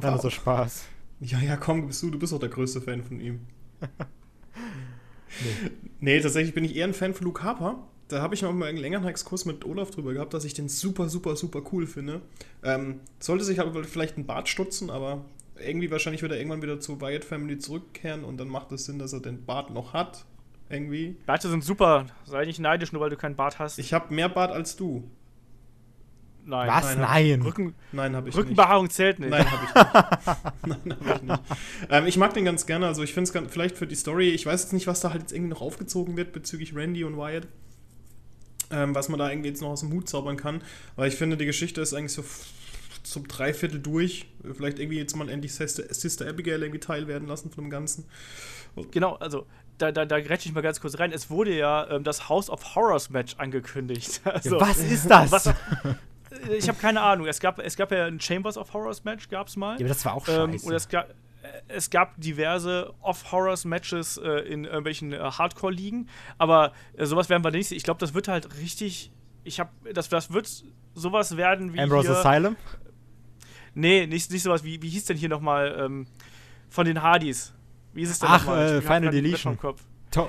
Dann 0.00 0.14
ist 0.14 0.22
so 0.22 0.30
Spaß. 0.30 0.84
Ja, 1.22 1.38
ja, 1.40 1.56
komm, 1.56 1.86
bist 1.86 2.02
du, 2.02 2.10
du 2.10 2.18
bist 2.18 2.32
doch 2.32 2.40
der 2.40 2.48
größte 2.48 2.80
Fan 2.80 3.02
von 3.02 3.20
ihm. 3.20 3.40
nee. 3.80 5.70
nee, 6.00 6.20
tatsächlich 6.20 6.52
bin 6.52 6.64
ich 6.64 6.74
eher 6.74 6.86
ein 6.86 6.94
Fan 6.94 7.14
von 7.14 7.24
Luke 7.26 7.42
Harper. 7.44 7.86
Da 8.08 8.20
habe 8.20 8.34
ich 8.34 8.42
noch 8.42 8.52
mal 8.52 8.68
einen 8.68 8.78
längeren 8.78 9.06
Exkurs 9.06 9.44
mit 9.44 9.64
Olaf 9.64 9.92
drüber 9.92 10.12
gehabt, 10.12 10.34
dass 10.34 10.44
ich 10.44 10.52
den 10.52 10.68
super, 10.68 11.08
super, 11.08 11.36
super 11.36 11.62
cool 11.72 11.86
finde. 11.86 12.22
Ähm, 12.64 13.00
sollte 13.20 13.44
sich 13.44 13.60
aber 13.60 13.84
vielleicht 13.84 14.18
ein 14.18 14.26
Bart 14.26 14.48
stutzen, 14.48 14.90
aber 14.90 15.24
irgendwie 15.58 15.90
wahrscheinlich 15.92 16.22
wird 16.22 16.32
er 16.32 16.38
irgendwann 16.38 16.60
wieder 16.60 16.80
zur 16.80 17.00
Wyatt 17.00 17.24
Family 17.24 17.58
zurückkehren 17.58 18.24
und 18.24 18.38
dann 18.38 18.48
macht 18.48 18.72
es 18.72 18.84
Sinn, 18.84 18.98
dass 18.98 19.12
er 19.12 19.20
den 19.20 19.44
Bart 19.44 19.70
noch 19.70 19.92
hat. 19.92 20.24
Irgendwie. 20.68 21.16
Bärte 21.26 21.48
sind 21.48 21.62
super. 21.62 22.06
Sei 22.24 22.44
nicht 22.46 22.58
neidisch, 22.58 22.92
nur 22.92 23.00
weil 23.00 23.10
du 23.10 23.16
keinen 23.16 23.36
Bart 23.36 23.58
hast. 23.58 23.78
Ich 23.78 23.92
habe 23.92 24.12
mehr 24.12 24.28
Bart 24.28 24.50
als 24.50 24.74
du. 24.74 25.08
Nein. 26.44 26.68
Was? 26.68 26.96
Nein. 26.96 27.00
Nein, 27.00 27.42
Rücken, 27.42 27.74
Nein 27.92 28.16
habe 28.16 28.28
ich 28.28 28.36
Rückenbehaarung 28.36 28.84
nicht. 28.84 28.94
zählt 28.96 29.18
nicht. 29.20 29.30
Nein, 29.30 29.46
habe 29.50 29.64
ich 29.64 29.74
nicht. 29.74 30.84
Nein, 30.84 30.96
habe 30.98 31.14
ich 31.16 31.22
nicht. 31.22 31.42
Ähm, 31.90 32.06
ich 32.06 32.16
mag 32.16 32.34
den 32.34 32.44
ganz 32.44 32.66
gerne. 32.66 32.86
Also 32.86 33.02
ich 33.02 33.14
finde 33.14 33.30
es 33.30 33.52
vielleicht 33.52 33.76
für 33.76 33.86
die 33.86 33.94
Story, 33.94 34.30
ich 34.30 34.44
weiß 34.44 34.62
jetzt 34.62 34.72
nicht, 34.72 34.86
was 34.86 35.00
da 35.00 35.10
halt 35.10 35.22
jetzt 35.22 35.32
irgendwie 35.32 35.50
noch 35.50 35.60
aufgezogen 35.60 36.16
wird 36.16 36.32
bezüglich 36.32 36.74
Randy 36.74 37.04
und 37.04 37.16
Wyatt. 37.16 37.46
Ähm, 38.70 38.94
was 38.94 39.08
man 39.08 39.18
da 39.18 39.30
irgendwie 39.30 39.50
jetzt 39.50 39.60
noch 39.60 39.68
aus 39.68 39.80
dem 39.80 39.92
Hut 39.92 40.08
zaubern 40.08 40.36
kann. 40.36 40.62
Aber 40.96 41.06
ich 41.06 41.14
finde, 41.14 41.36
die 41.36 41.46
Geschichte 41.46 41.80
ist 41.80 41.92
eigentlich 41.92 42.12
so 42.12 42.24
zum 43.02 43.28
Dreiviertel 43.28 43.80
durch. 43.80 44.26
Vielleicht 44.54 44.78
irgendwie 44.78 44.98
jetzt 44.98 45.14
mal 45.14 45.28
endlich 45.28 45.54
Sister, 45.54 45.82
Sister 45.92 46.28
Abigail 46.28 46.62
irgendwie 46.62 46.80
Teil 46.80 47.06
werden 47.06 47.28
lassen 47.28 47.50
von 47.50 47.64
dem 47.64 47.70
Ganzen. 47.70 48.04
Genau, 48.90 49.16
also 49.16 49.46
da, 49.78 49.92
da, 49.92 50.04
da 50.04 50.20
grätsche 50.20 50.48
ich 50.48 50.54
mal 50.54 50.60
ganz 50.62 50.80
kurz 50.80 50.98
rein. 50.98 51.12
Es 51.12 51.28
wurde 51.28 51.56
ja 51.56 51.88
ähm, 51.90 52.04
das 52.04 52.28
House 52.28 52.48
of 52.48 52.74
Horrors 52.74 53.10
Match 53.10 53.34
angekündigt. 53.38 54.20
Also, 54.32 54.56
ja, 54.56 54.60
was 54.60 54.78
ist 54.78 55.10
das? 55.10 55.32
Was, 55.32 55.50
ich 56.50 56.68
habe 56.68 56.78
keine 56.78 57.00
Ahnung. 57.00 57.26
Es 57.26 57.40
gab, 57.40 57.58
es 57.58 57.76
gab 57.76 57.90
ja 57.92 58.06
ein 58.06 58.20
Chambers 58.20 58.56
of 58.56 58.72
Horrors 58.72 59.04
Match, 59.04 59.28
gab 59.28 59.48
es 59.48 59.56
mal. 59.56 59.74
Ja, 59.74 59.80
aber 59.80 59.88
das 59.88 60.04
war 60.04 60.14
auch 60.14 60.28
ähm, 60.28 60.52
scheiße. 60.52 60.66
und 60.66 60.74
es 60.74 60.88
gab, 60.88 61.10
äh, 61.10 61.14
es 61.68 61.90
gab 61.90 62.20
diverse 62.20 62.92
Off-Horrors-Matches 63.00 64.18
äh, 64.18 64.28
in 64.40 64.64
irgendwelchen 64.64 65.12
äh, 65.12 65.18
Hardcore-Ligen, 65.18 66.08
aber 66.38 66.72
äh, 66.96 67.06
sowas 67.06 67.28
werden 67.28 67.44
wir 67.44 67.50
nicht 67.50 67.68
sehen. 67.68 67.76
Ich 67.76 67.84
glaube, 67.84 68.00
das 68.00 68.14
wird 68.14 68.28
halt 68.28 68.56
richtig. 68.58 69.12
Ich 69.44 69.58
habe, 69.58 69.70
das, 69.92 70.08
das 70.08 70.32
wird 70.32 70.48
sowas 70.94 71.36
werden 71.36 71.74
wie. 71.74 71.80
Ambrose 71.80 72.08
hier, 72.08 72.18
Asylum? 72.18 72.56
Nee, 73.74 74.06
nicht, 74.06 74.30
nicht 74.30 74.42
sowas 74.42 74.64
wie, 74.64 74.82
wie 74.82 74.88
hieß 74.88 75.06
denn 75.06 75.16
hier 75.16 75.28
nochmal 75.28 75.76
ähm, 75.78 76.06
von 76.68 76.84
den 76.84 77.02
Hardys? 77.02 77.54
Wie 77.92 78.02
ist 78.02 78.10
es 78.10 78.18
denn 78.18 78.28
Ach, 78.30 78.46
äh, 78.48 78.80
Final 78.80 79.10
Deletion. 79.10 79.58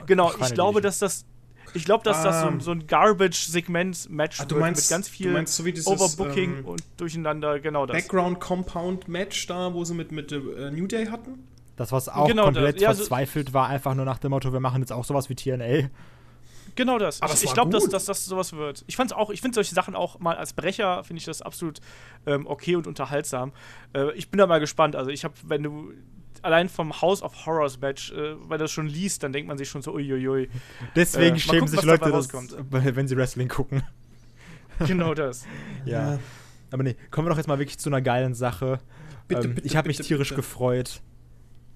Genau, 0.06 0.30
Final 0.30 0.48
ich 0.48 0.54
glaube, 0.54 0.82
dass 0.82 1.00
das 1.00 1.26
ich 1.74 1.86
glaube, 1.86 2.04
dass 2.04 2.24
das 2.24 2.42
so, 2.42 2.48
ah. 2.48 2.56
so 2.60 2.72
ein 2.72 2.88
Garbage-Segment-Match 2.88 4.40
ah, 4.40 4.50
wird 4.50 4.76
mit 4.76 4.90
ganz 4.90 5.08
viel 5.08 5.32
meinst, 5.32 5.56
so 5.56 5.64
dieses, 5.64 5.88
Overbooking 5.88 6.60
ähm, 6.60 6.66
und 6.66 6.84
Durcheinander, 6.98 7.60
genau 7.60 7.86
das. 7.86 7.98
Background-Compound-Match 7.98 9.48
da, 9.48 9.74
wo 9.74 9.84
sie 9.84 9.94
mit, 9.94 10.12
mit 10.12 10.32
äh, 10.32 10.72
New 10.72 10.88
Day 10.88 11.08
hatten? 11.08 11.48
Das, 11.76 11.92
was 11.92 12.10
auch 12.10 12.28
genau 12.28 12.46
komplett 12.46 12.76
das. 12.76 12.82
Ja, 12.82 12.94
verzweifelt 12.94 13.50
so 13.50 13.54
war, 13.54 13.68
einfach 13.68 13.96
nur 13.96 14.06
nach 14.06 14.20
dem 14.20 14.32
Motto, 14.32 14.54
wir 14.54 14.60
machen 14.60 14.82
jetzt 14.82 14.92
auch 14.92 15.06
sowas 15.06 15.30
wie 15.30 15.36
TNA. 15.36 15.90
Genau 16.76 16.98
das. 16.98 17.22
Aber 17.22 17.34
ich, 17.34 17.44
ich 17.44 17.54
glaube, 17.54 17.72
dass, 17.72 17.88
dass 17.88 18.06
das 18.06 18.26
sowas 18.26 18.54
wird. 18.54 18.84
Ich 18.88 18.96
fand's 18.96 19.14
auch, 19.14 19.30
ich 19.30 19.42
finde 19.42 19.56
solche 19.56 19.76
Sachen 19.76 19.96
auch 19.96 20.20
mal 20.20 20.36
als 20.36 20.54
Brecher, 20.54 21.04
finde 21.04 21.20
ich 21.20 21.26
das 21.26 21.42
absolut 21.42 21.80
ähm, 22.26 22.48
okay 22.48 22.76
und 22.76 22.88
unterhaltsam. 22.88 23.54
Äh, 23.94 24.12
ich 24.14 24.30
bin 24.30 24.40
da 24.40 24.48
mal 24.48 24.60
gespannt. 24.60 24.96
Also 24.96 25.12
ich 25.12 25.24
habe, 25.24 25.34
wenn 25.44 25.64
du 25.64 25.94
allein 26.44 26.70
vom 26.70 27.02
House 27.02 27.22
of 27.22 27.46
Horrors 27.46 27.80
Match, 27.80 28.12
äh, 28.12 28.36
weil 28.48 28.58
das 28.58 28.72
schon 28.72 28.88
liest, 28.88 29.24
dann 29.24 29.34
denkt 29.34 29.48
man 29.48 29.58
sich 29.58 29.70
schon 29.70 29.82
so, 29.82 29.94
uiuiui. 29.94 30.50
Deswegen 30.96 31.36
äh, 31.36 31.40
schämen 31.40 31.62
gucken, 31.62 31.76
sich 31.76 31.84
Leute, 31.84 32.12
das, 32.12 32.30
wenn 32.70 33.08
sie 33.08 33.18
Wrestling 33.18 33.48
gucken. 33.48 33.84
Genau 34.86 35.14
das. 35.14 35.46
ja. 35.86 36.20
Aber 36.72 36.84
nee, 36.84 36.96
kommen 37.12 37.28
wir 37.28 37.30
doch 37.30 37.38
jetzt 37.38 37.48
mal 37.48 37.60
wirklich 37.60 37.78
zu 37.78 37.90
einer 37.90 38.02
geilen 38.02 38.34
Sache. 38.34 38.80
Bitte, 39.28 39.48
ähm, 39.48 39.56
bitte, 39.56 39.68
ich 39.68 39.76
habe 39.76 39.88
mich 39.88 39.98
tierisch 39.98 40.30
bitte. 40.30 40.42
gefreut. 40.42 41.02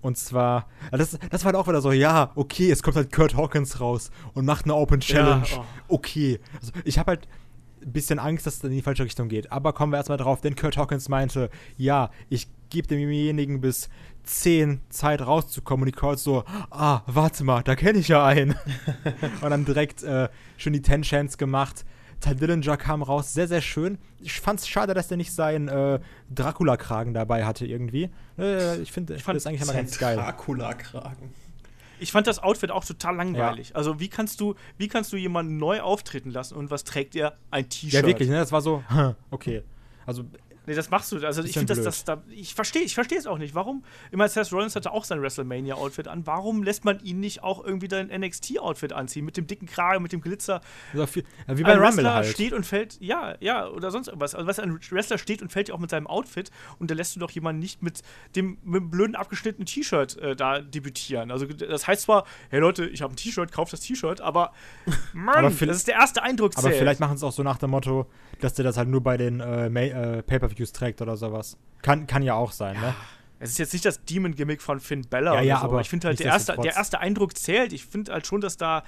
Und 0.01 0.17
zwar, 0.17 0.67
das, 0.91 1.17
das 1.29 1.43
war 1.43 1.53
halt 1.53 1.55
auch 1.55 1.67
wieder 1.67 1.81
so, 1.81 1.91
ja, 1.91 2.31
okay, 2.35 2.69
es 2.71 2.83
kommt 2.83 2.95
halt 2.95 3.11
Kurt 3.11 3.35
Hawkins 3.35 3.79
raus 3.79 4.11
und 4.33 4.45
macht 4.45 4.65
eine 4.65 4.75
Open 4.75 4.99
Challenge. 4.99 5.45
Ja, 5.47 5.65
oh. 5.87 5.95
Okay. 5.95 6.39
Also 6.59 6.71
ich 6.83 6.99
habe 6.99 7.11
halt 7.11 7.27
ein 7.83 7.91
bisschen 7.91 8.19
Angst, 8.19 8.45
dass 8.45 8.57
es 8.57 8.63
in 8.63 8.71
die 8.71 8.81
falsche 8.81 9.03
Richtung 9.03 9.27
geht. 9.27 9.51
Aber 9.51 9.73
kommen 9.73 9.91
wir 9.91 9.97
erstmal 9.97 10.17
drauf, 10.17 10.41
denn 10.41 10.55
Kurt 10.55 10.77
Hawkins 10.77 11.09
meinte, 11.09 11.49
ja, 11.77 12.11
ich 12.29 12.47
gebe 12.69 12.87
demjenigen 12.87 13.61
bis 13.61 13.89
10 14.27 14.81
Zeit 14.89 15.21
rauszukommen 15.25 15.83
und 15.83 15.95
die 15.95 15.99
Calls 15.99 16.23
so, 16.23 16.43
ah, 16.69 17.01
warte 17.07 17.43
mal, 17.43 17.63
da 17.63 17.75
kenne 17.75 17.99
ich 17.99 18.07
ja 18.07 18.25
einen. 18.25 18.55
und 19.41 19.49
dann 19.49 19.65
direkt 19.65 20.03
äh, 20.03 20.29
schon 20.57 20.73
die 20.73 20.81
10 20.81 21.01
Chance 21.01 21.37
gemacht. 21.37 21.85
Ty 22.19 22.35
Dillinger 22.35 22.77
kam 22.77 23.03
raus, 23.03 23.33
sehr, 23.33 23.47
sehr 23.47 23.61
schön. 23.61 23.99
Ich 24.19 24.39
fand 24.39 24.59
es 24.59 24.67
schade, 24.67 24.93
dass 24.93 25.07
der 25.07 25.17
nicht 25.17 25.31
seinen 25.31 25.67
äh, 25.67 25.99
Dracula-Kragen 26.33 27.13
dabei 27.13 27.45
hatte 27.45 27.65
irgendwie. 27.65 28.09
Äh, 28.39 28.77
ich 28.81 28.91
finde 28.91 29.15
ich 29.15 29.23
fand 29.23 29.35
das 29.35 29.45
eigentlich 29.45 29.61
immer 29.61 29.73
ganz 29.73 29.97
geil. 29.97 30.15
Dracula-Kragen. 30.15 31.31
Ich 31.99 32.11
fand 32.11 32.27
das 32.27 32.39
Outfit 32.39 32.71
auch 32.71 32.85
total 32.85 33.15
langweilig. 33.15 33.69
Ja. 33.69 33.75
Also 33.75 33.99
wie 33.99 34.07
kannst 34.07 34.39
du, 34.39 34.55
wie 34.77 34.87
kannst 34.87 35.13
du 35.13 35.17
jemanden 35.17 35.57
neu 35.57 35.81
auftreten 35.81 36.31
lassen 36.31 36.55
und 36.55 36.71
was 36.71 36.83
trägt 36.83 37.15
er? 37.15 37.37
Ein 37.51 37.69
T-Shirt. 37.69 37.93
Ja, 37.93 38.05
wirklich, 38.05 38.29
ne? 38.29 38.35
Das 38.35 38.51
war 38.51 38.61
so, 38.61 38.83
okay. 39.31 39.63
Also 40.05 40.23
Nee, 40.67 40.75
das 40.75 40.89
machst 40.89 41.13
du. 41.13 41.25
Also 41.25 41.43
ich 41.43 41.53
finde, 41.53 41.73
blöd. 41.73 41.85
das 41.85 42.03
da. 42.03 42.21
Ich 42.29 42.53
verstehe 42.53 42.81
ich 42.81 42.93
verstehe 42.93 43.17
es 43.17 43.25
auch 43.25 43.37
nicht. 43.37 43.55
Warum? 43.55 43.85
Immer 44.11 44.27
Seth 44.27 44.51
Rollins 44.51 44.75
hatte 44.75 44.91
auch 44.91 45.05
sein 45.05 45.21
WrestleMania-Outfit 45.21 46.09
an. 46.09 46.27
Warum 46.27 46.61
lässt 46.61 46.83
man 46.83 46.99
ihn 46.99 47.21
nicht 47.21 47.41
auch 47.41 47.63
irgendwie 47.63 47.87
dein 47.87 48.07
NXT-Outfit 48.07 48.91
anziehen? 48.91 49.23
Mit 49.23 49.37
dem 49.37 49.47
dicken 49.47 49.65
Kragen, 49.65 50.03
mit 50.03 50.11
dem 50.11 50.19
Glitzer. 50.19 50.59
So 50.93 51.07
viel, 51.07 51.23
ja, 51.47 51.57
wie 51.57 51.63
bei 51.63 51.69
ein 51.69 51.79
Rumble 51.79 52.03
Wrestler 52.03 52.13
halt. 52.15 52.27
steht 52.27 52.51
und 52.51 52.65
fällt, 52.65 52.99
ja, 52.99 53.35
ja, 53.39 53.67
oder 53.69 53.91
sonst 53.91 54.07
irgendwas. 54.07 54.35
Also, 54.35 54.45
was 54.45 54.59
ein 54.59 54.77
Wrestler 54.91 55.17
steht 55.17 55.41
und 55.41 55.53
fällt 55.53 55.69
ja 55.69 55.75
auch 55.75 55.79
mit 55.79 55.89
seinem 55.89 56.05
Outfit 56.05 56.51
und 56.79 56.91
da 56.91 56.95
lässt 56.95 57.15
du 57.15 57.21
doch 57.21 57.31
jemanden 57.31 57.59
nicht 57.59 57.81
mit 57.81 58.01
dem, 58.35 58.57
mit 58.63 58.81
dem 58.81 58.89
blöden 58.89 59.15
abgeschnittenen 59.15 59.67
T-Shirt 59.67 60.17
äh, 60.17 60.35
da 60.35 60.59
debütieren. 60.59 61.31
Also, 61.31 61.45
das 61.45 61.87
heißt 61.87 62.01
zwar, 62.01 62.25
hey 62.49 62.59
Leute, 62.59 62.87
ich 62.87 63.01
habe 63.01 63.13
ein 63.13 63.15
T-Shirt, 63.17 63.53
kauft 63.53 63.71
das 63.71 63.79
T-Shirt, 63.79 64.19
aber 64.19 64.51
Mann, 65.13 65.45
Aber 65.45 65.49
das 65.49 65.77
ist 65.77 65.87
der 65.87 65.95
erste 65.95 66.23
Eindruck 66.23 66.51
Aber 66.57 66.63
zählt. 66.63 66.75
vielleicht 66.75 66.99
machen 66.99 67.15
sie 67.15 67.25
es 67.25 67.29
auch 67.31 67.35
so 67.35 67.43
nach 67.43 67.57
dem 67.57 67.69
Motto, 67.69 68.07
dass 68.41 68.53
der 68.53 68.63
das 68.63 68.75
halt 68.75 68.89
nur 68.89 69.01
bei 69.01 69.15
den 69.15 69.39
äh, 69.39 69.67
äh, 69.67 70.23
Pay-Per-Views 70.57 70.71
trägt 70.73 71.01
oder 71.01 71.17
sowas. 71.17 71.57
Kann, 71.81 72.07
kann 72.07 72.23
ja 72.23 72.33
auch 72.35 72.51
sein, 72.51 72.79
ne? 72.79 72.95
Es 73.39 73.51
ist 73.51 73.59
jetzt 73.59 73.73
nicht 73.73 73.85
das 73.85 74.03
Demon-Gimmick 74.03 74.61
von 74.63 74.79
Finn 74.79 75.03
Bella 75.07 75.33
Ja, 75.33 75.37
oder 75.39 75.43
ja, 75.47 75.59
so, 75.59 75.65
aber 75.65 75.81
ich 75.81 75.89
finde 75.89 76.07
halt, 76.07 76.19
der 76.19 76.25
erste, 76.27 76.55
der 76.57 76.75
erste 76.75 76.99
Eindruck 76.99 77.37
zählt. 77.37 77.71
Ich 77.71 77.85
finde 77.85 78.11
halt 78.11 78.25
schon, 78.25 78.41
dass 78.41 78.57
da, 78.57 78.83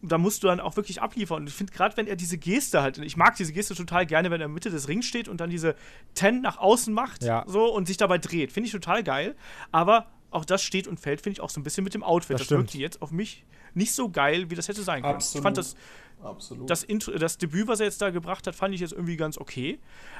da 0.00 0.16
musst 0.16 0.42
du 0.42 0.46
dann 0.46 0.58
auch 0.58 0.76
wirklich 0.76 1.02
abliefern. 1.02 1.42
Und 1.42 1.48
ich 1.48 1.54
finde 1.54 1.72
gerade, 1.74 1.96
wenn 1.98 2.06
er 2.06 2.16
diese 2.16 2.38
Geste 2.38 2.80
halt, 2.80 2.96
ich 2.96 3.18
mag 3.18 3.36
diese 3.36 3.52
Geste 3.52 3.74
total 3.74 4.06
gerne, 4.06 4.30
wenn 4.30 4.40
er 4.40 4.46
in 4.46 4.52
der 4.52 4.54
Mitte 4.54 4.70
des 4.70 4.88
Rings 4.88 5.04
steht 5.04 5.28
und 5.28 5.38
dann 5.42 5.50
diese 5.50 5.74
Ten 6.14 6.40
nach 6.40 6.56
außen 6.56 6.94
macht 6.94 7.22
Ja. 7.24 7.44
so 7.46 7.66
und 7.74 7.86
sich 7.86 7.98
dabei 7.98 8.16
dreht. 8.16 8.52
Finde 8.52 8.68
ich 8.68 8.72
total 8.72 9.02
geil. 9.04 9.36
Aber 9.70 10.06
auch 10.30 10.46
das 10.46 10.62
steht 10.62 10.88
und 10.88 10.98
fällt, 10.98 11.20
finde 11.20 11.34
ich, 11.34 11.40
auch 11.42 11.50
so 11.50 11.60
ein 11.60 11.64
bisschen 11.64 11.84
mit 11.84 11.92
dem 11.92 12.02
Outfit. 12.02 12.34
Das 12.34 12.40
Das, 12.40 12.46
stimmt. 12.46 12.60
wirkte 12.62 12.78
jetzt 12.78 13.02
auf 13.02 13.10
mich 13.10 13.44
nicht 13.74 13.92
so 13.92 14.08
geil, 14.08 14.48
wie 14.50 14.54
das 14.54 14.66
hätte 14.68 14.82
sein 14.82 15.02
können. 15.02 15.18
Ich 15.18 15.40
fand 15.42 15.58
das, 15.58 15.76
Absolut. 16.22 16.68
das, 16.68 16.82
Intro, 16.82 17.12
das 17.12 17.38
Debüt, 17.38 17.66
was 17.66 17.80
er 17.80 17.86
jetzt 17.86 18.02
da 18.02 18.10
gebracht 18.10 18.46
hat, 18.46 18.54
fand 18.54 18.74
ich 18.74 18.80
jetzt 18.80 18.92
irgendwie 18.92 19.16
ganz 19.16 19.38
okay. 19.38 19.78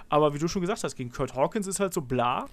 Aber 0.08 0.34
wie 0.34 0.38
du 0.38 0.48
schon 0.48 0.62
gesagt 0.62 0.82
hast, 0.82 0.96
gegen 0.96 1.10
Kurt 1.10 1.34
Hawkins 1.34 1.66
ist 1.66 1.80
halt 1.80 1.92
so 1.92 2.00
bla. 2.00 2.46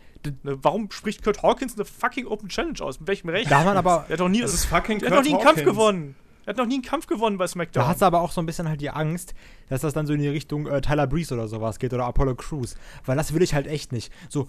Ne, 0.43 0.57
warum 0.61 0.91
spricht 0.91 1.23
Kurt 1.23 1.43
Hawkins 1.43 1.75
eine 1.75 1.85
fucking 1.85 2.27
Open 2.27 2.49
Challenge 2.49 2.79
aus? 2.81 2.99
Mit 2.99 3.07
welchem 3.07 3.29
Recht? 3.29 3.49
Da 3.49 3.59
hat 3.59 3.65
man 3.65 3.77
aber, 3.77 4.05
er 4.07 4.13
hat 4.13 4.19
noch 4.19 4.29
nie, 4.29 4.41
das 4.41 4.53
ist 4.53 4.65
fucking 4.65 5.01
er 5.01 5.11
hat 5.11 5.17
noch 5.17 5.23
nie 5.23 5.29
einen 5.29 5.37
Kurt 5.37 5.45
Kampf 5.45 5.59
Hawkins. 5.59 5.75
gewonnen. 5.75 6.15
Er 6.45 6.51
hat 6.51 6.57
noch 6.57 6.65
nie 6.65 6.75
einen 6.75 6.83
Kampf 6.83 7.07
gewonnen 7.07 7.37
bei 7.37 7.45
SmackDown. 7.45 7.83
da 7.83 7.89
hast 7.89 8.01
du 8.01 8.05
aber 8.05 8.21
auch 8.21 8.31
so 8.31 8.41
ein 8.41 8.45
bisschen 8.45 8.69
halt 8.69 8.79
die 8.79 8.89
Angst, 8.89 9.33
dass 9.67 9.81
das 9.81 9.93
dann 9.93 10.07
so 10.07 10.13
in 10.13 10.21
die 10.21 10.29
Richtung 10.29 10.65
äh, 10.65 10.79
Tyler 10.79 11.05
Breeze 11.05 11.33
oder 11.33 11.47
sowas 11.47 11.77
geht 11.77 11.93
oder 11.93 12.05
Apollo 12.05 12.35
Crews. 12.35 12.75
Weil 13.05 13.17
das 13.17 13.33
will 13.33 13.41
ich 13.41 13.53
halt 13.53 13.67
echt 13.67 13.91
nicht. 13.91 14.13
So, 14.29 14.47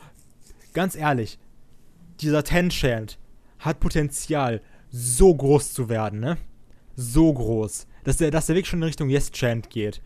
ganz 0.75 0.95
ehrlich, 0.95 1.41
dieser 2.21 2.45
Ten-Chant 2.45 3.19
hat 3.59 3.81
Potenzial, 3.81 4.63
so 4.91 5.35
groß 5.35 5.73
zu 5.73 5.89
werden, 5.89 6.21
ne? 6.21 6.39
So 6.95 7.33
groß. 7.33 7.87
Dass 8.09 8.17
der, 8.17 8.31
dass 8.31 8.47
der 8.47 8.57
Weg 8.57 8.67
schon 8.67 8.79
in 8.79 8.85
Richtung 8.85 9.11
Yes-Chant 9.11 9.69
geht. 9.69 10.01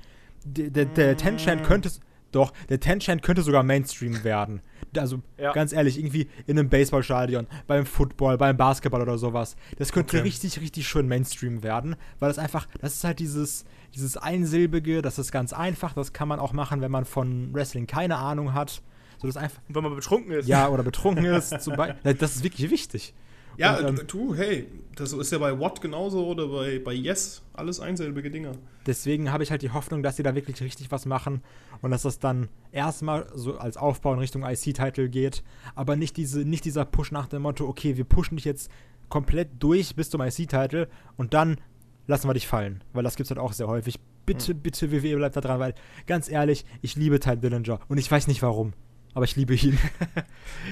Der, 0.44 0.70
der, 0.70 0.86
der 0.86 1.16
Ten-Chant 1.16 1.62
könnte. 1.62 1.88
Doch, 2.32 2.52
der 2.68 2.80
Ten-Chant 2.80 3.22
könnte 3.22 3.42
sogar 3.42 3.62
Mainstream 3.62 4.24
werden. 4.24 4.60
Also, 4.96 5.22
Ja. 5.38 5.52
ganz 5.52 5.72
ehrlich, 5.72 5.98
irgendwie 5.98 6.28
in 6.48 6.58
einem 6.58 6.68
Baseballstadion, 6.68 7.46
beim 7.68 7.86
Football, 7.86 8.38
beim 8.38 8.56
Basketball 8.56 9.02
oder 9.02 9.18
sowas. 9.18 9.54
Das 9.78 9.92
könnte 9.92 10.16
Okay. 10.16 10.24
richtig, 10.26 10.60
richtig 10.60 10.88
schön 10.88 11.06
Mainstream 11.06 11.62
werden, 11.62 11.94
weil 12.18 12.28
das 12.28 12.38
einfach, 12.38 12.66
das 12.80 12.94
ist 12.94 13.04
halt 13.04 13.20
dieses, 13.20 13.64
dieses 13.94 14.16
Einsilbige, 14.16 15.00
das 15.00 15.18
ist 15.20 15.30
ganz 15.30 15.52
einfach, 15.52 15.92
das 15.92 16.12
kann 16.12 16.26
man 16.26 16.40
auch 16.40 16.52
machen, 16.52 16.80
wenn 16.80 16.90
man 16.90 17.04
von 17.04 17.54
Wrestling 17.54 17.86
keine 17.86 18.16
Ahnung 18.16 18.52
hat. 18.54 18.82
So, 19.20 19.28
das 19.28 19.36
einfach, 19.36 19.60
wenn 19.68 19.82
man 19.84 19.94
betrunken 19.94 20.32
ist. 20.32 20.48
ja, 20.48 20.68
oder 20.68 20.82
betrunken 20.92 21.24
ist, 21.26 21.60
zum 21.60 21.76
Beispiel. 21.76 22.14
Das 22.14 22.34
ist 22.34 22.42
wirklich 22.42 22.68
wichtig. 22.70 23.14
Ja, 23.56 23.76
Und, 23.76 24.00
ähm, 24.00 24.06
du, 24.06 24.34
hey, 24.34 24.66
das 24.96 25.12
ist 25.12 25.32
ja 25.32 25.38
bei 25.38 25.58
Watt 25.58 25.80
genauso 25.80 26.26
oder 26.26 26.48
bei, 26.48 26.78
bei 26.78 26.92
Yes, 26.92 27.42
alles 27.54 27.80
einsilbige 27.80 28.30
Dinger. 28.30 28.52
Deswegen 28.86 29.32
habe 29.32 29.42
ich 29.42 29.50
halt 29.50 29.62
die 29.62 29.70
Hoffnung, 29.70 30.02
dass 30.02 30.16
sie 30.16 30.22
da 30.22 30.34
wirklich 30.34 30.60
richtig 30.60 30.90
was 30.90 31.06
machen 31.06 31.42
und 31.80 31.90
dass 31.90 32.02
das 32.02 32.18
dann 32.18 32.48
erstmal 32.72 33.26
so 33.34 33.56
als 33.56 33.76
Aufbau 33.76 34.12
in 34.12 34.18
Richtung 34.18 34.42
IC-Title 34.44 35.08
geht, 35.08 35.42
aber 35.74 35.96
nicht, 35.96 36.16
diese, 36.16 36.40
nicht 36.40 36.64
dieser 36.64 36.84
Push 36.84 37.12
nach 37.12 37.26
dem 37.26 37.42
Motto, 37.42 37.66
okay, 37.66 37.96
wir 37.96 38.04
pushen 38.04 38.36
dich 38.36 38.44
jetzt 38.44 38.70
komplett 39.08 39.50
durch 39.58 39.94
bis 39.94 40.10
zum 40.10 40.20
IC-Title 40.20 40.88
und 41.16 41.34
dann 41.34 41.58
lassen 42.06 42.28
wir 42.28 42.34
dich 42.34 42.48
fallen, 42.48 42.82
weil 42.92 43.04
das 43.04 43.16
gibt 43.16 43.26
es 43.26 43.30
halt 43.30 43.40
auch 43.40 43.52
sehr 43.52 43.68
häufig. 43.68 43.98
Bitte, 44.24 44.54
bitte, 44.54 44.92
WWE 44.92 45.16
bleibt 45.16 45.36
da 45.36 45.40
dran, 45.40 45.58
weil 45.58 45.74
ganz 46.06 46.30
ehrlich, 46.30 46.64
ich 46.80 46.96
liebe 46.96 47.18
Ty 47.18 47.36
Dillinger 47.36 47.80
und 47.88 47.98
ich 47.98 48.10
weiß 48.10 48.28
nicht 48.28 48.42
warum, 48.42 48.72
aber 49.14 49.24
ich 49.24 49.36
liebe 49.36 49.54
ihn. 49.54 49.78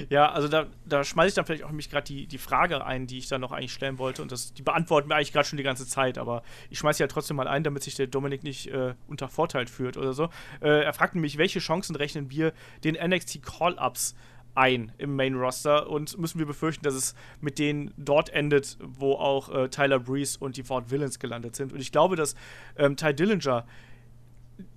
Ja, 0.09 0.30
also 0.30 0.47
da, 0.47 0.66
da 0.86 1.03
schmeiße 1.03 1.28
ich 1.28 1.34
dann 1.34 1.47
vielleicht 1.47 1.64
auch 1.64 1.72
mich 1.72 1.91
gerade 1.91 2.05
die, 2.05 2.26
die 2.26 2.38
Frage 2.38 2.84
ein, 2.84 3.07
die 3.07 3.18
ich 3.18 3.28
dann 3.28 3.41
noch 3.41 3.51
eigentlich 3.51 3.72
stellen 3.72 3.99
wollte. 3.99 4.22
Und 4.22 4.30
das, 4.30 4.53
die 4.53 4.62
beantworten 4.62 5.09
wir 5.09 5.16
eigentlich 5.16 5.32
gerade 5.32 5.49
schon 5.49 5.57
die 5.57 5.64
ganze 5.64 5.86
Zeit, 5.86 6.16
aber 6.16 6.43
ich 6.68 6.78
schmeiße 6.78 7.03
ja 7.03 7.09
trotzdem 7.09 7.36
mal 7.36 7.49
ein, 7.49 7.64
damit 7.64 7.82
sich 7.82 7.97
der 7.97 8.07
Dominik 8.07 8.45
nicht 8.45 8.68
äh, 8.68 8.95
unter 9.09 9.28
Vorteil 9.28 9.66
führt 9.66 9.97
oder 9.97 10.12
so. 10.12 10.28
Äh, 10.61 10.84
er 10.84 10.93
fragt 10.93 11.14
nämlich, 11.14 11.38
welche 11.38 11.59
Chancen 11.59 11.97
rechnen 11.97 12.30
wir 12.30 12.53
den 12.84 12.95
NXT 12.95 13.43
Call-Ups 13.43 14.14
ein 14.55 14.93
im 14.99 15.16
Main 15.16 15.34
Roster 15.34 15.88
und 15.88 16.18
müssen 16.18 16.38
wir 16.38 16.47
befürchten, 16.47 16.84
dass 16.84 16.95
es 16.95 17.14
mit 17.41 17.59
denen 17.59 17.93
dort 17.97 18.30
endet, 18.30 18.78
wo 18.80 19.14
auch 19.14 19.49
äh, 19.49 19.68
Tyler 19.68 19.99
Breeze 19.99 20.38
und 20.38 20.57
die 20.57 20.62
Ford 20.62 20.91
Villains 20.91 21.18
gelandet 21.18 21.57
sind. 21.57 21.72
Und 21.72 21.80
ich 21.80 21.93
glaube, 21.93 22.16
dass 22.16 22.34
ähm, 22.76 22.97
Ty 22.97 23.14
Dillinger 23.14 23.66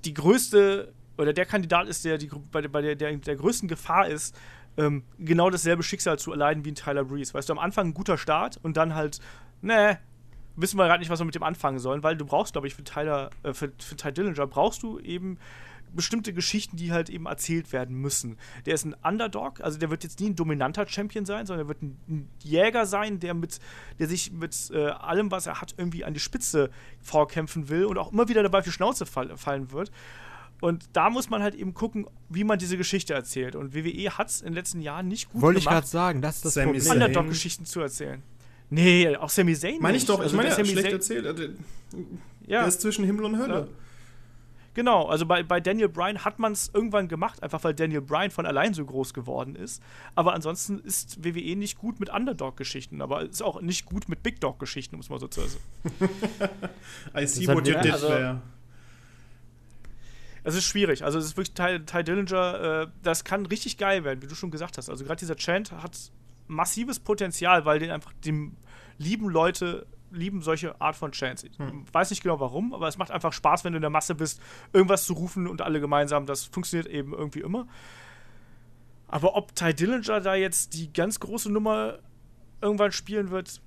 die 0.05 0.13
größte 0.13 0.93
oder 1.17 1.33
der 1.33 1.45
Kandidat 1.45 1.87
ist, 1.87 2.05
der 2.05 2.17
die, 2.17 2.29
bei, 2.51 2.61
der- 2.61 2.69
bei 2.69 2.81
der, 2.81 2.95
der 2.95 3.15
der 3.17 3.35
größten 3.35 3.67
Gefahr 3.67 4.07
ist, 4.07 4.35
ähm, 4.77 5.03
genau 5.19 5.49
dasselbe 5.49 5.83
Schicksal 5.83 6.17
zu 6.17 6.31
erleiden 6.31 6.65
wie 6.65 6.71
ein 6.71 6.75
Tyler 6.75 7.03
Breeze. 7.03 7.33
Weißt 7.33 7.49
du, 7.49 7.53
am 7.53 7.59
Anfang 7.59 7.87
ein 7.89 7.93
guter 7.93 8.17
Start 8.17 8.59
und 8.63 8.75
dann 8.77 8.95
halt, 8.95 9.19
ne, 9.61 9.99
wissen 10.55 10.77
wir 10.77 10.85
gerade 10.85 10.99
nicht, 10.99 11.09
was 11.09 11.19
wir 11.19 11.25
mit 11.25 11.35
dem 11.35 11.43
anfangen 11.43 11.79
sollen, 11.79 12.03
weil 12.03 12.17
du 12.17 12.25
brauchst, 12.25 12.53
glaube 12.53 12.67
ich, 12.67 12.73
für 12.75 12.83
Tyler, 12.83 13.29
äh, 13.43 13.53
für, 13.53 13.71
für 13.77 13.95
Ty 13.95 14.11
Dillinger 14.11 14.47
brauchst 14.47 14.81
du 14.83 14.99
eben 14.99 15.37
bestimmte 15.95 16.33
Geschichten, 16.33 16.75
die 16.75 16.91
halt 16.91 17.07
eben 17.11 17.27
erzählt 17.27 17.71
werden 17.71 17.95
müssen. 17.95 18.37
Der 18.65 18.73
ist 18.73 18.83
ein 18.83 18.95
Underdog, 19.03 19.61
also 19.61 19.77
der 19.77 19.91
wird 19.91 20.03
jetzt 20.03 20.19
nie 20.19 20.31
ein 20.31 20.35
dominanter 20.35 20.87
Champion 20.87 21.23
sein, 21.23 21.45
sondern 21.45 21.65
er 21.65 21.69
wird 21.69 21.83
ein, 21.83 21.97
ein 22.09 22.29
Jäger 22.41 22.87
sein, 22.87 23.19
der 23.19 23.35
mit, 23.35 23.59
der 23.99 24.07
sich 24.07 24.31
mit 24.31 24.71
äh, 24.73 24.87
allem, 24.87 25.29
was 25.29 25.45
er 25.45 25.61
hat, 25.61 25.75
irgendwie 25.77 26.03
an 26.03 26.15
die 26.15 26.19
Spitze 26.19 26.71
vorkämpfen 26.99 27.69
will 27.69 27.85
und 27.85 27.99
auch 27.99 28.11
immer 28.11 28.27
wieder 28.27 28.41
dabei 28.41 28.57
auf 28.59 28.63
die 28.65 28.71
Schnauze 28.71 29.05
fall, 29.05 29.37
fallen 29.37 29.71
wird. 29.71 29.91
Und 30.63 30.85
da 30.93 31.09
muss 31.09 31.29
man 31.29 31.43
halt 31.43 31.55
eben 31.55 31.73
gucken, 31.73 32.07
wie 32.29 32.45
man 32.45 32.57
diese 32.57 32.77
Geschichte 32.77 33.13
erzählt. 33.13 33.53
Und 33.57 33.75
WWE 33.75 34.11
hat 34.17 34.29
es 34.29 34.39
in 34.39 34.47
den 34.47 34.53
letzten 34.53 34.79
Jahren 34.79 35.09
nicht 35.09 35.29
gut 35.29 35.41
Wollte 35.41 35.59
ich 35.59 35.65
gerade 35.65 35.81
gemacht, 35.81 35.91
sagen, 35.91 36.21
das 36.21 36.37
ist 36.37 36.45
das 36.45 36.53
Sami 36.53 36.77
Problem. 36.79 36.91
Underdog-Geschichten 36.93 37.65
zu 37.65 37.81
erzählen. 37.81 38.23
Nee, 38.69 39.13
auch 39.17 39.29
Sami 39.29 39.55
Zayn 39.55 39.81
Meine 39.81 39.97
ich 39.97 40.03
nicht. 40.03 40.09
doch, 40.09 40.19
ich 40.19 40.23
Also 40.23 40.37
meine 40.37 40.47
der 40.49 40.57
ja, 40.59 40.63
Sami 40.63 40.69
schlecht 40.79 40.87
Zayn- 40.87 40.93
erzählt. 40.93 41.25
äh, 41.25 41.33
Der, 41.35 41.49
Ja. 42.47 42.59
der 42.59 42.67
ist 42.69 42.79
zwischen 42.79 43.03
Himmel 43.03 43.25
und 43.25 43.37
Hölle. 43.39 43.53
Ja. 43.53 43.67
Genau, 44.73 45.05
also 45.07 45.25
bei, 45.25 45.43
bei 45.43 45.59
Daniel 45.59 45.89
Bryan 45.89 46.23
hat 46.23 46.39
man 46.39 46.53
es 46.53 46.71
irgendwann 46.73 47.09
gemacht, 47.09 47.43
einfach 47.43 47.61
weil 47.65 47.73
Daniel 47.73 47.99
Bryan 48.01 48.31
von 48.31 48.45
allein 48.45 48.73
so 48.73 48.85
groß 48.85 49.13
geworden 49.13 49.55
ist. 49.57 49.83
Aber 50.15 50.33
ansonsten 50.33 50.79
ist 50.79 51.25
WWE 51.25 51.57
nicht 51.57 51.77
gut 51.77 51.99
mit 51.99 52.09
Underdog-Geschichten, 52.09 53.01
aber 53.01 53.21
ist 53.23 53.43
auch 53.43 53.59
nicht 53.61 53.85
gut 53.85 54.07
mit 54.07 54.23
Big 54.23 54.39
Dog-Geschichten, 54.39 54.95
muss 54.95 55.09
man 55.09 55.19
so 55.19 55.27
sagen. 55.29 55.51
I 57.17 57.27
see 57.27 57.47
what 57.47 57.67
you 57.67 57.73
did 57.75 57.91
also- 57.91 58.07
there. 58.07 58.41
Es 60.43 60.55
ist 60.55 60.65
schwierig. 60.65 61.03
Also 61.03 61.19
es 61.19 61.25
ist 61.25 61.37
wirklich 61.37 61.53
Ty, 61.53 61.85
Ty 61.85 62.03
Dillinger, 62.03 62.83
äh, 62.83 62.87
das 63.01 63.23
kann 63.23 63.45
richtig 63.45 63.77
geil 63.77 64.03
werden, 64.03 64.21
wie 64.21 64.27
du 64.27 64.35
schon 64.35 64.51
gesagt 64.51 64.77
hast. 64.77 64.89
Also 64.89 65.05
gerade 65.05 65.19
dieser 65.19 65.35
Chant 65.35 65.71
hat 65.71 65.97
massives 66.47 66.99
Potenzial, 66.99 67.65
weil 67.65 67.79
den 67.79 67.91
einfach 67.91 68.13
dem 68.25 68.57
lieben 68.97 69.29
Leute 69.29 69.87
lieben 70.11 70.41
solche 70.41 70.79
Art 70.79 70.95
von 70.95 71.11
Chants. 71.11 71.43
Ich 71.43 71.57
weiß 71.91 72.11
nicht 72.11 72.21
genau 72.21 72.39
warum, 72.39 72.73
aber 72.73 72.87
es 72.87 72.97
macht 72.97 73.09
einfach 73.09 73.33
Spaß, 73.33 73.63
wenn 73.63 73.73
du 73.73 73.77
in 73.77 73.81
der 73.81 73.89
Masse 73.89 74.13
bist, 74.13 74.39
irgendwas 74.71 75.05
zu 75.05 75.13
rufen 75.13 75.47
und 75.47 75.61
alle 75.61 75.79
gemeinsam. 75.79 76.25
Das 76.25 76.43
funktioniert 76.43 76.87
eben 76.87 77.13
irgendwie 77.13 77.39
immer. 77.39 77.67
Aber 79.07 79.35
ob 79.35 79.55
Ty 79.55 79.73
Dillinger 79.73 80.21
da 80.21 80.35
jetzt 80.35 80.73
die 80.73 80.91
ganz 80.91 81.19
große 81.19 81.51
Nummer 81.51 81.99
irgendwann 82.61 82.91
spielen 82.91 83.31
wird, 83.31 83.61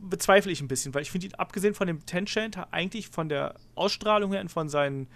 bezweifle 0.00 0.50
ich 0.50 0.60
ein 0.60 0.68
bisschen, 0.68 0.94
weil 0.94 1.02
ich 1.02 1.10
finde 1.10 1.26
ihn, 1.28 1.34
abgesehen 1.34 1.74
von 1.74 1.86
dem 1.86 2.04
Ten-Chant, 2.06 2.58
eigentlich 2.70 3.08
von 3.08 3.28
der 3.28 3.54
Ausstrahlung 3.74 4.32
her 4.32 4.40
und 4.40 4.50
von 4.50 4.68
seinen 4.68 5.08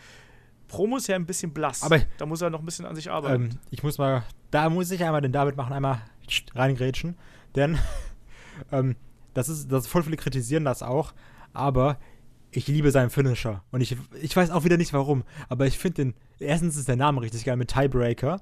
Promos 0.68 1.09
her 1.09 1.16
ein 1.16 1.26
bisschen 1.26 1.53
blass. 1.53 1.82
Aber- 1.82 2.01
da 2.18 2.26
muss 2.26 2.41
er 2.43 2.51
noch 2.51 2.61
ein 2.61 2.64
bisschen 2.66 2.87
an 2.87 2.95
sich 2.95 3.11
arbeiten. 3.11 3.45
Ähm, 3.45 3.59
ich 3.70 3.82
muss 3.82 3.99
mal, 3.99 4.24
da 4.51 4.68
muss 4.70 4.91
ich 4.91 5.03
einmal 5.05 5.20
den 5.20 5.32
David 5.32 5.57
machen, 5.57 5.72
einmal 5.72 6.01
reingrätschen, 6.55 7.16
denn 7.55 7.78
ähm, 8.72 8.97
das 9.35 9.49
ist, 9.49 9.70
das 9.70 9.87
voll 9.87 10.03
viele 10.03 10.16
kritisieren 10.16 10.64
das 10.64 10.82
auch, 10.82 11.12
aber 11.53 11.99
ich 12.51 12.68
liebe 12.68 12.91
seinen 12.93 13.11
Finisher 13.11 13.64
und 13.72 13.80
ich, 13.80 13.97
ich 14.22 14.35
weiß 14.37 14.51
auch 14.51 14.64
wieder 14.64 14.76
nicht 14.76 14.93
warum, 14.93 15.24
aber 15.49 15.66
ich 15.66 15.78
finde 15.78 16.05
den, 16.05 16.14
erstens 16.39 16.76
ist 16.76 16.89
der 16.89 16.97
Name 16.97 17.20
richtig 17.20 17.45
geil 17.45 17.57
mit 17.57 17.68
Tiebreaker 17.72 18.41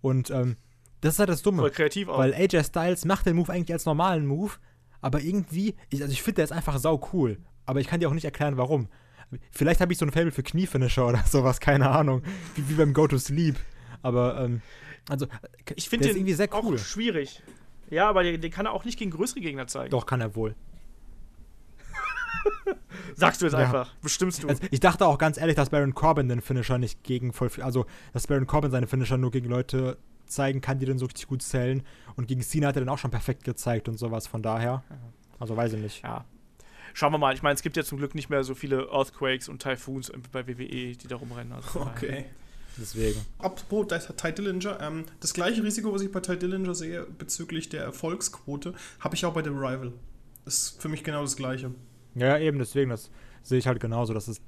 und 0.00 0.30
ähm, 0.30 0.56
das 1.02 1.14
ist 1.14 1.18
halt 1.18 1.28
das 1.28 1.42
Dumme, 1.42 1.58
Voll 1.58 1.70
kreativ 1.70 2.08
auch. 2.08 2.18
weil 2.18 2.34
AJ 2.34 2.64
Styles 2.64 3.04
macht 3.04 3.26
den 3.26 3.36
Move 3.36 3.52
eigentlich 3.52 3.72
als 3.72 3.84
normalen 3.84 4.26
Move, 4.26 4.52
aber 5.00 5.20
irgendwie, 5.20 5.74
ich, 5.90 6.02
also 6.02 6.12
ich 6.12 6.22
finde 6.22 6.36
der 6.36 6.44
ist 6.44 6.52
einfach 6.52 6.78
sau 6.78 7.08
cool, 7.12 7.38
aber 7.66 7.80
ich 7.80 7.86
kann 7.86 8.00
dir 8.00 8.08
auch 8.08 8.14
nicht 8.14 8.24
erklären 8.24 8.56
warum. 8.56 8.88
Vielleicht 9.52 9.80
habe 9.80 9.92
ich 9.92 9.98
so 9.98 10.04
ein 10.04 10.10
Fable 10.10 10.32
für 10.32 10.42
Kniefinisher 10.42 11.06
oder 11.06 11.22
sowas, 11.26 11.60
keine 11.60 11.90
Ahnung, 11.90 12.22
wie, 12.56 12.68
wie 12.68 12.74
beim 12.74 12.92
Go 12.92 13.06
to 13.06 13.18
Sleep, 13.18 13.56
aber 14.02 14.40
ähm, 14.44 14.62
also 15.08 15.26
ich 15.76 15.88
finde 15.88 16.08
den 16.08 16.16
irgendwie 16.16 16.34
sehr 16.34 16.48
cool. 16.54 16.76
auch 16.76 16.78
schwierig. 16.78 17.42
Ja, 17.90 18.08
aber 18.08 18.22
den, 18.22 18.40
den 18.40 18.50
kann 18.50 18.66
er 18.66 18.72
auch 18.72 18.84
nicht 18.84 18.98
gegen 18.98 19.10
größere 19.10 19.40
Gegner 19.40 19.66
zeigen. 19.66 19.90
Doch, 19.90 20.06
kann 20.06 20.20
er 20.20 20.36
wohl. 20.36 20.54
Sagst 23.16 23.40
du 23.40 23.46
jetzt 23.46 23.54
Ja. 23.54 23.58
einfach. 23.60 23.94
Bestimmst 24.02 24.42
du. 24.42 24.48
Also 24.48 24.62
ich 24.70 24.80
dachte 24.80 25.06
auch 25.06 25.18
ganz 25.18 25.38
ehrlich, 25.38 25.56
dass 25.56 25.70
Baron 25.70 25.94
Corbin 25.94 26.28
den 26.28 26.40
Finisher 26.40 26.78
nicht 26.78 27.02
gegen 27.02 27.32
voll 27.32 27.50
also 27.60 27.86
dass 28.12 28.26
Baron 28.26 28.46
Corbin 28.46 28.70
seine 28.70 28.86
Finisher 28.86 29.18
nur 29.18 29.30
gegen 29.30 29.48
Leute 29.48 29.98
zeigen 30.30 30.60
kann, 30.60 30.78
die 30.78 30.86
den 30.86 30.98
so 30.98 31.06
richtig 31.06 31.26
gut 31.26 31.42
zählen. 31.42 31.82
Und 32.16 32.28
gegen 32.28 32.42
Cena 32.42 32.68
hat 32.68 32.76
er 32.76 32.82
den 32.82 32.88
auch 32.88 32.98
schon 32.98 33.10
perfekt 33.10 33.44
gezeigt 33.44 33.88
und 33.88 33.98
sowas, 33.98 34.26
von 34.26 34.42
daher. 34.42 34.82
Also 35.38 35.56
weiß 35.56 35.72
ich 35.74 35.80
nicht. 35.80 36.02
ja. 36.02 36.24
Schauen 36.92 37.12
wir 37.12 37.18
mal. 37.18 37.34
Ich 37.34 37.42
meine, 37.42 37.54
es 37.54 37.62
gibt 37.62 37.76
ja 37.76 37.84
zum 37.84 37.98
Glück 37.98 38.14
nicht 38.14 38.30
mehr 38.30 38.42
so 38.44 38.54
viele 38.54 38.88
Earthquakes 38.90 39.48
und 39.48 39.62
Typhoons 39.62 40.12
bei 40.32 40.46
WWE, 40.46 40.96
die 40.96 41.08
da 41.08 41.16
rumrennen. 41.16 41.52
Also. 41.52 41.80
Okay. 41.80 42.26
Deswegen. 42.76 43.20
Apropos 43.38 43.88
das 43.88 44.06
Ty 44.16 44.32
Dillinger, 44.32 44.80
ähm, 44.80 45.04
das 45.20 45.34
gleiche 45.34 45.62
Risiko, 45.62 45.92
was 45.92 46.02
ich 46.02 46.10
bei 46.10 46.20
Ty 46.20 46.38
Dillinger 46.38 46.74
sehe 46.74 47.04
bezüglich 47.04 47.68
der 47.68 47.82
Erfolgsquote, 47.82 48.74
habe 49.00 49.14
ich 49.14 49.24
auch 49.24 49.34
bei 49.34 49.42
The 49.42 49.50
Rival. 49.50 49.92
Ist 50.46 50.80
für 50.80 50.88
mich 50.88 51.04
genau 51.04 51.22
das 51.22 51.36
gleiche. 51.36 51.72
Ja, 52.14 52.38
eben, 52.38 52.58
deswegen, 52.58 52.90
das 52.90 53.10
sehe 53.42 53.58
ich 53.58 53.66
halt 53.66 53.80
genauso. 53.80 54.14
Das 54.14 54.28
ist. 54.28 54.40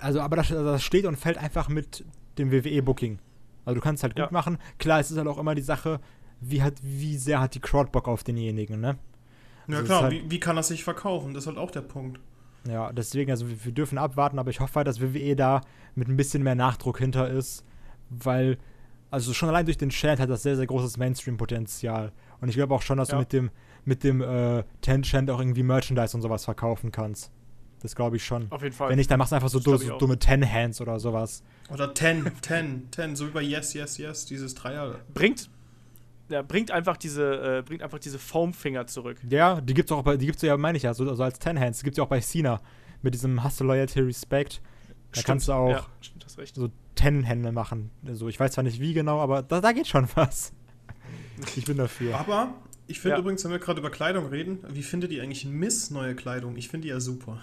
Also, 0.00 0.20
aber 0.20 0.36
das, 0.36 0.48
das 0.48 0.82
steht 0.82 1.04
und 1.04 1.16
fällt 1.16 1.38
einfach 1.38 1.68
mit 1.68 2.04
dem 2.38 2.50
WWE-Booking. 2.50 3.18
Also 3.64 3.74
du 3.76 3.80
kannst 3.80 4.02
halt 4.02 4.14
gut 4.14 4.26
Ja. 4.26 4.28
machen. 4.32 4.58
Klar, 4.78 5.00
es 5.00 5.10
ist 5.10 5.16
halt 5.18 5.28
auch 5.28 5.38
immer 5.38 5.54
die 5.54 5.62
Sache, 5.62 6.00
wie 6.40 6.62
hat, 6.62 6.74
wie 6.82 7.16
sehr 7.16 7.40
hat 7.40 7.54
die 7.54 7.60
Crowd 7.60 7.90
Bock 7.90 8.08
auf 8.08 8.24
denjenigen, 8.24 8.80
ne? 8.80 8.96
Ja 9.68 9.76
Also 9.76 9.84
klar, 9.86 10.02
halt- 10.04 10.12
wie, 10.12 10.30
wie 10.30 10.40
kann 10.40 10.56
er 10.56 10.62
sich 10.62 10.82
verkaufen? 10.84 11.34
Das 11.34 11.44
ist 11.44 11.46
halt 11.48 11.58
auch 11.58 11.70
der 11.70 11.82
Punkt. 11.82 12.18
Ja, 12.68 12.92
deswegen, 12.92 13.30
also 13.30 13.48
wir, 13.48 13.64
wir 13.64 13.72
dürfen 13.72 13.96
abwarten, 13.98 14.38
aber 14.38 14.50
ich 14.50 14.60
hoffe 14.60 14.74
halt, 14.76 14.86
dass 14.86 15.00
WWE 15.00 15.34
da 15.36 15.60
mit 15.94 16.08
ein 16.08 16.16
bisschen 16.16 16.42
mehr 16.42 16.54
Nachdruck 16.54 16.98
hinter 16.98 17.28
ist, 17.28 17.64
weil, 18.10 18.58
also 19.10 19.32
schon 19.32 19.48
allein 19.48 19.64
durch 19.64 19.78
den 19.78 19.90
Chant 19.90 20.20
hat 20.20 20.28
das 20.30 20.42
sehr, 20.42 20.56
sehr 20.56 20.66
großes 20.66 20.96
Mainstream-Potenzial. 20.98 22.12
Und 22.40 22.48
ich 22.48 22.54
glaube 22.56 22.74
auch 22.74 22.82
schon, 22.82 22.98
dass 22.98 23.08
Ja. 23.08 23.14
du 23.16 23.20
mit 23.20 23.32
dem, 23.32 23.50
mit 23.84 24.04
dem 24.04 24.20
äh, 24.20 24.62
Ten-Chant 24.82 25.30
auch 25.30 25.38
irgendwie 25.40 25.62
Merchandise 25.62 26.16
und 26.16 26.22
sowas 26.22 26.44
verkaufen 26.44 26.92
kannst. 26.92 27.30
Das 27.82 27.94
glaube 27.94 28.16
ich 28.16 28.24
schon. 28.24 28.46
Auf 28.50 28.62
jeden 28.62 28.74
Fall. 28.74 28.90
Wenn 28.90 28.98
nicht, 28.98 29.10
dann 29.10 29.18
machst 29.18 29.32
du 29.32 29.36
einfach 29.36 29.48
so, 29.48 29.58
du, 29.58 29.76
so 29.76 29.96
dumme 29.98 30.18
Ten-Hands 30.18 30.78
oder 30.80 31.00
sowas. 31.00 31.42
Oder 31.72 31.94
10, 31.94 32.30
10, 32.42 32.88
10, 32.90 33.16
so 33.16 33.26
wie 33.26 33.30
bei 33.30 33.42
Yes, 33.42 33.72
Yes, 33.74 33.96
Yes, 33.98 34.26
dieses 34.26 34.54
Dreier. 34.54 34.96
bringt, 35.14 35.48
ja, 36.28 36.42
bringt 36.42 36.70
einfach 36.70 36.96
diese, 36.98 37.58
äh, 37.58 37.62
bringt 37.62 37.82
einfach 37.82 37.98
diese 37.98 38.18
Foam-Finger 38.18 38.86
zurück. 38.86 39.16
Ja, 39.28 39.60
die 39.60 39.72
gibt's 39.74 39.90
auch 39.92 40.02
bei, 40.02 40.16
die 40.16 40.26
gibt's 40.26 40.42
ja, 40.42 40.56
meine 40.56 40.76
ich 40.76 40.82
ja, 40.84 40.92
so 40.94 41.08
also 41.08 41.22
als 41.22 41.38
Ten-Hands. 41.38 41.78
Die 41.78 41.84
gibt's 41.84 41.96
ja 41.96 42.04
auch 42.04 42.08
bei 42.08 42.20
Cena. 42.20 42.60
Mit 43.02 43.14
diesem 43.14 43.42
Hustle, 43.42 43.66
Loyalty, 43.66 44.00
Respect. 44.00 44.60
Da 45.12 45.22
kannst 45.22 45.48
du 45.48 45.52
auch 45.54 45.70
Ja, 45.70 45.86
stimmt, 46.02 46.24
hast 46.26 46.38
recht. 46.38 46.54
so 46.54 46.68
Ten-Hände 46.96 47.50
machen. 47.50 47.90
Also 48.06 48.28
ich 48.28 48.38
weiß 48.38 48.52
zwar 48.52 48.62
nicht 48.64 48.78
wie 48.78 48.92
genau, 48.92 49.20
aber 49.20 49.42
da, 49.42 49.60
da 49.62 49.72
geht 49.72 49.86
schon 49.88 50.06
was. 50.14 50.52
Ich 51.56 51.64
bin 51.64 51.78
dafür. 51.78 52.18
Aber 52.18 52.52
ich 52.86 53.00
finde 53.00 53.16
Ja. 53.16 53.20
übrigens, 53.20 53.42
wenn 53.44 53.50
wir 53.50 53.58
gerade 53.58 53.80
über 53.80 53.88
Kleidung 53.90 54.26
reden, 54.26 54.58
wie 54.68 54.82
findet 54.82 55.10
ihr 55.10 55.22
eigentlich 55.22 55.46
Miss 55.46 55.90
neue 55.90 56.14
Kleidung? 56.14 56.56
Ich 56.56 56.68
finde 56.68 56.82
die 56.86 56.90
ja 56.90 57.00
super. 57.00 57.40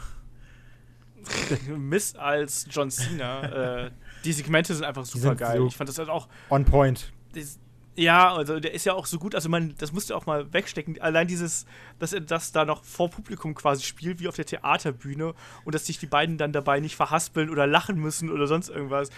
Miss 1.77 2.15
als 2.15 2.67
John 2.69 2.89
Cena. 2.91 3.85
äh, 3.85 3.91
die 4.23 4.33
Segmente 4.33 4.73
sind 4.75 4.85
einfach 4.85 5.05
super 5.05 5.29
sind 5.29 5.37
geil. 5.37 5.57
so- 5.59 5.67
Ich 5.67 5.75
fand 5.77 5.89
das 5.89 5.97
halt 5.97 6.09
auch. 6.09 6.27
On 6.49 6.65
point. 6.65 7.11
Das, 7.33 7.59
ja, 7.95 8.31
also 8.35 8.59
der 8.59 8.73
ist 8.75 8.85
ja 8.85 8.93
auch 8.93 9.07
so 9.07 9.17
gut, 9.17 9.33
also 9.33 9.49
man, 9.49 9.73
das 9.79 9.91
musst 9.91 10.09
du 10.11 10.15
auch 10.15 10.27
mal 10.27 10.53
wegstecken. 10.53 11.01
Allein 11.01 11.27
dieses, 11.27 11.65
dass 11.97 12.13
er 12.13 12.21
das 12.21 12.51
da 12.51 12.63
noch 12.63 12.83
vor 12.83 13.09
Publikum 13.09 13.55
quasi 13.55 13.83
spielt, 13.83 14.19
wie 14.19 14.27
auf 14.27 14.35
der 14.35 14.45
Theaterbühne, 14.45 15.33
und 15.65 15.73
dass 15.75 15.87
sich 15.87 15.97
die 15.97 16.05
beiden 16.05 16.37
dann 16.37 16.51
dabei 16.53 16.79
nicht 16.79 16.95
verhaspeln 16.95 17.49
oder 17.49 17.65
lachen 17.65 17.97
müssen 17.99 18.29
oder 18.31 18.45
sonst 18.45 18.69
irgendwas. 18.69 19.09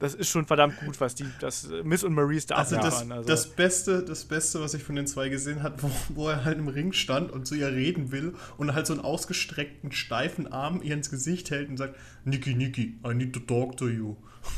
Das 0.00 0.14
ist 0.14 0.28
schon 0.28 0.44
verdammt 0.44 0.76
gut, 0.80 1.00
was 1.00 1.14
die, 1.14 1.24
das 1.40 1.70
äh, 1.70 1.82
Miss 1.84 2.02
und 2.04 2.14
Maurice 2.14 2.48
da 2.48 2.56
Also, 2.56 2.76
das. 2.76 3.08
Also, 3.08 3.26
das, 3.28 3.46
Beste, 3.46 4.02
das 4.02 4.24
Beste, 4.24 4.60
was 4.60 4.74
ich 4.74 4.82
von 4.82 4.96
den 4.96 5.06
zwei 5.06 5.28
gesehen 5.28 5.62
habe, 5.62 5.82
wo, 5.82 5.90
wo 6.10 6.28
er 6.28 6.44
halt 6.44 6.58
im 6.58 6.68
Ring 6.68 6.92
stand 6.92 7.30
und 7.30 7.46
zu 7.46 7.54
ihr 7.54 7.68
reden 7.68 8.10
will 8.10 8.34
und 8.58 8.74
halt 8.74 8.86
so 8.86 8.92
einen 8.92 9.02
ausgestreckten, 9.02 9.92
steifen 9.92 10.52
Arm 10.52 10.80
ihr 10.82 10.94
ins 10.94 11.10
Gesicht 11.10 11.50
hält 11.50 11.68
und 11.68 11.76
sagt, 11.76 11.94
Niki, 12.24 12.54
Niki, 12.54 12.98
I 13.06 13.14
need 13.14 13.32
to 13.32 13.40
talk 13.40 13.76
to 13.76 13.88
you. 13.88 14.16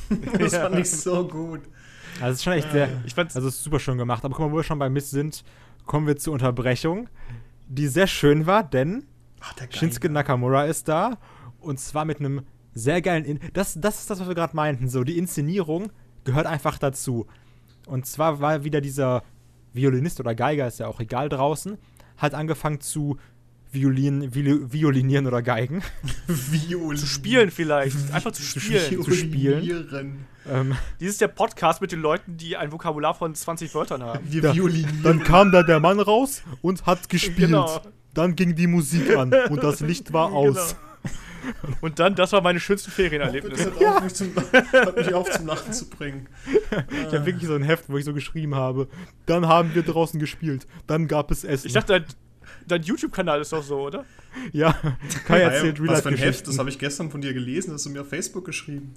das 0.38 0.52
Ja. 0.52 0.62
fand 0.62 0.78
ich 0.78 0.90
so 0.90 1.28
gut. 1.28 1.60
Also 2.20 2.32
es 2.32 2.38
ist 2.38 2.44
schon 2.44 2.52
echt 2.54 2.72
sehr. 2.72 2.88
ich 3.04 3.14
fand's, 3.14 3.36
Also 3.36 3.48
es 3.48 3.56
ist 3.56 3.62
super 3.64 3.78
schön 3.78 3.98
gemacht. 3.98 4.24
Aber 4.24 4.34
guck 4.34 4.46
mal, 4.46 4.52
wo 4.52 4.56
wir 4.56 4.64
schon 4.64 4.78
bei 4.78 4.88
Miss 4.88 5.10
sind, 5.10 5.44
kommen 5.84 6.06
wir 6.06 6.16
zur 6.16 6.32
Unterbrechung, 6.32 7.08
die 7.68 7.88
sehr 7.88 8.06
schön 8.06 8.46
war, 8.46 8.64
denn 8.64 9.04
Ach, 9.40 9.52
der 9.52 9.68
Shinsuke. 9.70 10.08
Nakamura 10.08 10.64
ist 10.64 10.88
da 10.88 11.18
und 11.60 11.78
zwar 11.78 12.04
mit 12.06 12.20
einem 12.20 12.42
sehr 12.78 13.00
geilen. 13.02 13.24
In 13.24 13.40
das, 13.54 13.74
das 13.80 14.00
ist 14.00 14.10
das, 14.10 14.20
was 14.20 14.28
wir 14.28 14.34
gerade 14.34 14.54
meinten. 14.54 14.88
So, 14.88 15.02
die 15.02 15.16
Inszenierung 15.18 15.90
gehört 16.24 16.46
einfach 16.46 16.78
dazu. 16.78 17.26
Und 17.86 18.04
zwar 18.06 18.40
war 18.40 18.64
wieder 18.64 18.80
dieser 18.80 19.22
Violinist 19.72 20.20
oder 20.20 20.34
Geiger, 20.34 20.66
ist 20.66 20.78
ja 20.78 20.86
auch 20.86 21.00
egal 21.00 21.28
draußen, 21.28 21.78
hat 22.18 22.34
angefangen 22.34 22.80
zu 22.80 23.16
Violin, 23.72 24.34
Viol, 24.34 24.72
violinieren 24.72 25.26
oder 25.26 25.42
Geigen. 25.42 25.82
Violin. 26.26 26.96
zu 26.98 27.06
spielen 27.06 27.50
vielleicht. 27.50 27.96
Einfach 28.12 28.32
zu 28.32 28.42
spielen. 28.42 29.02
zu 29.02 29.10
spielen. 29.10 29.62
Violinieren. 29.62 30.26
ähm, 30.50 30.74
Dies 31.00 31.10
ist 31.10 31.20
der 31.20 31.28
Podcast 31.28 31.80
mit 31.80 31.92
den 31.92 32.00
Leuten, 32.00 32.36
die 32.36 32.56
ein 32.56 32.72
Vokabular 32.72 33.14
von 33.14 33.34
20 33.34 33.74
Wörtern 33.74 34.02
haben. 34.02 34.20
Wir 34.30 34.42
Da- 34.42 34.54
violinieren. 34.54 35.02
dann 35.02 35.22
kam 35.22 35.50
da 35.52 35.62
der 35.62 35.80
Mann 35.80 36.00
raus 36.00 36.42
und 36.62 36.86
hat 36.86 37.08
gespielt. 37.08 37.36
Genau. 37.50 37.80
Dann 38.14 38.34
ging 38.34 38.54
die 38.54 38.66
Musik 38.66 39.14
an 39.16 39.32
und 39.50 39.62
das 39.62 39.80
Licht 39.80 40.12
war 40.12 40.26
aus. 40.32 40.54
Genau. 40.54 40.80
Und 41.80 41.98
dann, 41.98 42.14
das 42.14 42.32
war 42.32 42.40
meine 42.40 42.60
schönsten 42.60 42.88
das 42.88 42.94
Ferienerlebnisse. 42.94 43.72
hat, 43.86 44.04
mich 44.04 44.14
zum, 44.14 44.34
hat 44.36 44.96
mich 44.96 45.14
auf 45.14 45.30
zum 45.30 45.46
Lachen 45.46 45.72
zu 45.72 45.88
bringen. 45.88 46.28
Ich 46.90 47.14
habe 47.14 47.26
wirklich 47.26 47.46
so 47.46 47.54
ein 47.54 47.62
Heft, 47.62 47.88
wo 47.88 47.96
ich 47.96 48.04
so 48.04 48.14
geschrieben 48.14 48.54
habe. 48.54 48.88
Dann 49.26 49.46
haben 49.46 49.74
wir 49.74 49.82
draußen 49.82 50.20
gespielt. 50.20 50.66
Dann 50.86 51.08
gab 51.08 51.30
es 51.30 51.44
Essen. 51.44 51.68
Ich 51.68 51.72
dachte, 51.72 51.92
dein, 51.92 52.04
dein 52.66 52.82
YouTube-Kanal 52.82 53.40
ist 53.40 53.52
doch 53.52 53.62
so, 53.62 53.80
oder? 53.80 54.04
ja, 54.52 54.76
Kai 55.26 55.40
erzählt 55.40 55.84
was 55.86 56.02
für 56.02 56.10
ein 56.10 56.16
Heft, 56.16 56.46
das 56.46 56.58
habe 56.58 56.68
ich 56.68 56.78
gestern 56.78 57.10
von 57.10 57.20
dir 57.20 57.32
gelesen, 57.32 57.70
das 57.70 57.80
hast 57.80 57.86
du 57.86 57.90
mir 57.90 58.02
auf 58.02 58.08
Facebook 58.08 58.44
geschrieben. 58.44 58.94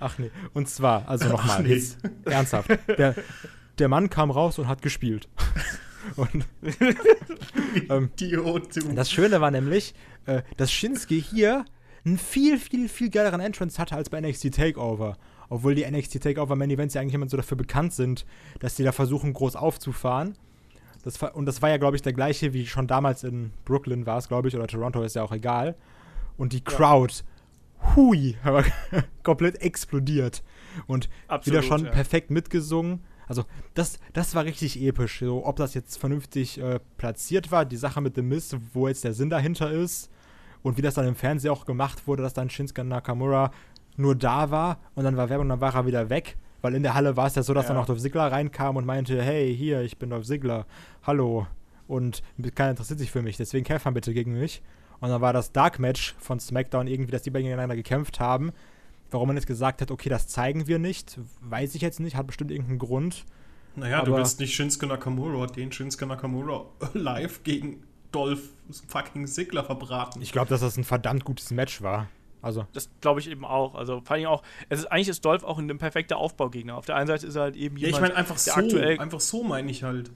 Ach 0.00 0.18
nee. 0.18 0.30
Und 0.52 0.68
zwar, 0.68 1.08
also 1.08 1.28
nochmal, 1.28 1.62
nee. 1.62 1.74
jetzt 1.74 1.98
ernsthaft. 2.24 2.70
Der, 2.88 3.14
der 3.78 3.88
Mann 3.88 4.10
kam 4.10 4.30
raus 4.30 4.58
und 4.58 4.68
hat 4.68 4.82
gespielt. 4.82 5.28
Und 6.16 6.46
Ähm, 7.88 8.10
Idiot, 8.20 8.76
du. 8.76 8.92
das 8.92 9.10
Schöne 9.10 9.40
war 9.40 9.50
nämlich, 9.50 9.94
äh, 10.26 10.42
dass 10.56 10.72
Shinsuke 10.72 11.14
hier 11.14 11.64
einen 12.04 12.18
viel, 12.18 12.58
viel, 12.58 12.88
viel 12.88 13.10
geileren 13.10 13.40
Entrance 13.40 13.80
hatte 13.80 13.96
als 13.96 14.10
bei 14.10 14.20
NXT 14.20 14.54
Takeover. 14.54 15.16
Obwohl 15.48 15.74
die 15.74 15.88
NXT 15.90 16.22
Takeover 16.22 16.56
Main 16.56 16.70
Events 16.70 16.94
ja 16.94 17.00
eigentlich 17.00 17.14
immer 17.14 17.28
so 17.28 17.36
dafür 17.36 17.56
bekannt 17.56 17.92
sind, 17.92 18.26
dass 18.60 18.74
die 18.76 18.84
da 18.84 18.92
versuchen, 18.92 19.32
groß 19.32 19.56
aufzufahren. 19.56 20.36
Das 21.02 21.20
war, 21.20 21.36
und 21.36 21.46
das 21.46 21.60
war 21.60 21.68
ja, 21.68 21.76
glaube 21.76 21.96
ich, 21.96 22.02
der 22.02 22.14
gleiche 22.14 22.54
wie 22.54 22.66
schon 22.66 22.86
damals 22.86 23.24
in 23.24 23.52
Brooklyn 23.64 24.06
war 24.06 24.18
es, 24.18 24.28
glaube 24.28 24.48
ich, 24.48 24.56
oder 24.56 24.66
Toronto, 24.66 25.02
ist 25.02 25.16
ja 25.16 25.22
auch 25.22 25.32
egal. 25.32 25.76
Und 26.36 26.52
die 26.52 26.62
Crowd, 26.62 27.14
hui, 27.94 28.36
aber 28.42 28.64
komplett 29.22 29.60
explodiert. 29.60 30.42
Und 30.86 31.08
wieder 31.44 31.62
schon 31.62 31.84
ja. 31.84 31.90
perfekt 31.90 32.30
mitgesungen. 32.30 33.04
Also, 33.26 33.44
das, 33.74 33.98
das 34.12 34.34
war 34.34 34.44
richtig 34.44 34.80
episch. 34.80 35.20
So, 35.20 35.46
ob 35.46 35.56
das 35.56 35.74
jetzt 35.74 35.98
vernünftig 35.98 36.58
äh, 36.58 36.80
platziert 36.96 37.50
war, 37.50 37.64
die 37.64 37.76
Sache 37.76 38.00
mit 38.00 38.16
dem 38.16 38.28
Mist, 38.28 38.56
wo 38.72 38.88
jetzt 38.88 39.04
der 39.04 39.14
Sinn 39.14 39.30
dahinter 39.30 39.70
ist 39.70 40.10
und 40.64 40.76
wie 40.76 40.82
das 40.82 40.94
dann 40.94 41.06
im 41.06 41.14
Fernsehen 41.14 41.52
auch 41.52 41.64
gemacht 41.66 42.08
wurde, 42.08 42.24
dass 42.24 42.34
dann 42.34 42.50
Shinsuke 42.50 42.82
Nakamura 42.82 43.52
nur 43.96 44.16
da 44.16 44.50
war 44.50 44.80
und 44.96 45.04
dann 45.04 45.16
war 45.16 45.28
Werbung, 45.28 45.48
dann 45.48 45.60
war 45.60 45.72
er 45.76 45.86
wieder 45.86 46.10
weg. 46.10 46.36
Weil 46.62 46.74
in 46.74 46.82
der 46.82 46.94
Halle 46.94 47.16
war 47.16 47.26
es 47.26 47.34
ja 47.36 47.42
so, 47.44 47.52
dass 47.54 47.66
Ja. 47.66 47.74
dann 47.74 47.82
auch 47.82 47.86
Dolph 47.86 48.00
Ziggler 48.00 48.32
reinkam 48.32 48.76
und 48.76 48.86
meinte, 48.86 49.22
hey, 49.22 49.54
hier, 49.54 49.82
ich 49.82 49.98
bin 49.98 50.10
Dolph 50.10 50.24
Ziggler, 50.26 50.66
hallo. 51.04 51.46
Und 51.86 52.22
keiner 52.54 52.70
interessiert 52.70 52.98
sich 52.98 53.10
für 53.12 53.20
mich, 53.22 53.36
deswegen 53.36 53.64
kämpf 53.64 53.84
mal 53.84 53.90
bitte 53.92 54.14
gegen 54.14 54.32
mich. 54.32 54.62
Und 55.00 55.10
dann 55.10 55.20
war 55.20 55.34
das 55.34 55.52
Dark 55.52 55.78
Match 55.78 56.14
von 56.18 56.40
SmackDown 56.40 56.86
irgendwie, 56.86 57.12
dass 57.12 57.20
die 57.22 57.30
beiden 57.30 57.44
gegeneinander 57.44 57.76
gekämpft 57.76 58.18
haben. 58.18 58.52
Warum 59.10 59.28
man 59.28 59.36
jetzt 59.36 59.46
gesagt 59.46 59.82
hat, 59.82 59.90
okay, 59.90 60.08
das 60.08 60.26
zeigen 60.26 60.66
wir 60.66 60.78
nicht, 60.78 61.20
weiß 61.42 61.74
ich 61.74 61.82
jetzt 61.82 62.00
nicht, 62.00 62.16
hat 62.16 62.26
bestimmt 62.26 62.50
irgendeinen 62.50 62.78
Grund. 62.78 63.26
Naja, 63.76 64.00
du 64.02 64.12
aber- 64.12 64.20
willst 64.20 64.40
nicht 64.40 64.54
Shinsuke 64.54 64.86
Nakamura, 64.86 65.46
den 65.46 65.70
Shinsuke 65.70 66.06
Nakamura 66.06 66.64
live 66.94 67.42
gegen 67.44 67.82
Dolph 68.14 68.40
fucking 68.88 69.26
Ziggler 69.26 69.64
verbraten. 69.64 70.22
Ich 70.22 70.32
glaube, 70.32 70.48
dass 70.48 70.60
das 70.60 70.76
ein 70.76 70.84
verdammt 70.84 71.24
gutes 71.24 71.50
Match 71.50 71.82
war. 71.82 72.08
Also, 72.42 72.66
Das 72.74 72.90
glaube 73.00 73.20
ich 73.20 73.30
eben 73.30 73.44
auch. 73.44 73.74
Also 73.74 74.02
vor 74.04 74.16
allem 74.16 74.26
auch, 74.26 74.42
es 74.68 74.80
ist, 74.80 74.86
eigentlich 74.86 75.08
ist 75.08 75.24
Dolph 75.24 75.44
auch 75.44 75.58
ein 75.58 75.78
perfekter 75.78 76.18
Aufbaugegner. 76.18 76.76
Auf 76.76 76.84
der 76.84 76.96
einen 76.96 77.06
Seite 77.06 77.26
ist 77.26 77.36
er 77.36 77.42
halt 77.42 77.56
eben 77.56 77.78
ja, 77.78 77.88
ich 77.88 77.94
jemand, 77.94 78.12
meine 78.12 78.16
einfach 78.16 78.34
der 78.36 78.52
so, 78.52 78.60
aktuell 78.60 78.98
einfach 78.98 79.20
so 79.20 79.42
meine 79.42 79.70
ich 79.70 79.82
halt. 79.82 80.10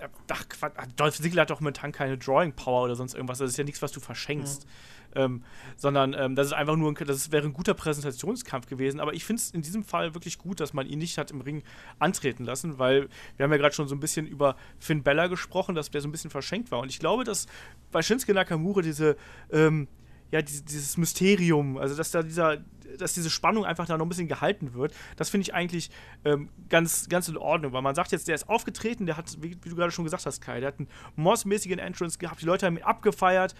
Ach, 0.00 0.48
Quatsch, 0.48 0.74
Dolph 0.96 1.16
Ziggler 1.16 1.42
hat 1.42 1.50
doch 1.50 1.60
momentan 1.60 1.92
keine 1.92 2.18
Drawing 2.18 2.52
Power 2.52 2.84
oder 2.84 2.96
sonst 2.96 3.14
irgendwas. 3.14 3.38
Das 3.38 3.50
ist 3.50 3.56
ja 3.56 3.64
nichts, 3.64 3.82
was 3.82 3.92
du 3.92 4.00
verschenkst. 4.00 4.66
Ähm, 5.14 5.42
sondern 5.78 6.12
ähm, 6.12 6.34
das 6.34 6.48
ist 6.48 6.52
einfach 6.52 6.76
nur 6.76 6.90
ein, 6.92 7.06
das 7.06 7.32
wäre 7.32 7.46
ein 7.46 7.54
guter 7.54 7.72
Präsentationskampf 7.72 8.66
gewesen. 8.66 9.00
Aber 9.00 9.14
ich 9.14 9.24
finde 9.24 9.40
es 9.40 9.50
in 9.50 9.62
diesem 9.62 9.82
Fall 9.82 10.14
wirklich 10.14 10.36
gut, 10.36 10.60
dass 10.60 10.74
man 10.74 10.86
ihn 10.86 10.98
nicht 10.98 11.16
hat 11.16 11.30
im 11.30 11.40
Ring 11.40 11.62
antreten 11.98 12.44
lassen, 12.44 12.78
weil 12.78 13.08
wir 13.36 13.44
haben 13.44 13.50
ja 13.50 13.56
gerade 13.56 13.74
schon 13.74 13.88
so 13.88 13.94
ein 13.94 14.00
bisschen 14.00 14.26
über 14.26 14.56
Finn 14.78 15.02
Bella 15.02 15.28
gesprochen, 15.28 15.74
dass 15.74 15.90
der 15.90 16.02
so 16.02 16.08
ein 16.08 16.12
bisschen 16.12 16.30
verschenkt 16.30 16.70
war. 16.70 16.80
Und 16.80 16.90
ich 16.90 16.98
glaube, 16.98 17.24
dass 17.24 17.46
bei 17.92 18.02
Shinsuke 18.02 18.34
Nakamura 18.34 18.82
diese, 18.82 19.16
ähm, 19.50 19.88
ja, 20.30 20.42
diese, 20.42 20.64
dieses 20.64 20.96
Mysterium, 20.96 21.76
also 21.76 21.96
dass 21.96 22.10
da 22.10 22.22
dieser, 22.22 22.58
dass 22.98 23.14
diese 23.14 23.30
Spannung 23.30 23.64
einfach 23.64 23.86
da 23.86 23.96
noch 23.96 24.06
ein 24.06 24.08
bisschen 24.08 24.28
gehalten 24.28 24.74
wird, 24.74 24.94
das 25.16 25.28
finde 25.28 25.42
ich 25.42 25.54
eigentlich 25.54 25.90
ähm, 26.24 26.48
ganz, 26.68 27.08
ganz 27.08 27.28
in 27.28 27.36
Ordnung, 27.36 27.72
weil 27.72 27.82
man 27.82 27.94
sagt 27.94 28.12
jetzt, 28.12 28.28
der 28.28 28.34
ist 28.34 28.48
aufgetreten, 28.48 29.06
der 29.06 29.16
hat, 29.16 29.36
wie, 29.40 29.56
wie 29.62 29.68
du 29.68 29.76
gerade 29.76 29.90
schon 29.90 30.04
gesagt 30.04 30.26
hast, 30.26 30.40
Kai, 30.40 30.60
der 30.60 30.68
hat 30.68 30.78
einen 30.78 30.88
Moss-mäßigen 31.16 31.78
Entrance 31.78 32.18
gehabt, 32.18 32.42
die 32.42 32.46
Leute 32.46 32.66
haben 32.66 32.76
ihn 32.76 32.82
abgefeiert 32.82 33.54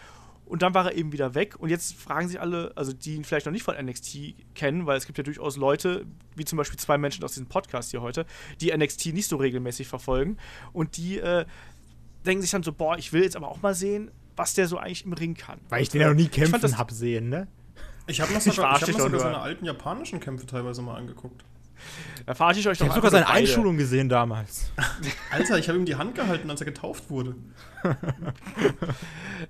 und 0.46 0.62
dann 0.62 0.74
war 0.74 0.86
er 0.86 0.94
eben 0.94 1.12
wieder 1.12 1.34
weg. 1.34 1.56
Und 1.58 1.70
jetzt 1.70 1.94
fragen 1.94 2.28
sich 2.28 2.40
alle, 2.40 2.72
also 2.76 2.92
die 2.92 3.16
ihn 3.16 3.24
vielleicht 3.24 3.46
noch 3.46 3.52
nicht 3.52 3.64
von 3.64 3.74
NXT 3.74 4.54
kennen, 4.54 4.86
weil 4.86 4.96
es 4.96 5.06
gibt 5.06 5.18
ja 5.18 5.24
durchaus 5.24 5.56
Leute, 5.56 6.06
wie 6.36 6.44
zum 6.44 6.56
Beispiel 6.56 6.78
zwei 6.78 6.98
Menschen 6.98 7.24
aus 7.24 7.32
diesem 7.32 7.48
Podcast 7.48 7.90
hier 7.90 8.00
heute, 8.00 8.26
die 8.60 8.74
NXT 8.74 9.06
nicht 9.06 9.28
so 9.28 9.36
regelmäßig 9.36 9.88
verfolgen. 9.88 10.38
Und 10.72 10.96
die 10.96 11.18
äh, 11.18 11.46
denken 12.24 12.42
sich 12.42 12.52
dann 12.52 12.62
so, 12.62 12.72
boah, 12.72 12.96
ich 12.96 13.12
will 13.12 13.22
jetzt 13.22 13.36
aber 13.36 13.48
auch 13.48 13.60
mal 13.60 13.74
sehen, 13.74 14.12
was 14.36 14.54
der 14.54 14.68
so 14.68 14.78
eigentlich 14.78 15.04
im 15.04 15.12
Ring 15.14 15.34
kann. 15.34 15.58
Weil 15.68 15.82
ich 15.82 15.88
den 15.88 16.00
ja 16.02 16.08
noch 16.08 16.14
nie 16.14 16.22
ich 16.24 16.30
kämpfen 16.30 16.60
das- 16.60 16.78
hab 16.78 16.90
sehen, 16.90 17.28
ne? 17.28 17.48
Ich 18.06 18.20
habe 18.20 18.30
mir 18.32 18.38
Ich 18.44 18.44
sogar, 18.44 18.76
ich 18.76 18.80
hab 18.82 18.86
dich 18.86 18.96
mir 18.96 19.02
doch 19.02 19.04
sogar 19.06 19.20
seine 19.20 19.38
alten 19.38 19.64
japanischen 19.64 20.20
Kämpfe 20.20 20.46
teilweise 20.46 20.82
mal 20.82 20.94
angeguckt. 20.96 21.44
Da 22.24 22.34
verarsche 22.34 22.60
ich 22.60 22.66
euch 22.68 22.72
Ich 22.72 22.78
doch 22.78 22.86
habe 22.86 22.94
sogar 22.96 23.10
seine 23.10 23.26
beide. 23.26 23.38
Einschulung 23.38 23.76
gesehen 23.76 24.08
damals. 24.08 24.70
Alter, 25.30 25.58
ich 25.58 25.68
habe 25.68 25.78
ihm 25.78 25.84
die 25.84 25.96
Hand 25.96 26.14
gehalten, 26.14 26.48
als 26.48 26.60
er 26.60 26.64
getauft 26.64 27.10
wurde. 27.10 27.34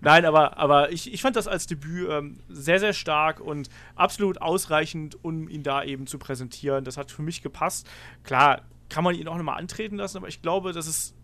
Nein, 0.00 0.24
aber, 0.24 0.58
aber 0.58 0.92
ich, 0.92 1.12
ich 1.12 1.22
fand 1.22 1.36
das 1.36 1.46
als 1.46 1.66
Debüt 1.66 2.08
ähm, 2.10 2.40
sehr, 2.48 2.80
sehr 2.80 2.92
stark 2.92 3.40
und 3.40 3.68
absolut 3.94 4.40
ausreichend, 4.42 5.22
um 5.24 5.48
ihn 5.48 5.62
da 5.62 5.84
eben 5.84 6.06
zu 6.06 6.18
präsentieren. 6.18 6.84
Das 6.84 6.96
hat 6.96 7.10
für 7.10 7.22
mich 7.22 7.42
gepasst. 7.42 7.86
Klar, 8.24 8.62
kann 8.88 9.04
man 9.04 9.14
ihn 9.14 9.28
auch 9.28 9.36
nochmal 9.36 9.58
antreten 9.58 9.96
lassen, 9.96 10.18
aber 10.18 10.28
ich 10.28 10.42
glaube, 10.42 10.72
dass 10.72 10.86
es 10.86 11.14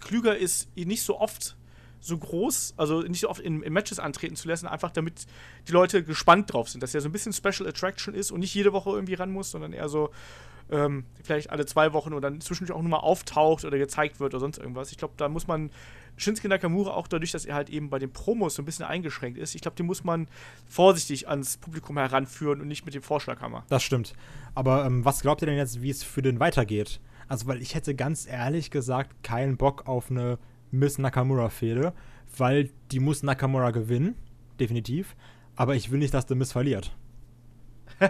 klüger 0.00 0.36
ist, 0.36 0.68
ihn 0.74 0.88
nicht 0.88 1.02
so 1.02 1.18
oft 1.20 1.55
so 2.06 2.16
groß, 2.18 2.74
also 2.76 3.02
nicht 3.02 3.20
so 3.20 3.28
oft 3.28 3.40
in, 3.40 3.62
in 3.62 3.72
Matches 3.72 3.98
antreten 3.98 4.36
zu 4.36 4.48
lassen, 4.48 4.66
einfach 4.66 4.90
damit 4.90 5.26
die 5.68 5.72
Leute 5.72 6.04
gespannt 6.04 6.52
drauf 6.52 6.68
sind, 6.68 6.82
dass 6.82 6.94
er 6.94 7.00
so 7.00 7.08
ein 7.08 7.12
bisschen 7.12 7.32
Special 7.32 7.68
Attraction 7.68 8.14
ist 8.14 8.30
und 8.30 8.40
nicht 8.40 8.54
jede 8.54 8.72
Woche 8.72 8.90
irgendwie 8.90 9.14
ran 9.14 9.32
muss, 9.32 9.50
sondern 9.50 9.72
eher 9.72 9.88
so 9.88 10.10
ähm, 10.70 11.04
vielleicht 11.22 11.50
alle 11.50 11.66
zwei 11.66 11.92
Wochen 11.92 12.12
oder 12.12 12.30
dann 12.30 12.40
zwischendurch 12.40 12.76
auch 12.76 12.82
nur 12.82 12.90
mal 12.90 12.98
auftaucht 12.98 13.64
oder 13.64 13.78
gezeigt 13.78 14.20
wird 14.20 14.34
oder 14.34 14.40
sonst 14.40 14.58
irgendwas. 14.58 14.90
Ich 14.90 14.98
glaube, 14.98 15.14
da 15.16 15.28
muss 15.28 15.46
man 15.46 15.70
Shinsuke 16.16 16.48
Nakamura 16.48 16.92
auch 16.92 17.08
dadurch, 17.08 17.32
dass 17.32 17.44
er 17.44 17.54
halt 17.54 17.68
eben 17.68 17.90
bei 17.90 17.98
den 17.98 18.10
Promos 18.12 18.54
so 18.54 18.62
ein 18.62 18.64
bisschen 18.64 18.86
eingeschränkt 18.86 19.38
ist, 19.38 19.54
ich 19.54 19.60
glaube, 19.60 19.76
den 19.76 19.86
muss 19.86 20.02
man 20.02 20.28
vorsichtig 20.66 21.28
ans 21.28 21.56
Publikum 21.58 21.98
heranführen 21.98 22.60
und 22.60 22.68
nicht 22.68 22.84
mit 22.86 22.94
dem 22.94 23.02
Vorschlaghammer. 23.02 23.64
Das 23.68 23.82
stimmt. 23.82 24.14
Aber 24.54 24.86
ähm, 24.86 25.04
was 25.04 25.20
glaubt 25.20 25.42
ihr 25.42 25.46
denn 25.46 25.58
jetzt, 25.58 25.82
wie 25.82 25.90
es 25.90 26.02
für 26.02 26.22
den 26.22 26.40
weitergeht? 26.40 27.00
Also, 27.28 27.46
weil 27.46 27.60
ich 27.60 27.74
hätte 27.74 27.94
ganz 27.94 28.26
ehrlich 28.26 28.70
gesagt 28.70 29.22
keinen 29.22 29.56
Bock 29.56 29.86
auf 29.86 30.10
eine 30.10 30.38
Miss 30.70 30.98
Nakamura-Fehde, 30.98 31.92
weil 32.36 32.70
die 32.90 33.00
muss 33.00 33.22
Nakamura 33.22 33.70
gewinnen, 33.70 34.16
definitiv. 34.58 35.16
Aber 35.54 35.74
ich 35.74 35.90
will 35.90 35.98
nicht, 35.98 36.14
dass 36.14 36.26
der 36.26 36.36
Miss 36.36 36.52
verliert. 36.52 36.94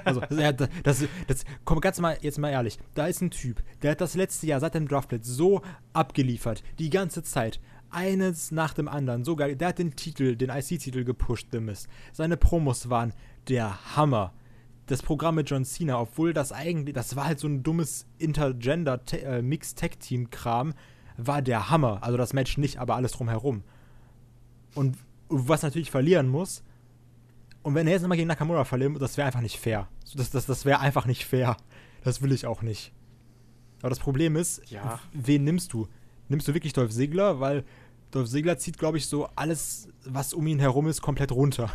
Also, 0.04 0.20
das, 0.30 0.68
das, 0.82 1.04
das, 1.26 1.44
komm, 1.64 1.80
ganz 1.80 1.98
mal, 2.00 2.16
jetzt 2.20 2.38
mal 2.38 2.50
ehrlich. 2.50 2.78
Da 2.94 3.06
ist 3.06 3.22
ein 3.22 3.30
Typ, 3.30 3.62
der 3.82 3.92
hat 3.92 4.00
das 4.00 4.14
letzte 4.14 4.46
Jahr 4.46 4.60
seit 4.60 4.74
dem 4.74 4.88
Draftplatz 4.88 5.26
so 5.26 5.60
abgeliefert, 5.92 6.62
die 6.78 6.88
ganze 6.90 7.22
Zeit. 7.22 7.60
Eines 7.88 8.50
nach 8.50 8.74
dem 8.74 8.88
anderen, 8.88 9.22
so 9.24 9.36
geil. 9.36 9.54
Der 9.54 9.68
hat 9.68 9.78
den 9.78 9.94
Titel, 9.94 10.34
den 10.34 10.50
IC-Titel 10.50 11.04
gepusht, 11.04 11.46
The 11.52 11.60
Miz. 11.60 11.86
Seine 12.12 12.36
Promos 12.36 12.90
waren 12.90 13.12
der 13.48 13.96
Hammer. 13.96 14.34
Das 14.86 15.02
Programm 15.02 15.36
mit 15.36 15.48
John 15.48 15.64
Cena, 15.64 16.00
obwohl 16.00 16.32
das 16.32 16.50
eigentlich, 16.50 16.94
das 16.94 17.14
war 17.14 17.26
halt 17.26 17.38
so 17.38 17.46
ein 17.46 17.62
dummes 17.62 18.06
Intergender-Mix-Tag-Team-Kram, 18.18 20.74
war 21.16 21.42
der 21.42 21.70
Hammer. 21.70 21.98
Also 22.02 22.16
das 22.16 22.32
Match 22.32 22.58
nicht, 22.58 22.78
aber 22.78 22.94
alles 22.96 23.12
drumherum. 23.12 23.62
Und 24.74 24.96
was 25.28 25.62
natürlich 25.62 25.90
verlieren 25.90 26.28
muss, 26.28 26.62
und 27.62 27.74
wenn 27.74 27.86
er 27.86 27.94
jetzt 27.94 28.02
nochmal 28.02 28.16
gegen 28.16 28.28
Nakamura 28.28 28.64
verlieren 28.64 28.92
muss, 28.92 29.00
das 29.00 29.16
wäre 29.16 29.26
einfach 29.26 29.40
nicht 29.40 29.58
fair. 29.58 29.88
So, 30.04 30.18
Das, 30.18 30.30
das, 30.30 30.46
das 30.46 30.64
wäre 30.64 30.80
einfach 30.80 31.06
nicht 31.06 31.24
fair. 31.24 31.56
Das 32.04 32.22
will 32.22 32.30
ich 32.32 32.46
auch 32.46 32.62
nicht. 32.62 32.92
Aber 33.80 33.88
das 33.90 33.98
Problem 33.98 34.36
ist, 34.36 34.70
Ja. 34.70 35.00
wen 35.12 35.42
nimmst 35.44 35.72
du? 35.72 35.88
Nimmst 36.28 36.46
du 36.46 36.54
wirklich 36.54 36.72
Dolph 36.72 36.92
Ziggler? 36.92 37.40
Weil 37.40 37.64
Dolph 38.12 38.28
Ziggler 38.30 38.56
zieht, 38.58 38.78
glaube 38.78 38.98
ich, 38.98 39.06
so 39.08 39.28
alles, 39.34 39.88
was 40.04 40.32
um 40.32 40.46
ihn 40.46 40.60
herum 40.60 40.86
ist, 40.86 41.02
komplett 41.02 41.32
runter. 41.32 41.70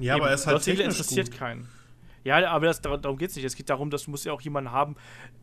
Ja, 0.00 0.16
aber 0.16 0.28
er 0.28 0.34
ist 0.34 0.46
halt 0.46 0.54
Dolph 0.54 0.64
Ziggler 0.64 0.84
interessiert 0.86 1.30
gut. 1.30 1.38
keinen. 1.38 1.68
Ja, 2.26 2.50
aber 2.50 2.66
das, 2.66 2.80
dar- 2.80 2.98
darum 2.98 3.16
geht 3.18 3.30
es 3.30 3.36
nicht. 3.36 3.44
Es 3.44 3.54
geht 3.54 3.70
darum, 3.70 3.88
dass 3.88 4.04
du 4.04 4.10
musst 4.10 4.24
ja 4.24 4.32
auch 4.32 4.40
jemanden 4.40 4.72
haben, 4.72 4.96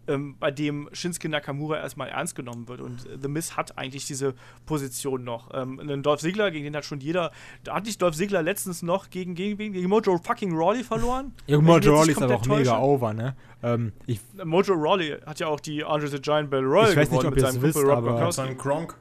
ähm, 0.08 0.36
bei 0.40 0.52
dem 0.52 0.90
Shinsuke 0.92 1.30
Nakamura 1.30 1.78
erstmal 1.78 2.10
ernst 2.10 2.36
genommen 2.36 2.68
wird. 2.68 2.82
Und 2.82 3.08
The 3.22 3.28
Miz 3.30 3.56
hat 3.56 3.78
eigentlich 3.78 4.06
diese 4.06 4.34
Position 4.66 5.24
noch. 5.24 5.50
Ähm, 5.54 5.80
einen 5.80 6.04
Dolph 6.04 6.20
Ziggler, 6.20 6.52
gegen 6.52 6.66
den 6.66 6.76
hat 6.76 6.84
schon 6.84 7.00
jeder. 7.00 7.32
Da 7.64 7.76
hat 7.76 7.86
nicht 7.86 8.02
Dolph 8.02 8.16
Ziggler 8.16 8.44
letztens 8.44 8.82
noch 8.84 9.10
gegen, 9.10 9.34
gegen, 9.34 9.58
gegen 9.58 9.88
Mojo 9.90 10.18
fucking 10.18 10.54
Rawley 10.56 10.84
verloren? 10.84 11.34
Ja, 11.48 11.58
ich 11.58 11.64
Mojo 11.64 11.78
jetzt 11.78 11.88
Rawley 11.88 12.08
nicht 12.08 12.18
ist 12.18 12.22
aber 12.24 12.36
auch 12.36 12.40
komplett 12.42 12.60
mega 12.60 12.78
over, 12.80 13.14
ne? 13.14 13.36
Ähm, 13.64 13.94
ich, 14.06 14.20
Mojo 14.44 14.74
Rawley 14.74 15.18
hat 15.26 15.40
ja 15.40 15.48
auch 15.48 15.60
die 15.62 15.84
Andre 15.86 16.08
the 16.10 16.20
Giant 16.20 16.50
Battle 16.50 16.68
Royal 16.68 16.90
Ich 16.92 16.98
weiß 16.98 17.10
nicht, 17.12 17.22
gewonnen 17.22 17.28
ob 17.28 17.36
mit 17.36 17.44
ihr 17.44 17.48
es 17.48 17.54
seinem 17.54 17.62
wisst, 17.64 17.74
Kumpel 17.76 17.90
Rob 17.92 17.98
aber- 18.00 18.12
Gronkowski. 18.18 18.56
Gronk. 18.56 18.98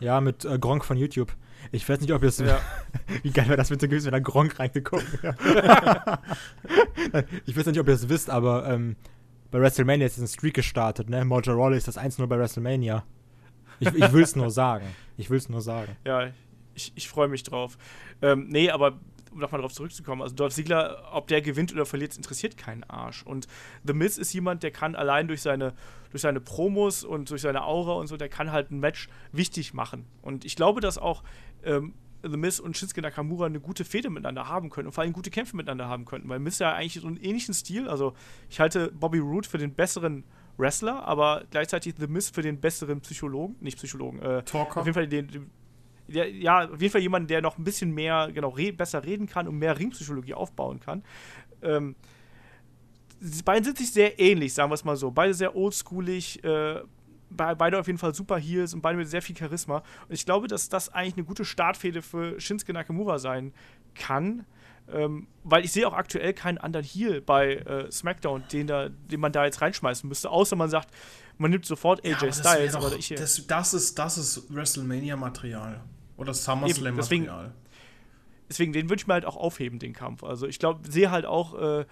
ja, 0.00 0.20
mit 0.22 0.44
äh, 0.46 0.58
Gronk 0.58 0.84
von 0.84 0.96
YouTube. 0.96 1.32
Ich 1.72 1.88
weiß 1.88 2.00
nicht, 2.00 2.12
ob 2.12 2.22
ihr 2.22 2.28
es. 2.28 2.38
Ja. 2.38 2.60
Wie 3.22 3.30
geil 3.30 3.46
wäre 3.46 3.56
das 3.56 3.68
bitte 3.68 3.88
gewesen, 3.88 4.06
wenn 4.06 4.12
da 4.12 4.18
Gronk 4.20 4.58
reingekommen 4.58 5.06
wäre. 5.20 6.20
ich 7.46 7.56
weiß 7.56 7.66
nicht, 7.66 7.80
ob 7.80 7.88
ihr 7.88 7.94
es 7.94 8.08
wisst, 8.08 8.30
aber 8.30 8.68
ähm, 8.68 8.96
bei 9.50 9.60
WrestleMania 9.60 10.06
ist 10.06 10.18
ein 10.18 10.26
Streak 10.26 10.54
gestartet, 10.54 11.08
ne? 11.08 11.24
Mojo 11.24 11.52
Rawley 11.52 11.78
ist 11.78 11.88
das 11.88 11.98
1-0 11.98 12.26
bei 12.26 12.38
WrestleMania. 12.38 13.04
Ich, 13.80 13.88
ich 13.94 14.12
will 14.12 14.22
es 14.22 14.36
nur 14.36 14.50
sagen. 14.50 14.86
Ich 15.16 15.30
will 15.30 15.38
es 15.38 15.48
nur 15.48 15.60
sagen. 15.60 15.96
Ja, 16.04 16.30
ich, 16.74 16.92
ich 16.94 17.08
freue 17.08 17.28
mich 17.28 17.42
drauf. 17.42 17.78
Ähm, 18.22 18.46
nee, 18.48 18.70
aber 18.70 18.98
um 19.30 19.40
nochmal 19.40 19.60
drauf 19.60 19.72
zurückzukommen, 19.72 20.22
also 20.22 20.34
Dolph 20.34 20.54
Ziggler, 20.54 21.02
ob 21.12 21.28
der 21.28 21.40
gewinnt 21.42 21.72
oder 21.72 21.86
verliert, 21.86 22.16
interessiert 22.16 22.56
keinen 22.56 22.84
Arsch. 22.84 23.22
Und 23.22 23.46
The 23.84 23.92
Miz 23.92 24.18
ist 24.18 24.32
jemand, 24.32 24.62
der 24.62 24.70
kann 24.70 24.94
allein 24.94 25.28
durch 25.28 25.42
seine, 25.42 25.74
durch 26.10 26.22
seine 26.22 26.40
Promos 26.40 27.04
und 27.04 27.30
durch 27.30 27.42
seine 27.42 27.64
Aura 27.64 27.92
und 27.92 28.06
so, 28.06 28.16
der 28.16 28.28
kann 28.28 28.52
halt 28.52 28.70
ein 28.70 28.80
Match 28.80 29.08
wichtig 29.32 29.74
machen. 29.74 30.06
Und 30.22 30.44
ich 30.44 30.56
glaube, 30.56 30.80
dass 30.80 30.98
auch 30.98 31.22
ähm, 31.64 31.94
The 32.22 32.36
Miz 32.36 32.58
und 32.58 32.76
Shinsuke 32.76 33.00
Nakamura 33.00 33.46
eine 33.46 33.60
gute 33.60 33.84
Fehde 33.84 34.10
miteinander 34.10 34.48
haben 34.48 34.70
können 34.70 34.88
und 34.88 34.92
vor 34.92 35.02
allem 35.04 35.12
gute 35.12 35.30
Kämpfe 35.30 35.56
miteinander 35.56 35.88
haben 35.88 36.04
könnten, 36.04 36.28
weil 36.28 36.40
Miz 36.40 36.58
ja 36.58 36.74
eigentlich 36.74 37.00
so 37.00 37.06
einen 37.06 37.16
ähnlichen 37.16 37.54
Stil, 37.54 37.88
also 37.88 38.14
ich 38.48 38.58
halte 38.60 38.90
Bobby 38.92 39.18
Roode 39.18 39.48
für 39.48 39.58
den 39.58 39.74
besseren 39.74 40.24
Wrestler, 40.56 41.04
aber 41.06 41.44
gleichzeitig 41.50 41.94
The 41.98 42.08
Miz 42.08 42.30
für 42.30 42.42
den 42.42 42.60
besseren 42.60 43.00
Psychologen, 43.00 43.56
nicht 43.60 43.78
Psychologen, 43.78 44.20
äh, 44.20 44.42
Talker. 44.42 44.80
auf 44.80 44.86
jeden 44.86 44.94
Fall 44.94 45.06
den, 45.06 45.28
den 45.28 45.50
ja, 46.08 46.24
ja, 46.24 46.64
auf 46.70 46.80
jeden 46.80 46.90
Fall 46.90 47.02
jemanden, 47.02 47.28
der 47.28 47.42
noch 47.42 47.58
ein 47.58 47.64
bisschen 47.64 47.92
mehr, 47.92 48.30
genau, 48.32 48.48
re 48.48 48.72
besser 48.72 49.04
reden 49.04 49.26
kann 49.26 49.46
und 49.46 49.58
mehr 49.58 49.78
Ringpsychologie 49.78 50.34
aufbauen 50.34 50.80
kann. 50.80 51.04
Ähm, 51.62 51.94
beiden 53.44 53.64
sind 53.64 53.78
sich 53.78 53.92
sehr 53.92 54.18
ähnlich, 54.18 54.54
sagen 54.54 54.70
wir 54.70 54.74
es 54.74 54.84
mal 54.84 54.96
so. 54.96 55.10
Beide 55.10 55.34
sehr 55.34 55.54
oldschoolig, 55.54 56.42
äh, 56.44 56.80
beide 57.30 57.78
auf 57.78 57.86
jeden 57.86 57.98
Fall 57.98 58.14
super 58.14 58.38
Heels 58.38 58.74
und 58.74 58.80
beide 58.80 58.96
mit 58.98 59.08
sehr 59.08 59.22
viel 59.22 59.36
Charisma. 59.36 59.78
Und 60.08 60.14
ich 60.14 60.24
glaube, 60.24 60.48
dass 60.48 60.68
das 60.68 60.88
eigentlich 60.92 61.14
eine 61.16 61.24
gute 61.24 61.44
Startfehde 61.44 62.02
für 62.02 62.40
Shinsuke 62.40 62.72
Nakamura 62.72 63.18
sein 63.18 63.52
kann. 63.94 64.44
Ähm, 64.90 65.26
weil 65.44 65.66
ich 65.66 65.72
sehe 65.72 65.86
auch 65.86 65.92
aktuell 65.92 66.32
keinen 66.32 66.56
anderen 66.56 66.86
Heel 66.86 67.20
bei 67.20 67.56
äh, 67.56 67.92
SmackDown, 67.92 68.44
den, 68.50 68.66
da, 68.66 68.88
den 68.88 69.20
man 69.20 69.32
da 69.32 69.44
jetzt 69.44 69.60
reinschmeißen 69.60 70.08
müsste, 70.08 70.30
außer 70.30 70.56
man 70.56 70.70
sagt, 70.70 70.88
man 71.36 71.50
nimmt 71.50 71.66
sofort 71.66 72.02
AJ 72.06 72.12
Ja, 72.24 72.32
Styles. 72.32 72.72
doch, 72.72 72.96
ich, 72.96 73.10
äh, 73.10 73.16
das, 73.16 73.46
das, 73.46 73.74
ist, 73.74 73.98
das 73.98 74.16
ist 74.16 74.54
WrestleMania-Material. 74.54 75.80
Oder 76.16 76.32
deswegen- 76.32 76.60
SummerSlam-Material. 76.60 77.52
deswegen, 78.48 78.72
den 78.72 78.88
würde 78.88 79.00
ich 79.00 79.06
mir 79.06 79.12
halt 79.12 79.26
auch 79.26 79.36
aufheben, 79.36 79.78
den 79.78 79.92
Kampf. 79.92 80.24
Also 80.24 80.46
ich 80.46 80.58
glaube, 80.58 80.90
sehe 80.90 81.10
halt 81.10 81.26
auch, 81.26 81.54
äh, 81.60 81.84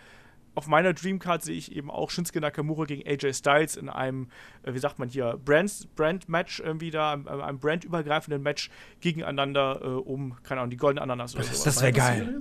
auf 0.57 0.67
meiner 0.67 0.93
Dreamcard 0.95 1.43
sehe 1.43 1.57
ich 1.57 1.71
eben 1.77 1.91
auch 1.91 2.11
Shinsuke 2.11 2.41
Nakamura 2.41 2.85
gegen 2.87 3.07
AJ 3.07 3.35
Styles 3.35 3.77
in 3.77 3.89
einem, 3.89 4.29
äh, 4.63 4.75
wie 4.75 4.79
sagt 4.79 4.99
man 4.99 5.09
hier, 5.09 5.39
Brand- 5.45 5.95
Brand-Match 5.95 6.61
irgendwie 6.61 6.91
da, 6.91 7.13
einem, 7.13 7.29
einem 7.29 7.59
brandübergreifenden 7.59 8.43
Match 8.43 8.71
gegeneinander 9.01 9.81
äh, 9.83 9.87
um, 9.87 10.37
keine 10.43 10.63
Ahnung, 10.63 10.71
die 10.71 10.77
goldene 10.77 11.03
Ananas 11.03 11.35
oder 11.35 11.45
sowas. 11.45 11.63
Das 11.63 11.83
wär 11.83 11.93
geil. 11.93 12.39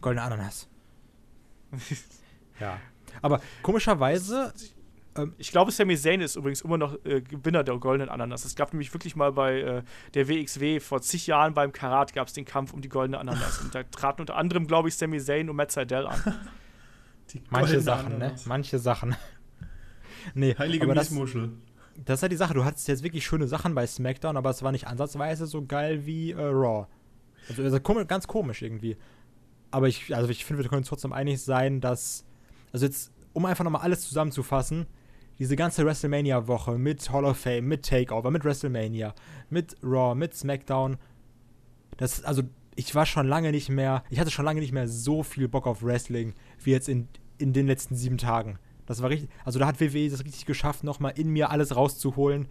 Goldene 0.00 0.22
Ananas. 0.22 0.68
ja. 2.60 2.78
Aber 3.20 3.40
komischerweise, 3.62 4.52
Ich 5.38 5.50
glaube, 5.50 5.72
Sami 5.72 5.96
Zayn 5.96 6.20
ist 6.20 6.36
übrigens 6.36 6.60
immer 6.60 6.78
noch 6.78 6.94
äh, 7.04 7.22
Gewinner 7.22 7.64
der 7.64 7.78
goldenen 7.78 8.10
Ananas. 8.10 8.44
Es 8.44 8.54
gab 8.54 8.72
nämlich 8.72 8.92
wirklich 8.92 9.16
mal 9.16 9.32
bei 9.32 9.60
äh, 9.60 9.82
der 10.14 10.28
WXW 10.28 10.78
vor 10.80 11.00
zig 11.00 11.26
Jahren 11.26 11.54
beim 11.54 11.72
Karat 11.72 12.12
gab 12.12 12.28
es 12.28 12.34
den 12.34 12.44
Kampf 12.44 12.72
um 12.72 12.80
die 12.82 12.88
goldene 12.88 13.18
Ananas. 13.18 13.60
Und 13.60 13.74
da 13.74 13.82
traten 13.82 14.20
unter 14.20 14.36
anderem, 14.36 14.66
glaube 14.66 14.88
ich, 14.88 14.96
Sami 14.96 15.18
Zayn 15.18 15.48
und 15.48 15.56
Matt 15.56 15.72
Seidel 15.72 16.06
an. 16.06 16.20
Die 17.32 17.42
manche 17.50 17.80
Sachen, 17.80 18.10
ne? 18.10 18.26
Ananas. 18.26 18.46
Manche 18.46 18.78
Sachen. 18.78 19.16
nee, 20.34 20.54
Heilige 20.56 20.86
das, 20.86 21.10
Miesmuschel. 21.10 21.52
das 22.04 22.18
ist 22.18 22.22
halt 22.22 22.32
die 22.32 22.36
Sache. 22.36 22.54
Du 22.54 22.64
hattest 22.64 22.88
jetzt 22.88 23.02
wirklich 23.02 23.24
schöne 23.24 23.46
Sachen 23.46 23.74
bei 23.74 23.86
SmackDown, 23.86 24.36
aber 24.36 24.50
es 24.50 24.62
war 24.62 24.72
nicht 24.72 24.86
ansatzweise 24.86 25.46
so 25.46 25.64
geil 25.64 26.06
wie 26.06 26.32
äh, 26.32 26.40
Raw. 26.40 26.86
Also, 27.48 27.62
also 27.62 27.80
ganz 27.80 28.26
komisch 28.26 28.62
irgendwie. 28.62 28.96
Aber 29.70 29.88
ich, 29.88 30.14
also 30.14 30.28
ich 30.30 30.44
finde, 30.44 30.62
wir 30.62 30.68
können 30.68 30.80
uns 30.80 30.88
trotzdem 30.88 31.12
einig 31.12 31.42
sein, 31.42 31.80
dass, 31.80 32.24
also 32.72 32.86
jetzt, 32.86 33.12
um 33.32 33.44
einfach 33.44 33.64
nochmal 33.64 33.82
alles 33.82 34.06
zusammenzufassen, 34.08 34.86
diese 35.38 35.56
ganze 35.56 35.84
WrestleMania-Woche 35.84 36.78
mit 36.78 37.10
Hall 37.10 37.24
of 37.24 37.36
Fame, 37.36 37.66
mit 37.66 37.84
Takeover, 37.84 38.30
mit 38.30 38.44
WrestleMania, 38.44 39.14
mit 39.50 39.76
Raw, 39.82 40.14
mit 40.14 40.34
SmackDown, 40.34 40.96
das, 41.98 42.24
also 42.24 42.42
ich 42.76 42.94
war 42.94 43.06
schon 43.06 43.26
lange 43.26 43.50
nicht 43.50 43.68
mehr, 43.68 44.04
ich 44.10 44.20
hatte 44.20 44.30
schon 44.30 44.44
lange 44.44 44.60
nicht 44.60 44.72
mehr 44.72 44.86
so 44.88 45.22
viel 45.22 45.48
Bock 45.48 45.66
auf 45.66 45.82
Wrestling 45.82 46.34
wie 46.62 46.70
jetzt 46.72 46.88
in, 46.88 47.08
in 47.38 47.52
den 47.52 47.66
letzten 47.66 47.96
sieben 47.96 48.18
Tagen. 48.18 48.58
Das 48.86 49.02
war 49.02 49.10
richtig, 49.10 49.28
also 49.44 49.58
da 49.58 49.66
hat 49.66 49.80
WWE 49.80 50.08
das 50.10 50.24
richtig 50.24 50.46
geschafft, 50.46 50.84
nochmal 50.84 51.12
in 51.16 51.28
mir 51.30 51.50
alles 51.50 51.74
rauszuholen. 51.74 52.48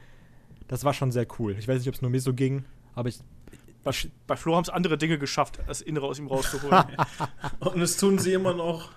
Das 0.68 0.84
war 0.84 0.94
schon 0.94 1.12
sehr 1.12 1.28
cool. 1.40 1.56
Ich 1.60 1.68
weiß 1.68 1.80
nicht, 1.80 1.88
ob 1.88 1.94
es 1.96 2.02
nur 2.02 2.12
mir 2.12 2.20
so 2.20 2.34
ging, 2.34 2.66
aber 2.96 3.08
ich, 3.10 3.20
Bei, 3.84 3.92
bei 4.28 4.36
Flo 4.36 4.56
haben 4.56 4.64
es 4.64 4.70
andere 4.70 4.98
Dinge 4.98 5.18
geschafft, 5.20 5.60
das 5.68 5.80
Innere 5.82 6.08
aus 6.08 6.18
ihm 6.20 6.28
rauszuholen. 6.28 6.86
Und 7.60 7.80
das 7.80 7.98
tun 7.98 8.18
sie 8.20 8.34
immer 8.34 8.54
noch. 8.54 8.90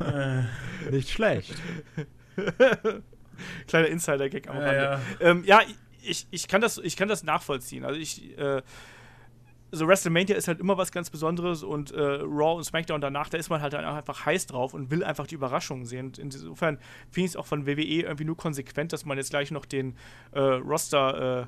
äh. 0.00 0.42
Nicht 0.90 1.08
schlecht. 1.10 1.54
Kleiner 3.68 3.88
Insider-Gag 3.88 4.48
am 4.48 4.56
Ja, 4.56 4.62
Rande. 4.62 4.82
ja. 4.82 5.00
Ähm, 5.20 5.44
ja, 5.44 5.60
ich, 6.02 6.26
ich, 6.30 6.48
kann 6.48 6.60
das, 6.60 6.78
ich 6.78 6.96
kann 6.96 7.08
das 7.08 7.22
nachvollziehen. 7.22 7.84
Also 7.84 7.98
ich, 7.98 8.36
äh, 8.38 8.62
so 9.76 9.86
WrestleMania 9.86 10.36
ist 10.36 10.48
halt 10.48 10.60
immer 10.60 10.76
was 10.76 10.92
ganz 10.92 11.10
Besonderes 11.10 11.62
und 11.62 11.90
äh, 11.92 12.00
Raw 12.00 12.56
und 12.56 12.64
SmackDown 12.64 13.00
danach, 13.00 13.28
da 13.28 13.38
ist 13.38 13.50
man 13.50 13.60
halt 13.60 13.72
dann 13.72 13.84
einfach 13.84 14.26
heiß 14.26 14.46
drauf 14.46 14.74
und 14.74 14.90
will 14.90 15.04
einfach 15.04 15.26
die 15.26 15.34
Überraschungen 15.34 15.84
sehen. 15.84 16.06
Und 16.06 16.18
insofern 16.18 16.78
finde 17.10 17.26
ich 17.26 17.32
es 17.32 17.36
auch 17.36 17.46
von 17.46 17.66
WWE 17.66 17.82
irgendwie 17.82 18.24
nur 18.24 18.36
konsequent, 18.36 18.92
dass 18.92 19.04
man 19.04 19.18
jetzt 19.18 19.30
gleich 19.30 19.50
noch 19.50 19.64
den 19.64 19.96
äh, 20.32 20.40
Roster 20.40 21.42
äh, 21.42 21.46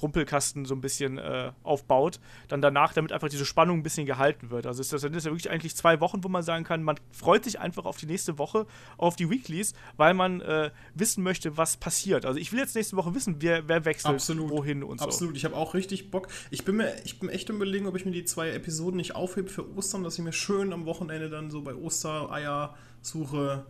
Rumpelkasten 0.00 0.64
so 0.64 0.74
ein 0.74 0.80
bisschen 0.80 1.18
äh, 1.18 1.52
aufbaut, 1.62 2.20
dann 2.48 2.62
danach, 2.62 2.92
damit 2.92 3.12
einfach 3.12 3.28
diese 3.28 3.44
Spannung 3.44 3.78
ein 3.78 3.82
bisschen 3.82 4.06
gehalten 4.06 4.50
wird. 4.50 4.66
Also 4.66 4.80
ist 4.80 4.92
das 4.92 5.02
sind 5.02 5.14
das 5.14 5.24
ja 5.24 5.30
wirklich 5.30 5.50
eigentlich 5.50 5.76
zwei 5.76 6.00
Wochen, 6.00 6.24
wo 6.24 6.28
man 6.28 6.42
sagen 6.42 6.64
kann, 6.64 6.82
man 6.82 6.96
freut 7.10 7.44
sich 7.44 7.60
einfach 7.60 7.84
auf 7.84 7.96
die 7.96 8.06
nächste 8.06 8.38
Woche, 8.38 8.66
auf 8.96 9.16
die 9.16 9.30
Weeklies, 9.30 9.74
weil 9.96 10.14
man 10.14 10.40
äh, 10.40 10.70
wissen 10.94 11.22
möchte, 11.22 11.56
was 11.56 11.76
passiert. 11.76 12.24
Also 12.24 12.38
ich 12.38 12.52
will 12.52 12.60
jetzt 12.60 12.74
nächste 12.74 12.96
Woche 12.96 13.14
wissen, 13.14 13.36
wer, 13.40 13.68
wer 13.68 13.84
wechselt 13.84 14.14
Absolut. 14.14 14.50
wohin 14.50 14.82
und 14.82 15.00
so. 15.00 15.04
Absolut, 15.04 15.36
ich 15.36 15.44
habe 15.44 15.56
auch 15.56 15.74
richtig 15.74 16.10
Bock. 16.10 16.28
Ich 16.50 16.64
bin 16.64 16.76
mir, 16.76 16.94
ich 17.04 17.18
bin 17.18 17.28
echt 17.28 17.50
im 17.50 17.56
Überlegen, 17.56 17.86
ob 17.86 17.96
ich 17.96 18.04
mir 18.04 18.12
die 18.12 18.24
zwei 18.24 18.50
Episoden 18.50 18.96
nicht 18.96 19.14
aufhebe 19.14 19.48
für 19.48 19.76
Ostern, 19.76 20.04
dass 20.04 20.18
ich 20.18 20.24
mir 20.24 20.32
schön 20.32 20.72
am 20.72 20.86
Wochenende 20.86 21.28
dann 21.28 21.50
so 21.50 21.62
bei 21.62 21.74
Ostereier 21.74 22.74
suche, 23.00 23.66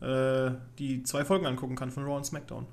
äh, 0.00 0.50
die 0.78 1.02
zwei 1.02 1.24
Folgen 1.24 1.46
angucken 1.46 1.76
kann 1.76 1.90
von 1.90 2.04
Raw 2.04 2.16
und 2.16 2.24
SmackDown. 2.24 2.66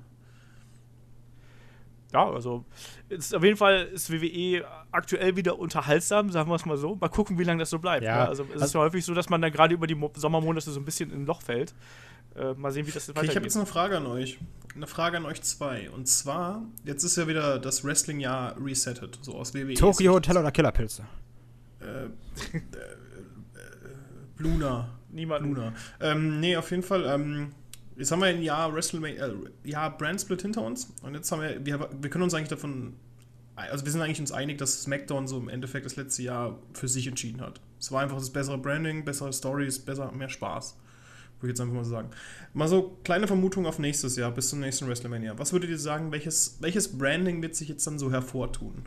Ja, 2.14 2.30
also 2.30 2.64
ist, 3.08 3.34
auf 3.34 3.42
jeden 3.42 3.56
Fall 3.56 3.88
ist 3.92 4.10
WWE 4.10 4.64
aktuell 4.92 5.34
wieder 5.34 5.58
unterhaltsam, 5.58 6.30
sagen 6.30 6.48
wir 6.48 6.54
es 6.54 6.64
mal 6.64 6.76
so. 6.76 6.94
Mal 6.94 7.08
gucken, 7.08 7.38
wie 7.40 7.44
lange 7.44 7.58
das 7.58 7.70
so 7.70 7.80
bleibt. 7.80 8.04
Ja. 8.04 8.22
ne? 8.22 8.28
Also 8.28 8.46
es 8.54 8.62
ist 8.62 8.74
ja 8.74 8.80
häufig 8.80 9.04
so, 9.04 9.14
dass 9.14 9.28
man 9.28 9.42
dann 9.42 9.50
gerade 9.50 9.74
über 9.74 9.88
die 9.88 9.96
Mo 9.96 10.12
Sommermonate 10.14 10.70
so 10.70 10.78
ein 10.78 10.84
bisschen 10.84 11.10
in 11.10 11.22
ein 11.22 11.26
Loch 11.26 11.42
fällt. 11.42 11.74
Äh, 12.36 12.54
mal 12.54 12.70
sehen, 12.70 12.86
wie 12.86 12.92
das 12.92 13.08
Okay, 13.08 13.12
ich 13.12 13.16
habe 13.16 13.28
weitergeht. 13.28 13.44
jetzt 13.44 13.56
eine 13.56 13.66
Frage 13.66 13.96
an 13.96 14.06
euch. 14.06 14.38
Eine 14.76 14.86
Frage 14.86 15.16
an 15.16 15.26
euch 15.26 15.42
zwei. 15.42 15.90
Und 15.90 16.06
zwar, 16.06 16.62
jetzt 16.84 17.02
ist 17.02 17.16
ja 17.16 17.26
wieder 17.26 17.58
das 17.58 17.84
Wrestling-Jahr 17.84 18.56
resettet, 18.64 19.18
so 19.22 19.34
aus 19.34 19.52
WWE. 19.52 19.74
Tokyo 19.74 20.14
Hotel 20.14 20.38
oder 20.38 20.52
Killerpilze? 20.52 21.04
Äh, 21.80 21.84
äh, 21.84 22.56
äh, 22.56 22.60
Bluna. 24.36 24.88
Niemand. 25.10 25.46
Luna. 25.46 25.72
Ähm, 26.00 26.40
nee, 26.40 26.56
auf 26.56 26.70
jeden 26.70 26.82
Fall. 26.82 27.04
Ähm, 27.06 27.52
jetzt 27.96 28.10
haben 28.10 28.20
wir 28.20 28.26
ein 28.26 28.42
Jahr 28.42 28.74
WrestleMania, 28.74 29.26
äh, 29.26 29.34
Jahr 29.64 29.96
Brandsplit 29.96 30.42
hinter 30.42 30.62
uns. 30.62 30.92
Und 31.02 31.14
jetzt 31.14 31.30
haben 31.30 31.42
wir, 31.42 31.64
wir, 31.64 31.88
wir 32.00 32.10
können 32.10 32.24
uns 32.24 32.34
eigentlich 32.34 32.48
davon, 32.48 32.94
also 33.56 33.84
wir 33.84 33.92
sind 33.92 34.00
eigentlich 34.00 34.20
uns 34.20 34.32
einig, 34.32 34.58
dass 34.58 34.82
SmackDown 34.82 35.26
so 35.26 35.38
im 35.38 35.48
Endeffekt 35.48 35.86
das 35.86 35.96
letzte 35.96 36.22
Jahr 36.22 36.58
für 36.72 36.88
sich 36.88 37.06
entschieden 37.06 37.40
hat. 37.40 37.60
Es 37.78 37.92
war 37.92 38.02
einfach 38.02 38.18
das 38.18 38.30
bessere 38.30 38.58
Branding, 38.58 39.04
bessere 39.04 39.32
Stories, 39.32 39.78
besser, 39.78 40.10
mehr 40.12 40.28
Spaß. 40.28 40.76
Würde 41.40 41.52
ich 41.52 41.58
jetzt 41.58 41.60
einfach 41.60 41.74
mal 41.74 41.84
so 41.84 41.90
sagen. 41.90 42.10
Mal 42.52 42.68
so 42.68 42.96
kleine 43.04 43.26
Vermutung 43.26 43.66
auf 43.66 43.78
nächstes 43.78 44.16
Jahr, 44.16 44.30
bis 44.30 44.48
zum 44.48 44.60
nächsten 44.60 44.88
WrestleMania. 44.88 45.38
Was 45.38 45.52
würdet 45.52 45.70
ihr 45.70 45.78
sagen, 45.78 46.10
welches, 46.10 46.56
welches 46.60 46.96
Branding 46.96 47.42
wird 47.42 47.54
sich 47.54 47.68
jetzt 47.68 47.86
dann 47.86 47.98
so 47.98 48.10
hervortun? 48.10 48.86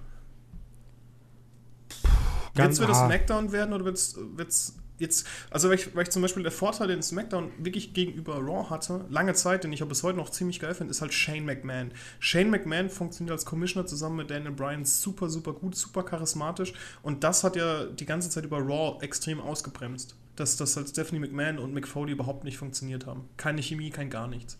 Wird 2.55 2.71
es 2.71 2.81
wieder. 2.81 2.95
SmackDown 2.95 3.51
werden 3.51 3.73
oder 3.73 3.85
wird 3.85 3.97
es 3.97 4.75
jetzt, 4.99 5.27
also 5.49 5.69
weil 5.69 5.75
ich, 5.75 5.95
weil 5.95 6.03
ich 6.03 6.09
zum 6.09 6.21
Beispiel 6.21 6.43
der 6.43 6.51
Vorteil, 6.51 6.87
den 6.87 7.01
SmackDown 7.01 7.51
wirklich 7.57 7.93
gegenüber 7.93 8.35
Raw 8.37 8.69
hatte, 8.69 9.05
lange 9.09 9.33
Zeit, 9.33 9.63
den 9.63 9.73
ich 9.73 9.83
auch 9.83 9.87
bis 9.87 10.03
heute 10.03 10.17
noch 10.17 10.29
ziemlich 10.29 10.59
geil 10.59 10.73
finde, 10.73 10.91
ist 10.91 11.01
halt 11.01 11.13
Shane 11.13 11.45
McMahon. 11.45 11.91
Shane 12.19 12.49
McMahon 12.49 12.89
funktioniert 12.89 13.31
als 13.33 13.45
Commissioner 13.45 13.85
zusammen 13.85 14.17
mit 14.17 14.29
Daniel 14.29 14.51
Bryan 14.51 14.85
super, 14.85 15.29
super 15.29 15.53
gut, 15.53 15.75
super 15.75 16.03
charismatisch 16.03 16.73
und 17.03 17.23
das 17.23 17.43
hat 17.43 17.55
ja 17.55 17.85
die 17.85 18.05
ganze 18.05 18.29
Zeit 18.29 18.45
über 18.45 18.57
Raw 18.59 18.97
extrem 19.03 19.39
ausgebremst. 19.39 20.15
Dass, 20.35 20.55
dass 20.55 20.77
halt 20.77 20.87
Stephanie 20.87 21.19
McMahon 21.19 21.57
und 21.57 21.73
Mick 21.73 21.87
Foley 21.87 22.11
überhaupt 22.11 22.43
nicht 22.43 22.59
funktioniert 22.59 23.07
haben. 23.07 23.27
Keine 23.37 23.63
Chemie, 23.63 23.89
kein 23.89 24.11
gar 24.11 24.27
nichts. 24.27 24.59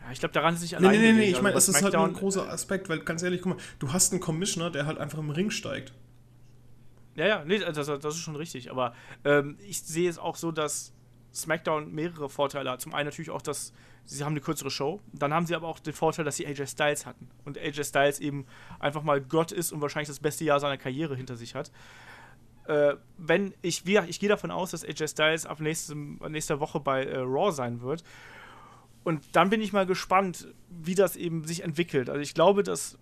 Ja, 0.00 0.12
ich 0.12 0.20
glaube, 0.20 0.32
daran 0.32 0.54
ist 0.54 0.62
nicht 0.62 0.78
Nee, 0.78 0.86
allein. 0.86 0.92
nee, 0.92 0.98
nee, 0.98 1.02
nee, 1.06 1.12
gelegen. 1.12 1.30
ich 1.30 1.34
Also 1.34 1.42
meine, 1.42 1.56
es 1.56 1.68
ist 1.68 1.82
halt 1.82 1.94
ein 1.94 2.12
großer 2.12 2.48
Aspekt, 2.48 2.88
weil 2.88 3.00
ganz 3.00 3.22
ehrlich, 3.22 3.42
guck 3.42 3.56
mal, 3.56 3.62
du 3.80 3.92
hast 3.92 4.12
einen 4.12 4.20
Commissioner, 4.20 4.70
der 4.70 4.86
halt 4.86 4.98
einfach 4.98 5.18
im 5.18 5.30
Ring 5.30 5.50
steigt. 5.50 5.92
Ja, 7.16 7.26
ja, 7.26 7.44
nee, 7.44 7.58
das, 7.58 7.74
das 7.74 8.14
ist 8.14 8.20
schon 8.20 8.36
richtig. 8.36 8.70
Aber 8.70 8.94
ähm, 9.24 9.58
ich 9.66 9.82
sehe 9.82 10.08
es 10.08 10.18
auch 10.18 10.36
so, 10.36 10.52
dass 10.52 10.92
SmackDown 11.32 11.92
mehrere 11.92 12.28
Vorteile 12.28 12.70
hat. 12.70 12.80
Zum 12.80 12.94
einen 12.94 13.06
natürlich 13.06 13.30
auch, 13.30 13.42
dass 13.42 13.72
sie 14.04 14.24
haben 14.24 14.32
eine 14.32 14.40
kürzere 14.40 14.70
Show. 14.70 15.00
Dann 15.12 15.32
haben 15.32 15.46
sie 15.46 15.54
aber 15.54 15.68
auch 15.68 15.78
den 15.78 15.92
Vorteil, 15.92 16.24
dass 16.24 16.36
sie 16.36 16.46
AJ 16.46 16.66
Styles 16.66 17.06
hatten. 17.06 17.28
Und 17.44 17.58
AJ 17.58 17.84
Styles 17.84 18.20
eben 18.20 18.46
einfach 18.78 19.02
mal 19.02 19.20
Gott 19.20 19.52
ist 19.52 19.72
und 19.72 19.80
wahrscheinlich 19.80 20.08
das 20.08 20.20
beste 20.20 20.44
Jahr 20.44 20.60
seiner 20.60 20.78
Karriere 20.78 21.16
hinter 21.16 21.36
sich 21.36 21.54
hat. 21.54 21.70
Äh, 22.66 22.94
wenn 23.16 23.54
ich, 23.62 23.86
wie, 23.86 23.98
ich 23.98 24.20
gehe 24.20 24.28
davon 24.28 24.50
aus, 24.50 24.70
dass 24.70 24.84
AJ 24.84 25.08
Styles 25.08 25.46
ab 25.46 25.60
nächstem, 25.60 26.20
nächster 26.28 26.60
Woche 26.60 26.80
bei 26.80 27.04
äh, 27.04 27.18
Raw 27.18 27.52
sein 27.52 27.80
wird. 27.80 28.04
Und 29.02 29.24
dann 29.32 29.50
bin 29.50 29.60
ich 29.60 29.72
mal 29.72 29.86
gespannt, 29.86 30.48
wie 30.68 30.94
das 30.94 31.16
eben 31.16 31.44
sich 31.44 31.62
entwickelt. 31.64 32.10
Also 32.10 32.20
ich 32.20 32.34
glaube, 32.34 32.62
dass 32.62 32.98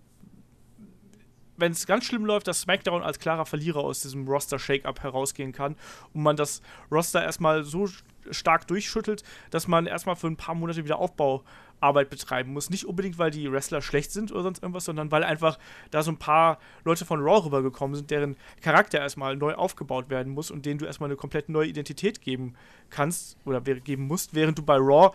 wenn 1.59 1.71
es 1.71 1.85
ganz 1.85 2.05
schlimm 2.05 2.25
läuft, 2.25 2.47
dass 2.47 2.61
SmackDown 2.61 3.03
als 3.03 3.19
klarer 3.19 3.45
Verlierer 3.45 3.79
aus 3.79 4.01
diesem 4.01 4.27
Roster-Shake-Up 4.27 5.03
herausgehen 5.03 5.51
kann 5.51 5.75
und 6.13 6.23
man 6.23 6.35
das 6.35 6.61
Roster 6.91 7.23
erstmal 7.23 7.63
so 7.63 7.87
stark 8.31 8.67
durchschüttelt, 8.67 9.23
dass 9.49 9.67
man 9.67 9.85
erstmal 9.85 10.15
für 10.15 10.27
ein 10.27 10.37
paar 10.37 10.55
Monate 10.55 10.83
wieder 10.83 10.99
Aufbauarbeit 10.99 12.09
betreiben 12.09 12.53
muss. 12.53 12.69
Nicht 12.69 12.85
unbedingt, 12.85 13.17
weil 13.17 13.31
die 13.31 13.51
Wrestler 13.51 13.81
schlecht 13.81 14.11
sind 14.11 14.31
oder 14.31 14.43
sonst 14.43 14.61
irgendwas, 14.61 14.85
sondern 14.85 15.11
weil 15.11 15.23
einfach 15.23 15.57
da 15.91 16.03
so 16.03 16.11
ein 16.11 16.17
paar 16.17 16.59
Leute 16.83 17.05
von 17.05 17.21
Raw 17.21 17.45
rübergekommen 17.45 17.95
sind, 17.95 18.11
deren 18.11 18.35
Charakter 18.61 18.99
erstmal 18.99 19.35
neu 19.35 19.53
aufgebaut 19.55 20.09
werden 20.09 20.33
muss 20.33 20.51
und 20.51 20.65
denen 20.65 20.79
du 20.79 20.85
erstmal 20.85 21.09
eine 21.09 21.17
komplett 21.17 21.49
neue 21.49 21.67
Identität 21.67 22.21
geben 22.21 22.55
kannst 22.89 23.37
oder 23.45 23.61
geben 23.61 24.07
musst, 24.07 24.33
während 24.33 24.57
du 24.57 24.63
bei 24.63 24.75
Raw 24.75 25.11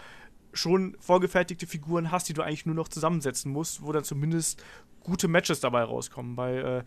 schon 0.52 0.96
vorgefertigte 1.00 1.66
Figuren 1.66 2.12
hast, 2.12 2.28
die 2.28 2.32
du 2.32 2.42
eigentlich 2.42 2.66
nur 2.66 2.76
noch 2.76 2.88
zusammensetzen 2.88 3.50
musst, 3.50 3.82
wo 3.82 3.92
dann 3.92 4.04
zumindest 4.04 4.62
gute 5.04 5.28
Matches 5.28 5.60
dabei 5.60 5.84
rauskommen. 5.84 6.34
Bei, 6.34 6.54
äh, 6.56 6.82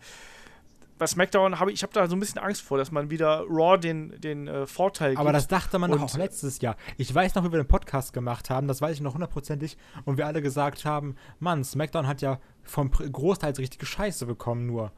bei 0.98 1.06
SmackDown 1.06 1.60
habe 1.60 1.70
ich, 1.70 1.76
ich 1.76 1.82
habe 1.84 1.92
da 1.92 2.06
so 2.08 2.16
ein 2.16 2.20
bisschen 2.20 2.40
Angst 2.40 2.60
vor, 2.60 2.76
dass 2.76 2.90
man 2.90 3.08
wieder 3.08 3.44
Raw 3.48 3.78
den, 3.78 4.20
den 4.20 4.48
äh, 4.48 4.66
Vorteil 4.66 5.10
gibt. 5.10 5.20
Aber 5.20 5.32
das 5.32 5.46
dachte 5.46 5.78
man 5.78 5.92
Und- 5.92 6.00
auch 6.02 6.16
letztes 6.16 6.60
Jahr. 6.60 6.76
Ich 6.96 7.14
weiß 7.14 7.36
noch, 7.36 7.44
wie 7.44 7.52
wir 7.52 7.62
den 7.62 7.68
Podcast 7.68 8.12
gemacht 8.12 8.50
haben, 8.50 8.66
das 8.68 8.82
weiß 8.82 8.96
ich 8.96 9.00
noch 9.00 9.14
hundertprozentig, 9.14 9.76
und 10.04 10.18
wir 10.18 10.26
alle 10.26 10.42
gesagt 10.42 10.84
haben, 10.84 11.14
Mann, 11.38 11.62
SmackDown 11.64 12.06
hat 12.08 12.20
ja 12.20 12.40
vom 12.64 12.90
Großteils 12.90 13.58
richtige 13.60 13.86
Scheiße 13.86 14.26
bekommen 14.26 14.66
nur. 14.66 14.90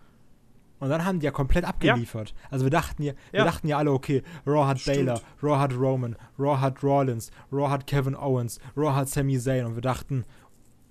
Und 0.79 0.89
dann 0.89 1.05
haben 1.05 1.21
die 1.21 1.27
ja 1.27 1.31
komplett 1.31 1.67
abgeliefert. 1.67 2.33
Also 2.51 2.65
wir 2.65 2.71
dachten 2.71 3.03
ja, 3.03 3.13
wir 3.33 3.41
Ja. 3.41 3.45
dachten 3.45 3.69
ja 3.69 3.77
alle, 3.77 3.93
okay, 3.93 4.23
Raw 4.47 4.67
hat 4.67 4.81
Stimmt. 4.81 4.97
Baylor, 4.97 5.21
Raw 5.43 5.59
hat 5.59 5.75
Roman, 5.75 6.17
Raw 6.39 6.59
hat 6.59 6.83
Rollins, 6.83 7.31
Raw 7.53 7.69
hat 7.69 7.87
Kevin 7.87 8.17
Owens, 8.17 8.59
Raw 8.75 8.95
hat 8.95 9.11
Sami 9.11 9.39
Zayn 9.39 9.67
und 9.67 9.75
wir 9.75 9.83
dachten, 9.83 10.25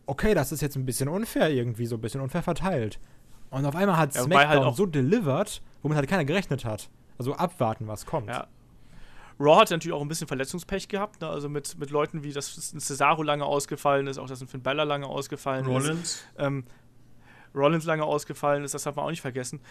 okay, 0.10 0.34
das 0.34 0.52
ist 0.52 0.62
jetzt 0.62 0.76
ein 0.76 0.86
bisschen 0.86 1.08
unfair 1.10 1.50
irgendwie, 1.50 1.86
so 1.86 1.96
ein 1.96 2.02
bisschen 2.02 2.22
unfair 2.22 2.44
verteilt. 2.44 3.00
Und 3.52 3.66
auf 3.66 3.76
einmal 3.76 3.98
hat 3.98 4.14
Ja, 4.16 4.24
SmackDown 4.24 4.50
halt 4.50 4.64
auch- 4.64 4.76
so 4.76 4.86
delivered, 4.86 5.62
womit 5.82 5.98
halt 5.98 6.08
keiner 6.10 6.26
gerechnet 6.26 6.66
hat. 6.66 6.90
Also 7.18 7.34
abwarten, 7.36 7.88
was 7.88 8.06
kommt. 8.06 8.30
Ja. 8.30 8.48
Raw 9.40 9.60
hat 9.62 9.72
natürlich 9.72 9.96
auch 9.96 10.02
ein 10.02 10.08
bisschen 10.10 10.28
Verletzungspech 10.28 10.88
gehabt, 10.90 11.22
ne? 11.22 11.28
also 11.30 11.48
mit, 11.48 11.78
mit 11.80 11.92
Leuten 11.92 12.24
wie, 12.24 12.34
dass 12.34 12.74
ein 12.74 12.80
Cesaro 12.82 13.24
lange 13.24 13.46
ausgefallen 13.46 14.08
ist, 14.08 14.18
auch 14.18 14.28
dass 14.28 14.42
ein 14.42 14.48
Finn 14.48 14.62
Balor 14.62 14.86
lange 14.86 15.08
ausgefallen 15.08 15.64
ist. 15.66 15.70
Rollins. 15.72 16.26
ähm, 16.38 16.66
Rollins 17.56 17.86
lange 17.86 18.04
ausgefallen 18.04 18.64
ist, 18.66 18.74
das 18.74 18.84
darf 18.84 18.96
man 18.98 19.06
auch 19.06 19.10
nicht 19.10 19.22
vergessen. 19.22 19.62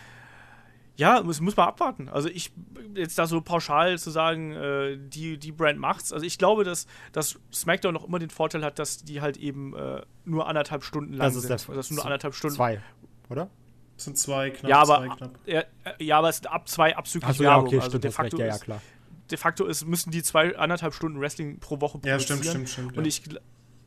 Ja, 0.99 1.23
muss, 1.23 1.41
muss 1.41 1.57
man 1.57 1.69
abwarten. 1.69 2.09
Also 2.09 2.29
ich, 2.29 2.53
jetzt 2.95 3.17
da 3.21 3.27
so 3.29 3.41
pauschal 3.41 3.97
zu 4.01 4.11
sagen, 4.11 4.51
äh, 4.53 4.99
die, 4.99 5.39
die 5.39 5.53
Brand 5.53 5.79
macht's. 5.79 6.13
Also 6.13 6.27
ich 6.27 6.39
glaube, 6.39 6.65
dass, 6.65 6.89
dass 7.13 7.39
SmackDown 7.55 7.95
noch 7.95 8.05
immer 8.05 8.19
den 8.19 8.31
Vorteil 8.31 8.65
hat, 8.65 8.81
dass 8.81 8.99
die 9.05 9.21
halt 9.21 9.37
eben 9.37 9.77
äh, 9.77 10.03
nur 10.25 10.49
anderthalb 10.49 10.83
Stunden 10.83 11.13
lang 11.13 11.29
Das 11.29 11.37
ist 11.37 11.43
sind. 11.43 11.51
der 11.51 11.55
Also 11.69 11.73
dass 11.75 11.91
nur 11.93 12.05
anderthalb 12.05 12.35
Stunden. 12.35 12.57
Zwei, 12.57 12.81
oder? 13.29 13.49
Das 13.95 14.07
sind 14.07 14.19
zwei, 14.19 14.51
knapp 14.51 14.69
Ja, 14.69 14.85
zwei, 14.85 14.95
aber, 14.97 15.17
knapp. 15.17 15.39
ja, 15.47 15.61
äh, 15.85 16.05
ja, 16.05 16.19
aber 16.19 16.31
es 16.31 16.37
sind 16.39 16.49
ab 16.49 16.69
zwei 16.69 16.97
abzüglich 16.97 17.39
ja, 17.39 17.45
Werbung. 17.45 17.67
okay, 17.69 17.77
also 17.77 17.89
stimmt, 17.91 18.05
de 18.05 18.11
hast 18.11 18.19
recht, 18.19 18.31
facto, 18.33 18.39
ja, 18.39 18.47
ja, 18.47 18.55
ist, 18.55 18.65
klar. 18.65 18.83
de 19.31 19.39
facto 19.39 19.67
ist, 19.67 19.87
müssen 19.87 20.11
die 20.11 20.23
zwei 20.25 20.59
anderthalb 20.59 20.95
Stunden 20.95 21.21
Wrestling 21.21 21.61
pro 21.61 21.81
Woche 21.81 21.99
produzieren. 21.99 22.19
Ja, 22.19 22.25
stimmt, 22.25 22.45
stimmt, 22.45 22.69
stimmt. 22.71 22.97
Und 22.99 23.05
ja. 23.05 23.09
ich, 23.09 23.23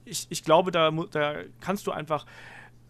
ich, 0.05 0.27
ich 0.29 0.43
glaube, 0.45 0.71
da, 0.71 0.91
da 0.91 1.35
kannst 1.59 1.87
du 1.87 1.91
einfach 1.91 2.25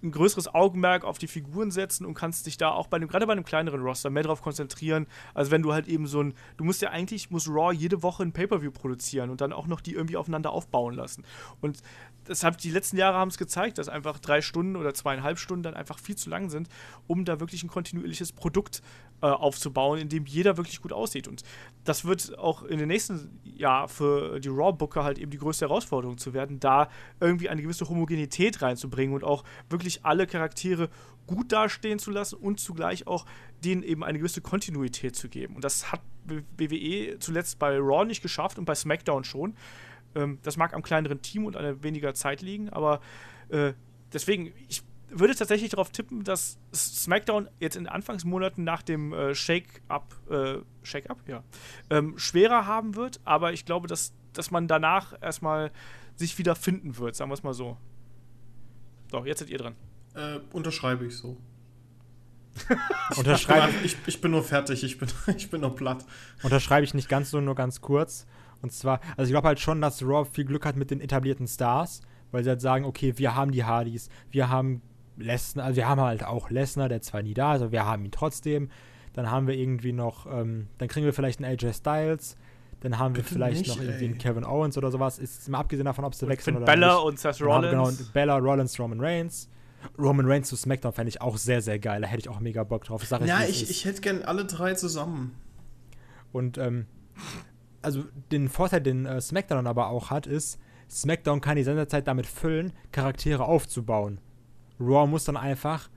ein 0.04 0.12
größeres 0.12 0.54
Augenmerk 0.54 1.04
auf 1.04 1.18
die 1.18 1.28
Figuren 1.28 1.72
setzen 1.72 2.06
und 2.06 2.14
kannst 2.14 2.46
dich 2.46 2.58
da 2.58 2.72
auch 2.72 2.88
bei 2.88 2.98
einem, 2.98 3.08
gerade 3.08 3.26
bei 3.28 3.34
einem 3.34 3.46
kleineren 3.46 3.82
Roster 3.82 4.10
mehr 4.10 4.24
darauf 4.24 4.42
konzentrieren, 4.42 5.08
als 5.34 5.52
wenn 5.52 5.62
du 5.62 5.74
halt 5.74 5.88
eben 5.88 6.08
so 6.08 6.22
ein, 6.22 6.34
du 6.58 6.64
musst 6.64 6.82
ja 6.82 6.90
eigentlich, 6.90 7.30
muss 7.30 7.48
Raw 7.48 7.74
jede 7.74 8.04
Woche 8.04 8.24
ein 8.24 8.32
Pay-Per-View 8.32 8.72
produzieren 8.72 9.30
und 9.30 9.42
dann 9.42 9.54
auch 9.54 9.68
noch 9.68 9.82
die 9.82 9.94
irgendwie 9.94 10.18
aufeinander 10.18 10.52
aufbauen 10.52 10.96
lassen. 10.96 11.24
Und 11.62 11.82
deshalb, 12.28 12.58
die 12.58 12.72
letzten 12.72 12.98
Jahre 12.98 13.18
haben 13.18 13.30
es 13.30 13.38
gezeigt, 13.38 13.78
dass 13.78 13.90
einfach 13.90 14.20
drei 14.20 14.42
Stunden 14.42 14.76
oder 14.76 14.94
zweieinhalb 14.94 15.40
Stunden 15.40 15.64
dann 15.64 15.74
einfach 15.74 16.00
viel 16.00 16.16
zu 16.16 16.30
lang 16.30 16.50
sind, 16.50 16.70
um 17.08 17.26
da 17.26 17.40
wirklich 17.40 17.64
ein 17.64 17.70
kontinuierliches 17.70 18.32
Produkt 18.32 18.82
äh, 19.22 19.28
aufzubauen, 19.28 20.00
in 20.00 20.10
dem 20.10 20.26
jeder 20.26 20.58
wirklich 20.58 20.82
gut 20.82 20.94
aussieht. 20.94 21.28
Und 21.28 21.44
das 21.84 22.06
wird 22.06 22.38
auch 22.38 22.64
in 22.64 22.80
den 22.80 22.88
nächsten 22.88 23.40
Jahren 23.44 23.90
für 23.90 24.40
die 24.40 24.50
Raw-Booker 24.50 25.04
halt 25.04 25.20
eben 25.20 25.32
die 25.32 25.38
größte 25.38 25.66
Herausforderung 25.66 26.18
zu 26.18 26.34
werden, 26.34 26.60
da 26.60 26.90
irgendwie 27.20 27.50
eine 27.50 27.62
gewisse 27.62 27.88
Homogenität 27.88 28.62
reinzubringen 28.62 29.16
und 29.16 29.24
auch 29.24 29.44
wirklich 29.70 30.06
alle 30.06 30.28
Charaktere 30.28 30.90
gut 31.28 31.52
dastehen 31.52 32.00
zu 32.00 32.12
lassen 32.12 32.36
und 32.36 32.60
zugleich 32.60 33.08
auch 33.08 33.26
denen 33.64 33.84
eben 33.84 34.04
eine 34.04 34.18
gewisse 34.18 34.42
Kontinuität 34.42 35.16
zu 35.16 35.30
geben. 35.30 35.56
Und 35.56 35.64
das 35.64 35.92
hat 35.92 36.02
WWE 36.28 37.18
zuletzt 37.20 37.60
bei 37.60 37.78
Raw 37.78 38.06
nicht 38.06 38.22
geschafft 38.22 38.60
und 38.60 38.66
bei 38.66 38.76
SmackDown 38.76 39.24
schon. 39.24 39.56
Ähm, 40.16 40.40
das 40.44 40.58
mag 40.58 40.74
am 40.74 40.82
kleineren 40.82 41.22
Team 41.22 41.46
und 41.46 41.56
an 41.56 41.84
weniger 41.84 42.14
Zeit 42.14 42.42
liegen, 42.42 42.70
aber 42.70 43.02
äh, 43.50 43.74
deswegen, 44.14 44.54
ich 44.68 44.84
würde 45.10 45.36
tatsächlich 45.36 45.72
darauf 45.72 45.92
tippen, 45.92 46.24
dass 46.24 46.58
SmackDown 46.74 47.50
jetzt 47.60 47.76
in 47.76 47.84
den 47.84 47.90
Anfangsmonaten 47.92 48.64
nach 48.64 48.82
dem 48.82 49.14
äh, 49.14 49.36
Shake-Up, 49.36 50.16
äh, 50.30 50.58
Shake-Up, 50.84 51.20
ja, 51.28 51.44
ähm, 51.90 52.18
schwerer 52.18 52.66
haben 52.66 52.96
wird, 52.96 53.20
aber 53.26 53.54
ich 53.54 53.66
glaube, 53.66 53.88
dass, 53.88 54.14
dass 54.34 54.52
man 54.52 54.68
danach 54.68 55.14
erstmal 55.22 55.72
sich 56.16 56.38
wieder 56.38 56.56
finden 56.56 56.98
wird, 56.98 57.16
sagen 57.16 57.30
wir 57.30 57.36
es 57.36 57.44
mal 57.44 57.54
so. 57.54 57.78
So, 59.12 59.26
jetzt 59.26 59.40
seid 59.40 59.50
ihr 59.50 59.58
dran. 59.58 59.76
Äh, 60.16 60.40
unterschreibe 60.54 61.06
ich 61.06 61.18
so. 61.18 61.38
Unterschreibe 63.18 63.74
ich, 63.84 63.96
ich 64.06 64.20
bin 64.22 64.32
nur 64.32 64.44
fertig, 64.44 64.84
ich 64.84 64.98
bin, 64.98 65.10
ich 65.38 65.50
bin 65.50 65.62
nur 65.62 65.76
platt. 65.76 66.06
Unterschreibe 66.44 66.84
ich 66.84 66.94
nicht 66.94 67.10
ganz 67.10 67.32
so, 67.32 67.42
nur 67.42 67.56
ganz 67.56 67.82
kurz. 67.82 68.26
Und 68.62 68.72
zwar, 68.72 69.00
also 69.18 69.24
ich 69.24 69.32
glaube 69.32 69.48
halt 69.48 69.60
schon, 69.60 69.82
dass 69.82 70.04
Raw 70.04 70.26
viel 70.26 70.46
Glück 70.46 70.66
hat 70.66 70.76
mit 70.76 70.92
den 70.92 71.02
etablierten 71.02 71.48
Stars, 71.48 72.02
weil 72.32 72.44
sie 72.44 72.50
halt 72.50 72.62
sagen, 72.62 72.86
okay, 72.86 73.14
wir 73.18 73.36
haben 73.36 73.52
die 73.52 73.64
Hardys, 73.64 74.10
wir 74.30 74.50
haben 74.50 74.82
Lesnar, 75.18 75.66
also 75.66 75.76
wir 75.78 75.88
haben 75.88 76.02
halt 76.02 76.24
auch 76.24 76.50
Lesnar, 76.50 76.90
der 76.90 77.02
zwar 77.02 77.24
nie 77.24 77.34
da 77.34 77.56
ist, 77.56 77.62
aber 77.62 77.72
wir 77.72 77.86
haben 77.86 78.06
ihn 78.06 78.12
trotzdem. 78.12 78.70
Dann 79.14 79.30
haben 79.30 79.48
wir 79.48 79.56
irgendwie 79.56 79.92
noch, 79.92 80.26
ähm, 80.26 80.68
dann 80.78 80.88
kriegen 80.88 81.06
wir 81.06 81.14
vielleicht 81.14 81.44
einen 81.44 81.52
AJ 81.52 81.74
Styles, 81.74 82.38
dann 82.80 82.98
haben 82.98 83.16
wir 83.16 83.24
Bitte 83.24 83.36
vielleicht 83.36 83.68
nicht, 83.68 83.68
noch 83.68 83.84
irgendwie 83.84 84.06
einen 84.06 84.18
Kevin 84.18 84.46
Owens 84.46 84.78
oder 84.78 84.90
sowas. 84.90 85.20
Ist 85.20 85.48
mal 85.50 85.60
abgesehen 85.60 85.86
davon, 85.86 86.06
ob 86.06 86.16
sie 86.16 86.28
wechseln 86.28 86.56
oder 86.58 86.66
Bella 86.66 86.96
nicht. 86.96 87.06
und 87.06 87.20
Seth 87.20 87.40
wir 87.40 87.48
Rollins. 87.48 87.98
Genau, 87.98 88.12
Bella, 88.14 88.38
Rollins, 88.38 88.80
Roman 88.80 89.00
Reigns. 89.00 89.50
Roman 89.98 90.26
Reigns 90.26 90.48
zu 90.48 90.56
SmackDown 90.56 90.94
fände 90.94 91.10
ich 91.10 91.22
auch 91.22 91.38
sehr, 91.38 91.62
sehr 91.62 91.80
geil. 91.80 92.02
Da 92.02 92.08
hätte 92.08 92.22
ich 92.22 92.30
auch 92.30 92.40
mega 92.40 92.64
Bock 92.64 92.84
drauf. 92.86 93.04
Sag 93.06 93.26
Ja, 93.26 93.44
ich, 93.44 93.70
ich 93.70 93.86
hätte 93.86 94.02
gern 94.02 94.24
alle 94.24 94.46
drei 94.46 94.74
zusammen. 94.74 95.36
Und 96.32 96.58
ähm, 96.58 96.86
also 97.82 98.04
den 98.32 98.50
Vorteil, 98.50 98.82
den 98.82 99.06
äh, 99.06 99.22
SmackDown 99.22 99.58
dann 99.58 99.68
aber 99.68 99.88
auch 99.90 100.10
hat, 100.10 100.28
ist, 100.28 100.60
SmackDown 100.90 101.42
kann 101.42 101.56
die 101.56 101.64
Sendezeit 101.64 102.08
damit 102.08 102.26
füllen, 102.28 102.74
Charaktere 102.92 103.46
aufzubauen. 103.46 104.20
Raw 104.80 105.08
muss 105.08 105.24
dann 105.26 105.38
einfach 105.38 105.90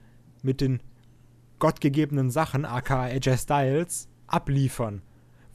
mit 0.43 0.61
den 0.61 0.81
gottgegebenen 1.59 2.31
Sachen, 2.31 2.65
aka 2.65 3.05
AJ 3.05 3.39
Styles, 3.39 4.09
abliefern. 4.27 5.03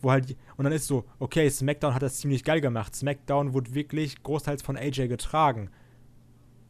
Wo 0.01 0.11
halt, 0.11 0.35
und 0.55 0.63
dann 0.63 0.73
ist 0.73 0.87
so, 0.87 1.05
okay, 1.19 1.49
SmackDown 1.49 1.93
hat 1.93 2.01
das 2.01 2.17
ziemlich 2.17 2.43
geil 2.43 2.61
gemacht. 2.61 2.95
SmackDown 2.95 3.53
wurde 3.53 3.73
wirklich 3.75 4.23
großteils 4.23 4.61
von 4.61 4.77
AJ 4.77 5.07
getragen. 5.07 5.69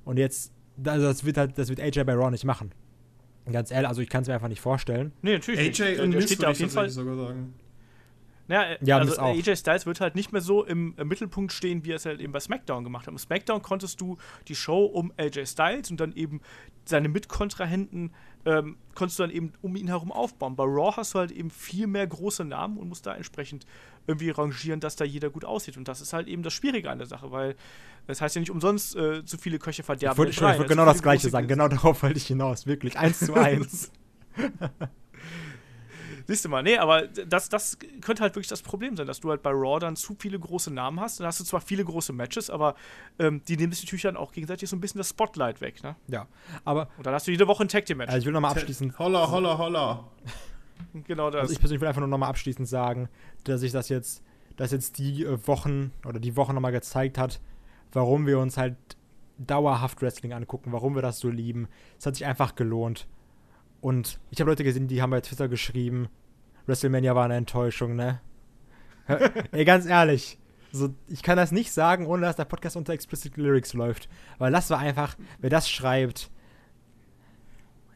Und 0.04 0.18
jetzt, 0.18 0.52
also 0.84 1.06
das 1.06 1.24
wird 1.24 1.38
halt, 1.38 1.58
das 1.58 1.70
wird 1.70 1.80
AJ 1.80 2.04
bei 2.06 2.14
Raw 2.14 2.32
nicht 2.32 2.46
machen. 2.46 2.72
Ganz 3.52 3.72
ehrlich, 3.72 3.88
also 3.88 4.02
ich 4.02 4.10
kann 4.10 4.24
es 4.24 4.28
mir 4.28 4.36
einfach 4.36 4.48
nicht 4.48 4.62
vorstellen. 4.62 5.12
Nee, 5.22 5.34
natürlich 5.34 5.60
nicht. 5.60 5.82
AJ 5.82 5.96
Der- 5.96 6.04
und 6.04 6.12
steht 6.14 6.30
würde 6.30 6.36
da 6.42 6.52
ich 6.52 6.56
auf 6.56 6.60
jeden 6.60 6.72
Fall. 6.72 6.90
sogar 6.90 7.16
sagen. 7.16 7.54
Ja, 8.50 8.64
äh, 8.64 8.78
Ja, 8.82 8.98
also 8.98 9.12
Miz 9.12 9.20
auch. 9.20 9.36
AJ 9.36 9.56
Styles 9.58 9.86
wird 9.86 10.02
halt 10.02 10.16
nicht 10.16 10.34
mehr 10.34 10.42
so 10.42 10.66
im, 10.66 10.94
im 10.98 11.08
Mittelpunkt 11.08 11.54
stehen, 11.54 11.86
wie 11.86 11.92
er 11.92 11.96
es 11.96 12.06
halt 12.06 12.20
eben 12.20 12.34
bei 12.34 12.40
SmackDown 12.40 12.84
gemacht 12.84 13.08
hat. 13.08 13.12
Im 13.14 13.18
SmackDown 13.18 13.62
konntest 13.62 14.02
du 14.02 14.18
die 14.48 14.56
Show 14.56 14.86
um 14.86 15.14
AJ 15.18 15.46
Styles 15.46 15.92
und 15.92 16.00
dann 16.00 16.14
eben 16.14 16.42
seine 16.86 17.08
Mitkontrahenten 17.08 18.12
ähm, 18.46 18.78
konntest 18.96 19.20
du 19.20 19.24
dann 19.24 19.32
eben 19.32 19.54
um 19.62 19.76
ihn 19.76 19.88
herum 19.88 20.12
aufbauen. 20.12 20.56
Bei 20.56 20.64
Raw 20.64 20.96
hast 20.98 21.14
du 21.14 21.20
halt 21.20 21.32
eben 21.32 21.52
viel 21.52 21.88
mehr 21.88 22.08
große 22.08 22.44
Namen 22.44 22.78
und 22.78 22.90
musst 22.90 23.06
da 23.06 23.16
entsprechend 23.16 23.66
irgendwie 24.08 24.32
rangieren, 24.32 24.80
dass 24.80 24.96
da 24.96 25.06
jeder 25.06 25.30
gut 25.30 25.46
aussieht. 25.46 25.78
Und 25.78 25.88
das 25.88 26.02
ist 26.02 26.14
halt 26.14 26.28
eben 26.28 26.42
das 26.42 26.54
Schwierige 26.54 26.90
an 26.90 26.98
der 26.98 27.08
Sache, 27.08 27.32
weil 27.32 27.56
das 28.08 28.22
heißt 28.22 28.36
ja 28.36 28.40
nicht 28.40 28.52
umsonst, 28.52 28.96
äh, 28.96 29.24
zu 29.24 29.38
viele 29.38 29.60
Köche 29.60 29.84
verderben. 29.84 30.30
Ich 30.30 30.42
wollte 30.42 30.66
genau 30.66 30.86
das 30.86 31.04
gleiche 31.04 31.30
sagen. 31.30 31.48
Genau 31.48 31.68
darauf 31.70 32.02
wollte 32.02 32.18
ich 32.18 32.26
hinaus. 32.26 32.66
Wirklich. 32.66 32.98
Eins 32.98 33.20
zu 33.20 33.36
eins. 33.36 33.92
Siehst 36.30 36.46
du 36.46 36.50
mal, 36.50 36.62
nee, 36.62 36.78
aber 36.78 37.08
das, 37.08 37.50
das 37.50 37.80
könnte 38.02 38.22
halt 38.22 38.36
wirklich 38.36 38.50
das 38.50 38.62
Problem 38.62 38.96
sein, 38.96 39.08
dass 39.08 39.20
du 39.20 39.32
halt 39.32 39.42
bei 39.42 39.50
Raw 39.50 39.80
dann 39.80 39.96
zu 39.96 40.16
viele 40.20 40.38
große 40.38 40.72
Namen 40.72 41.00
hast. 41.00 41.20
Dann 41.20 41.26
hast 41.26 41.40
du 41.40 41.44
zwar 41.44 41.60
viele 41.60 41.84
große 41.84 42.14
Matches, 42.14 42.52
aber 42.52 42.76
ähm, 43.18 43.42
die 43.48 43.58
nehmen 43.58 43.74
sich 43.74 43.84
natürlich 43.84 44.04
dann 44.04 44.16
auch 44.16 44.32
gegenseitig 44.32 44.70
so 44.70 44.76
ein 44.76 44.80
bisschen 44.80 45.00
das 45.00 45.10
Spotlight 45.10 45.60
weg, 45.60 45.82
ne? 45.82 45.96
ja. 46.08 46.28
Aber 46.66 46.88
Und 46.98 47.08
dann 47.08 47.16
hast 47.16 47.26
du 47.26 47.32
jede 47.32 47.48
Woche 47.48 47.64
ein 47.64 47.68
Tag 47.68 47.88
Team 47.88 47.98
Match. 47.98 48.10
also 48.10 48.20
ich 48.20 48.26
will 48.28 48.34
nochmal 48.34 48.52
abschließend 48.52 49.00
Holla, 49.00 49.32
holla, 49.32 49.58
holla. 49.58 50.08
genau 51.08 51.32
das. 51.32 51.42
Also 51.42 51.54
ich 51.54 51.60
persönlich 51.60 51.82
will 51.82 51.88
einfach 51.88 52.02
nur 52.02 52.08
nochmal 52.08 52.30
abschließend 52.30 52.68
sagen, 52.68 53.10
dass 53.46 53.64
ich 53.64 53.72
das 53.72 53.90
jetzt, 53.90 54.22
dass 54.56 54.72
jetzt 54.72 55.00
die 55.00 55.24
äh, 55.24 55.48
Wochen 55.48 55.94
oder 56.06 56.20
die 56.20 56.36
Woche 56.36 56.54
nochmal 56.54 56.74
gezeigt 56.74 57.18
hat, 57.18 57.42
warum 57.92 58.28
wir 58.28 58.38
uns 58.38 58.56
halt 58.56 58.76
dauerhaft 59.40 60.00
Wrestling 60.04 60.34
angucken, 60.34 60.74
warum 60.74 60.94
wir 60.94 61.02
das 61.02 61.18
so 61.18 61.30
lieben. 61.30 61.70
Es 61.98 62.06
hat 62.06 62.14
sich 62.18 62.28
einfach 62.28 62.54
gelohnt. 62.54 63.08
Und 63.82 64.20
ich 64.30 64.40
habe 64.42 64.52
Leute 64.52 64.64
gesehen, 64.64 64.88
die 64.88 65.02
haben 65.02 65.10
bei 65.10 65.22
Twitter 65.22 65.48
geschrieben, 65.48 66.10
WrestleMania 66.70 67.16
war 67.16 67.26
eine 67.26 67.36
Enttäuschung, 67.36 67.96
ne? 67.96 68.22
Ey, 69.52 69.66
ganz 69.66 69.86
ehrlich, 69.88 70.38
so, 70.72 70.94
ich 71.08 71.24
kann 71.24 71.38
das 71.38 71.52
nicht 71.52 71.72
sagen, 71.72 72.06
ohne 72.06 72.22
dass 72.22 72.36
der 72.36 72.46
Podcast 72.46 72.78
unter 72.78 72.94
Explicit 72.94 73.38
Lyrics 73.38 73.74
läuft. 73.74 74.08
Weil 74.38 74.52
das 74.52 74.70
war 74.70 74.80
einfach, 74.80 75.16
wer 75.40 75.50
das 75.50 75.70
schreibt, 75.70 76.30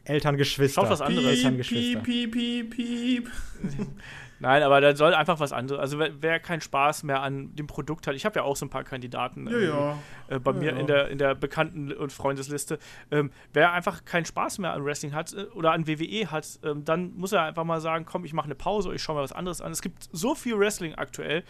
Eltern, 0.04 0.36
Geschwister. 0.36 0.82
Schaut 0.82 0.90
was 0.90 1.00
anderes. 1.00 1.26
Eltern, 1.26 1.52
Piep, 1.54 1.58
Geschwister. 1.58 2.00
piep, 2.00 2.32
piep, 2.32 2.70
piep, 2.70 3.26
piep. 3.26 3.30
Nein, 4.40 4.62
aber 4.62 4.80
da 4.82 4.94
soll 4.94 5.14
einfach 5.14 5.40
was 5.40 5.52
anderes. 5.52 5.80
Also 5.80 5.98
wer, 5.98 6.10
wer 6.20 6.38
keinen 6.40 6.60
Spaß 6.60 7.04
mehr 7.04 7.22
an 7.22 7.54
dem 7.54 7.66
Produkt 7.66 8.06
hat, 8.06 8.14
ich 8.14 8.26
habe 8.26 8.40
ja 8.40 8.42
auch 8.42 8.56
so 8.56 8.66
ein 8.66 8.68
paar 8.68 8.84
Kandidaten 8.84 9.46
Ja, 9.46 9.58
ja. 9.58 9.98
äh, 10.28 10.38
bei 10.38 10.50
Ja, 10.50 10.58
mir 10.58 10.72
ja. 10.72 10.78
in 10.78 10.86
der, 10.86 11.08
in 11.08 11.16
der 11.18 11.34
Bekannten- 11.34 11.92
und 11.92 12.12
Freundesliste. 12.12 12.78
Ähm, 13.10 13.30
wer 13.54 13.72
einfach 13.72 14.04
keinen 14.04 14.26
Spaß 14.26 14.58
mehr 14.58 14.72
an 14.74 14.84
Wrestling 14.84 15.14
hat 15.14 15.32
äh, 15.32 15.44
oder 15.54 15.72
an 15.72 15.86
WWE 15.86 16.30
hat, 16.30 16.58
ähm, 16.62 16.84
dann 16.84 17.14
muss 17.16 17.32
er 17.32 17.44
einfach 17.44 17.64
mal 17.64 17.80
sagen, 17.80 18.04
komm, 18.04 18.24
ich 18.26 18.34
mache 18.34 18.46
eine 18.46 18.54
Pause, 18.56 18.92
ich 18.94 19.02
schaue 19.02 19.16
mir 19.16 19.22
was 19.22 19.32
anderes 19.32 19.62
an. 19.62 19.72
Es 19.72 19.80
gibt 19.80 20.08
so 20.12 20.34
viel 20.34 20.58
Wrestling 20.58 20.94
aktuell, 20.96 21.42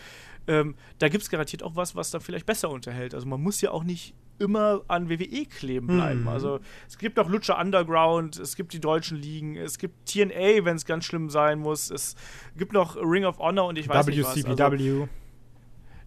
ähm, 0.46 0.76
da 0.98 1.08
gibt 1.08 1.24
es 1.24 1.30
garantiert 1.30 1.62
auch 1.64 1.74
was, 1.74 1.96
was 1.96 2.10
dann 2.12 2.20
vielleicht 2.20 2.46
besser 2.46 2.70
unterhält. 2.70 3.14
Also 3.14 3.26
man 3.26 3.40
muss 3.42 3.60
ja 3.60 3.70
auch 3.72 3.82
nicht 3.82 4.14
immer 4.38 4.82
an 4.88 5.08
WWE 5.08 5.46
kleben 5.46 5.86
bleiben. 5.86 6.22
Mhm. 6.22 6.28
Also 6.28 6.60
es 6.88 6.98
gibt 6.98 7.18
auch 7.18 7.28
Lucha 7.28 7.60
Underground, 7.60 8.38
es 8.38 8.56
gibt 8.56 8.72
die 8.72 8.80
deutschen 8.80 9.16
Ligen, 9.16 9.56
es 9.56 9.78
gibt 9.78 10.06
TNA, 10.06 10.64
wenn 10.64 10.76
es 10.76 10.84
ganz 10.84 11.04
schlimm 11.04 11.30
sein 11.30 11.58
muss, 11.58 11.90
es 11.90 12.16
gibt 12.56 12.72
noch 12.72 12.96
Ring 12.96 13.24
of 13.24 13.38
Honor 13.38 13.66
und 13.66 13.78
ich 13.78 13.88
weiß 13.88 14.06
nicht 14.06 14.22
was. 14.22 14.44
Also, 14.44 14.48
WCPW. 14.48 15.06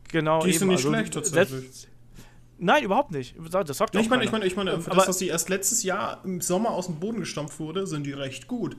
genau, 0.09 0.43
Die 0.43 0.53
sind 0.53 0.67
nicht 0.67 0.77
also 0.77 0.89
schlecht, 0.89 1.13
tatsächlich. 1.13 1.87
Nein, 2.59 2.83
überhaupt 2.83 3.11
nicht. 3.11 3.35
Das 3.51 3.77
sagt 3.77 3.93
Ja, 3.93 4.01
ich 4.01 4.09
meine, 4.09 4.23
ich 4.23 4.31
meine, 4.31 4.45
ich 4.45 4.55
meine, 4.55 4.79
für 4.81 4.89
das, 4.89 5.05
dass 5.05 5.17
die 5.17 5.27
erst 5.27 5.49
letztes 5.49 5.83
Jahr 5.83 6.21
im 6.25 6.41
Sommer 6.41 6.71
aus 6.71 6.87
dem 6.87 6.99
Boden 6.99 7.19
gestampft 7.19 7.59
wurde, 7.59 7.85
sind 7.85 8.05
die 8.05 8.13
recht 8.13 8.47
gut. 8.47 8.75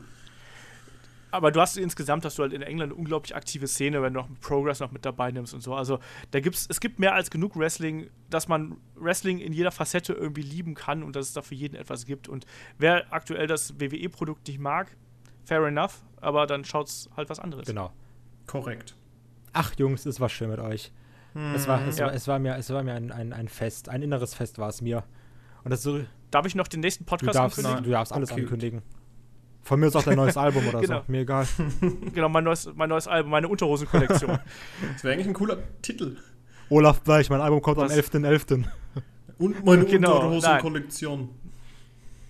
Aber 1.31 1.51
du 1.53 1.61
hast 1.61 1.77
insgesamt, 1.77 2.25
hast 2.25 2.39
du 2.39 2.43
halt 2.43 2.53
in 2.53 2.63
England 2.63 2.93
eine 2.93 2.99
unglaublich 2.99 3.37
aktive 3.37 3.67
Szene, 3.67 4.01
wenn 4.03 4.15
du 4.15 4.21
noch 4.21 4.29
Progress 4.41 4.81
noch 4.81 4.93
mit 4.93 5.05
dabei 5.05 5.31
nimmst 5.31 5.53
und 5.53 5.61
so. 5.63 5.75
Also 5.75 5.99
da 6.31 6.41
gibt's, 6.41 6.67
es 6.71 6.81
gibt 6.81 6.99
mehr 6.99 7.15
als 7.15 7.31
genug 7.31 7.57
Wrestling, 7.57 8.09
dass 8.31 8.49
man 8.49 8.79
Wrestling 8.97 9.39
in 9.39 9.53
jeder 9.53 9.71
Facette 9.71 10.13
irgendwie 10.15 10.43
lieben 10.43 10.75
kann 10.75 11.03
und 11.03 11.17
dass 11.17 11.27
es 11.29 11.33
da 11.35 11.43
für 11.43 11.55
jeden 11.55 11.77
etwas 11.77 12.07
gibt. 12.07 12.29
Und 12.29 12.47
wer 12.79 13.13
aktuell 13.13 13.47
das 13.47 13.79
WWE-Produkt 13.79 14.49
nicht 14.49 14.59
mag, 14.59 14.97
fair 15.45 15.63
enough, 15.67 16.03
aber 16.21 16.47
dann 16.47 16.65
schaut's 16.65 17.11
halt 17.17 17.29
was 17.29 17.41
anderes. 17.41 17.67
Genau. 17.67 17.93
Korrekt. 18.47 18.97
Ach 19.53 19.73
Jungs, 19.79 20.07
es 20.07 20.21
war 20.21 20.29
schön 20.29 20.49
mit 20.51 20.61
euch. 20.61 20.93
Es 21.55 21.69
war, 21.69 21.87
es 21.87 21.99
Ja. 21.99 22.07
war, 22.07 22.15
es 22.15 22.27
war 22.27 22.39
mir, 22.39 22.57
es 22.57 22.71
war 22.71 22.83
mir 22.83 22.95
ein, 22.95 23.13
ein, 23.13 23.33
ein 23.33 23.49
Fest, 23.49 23.89
ein 23.91 24.03
inneres 24.03 24.35
Fest 24.35 24.59
war 24.59 24.69
es 24.71 24.81
mir. 24.81 25.05
Und 25.63 25.71
das 25.71 25.83
so, 25.83 25.99
du 25.99 26.07
Darf 26.31 26.45
ich 26.47 26.55
noch 26.55 26.69
den 26.69 26.81
nächsten 26.81 27.05
Podcast 27.05 27.35
darfst, 27.37 27.59
ankündigen? 27.59 27.85
du 27.85 27.91
darfst 27.91 28.13
alles 28.13 28.31
Okay. 28.33 28.43
ankündigen. 28.43 28.83
Von 29.63 29.81
mir 29.81 29.87
ist 29.87 29.97
auch 29.97 30.03
dein 30.03 30.17
neues 30.17 30.37
Album 30.37 30.67
oder 30.67 30.81
Genau. 30.83 30.99
so. 31.01 31.05
Mir 31.13 31.21
egal. 31.21 31.47
Genau, 32.15 32.29
mein 32.29 32.45
neues, 32.45 32.71
mein 32.75 32.89
neues 32.89 33.07
Album, 33.07 33.31
meine 33.31 33.49
Unterhosen-Kollektion. 33.49 34.39
Das 34.95 35.05
wäre 35.05 35.15
eigentlich 35.15 35.27
ein 35.29 35.35
cooler 35.35 35.59
Titel. 35.83 36.17
Olaf 36.71 37.01
Bleich, 37.03 37.29
mein 37.31 37.41
Album 37.41 37.61
kommt 37.63 37.79
am 37.79 37.89
Das- 37.89 37.97
11.11. 37.97 38.65
Und 39.39 39.65
meine 39.65 39.85
Genau, 39.85 40.17
Unterhosen-Kollektion. 40.17 41.29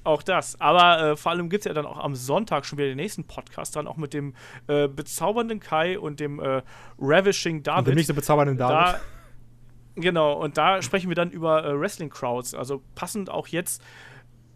Auch 0.05 0.23
das. 0.23 0.59
Aber 0.61 1.01
äh, 1.13 1.17
vor 1.17 1.33
allem 1.33 1.49
gibt 1.51 1.63
es 1.63 1.69
ja 1.69 1.75
dann 1.75 1.85
auch 1.87 1.99
am 1.99 2.15
Sonntag 2.15 2.65
schon 2.65 2.79
wieder 2.79 2.89
den 2.89 2.97
nächsten 2.97 3.25
Podcast, 3.25 3.77
dann 3.77 3.87
auch 3.87 3.97
mit 3.97 4.15
dem 4.15 4.35
äh, 4.67 4.89
bezaubernden 4.89 5.61
Kai 5.61 5.99
und 5.99 6.19
dem 6.21 6.41
äh, 6.41 6.63
Ravishing 6.99 7.57
Und 7.59 7.67
David. 7.67 7.87
dem 7.89 7.95
nicht 7.97 8.07
so 8.07 8.15
bezaubernden 8.15 8.57
David. 8.57 8.95
Da, 8.95 9.01
genau, 9.97 10.33
und 10.35 10.57
da 10.57 10.81
sprechen 10.83 11.09
wir 11.11 11.15
dann 11.17 11.31
über 11.31 11.65
äh, 11.65 11.79
Wrestling 11.79 12.09
Crowds. 12.11 12.55
Also 12.55 12.83
passend 12.95 13.29
auch 13.29 13.49
jetzt 13.49 13.83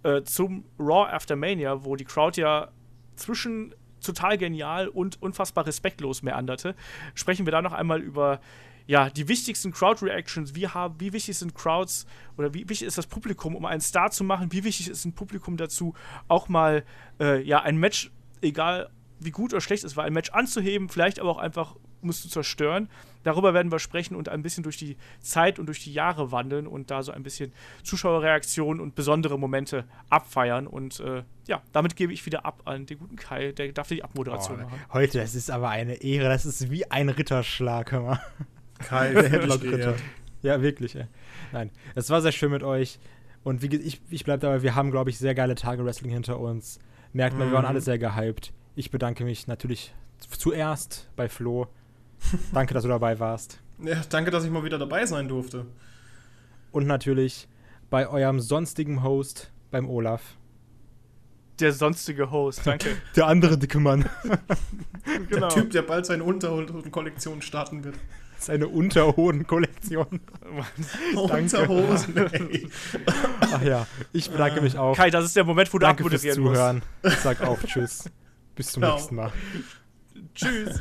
äh, 0.02 0.22
zum 0.22 0.64
Raw 0.78 1.10
After 1.10 1.36
Mania, 1.36 1.84
wo 1.84 1.96
die 1.96 2.04
Crowd 2.04 2.40
ja 2.40 2.68
zwischen 3.16 3.74
total 4.00 4.36
genial 4.36 4.88
und 4.88 5.20
unfassbar 5.22 5.66
respektlos 5.66 6.22
meanderte, 6.22 6.74
sprechen 7.14 7.46
wir 7.46 7.52
da 7.52 7.62
noch 7.62 7.72
einmal 7.72 8.00
über 8.00 8.40
ja, 8.86 9.10
die 9.10 9.28
wichtigsten 9.28 9.72
Crowd-Reactions, 9.72 10.54
wie, 10.54 10.66
wie 10.98 11.12
wichtig 11.12 11.38
sind 11.38 11.54
Crowds 11.54 12.06
oder 12.36 12.52
wie 12.52 12.68
wichtig 12.68 12.88
ist 12.88 12.98
das 12.98 13.06
Publikum, 13.06 13.54
um 13.54 13.64
einen 13.64 13.80
Star 13.80 14.10
zu 14.10 14.24
machen, 14.24 14.52
wie 14.52 14.64
wichtig 14.64 14.88
ist 14.88 15.04
ein 15.04 15.14
Publikum 15.14 15.56
dazu, 15.56 15.94
auch 16.28 16.48
mal 16.48 16.84
äh, 17.20 17.42
ja, 17.42 17.62
ein 17.62 17.76
Match, 17.76 18.10
egal 18.40 18.90
wie 19.20 19.30
gut 19.30 19.52
oder 19.52 19.60
schlecht 19.60 19.84
es 19.84 19.96
war, 19.96 20.04
ein 20.04 20.12
Match 20.12 20.30
anzuheben, 20.30 20.88
vielleicht 20.88 21.20
aber 21.20 21.30
auch 21.30 21.38
einfach 21.38 21.76
um 22.02 22.10
es 22.10 22.20
zu 22.20 22.28
zerstören. 22.28 22.88
Darüber 23.22 23.54
werden 23.54 23.70
wir 23.70 23.78
sprechen 23.78 24.16
und 24.16 24.28
ein 24.28 24.42
bisschen 24.42 24.62
durch 24.64 24.76
die 24.76 24.96
Zeit 25.20 25.58
und 25.58 25.66
durch 25.66 25.82
die 25.84 25.92
Jahre 25.92 26.32
wandeln 26.32 26.66
und 26.66 26.90
da 26.90 27.02
so 27.02 27.12
ein 27.12 27.22
bisschen 27.22 27.52
Zuschauerreaktionen 27.84 28.80
und 28.80 28.94
besondere 28.94 29.38
Momente 29.38 29.84
abfeiern. 30.10 30.66
Und 30.66 31.00
äh, 31.00 31.22
ja, 31.46 31.62
damit 31.72 31.96
gebe 31.96 32.12
ich 32.12 32.26
wieder 32.26 32.44
ab 32.44 32.62
an 32.64 32.86
den 32.86 32.98
guten 32.98 33.16
Kai, 33.16 33.52
der 33.52 33.72
darf 33.72 33.88
die 33.88 34.02
Abmoderation 34.02 34.58
oh, 34.60 34.64
machen. 34.64 34.80
Heute, 34.92 35.18
das 35.18 35.34
ist 35.34 35.50
aber 35.50 35.68
eine 35.68 36.02
Ehre, 36.02 36.28
das 36.28 36.44
ist 36.44 36.70
wie 36.70 36.90
ein 36.90 37.08
Ritterschlag, 37.08 37.92
hör 37.92 38.00
mal. 38.00 38.20
Kai, 38.78 39.12
der 39.14 39.42
Ritter. 39.44 39.94
Ja, 40.42 40.60
wirklich, 40.60 40.96
ey. 40.96 41.06
Nein, 41.52 41.70
es 41.94 42.10
war 42.10 42.20
sehr 42.20 42.32
schön 42.32 42.50
mit 42.50 42.64
euch. 42.64 42.98
Und 43.44 43.62
wie, 43.62 43.74
ich, 43.76 44.00
ich 44.10 44.24
bleibe 44.24 44.40
dabei, 44.40 44.62
wir 44.62 44.74
haben, 44.74 44.90
glaube 44.90 45.10
ich, 45.10 45.18
sehr 45.18 45.34
geile 45.34 45.54
Tage 45.54 45.84
Wrestling 45.84 46.12
hinter 46.12 46.38
uns. 46.38 46.78
Merkt 47.12 47.36
man, 47.36 47.46
mhm. 47.46 47.52
wir 47.52 47.54
waren 47.56 47.64
mhm. 47.64 47.70
alle 47.70 47.80
sehr 47.80 47.98
gehypt. 47.98 48.52
Ich 48.74 48.90
bedanke 48.90 49.24
mich 49.24 49.46
natürlich 49.46 49.94
zuerst 50.18 51.08
bei 51.16 51.28
Flo. 51.28 51.68
Danke, 52.52 52.74
dass 52.74 52.82
du 52.82 52.88
dabei 52.88 53.18
warst. 53.18 53.58
Ja, 53.84 54.00
danke, 54.08 54.30
dass 54.30 54.44
ich 54.44 54.50
mal 54.50 54.62
wieder 54.64 54.78
dabei 54.78 55.06
sein 55.06 55.26
durfte. 55.26 55.66
Und 56.70 56.86
natürlich 56.86 57.48
bei 57.90 58.08
eurem 58.08 58.40
sonstigen 58.40 59.02
Host, 59.02 59.50
beim 59.70 59.88
Olaf. 59.88 60.22
Der 61.60 61.72
sonstige 61.72 62.30
Host, 62.30 62.62
danke. 62.64 62.96
der 63.16 63.26
andere 63.26 63.58
dicke 63.58 63.80
Mann. 63.80 64.08
genau. 65.28 65.48
Der 65.48 65.48
Typ, 65.48 65.70
der 65.70 65.82
bald 65.82 66.06
seine 66.06 66.24
Unterhosen-Kollektion 66.24 67.42
starten 67.42 67.84
wird. 67.84 67.96
Seine 68.38 68.66
Unterhosen-Kollektion. 68.68 70.20
Unterhosen, 71.14 72.16
ey. 72.16 72.68
Ach 73.40 73.62
ja, 73.62 73.86
ich 74.12 74.30
bedanke 74.30 74.60
mich 74.60 74.76
auch. 74.76 74.96
Kai, 74.96 75.10
das 75.10 75.26
ist 75.26 75.36
der 75.36 75.44
Moment, 75.44 75.72
wo 75.72 75.78
du 75.78 75.86
danke 75.86 76.08
fürs 76.08 76.22
Zuhören. 76.22 76.82
Ich 77.02 77.14
sag 77.16 77.40
auch 77.42 77.58
Tschüss. 77.62 78.04
Bis 78.56 78.72
zum 78.72 78.82
Ciao. 78.82 78.94
nächsten 78.94 79.14
Mal. 79.14 79.32
Tschüss. 80.34 80.80